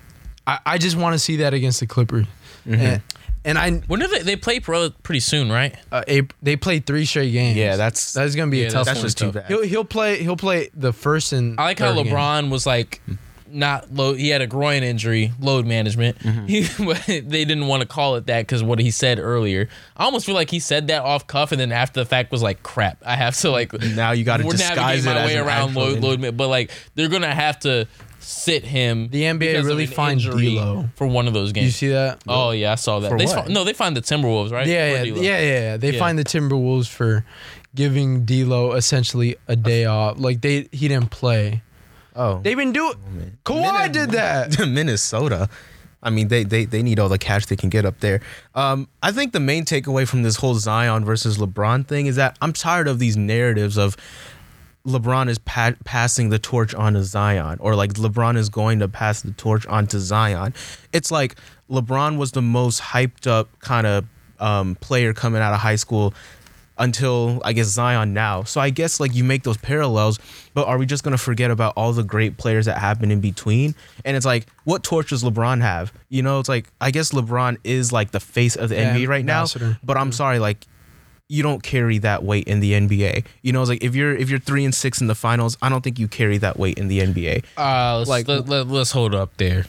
I, 0.46 0.58
I 0.66 0.78
just 0.78 0.96
want 0.96 1.14
to 1.14 1.18
see 1.18 1.36
that 1.36 1.54
against 1.54 1.80
the 1.80 1.86
Clippers, 1.86 2.26
Mm-hmm. 2.66 2.80
and, 2.80 3.02
and 3.44 3.58
I 3.58 3.70
when 3.88 4.00
do 4.00 4.06
they 4.06 4.20
they 4.20 4.36
play 4.36 4.60
pro 4.60 4.90
pretty 4.90 5.20
soon, 5.20 5.50
right? 5.50 5.74
uh, 5.90 6.02
Ap- 6.06 6.32
they 6.42 6.56
play 6.56 6.78
three 6.78 7.04
straight 7.04 7.30
games. 7.32 7.56
Yeah, 7.56 7.76
that's- 7.76 8.12
that's 8.12 8.34
gonna 8.34 8.50
be 8.50 8.58
Yeah, 8.58 8.68
a 8.68 8.70
tough 8.70 8.86
that's 8.86 8.98
one. 8.98 9.06
just 9.06 9.18
too 9.18 9.32
bad. 9.32 9.46
He'll 9.46 9.62
he'll 9.64 9.84
play 9.84 10.22
he'll 10.22 10.36
play 10.36 10.70
the 10.74 10.92
first 10.92 11.32
and 11.32 11.58
I 11.58 11.64
like 11.64 11.78
how 11.80 11.94
third 11.94 12.04
game. 12.04 12.14
LeBron 12.14 12.50
was 12.50 12.66
like 12.66 13.00
not 13.54 13.92
load. 13.92 14.16
He 14.18 14.30
had 14.30 14.40
a 14.40 14.46
groin 14.46 14.82
injury, 14.82 15.30
load 15.38 15.66
management. 15.66 16.18
Mm-hmm. 16.20 16.46
He, 16.46 16.66
but 16.84 17.04
they 17.06 17.44
didn't 17.44 17.66
want 17.66 17.82
to 17.82 17.86
call 17.88 18.14
it 18.16 18.26
that 18.28 18.42
because 18.42 18.62
what 18.62 18.78
he 18.78 18.90
said 18.90 19.18
earlier. 19.18 19.68
I 19.94 20.04
almost 20.04 20.24
feel 20.24 20.34
like 20.34 20.50
he 20.50 20.58
said 20.60 20.86
that 20.86 21.02
off 21.02 21.26
cuff, 21.26 21.52
and 21.52 21.60
then 21.60 21.70
after 21.72 22.00
the 22.00 22.06
fact 22.06 22.32
was 22.32 22.42
like, 22.42 22.62
"Crap, 22.62 23.02
I 23.04 23.14
have 23.16 23.36
to 23.40 23.50
like." 23.50 23.72
Now 23.74 24.12
you 24.12 24.24
gotta 24.24 24.44
we're 24.46 24.52
disguise 24.52 25.04
navigating 25.04 25.10
it 25.10 25.14
my 25.14 25.20
as 25.20 25.26
way 25.26 25.36
an 25.36 25.46
around 25.46 25.68
actual 25.70 25.82
load, 25.82 25.96
injury. 25.96 26.16
load, 26.28 26.36
but 26.38 26.48
like 26.48 26.70
they're 26.94 27.08
gonna 27.10 27.34
have 27.34 27.58
to 27.60 27.86
sit 28.22 28.64
him. 28.64 29.08
The 29.08 29.22
NBA 29.22 29.38
because 29.38 29.58
of 29.60 29.66
really 29.66 29.84
an 29.84 29.90
fined 29.90 30.20
injury 30.20 30.54
D'Lo. 30.54 30.88
for 30.96 31.06
one 31.06 31.26
of 31.28 31.34
those 31.34 31.52
games. 31.52 31.66
You 31.66 31.70
see 31.72 31.88
that? 31.88 32.22
Oh 32.28 32.50
yeah, 32.52 32.72
I 32.72 32.74
saw 32.76 33.00
that. 33.00 33.10
For 33.10 33.18
They 33.18 33.26
what? 33.26 33.46
fi- 33.46 33.52
no, 33.52 33.64
they 33.64 33.72
find 33.72 33.96
the 33.96 34.00
Timberwolves 34.02 34.50
right. 34.52 34.66
yeah, 34.66 34.90
For 35.00 35.04
yeah, 35.06 35.12
D'Lo. 35.12 35.22
yeah, 35.22 35.40
yeah, 35.40 35.46
yeah. 35.60 35.76
They 35.76 35.90
Yeah. 35.92 35.98
find 35.98 36.18
the 36.18 36.24
Timberwolves 36.24 36.88
for 36.88 37.24
giving 37.74 38.24
D'Lo 38.24 38.72
essentially 38.72 39.36
a 39.48 39.56
day 39.56 39.84
off. 39.84 40.18
Like 40.18 40.40
they 40.40 40.68
he 40.72 40.88
didn't 40.88 41.10
play. 41.10 41.62
Oh, 42.14 42.40
They've 42.42 42.56
been 42.56 42.72
doing. 42.72 42.94
It. 43.20 43.44
Kawhi 43.44 43.90
did 43.90 44.10
that. 44.10 44.58
Minnesota. 44.68 45.48
I 46.04 46.10
mean, 46.10 46.26
they, 46.28 46.42
they 46.42 46.64
they 46.64 46.82
need 46.82 46.98
all 46.98 47.08
the 47.08 47.16
cash 47.16 47.46
they 47.46 47.54
can 47.56 47.68
get 47.70 47.84
up 47.84 48.00
there. 48.00 48.20
Um, 48.56 48.88
I 49.02 49.12
think 49.12 49.32
the 49.32 49.38
main 49.40 49.64
takeaway 49.64 50.06
from 50.06 50.22
this 50.24 50.34
whole 50.36 50.54
Zion 50.56 51.04
versus 51.04 51.38
LeBron 51.38 51.86
thing 51.86 52.06
is 52.06 52.16
that 52.16 52.36
I'm 52.42 52.52
tired 52.52 52.88
of 52.88 52.98
these 52.98 53.16
narratives 53.16 53.78
of 53.78 53.96
LeBron 54.86 55.28
is 55.28 55.38
pa- 55.38 55.74
passing 55.84 56.30
the 56.30 56.38
torch 56.38 56.74
on 56.74 56.94
to 56.94 57.04
Zion, 57.04 57.58
or 57.60 57.74
like 57.76 57.92
LeBron 57.94 58.36
is 58.36 58.48
going 58.48 58.80
to 58.80 58.88
pass 58.88 59.22
the 59.22 59.32
torch 59.32 59.66
on 59.66 59.86
to 59.88 60.00
Zion. 60.00 60.54
It's 60.92 61.10
like 61.10 61.36
LeBron 61.70 62.16
was 62.16 62.32
the 62.32 62.42
most 62.42 62.80
hyped 62.80 63.26
up 63.26 63.48
kind 63.60 63.86
of 63.86 64.04
um, 64.40 64.74
player 64.76 65.12
coming 65.12 65.40
out 65.40 65.52
of 65.52 65.60
high 65.60 65.76
school 65.76 66.14
until 66.78 67.40
I 67.44 67.52
guess 67.52 67.66
Zion 67.68 68.12
now. 68.12 68.42
So 68.42 68.60
I 68.60 68.70
guess 68.70 68.98
like 68.98 69.14
you 69.14 69.22
make 69.22 69.44
those 69.44 69.58
parallels, 69.58 70.18
but 70.54 70.66
are 70.66 70.78
we 70.78 70.86
just 70.86 71.04
gonna 71.04 71.18
forget 71.18 71.50
about 71.50 71.74
all 71.76 71.92
the 71.92 72.02
great 72.02 72.38
players 72.38 72.66
that 72.66 72.78
happened 72.78 73.12
in 73.12 73.20
between? 73.20 73.74
And 74.04 74.16
it's 74.16 74.26
like, 74.26 74.46
what 74.64 74.82
torch 74.82 75.10
does 75.10 75.22
LeBron 75.22 75.60
have? 75.60 75.92
You 76.08 76.22
know, 76.22 76.40
it's 76.40 76.48
like 76.48 76.66
I 76.80 76.90
guess 76.90 77.12
LeBron 77.12 77.58
is 77.62 77.92
like 77.92 78.10
the 78.10 78.20
face 78.20 78.56
of 78.56 78.70
the 78.70 78.76
Yeah, 78.76 78.96
NBA 78.96 79.06
right 79.06 79.24
now. 79.24 79.44
But 79.84 79.96
I'm 79.96 80.10
sorry, 80.12 80.38
like 80.38 80.66
you 81.32 81.42
don't 81.42 81.62
carry 81.62 81.96
that 81.98 82.22
weight 82.22 82.46
in 82.46 82.60
the 82.60 82.72
NBA. 82.72 83.24
You 83.40 83.52
know, 83.52 83.62
it's 83.62 83.70
like 83.70 83.82
if 83.82 83.94
you're 83.94 84.14
if 84.14 84.28
you're 84.28 84.38
three 84.38 84.66
and 84.66 84.74
six 84.74 85.00
in 85.00 85.06
the 85.06 85.14
finals, 85.14 85.56
I 85.62 85.70
don't 85.70 85.80
think 85.82 85.98
you 85.98 86.06
carry 86.06 86.36
that 86.38 86.58
weight 86.58 86.76
in 86.76 86.88
the 86.88 87.00
NBA. 87.00 87.44
Uh, 87.56 87.98
let's, 87.98 88.10
Like- 88.10 88.28
let, 88.28 88.46
let, 88.48 88.66
us 88.68 88.92
hold 88.92 89.14
up 89.14 89.36
there. 89.38 89.64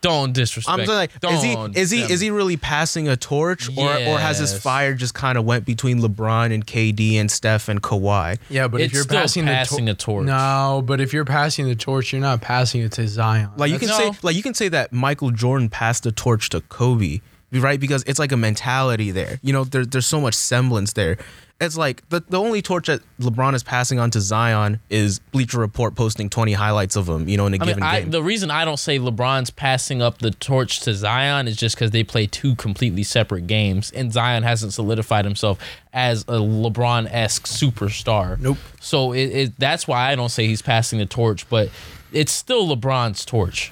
Don't 0.00 0.32
disrespect. 0.32 0.80
I'm 0.80 0.86
saying 0.86 0.98
like, 0.98 1.20
don't 1.20 1.34
is 1.34 1.42
he 1.42 1.80
is 1.80 1.90
he 1.92 2.00
them. 2.02 2.10
is 2.10 2.20
he 2.20 2.30
really 2.30 2.56
passing 2.56 3.06
a 3.08 3.16
torch, 3.16 3.68
or 3.76 3.88
or 3.88 4.18
has 4.18 4.38
his 4.38 4.56
fire 4.56 4.94
just 4.94 5.14
kind 5.14 5.38
of 5.38 5.44
went 5.44 5.64
between 5.64 6.00
LeBron 6.00 6.52
and 6.52 6.66
KD 6.66 7.14
and 7.14 7.30
Steph 7.30 7.68
and 7.68 7.80
Kawhi? 7.80 8.38
Yeah, 8.50 8.66
but 8.66 8.80
if 8.80 8.92
you're 8.92 9.04
still 9.04 9.20
passing, 9.20 9.44
passing 9.44 9.84
the 9.84 9.92
a 9.92 9.94
torch. 9.94 10.26
No, 10.26 10.82
but 10.84 11.00
if 11.00 11.12
you're 11.12 11.24
passing 11.24 11.66
the 11.68 11.76
torch, 11.76 12.12
you're 12.12 12.20
not 12.20 12.40
passing 12.40 12.80
it 12.82 12.90
to 12.92 13.06
Zion. 13.06 13.50
Like 13.56 13.70
you 13.70 13.78
can 13.78 13.88
That's- 13.88 14.14
say, 14.16 14.18
like 14.22 14.34
you 14.34 14.42
can 14.42 14.54
say 14.54 14.68
that 14.70 14.92
Michael 14.92 15.30
Jordan 15.30 15.68
passed 15.68 16.02
the 16.02 16.10
torch 16.10 16.48
to 16.48 16.60
Kobe, 16.62 17.20
right? 17.52 17.78
Because 17.78 18.02
it's 18.04 18.18
like 18.18 18.32
a 18.32 18.36
mentality 18.36 19.10
there. 19.10 19.38
You 19.42 19.52
know, 19.52 19.64
there, 19.64 19.84
there's 19.84 20.06
so 20.06 20.20
much 20.20 20.34
semblance 20.34 20.92
there. 20.94 21.18
It's 21.60 21.76
like 21.76 22.08
the 22.08 22.20
the 22.28 22.40
only 22.40 22.60
torch 22.60 22.88
that 22.88 23.02
LeBron 23.20 23.54
is 23.54 23.62
passing 23.62 24.00
on 24.00 24.10
to 24.12 24.20
Zion 24.20 24.80
is 24.90 25.20
Bleacher 25.20 25.60
Report 25.60 25.94
posting 25.94 26.28
20 26.28 26.54
highlights 26.54 26.96
of 26.96 27.08
him, 27.08 27.28
you 27.28 27.36
know, 27.36 27.46
in 27.46 27.54
a 27.54 27.56
I 27.56 27.58
mean, 27.60 27.68
given 27.68 27.82
I, 27.84 28.00
game. 28.00 28.10
the 28.10 28.22
reason 28.22 28.50
I 28.50 28.64
don't 28.64 28.78
say 28.78 28.98
LeBron's 28.98 29.50
passing 29.50 30.02
up 30.02 30.18
the 30.18 30.32
torch 30.32 30.80
to 30.80 30.94
Zion 30.94 31.46
is 31.46 31.56
just 31.56 31.76
because 31.76 31.92
they 31.92 32.02
play 32.02 32.26
two 32.26 32.56
completely 32.56 33.04
separate 33.04 33.46
games, 33.46 33.92
and 33.92 34.12
Zion 34.12 34.42
hasn't 34.42 34.72
solidified 34.72 35.24
himself 35.24 35.60
as 35.92 36.22
a 36.22 36.40
LeBron 36.40 37.06
esque 37.12 37.46
superstar. 37.46 38.40
Nope. 38.40 38.58
So 38.80 39.12
it, 39.12 39.26
it, 39.26 39.58
that's 39.58 39.86
why 39.86 40.10
I 40.10 40.16
don't 40.16 40.30
say 40.30 40.48
he's 40.48 40.62
passing 40.62 40.98
the 40.98 41.06
torch, 41.06 41.48
but 41.48 41.70
it's 42.12 42.32
still 42.32 42.66
LeBron's 42.74 43.24
torch. 43.24 43.70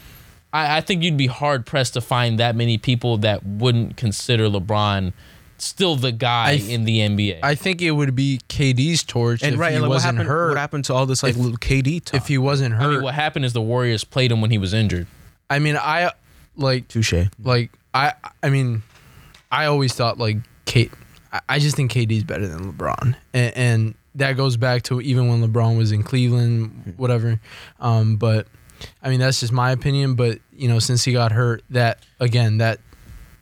I, 0.53 0.79
I 0.79 0.81
think 0.81 1.03
you'd 1.03 1.17
be 1.17 1.27
hard 1.29 1.67
pressed 1.67 1.95
to 1.95 2.01
find 2.01 2.39
that 2.39 2.57
many 2.57 2.79
people 2.79 3.19
that 3.19 3.45
wouldn't 3.45 3.97
consider 3.97 4.49
LeBron 4.49 5.13
still 5.59 5.95
the 5.97 6.11
guy 6.13 6.57
th- 6.57 6.71
in 6.71 6.85
the 6.85 6.99
NBA. 7.01 7.41
I 7.43 7.55
think 7.55 7.83
it 7.83 7.91
would 7.93 8.15
be 8.17 8.41
KD's 8.49 9.05
torch 9.05 9.43
and 9.43 9.55
if 9.55 9.61
right, 9.61 9.73
he 9.73 9.79
like, 9.79 9.89
what 9.89 9.95
wasn't 9.97 10.15
happened? 10.17 10.29
hurt. 10.29 10.49
What 10.51 10.59
happened 10.59 10.85
to 10.87 10.95
all 10.95 11.07
this 11.07 11.23
like 11.23 11.37
little 11.37 11.59
KD 11.59 12.05
talk? 12.05 12.15
If 12.21 12.29
he 12.29 12.39
wasn't 12.39 12.75
hurt, 12.75 12.81
I 12.81 12.85
hurt, 12.85 12.93
mean, 12.95 13.03
what 13.03 13.15
happened 13.15 13.45
is 13.45 13.53
the 13.53 13.61
Warriors 13.63 14.03
played 14.05 14.33
him 14.33 14.41
when 14.41 14.51
he 14.51 14.59
was 14.59 14.73
injured. 14.75 15.07
I 15.51 15.59
mean, 15.59 15.77
I 15.77 16.13
like 16.57 16.89
touche. 16.89 17.15
like 17.43 17.71
I 17.95 18.15
I 18.43 18.49
mean, 18.51 18.83
I 19.53 19.67
always 19.67 19.93
thought 19.95 20.19
like 20.19 20.39
Kate. 20.65 20.91
I- 21.33 21.41
I 21.49 21.59
just 21.61 21.77
think 21.77 21.93
KD's 21.93 22.25
better 22.25 22.49
than 22.49 22.73
LeBron, 22.73 23.15
and, 23.35 23.57
and 23.57 23.95
that 24.17 24.37
goes 24.37 24.57
back 24.57 24.83
to 24.85 25.01
even 25.01 25.29
when 25.29 25.47
LeBron 25.47 25.77
was 25.77 25.93
in 25.93 26.03
Cleveland, 26.03 26.95
whatever. 26.97 27.39
Um, 27.79 28.17
but 28.17 28.47
I 29.03 29.09
mean, 29.11 29.21
that's 29.21 29.41
just 29.41 29.53
my 29.53 29.71
opinion. 29.73 30.15
But 30.15 30.39
you 30.53 30.69
know, 30.69 30.79
since 30.79 31.05
he 31.05 31.13
got 31.13 31.33
hurt, 31.33 31.63
that 31.71 31.99
again, 32.19 32.59
that 32.59 32.81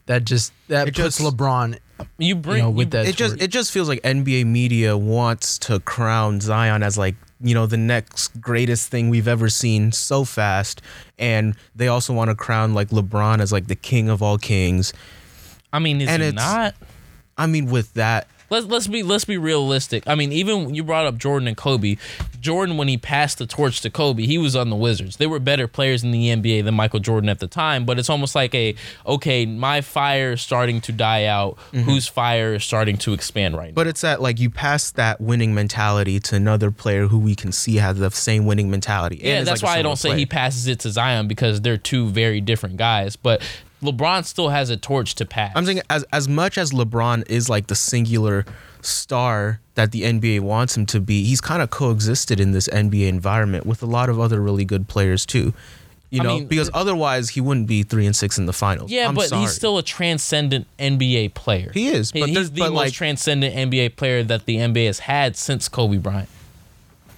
that 0.07 0.24
just 0.24 0.53
that 0.68 0.89
It 0.89 0.95
puts 0.97 1.18
just- 1.18 1.20
LeBron, 1.36 1.78
You 2.18 2.34
bring 2.36 2.59
you 2.59 2.62
know, 2.62 2.70
with 2.70 2.86
you- 2.89 2.91
that. 3.03 3.07
it 3.09 3.16
just 3.16 3.41
it 3.41 3.49
just 3.49 3.72
feels 3.72 3.89
like 3.89 4.01
NBA 4.03 4.45
media 4.47 4.97
wants 4.97 5.59
to 5.61 5.80
crown 5.80 6.41
Zion 6.41 6.82
as 6.82 6.97
like 6.97 7.16
you 7.41 7.55
know 7.55 7.66
the 7.66 7.76
next 7.76 8.41
greatest 8.41 8.89
thing 8.91 9.11
we've 9.11 9.28
ever 9.28 9.49
seen 9.49 9.93
so 9.93 10.24
fast, 10.24 10.80
and 11.18 11.55
they 11.76 11.89
also 11.89 12.12
want 12.12 12.30
to 12.30 12.34
crown 12.34 12.74
like 12.74 12.89
LeBron 12.91 13.41
as 13.41 13.53
like 13.53 13.66
the 13.68 13.76
king 13.76 14.09
of 14.09 14.22
all 14.22 14.39
kings. 14.39 14.93
I 15.72 15.78
mean, 15.78 16.01
is 16.01 16.09
and 16.09 16.22
he 16.22 16.28
it's- 16.30 16.45
not? 16.45 16.74
I 17.36 17.47
mean, 17.47 17.66
with 17.66 17.95
that, 17.95 18.26
Let's 18.51 18.67
let's 18.67 18.87
be 18.87 19.03
let's 19.03 19.25
be 19.25 19.39
realistic. 19.39 20.05
I 20.07 20.15
mean, 20.15 20.33
even 20.33 20.75
you 20.75 20.85
brought 20.85 21.07
up 21.07 21.19
Jordan 21.19 21.49
and 21.49 21.57
Kobe. 21.57 21.97
Jordan, 22.41 22.77
when 22.77 22.89
he 22.89 22.97
passed 22.97 23.39
the 23.39 23.47
torch 23.47 23.81
to 23.81 23.91
Kobe, 23.91 24.25
he 24.25 24.39
was 24.39 24.55
on 24.55 24.71
the 24.71 24.77
Wizards. 24.77 25.17
They 25.17 25.27
were 25.27 25.41
better 25.41 25.67
players 25.67 26.05
in 26.05 26.13
the 26.13 26.29
NBA 26.29 26.65
than 26.65 26.75
Michael 26.75 27.01
Jordan 27.01 27.29
at 27.29 27.41
the 27.41 27.49
time. 27.49 27.85
But 27.85 27.99
it's 27.99 28.09
almost 28.09 28.35
like 28.35 28.55
a 28.55 28.75
okay, 29.07 29.45
my 29.45 29.81
fire 29.81 30.33
is 30.33 30.43
starting 30.43 30.81
to 30.83 30.93
die 30.93 31.25
out. 31.25 31.57
Mm-hmm. 31.73 31.81
Whose 31.81 32.07
fire 32.07 32.55
is 32.55 32.65
starting 32.65 32.97
to 32.99 33.13
expand 33.13 33.57
right 33.57 33.69
now? 33.69 33.75
but 33.75 33.87
it's 33.87 34.01
that 34.01 34.21
like 34.21 34.41
you 34.41 34.51
pass 34.51 34.91
that 34.93 35.21
winning 35.21 35.55
mentality 35.55 36.19
to 36.19 36.35
another 36.35 36.71
player 36.71 37.07
who 37.07 37.19
we 37.19 37.35
can 37.35 37.53
see 37.53 37.77
has 37.77 37.99
the 37.99 38.11
same 38.11 38.45
winning 38.45 38.71
mentality. 38.71 39.17
and 39.17 39.27
Yeah, 39.27 39.45
that's 39.45 39.63
like, 39.63 39.73
why 39.73 39.79
I 39.79 39.83
don't 39.83 39.97
similar 39.97 40.17
say 40.17 40.21
he 40.21 40.27
passes 40.27 40.67
it 40.67 40.81
to 40.81 40.91
Zion 40.91 41.29
because 41.29 41.61
they're 41.61 41.77
two 41.79 42.09
very 42.09 42.41
different 42.41 42.77
guys. 42.77 43.15
But 43.15 43.43
LeBron 43.83 44.24
still 44.24 44.49
has 44.49 44.70
a 44.70 44.76
torch 44.76 45.14
to 45.16 45.24
pass. 45.26 45.53
I'm 45.55 45.64
saying 45.64 45.83
as 45.89 46.05
as 46.12 46.29
much 46.29 46.59
as 46.59 46.72
LeBron 46.72 47.29
is 47.31 47.49
like 47.49 47.68
the 47.68 47.74
singular 47.76 48.45
star 48.81 49.61
that 49.74 49.93
the 49.93 50.03
NBA 50.03 50.41
wants 50.41 50.76
him 50.76 50.87
to 50.87 51.01
be, 51.01 51.24
he's 51.24 51.41
kind 51.41 51.62
of 51.62 51.70
coexisted 51.70 52.41
in 52.41 52.53
this 52.53 52.68
NBA 52.68 53.09
environment 53.09 53.66
with 53.66 53.83
a 53.83 53.87
lot 53.87 54.09
of 54.09 54.18
other 54.18 54.41
really 54.41 54.64
good 54.64 54.89
players 54.89 55.24
too. 55.24 55.53
You 56.11 56.22
I 56.22 56.24
know, 56.24 56.35
mean, 56.39 56.47
because 56.47 56.68
uh, 56.70 56.72
otherwise 56.74 57.29
he 57.31 57.41
wouldn't 57.43 57.66
be 57.66 57.83
three 57.83 58.07
and 58.07 58.16
six 58.16 58.39
in 58.39 58.47
the 58.47 58.53
finals. 58.53 58.91
yeah, 58.91 59.09
I'm 59.09 59.14
but 59.14 59.29
sorry. 59.29 59.43
he's 59.43 59.53
still 59.55 59.76
a 59.76 59.83
transcendent 59.83 60.66
NBA 60.79 61.35
player. 61.35 61.70
He 61.74 61.89
is, 61.89 62.12
but 62.12 62.20
there's- 62.20 62.37
he's 62.37 62.51
the 62.53 62.61
but, 62.62 62.70
most 62.72 62.76
like- 62.76 62.93
transcendent 62.95 63.55
NBA 63.55 63.95
player 63.97 64.22
that 64.24 64.47
the 64.47 64.57
NBA 64.57 64.87
has 64.87 65.01
had 65.01 65.37
since 65.37 65.68
Kobe 65.68 65.99
Bryant. 65.99 66.29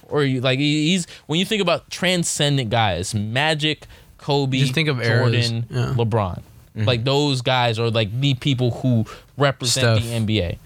Or 0.09 0.23
you 0.25 0.41
like 0.41 0.59
he's 0.59 1.07
when 1.27 1.39
you 1.39 1.45
think 1.45 1.61
about 1.61 1.89
transcendent 1.89 2.69
guys, 2.69 3.15
Magic, 3.15 3.87
Kobe, 4.21 4.59
Just 4.59 4.73
think 4.73 4.87
of 4.87 5.01
Jordan, 5.01 5.65
yeah. 5.69 5.93
LeBron. 5.97 6.41
Mm-hmm. 6.77 6.85
Like 6.85 7.03
those 7.03 7.41
guys 7.41 7.79
are 7.79 7.89
like 7.89 8.17
the 8.21 8.33
people 8.35 8.71
who 8.71 9.05
represent 9.37 10.01
Steph. 10.01 10.25
the 10.27 10.33
NBA. 10.45 10.57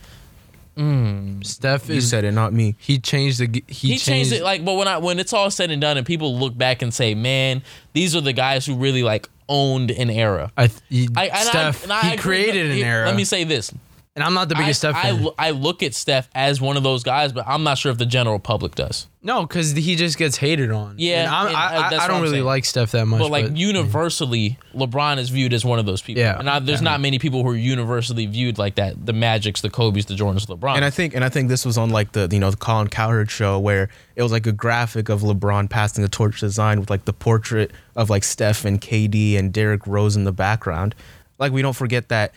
Steph 1.43 1.87
you 1.89 1.95
is 1.95 2.09
said 2.09 2.25
it, 2.25 2.33
not 2.33 2.51
me. 2.53 2.75
he 2.77 2.99
changed 2.99 3.39
the 3.39 3.63
he, 3.67 3.93
He, 3.93 3.97
changed, 3.97 4.33
it 4.33 4.43
like, 4.43 4.65
but 4.65 4.73
when 4.75 4.87
I 4.89 4.97
when 4.97 5.19
it's 5.19 5.31
all 5.33 5.49
said 5.49 5.71
and 5.71 5.81
done, 5.81 5.97
and 5.97 6.05
people 6.05 6.37
look 6.37 6.57
back 6.57 6.81
and 6.81 6.93
say, 6.93 7.15
"Man, 7.15 7.61
these 7.93 8.13
are 8.15 8.21
the 8.21 8.33
guys 8.33 8.65
who 8.65 8.75
really 8.75 9.01
like 9.03 9.29
owned 9.47 9.89
an 9.91 10.09
era." 10.09 10.51
I, 10.57 10.69
he, 10.89 11.07
I, 11.15 11.27
and 11.27 11.33
I- 11.33 11.43
Steph 11.43 11.83
and 11.83 11.93
I 11.93 12.01
he 12.01 12.07
agree. 12.15 12.17
created 12.21 12.65
an 12.71 12.77
Here, 12.77 12.85
era. 12.87 13.05
Let 13.07 13.15
me 13.15 13.23
say 13.23 13.45
this: 13.45 13.71
and 14.15 14.23
I'm 14.23 14.33
not 14.33 14.47
the 14.49 14.55
biggest 14.55 14.85
I, 14.85 14.91
Steph 14.91 14.95
I, 14.95 15.11
fan. 15.11 15.23
lo- 15.23 15.35
I 15.37 15.51
look 15.51 15.83
at 15.83 15.93
Steph 15.93 16.29
as 16.33 16.61
one 16.61 16.77
of 16.77 16.83
those 16.83 17.03
guys, 17.03 17.33
but 17.33 17.45
I'm 17.47 17.63
not 17.63 17.77
sure 17.77 17.91
if 17.91 17.97
the 17.97 18.05
general 18.05 18.39
public 18.39 18.73
does. 18.75 19.07
no, 19.21 19.41
because 19.45 19.71
he 19.73 19.95
just 19.95 20.17
gets 20.17 20.37
hated 20.37 20.71
on. 20.71 20.95
Yeah, 20.97 21.25
and 21.25 21.35
I'm, 21.35 21.47
and, 21.47 21.55
I, 21.55 21.65
uh, 21.65 21.67
I, 21.67 21.89
that's 21.89 21.93
I 21.93 21.97
what 21.97 22.07
don't 22.07 22.15
I'm 22.17 22.21
really 22.21 22.35
saying. 22.37 22.45
like 22.45 22.65
Steph 22.65 22.91
that 22.91 23.05
much. 23.07 23.19
But 23.19 23.29
like 23.31 23.57
universally, 23.57 24.57
LeBron 24.73 25.17
is 25.17 25.29
viewed 25.29 25.53
as 25.53 25.65
one 25.65 25.79
of 25.79 25.85
those 25.85 26.01
people. 26.01 26.21
Yeah, 26.21 26.39
and 26.39 26.49
I, 26.49 26.59
there's 26.59 26.81
not 26.81 27.01
many 27.01 27.19
people 27.19 27.43
who 27.43 27.49
are 27.49 27.55
universally 27.55 28.25
viewed 28.25 28.57
like 28.57 28.75
that. 28.75 29.05
The 29.05 29.13
Magics, 29.13 29.61
the 29.61 29.69
Kobe's, 29.69 30.05
the 30.05 30.15
Jordans, 30.15 30.45
LeBron. 30.47 30.75
And 30.75 30.85
I 30.85 30.89
think 30.89 31.15
and 31.15 31.23
I 31.23 31.29
think 31.29 31.49
this 31.49 31.65
was 31.65 31.77
on 31.77 31.89
like 31.89 32.13
the 32.13 32.29
you 32.31 32.39
know 32.39 32.51
the 32.51 32.57
Colin 32.57 32.87
Cowherd 32.87 33.29
show 33.29 33.59
where 33.59 33.89
it 34.15 34.23
was 34.23 34.31
like 34.31 34.47
a 34.47 34.51
graphic 34.51 35.09
of 35.09 35.21
LeBron 35.21 35.69
passing 35.69 36.03
the 36.03 36.09
torch 36.09 36.39
design 36.39 36.79
with 36.79 36.89
like 36.89 37.05
the 37.05 37.13
portrait 37.13 37.71
of 37.95 38.09
like 38.09 38.23
Steph 38.23 38.65
and 38.65 38.79
KD 38.79 39.37
and 39.37 39.51
Derrick 39.51 39.85
Rose 39.85 40.15
in 40.15 40.23
the 40.23 40.31
background. 40.31 40.95
Like 41.37 41.51
we 41.51 41.61
don't 41.61 41.75
forget 41.75 42.07
that 42.09 42.33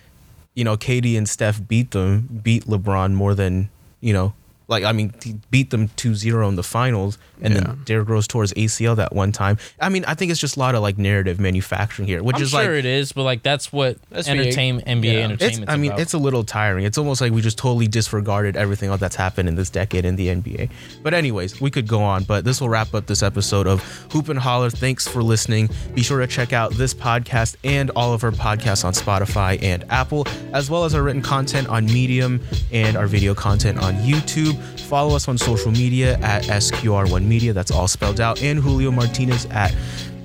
you 0.58 0.64
know 0.64 0.76
KD 0.76 1.16
and 1.16 1.28
Steph 1.28 1.66
beat 1.68 1.92
them 1.92 2.40
beat 2.42 2.64
LeBron 2.64 3.12
more 3.12 3.32
than 3.32 3.70
you 4.00 4.12
know 4.12 4.34
like 4.68 4.84
I 4.84 4.92
mean 4.92 5.12
he 5.22 5.34
beat 5.50 5.70
them 5.70 5.88
2-0 5.88 6.48
in 6.48 6.54
the 6.56 6.62
finals 6.62 7.18
and 7.42 7.54
Yeah. 7.54 7.60
then 7.60 7.82
Derrick 7.84 8.08
Rose 8.08 8.26
tore 8.28 8.42
his 8.42 8.52
ACL 8.54 8.96
that 8.96 9.14
one 9.14 9.32
time. 9.32 9.58
I 9.80 9.88
mean 9.88 10.04
I 10.06 10.14
think 10.14 10.30
it's 10.30 10.40
just 10.40 10.56
a 10.56 10.60
lot 10.60 10.74
of 10.74 10.82
like 10.82 10.98
narrative 10.98 11.40
manufacturing 11.40 12.06
here, 12.06 12.22
which 12.22 12.36
I'm 12.36 12.42
is 12.42 12.50
sure 12.50 12.60
like 12.60 12.70
it 12.70 12.84
is, 12.84 13.12
but 13.12 13.22
like 13.24 13.42
that's 13.42 13.72
what 13.72 13.98
That's 14.10 14.28
what 14.28 14.38
entertainment 14.38 14.86
NBA 14.86 15.04
yeah. 15.12 15.18
entertainment. 15.20 15.62
it's, 15.64 15.70
I 15.72 15.76
mean, 15.76 15.92
it's 15.96 16.12
a 16.12 16.18
little 16.18 16.44
tiring. 16.44 16.84
It's 16.84 16.98
almost 16.98 17.20
like 17.20 17.32
we 17.32 17.40
just 17.42 17.58
totally 17.58 17.86
disregarded 17.88 18.56
everything 18.56 18.90
else 18.90 19.00
that's 19.00 19.16
happened 19.16 19.48
in 19.48 19.54
this 19.54 19.70
decade 19.70 20.04
in 20.04 20.16
the 20.16 20.28
NBA. 20.28 20.68
But 21.02 21.14
anyways, 21.14 21.60
we 21.60 21.70
could 21.70 21.86
go 21.88 22.02
on, 22.02 22.24
but 22.24 22.44
this 22.44 22.60
will 22.60 22.68
wrap 22.68 22.94
up 22.94 23.06
this 23.06 23.22
episode 23.22 23.66
of 23.66 23.82
Hoop 24.12 24.28
and 24.28 24.38
Holler. 24.38 24.70
Thanks 24.70 25.08
for 25.08 25.22
listening. 25.22 25.70
Be 25.94 26.02
sure 26.02 26.20
to 26.20 26.26
check 26.26 26.52
out 26.52 26.72
this 26.74 26.92
podcast 26.92 27.56
and 27.64 27.90
all 27.96 28.12
of 28.12 28.22
our 28.24 28.30
podcasts 28.32 28.84
on 28.84 28.92
Spotify 28.92 29.62
and 29.62 29.84
Apple, 29.90 30.26
as 30.52 30.68
well 30.70 30.84
as 30.84 30.94
our 30.94 31.02
written 31.02 31.22
content 31.22 31.68
on 31.68 31.86
Medium 31.86 32.40
and 32.72 32.96
our 32.96 33.06
video 33.06 33.34
content 33.34 33.78
on 33.78 33.94
YouTube. 33.96 34.57
Follow 34.88 35.14
us 35.14 35.28
on 35.28 35.38
social 35.38 35.70
media 35.70 36.18
at 36.18 36.44
SQR1 36.44 37.24
Media. 37.24 37.52
That's 37.52 37.70
all 37.70 37.88
spelled 37.88 38.20
out. 38.20 38.42
And 38.42 38.58
Julio 38.58 38.90
Martinez 38.90 39.46
at 39.46 39.74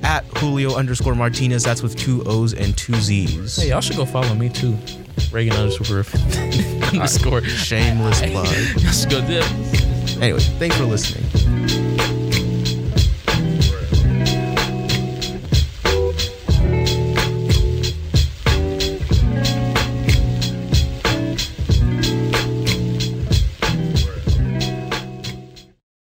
at 0.03 0.25
Julio 0.37 0.75
underscore 0.75 1.15
Martinez. 1.15 1.63
That's 1.63 1.81
with 1.81 1.95
two 1.95 2.23
O's 2.25 2.53
and 2.53 2.77
two 2.77 2.95
Z's. 2.95 3.55
Hey, 3.55 3.69
y'all 3.69 3.81
should 3.81 3.97
go 3.97 4.05
follow 4.05 4.35
me 4.35 4.49
too. 4.49 4.77
Reagan 5.31 5.53
underscore 5.53 5.97
underscore. 6.93 7.41
Shameless 7.43 8.21
plug. 8.21 8.47
Y'all 8.81 8.91
should 8.91 9.09
go 9.09 9.25
dip. 9.25 9.45
Anyway, 10.21 10.39
thanks 10.39 10.77
for 10.77 10.85
listening. 10.85 12.22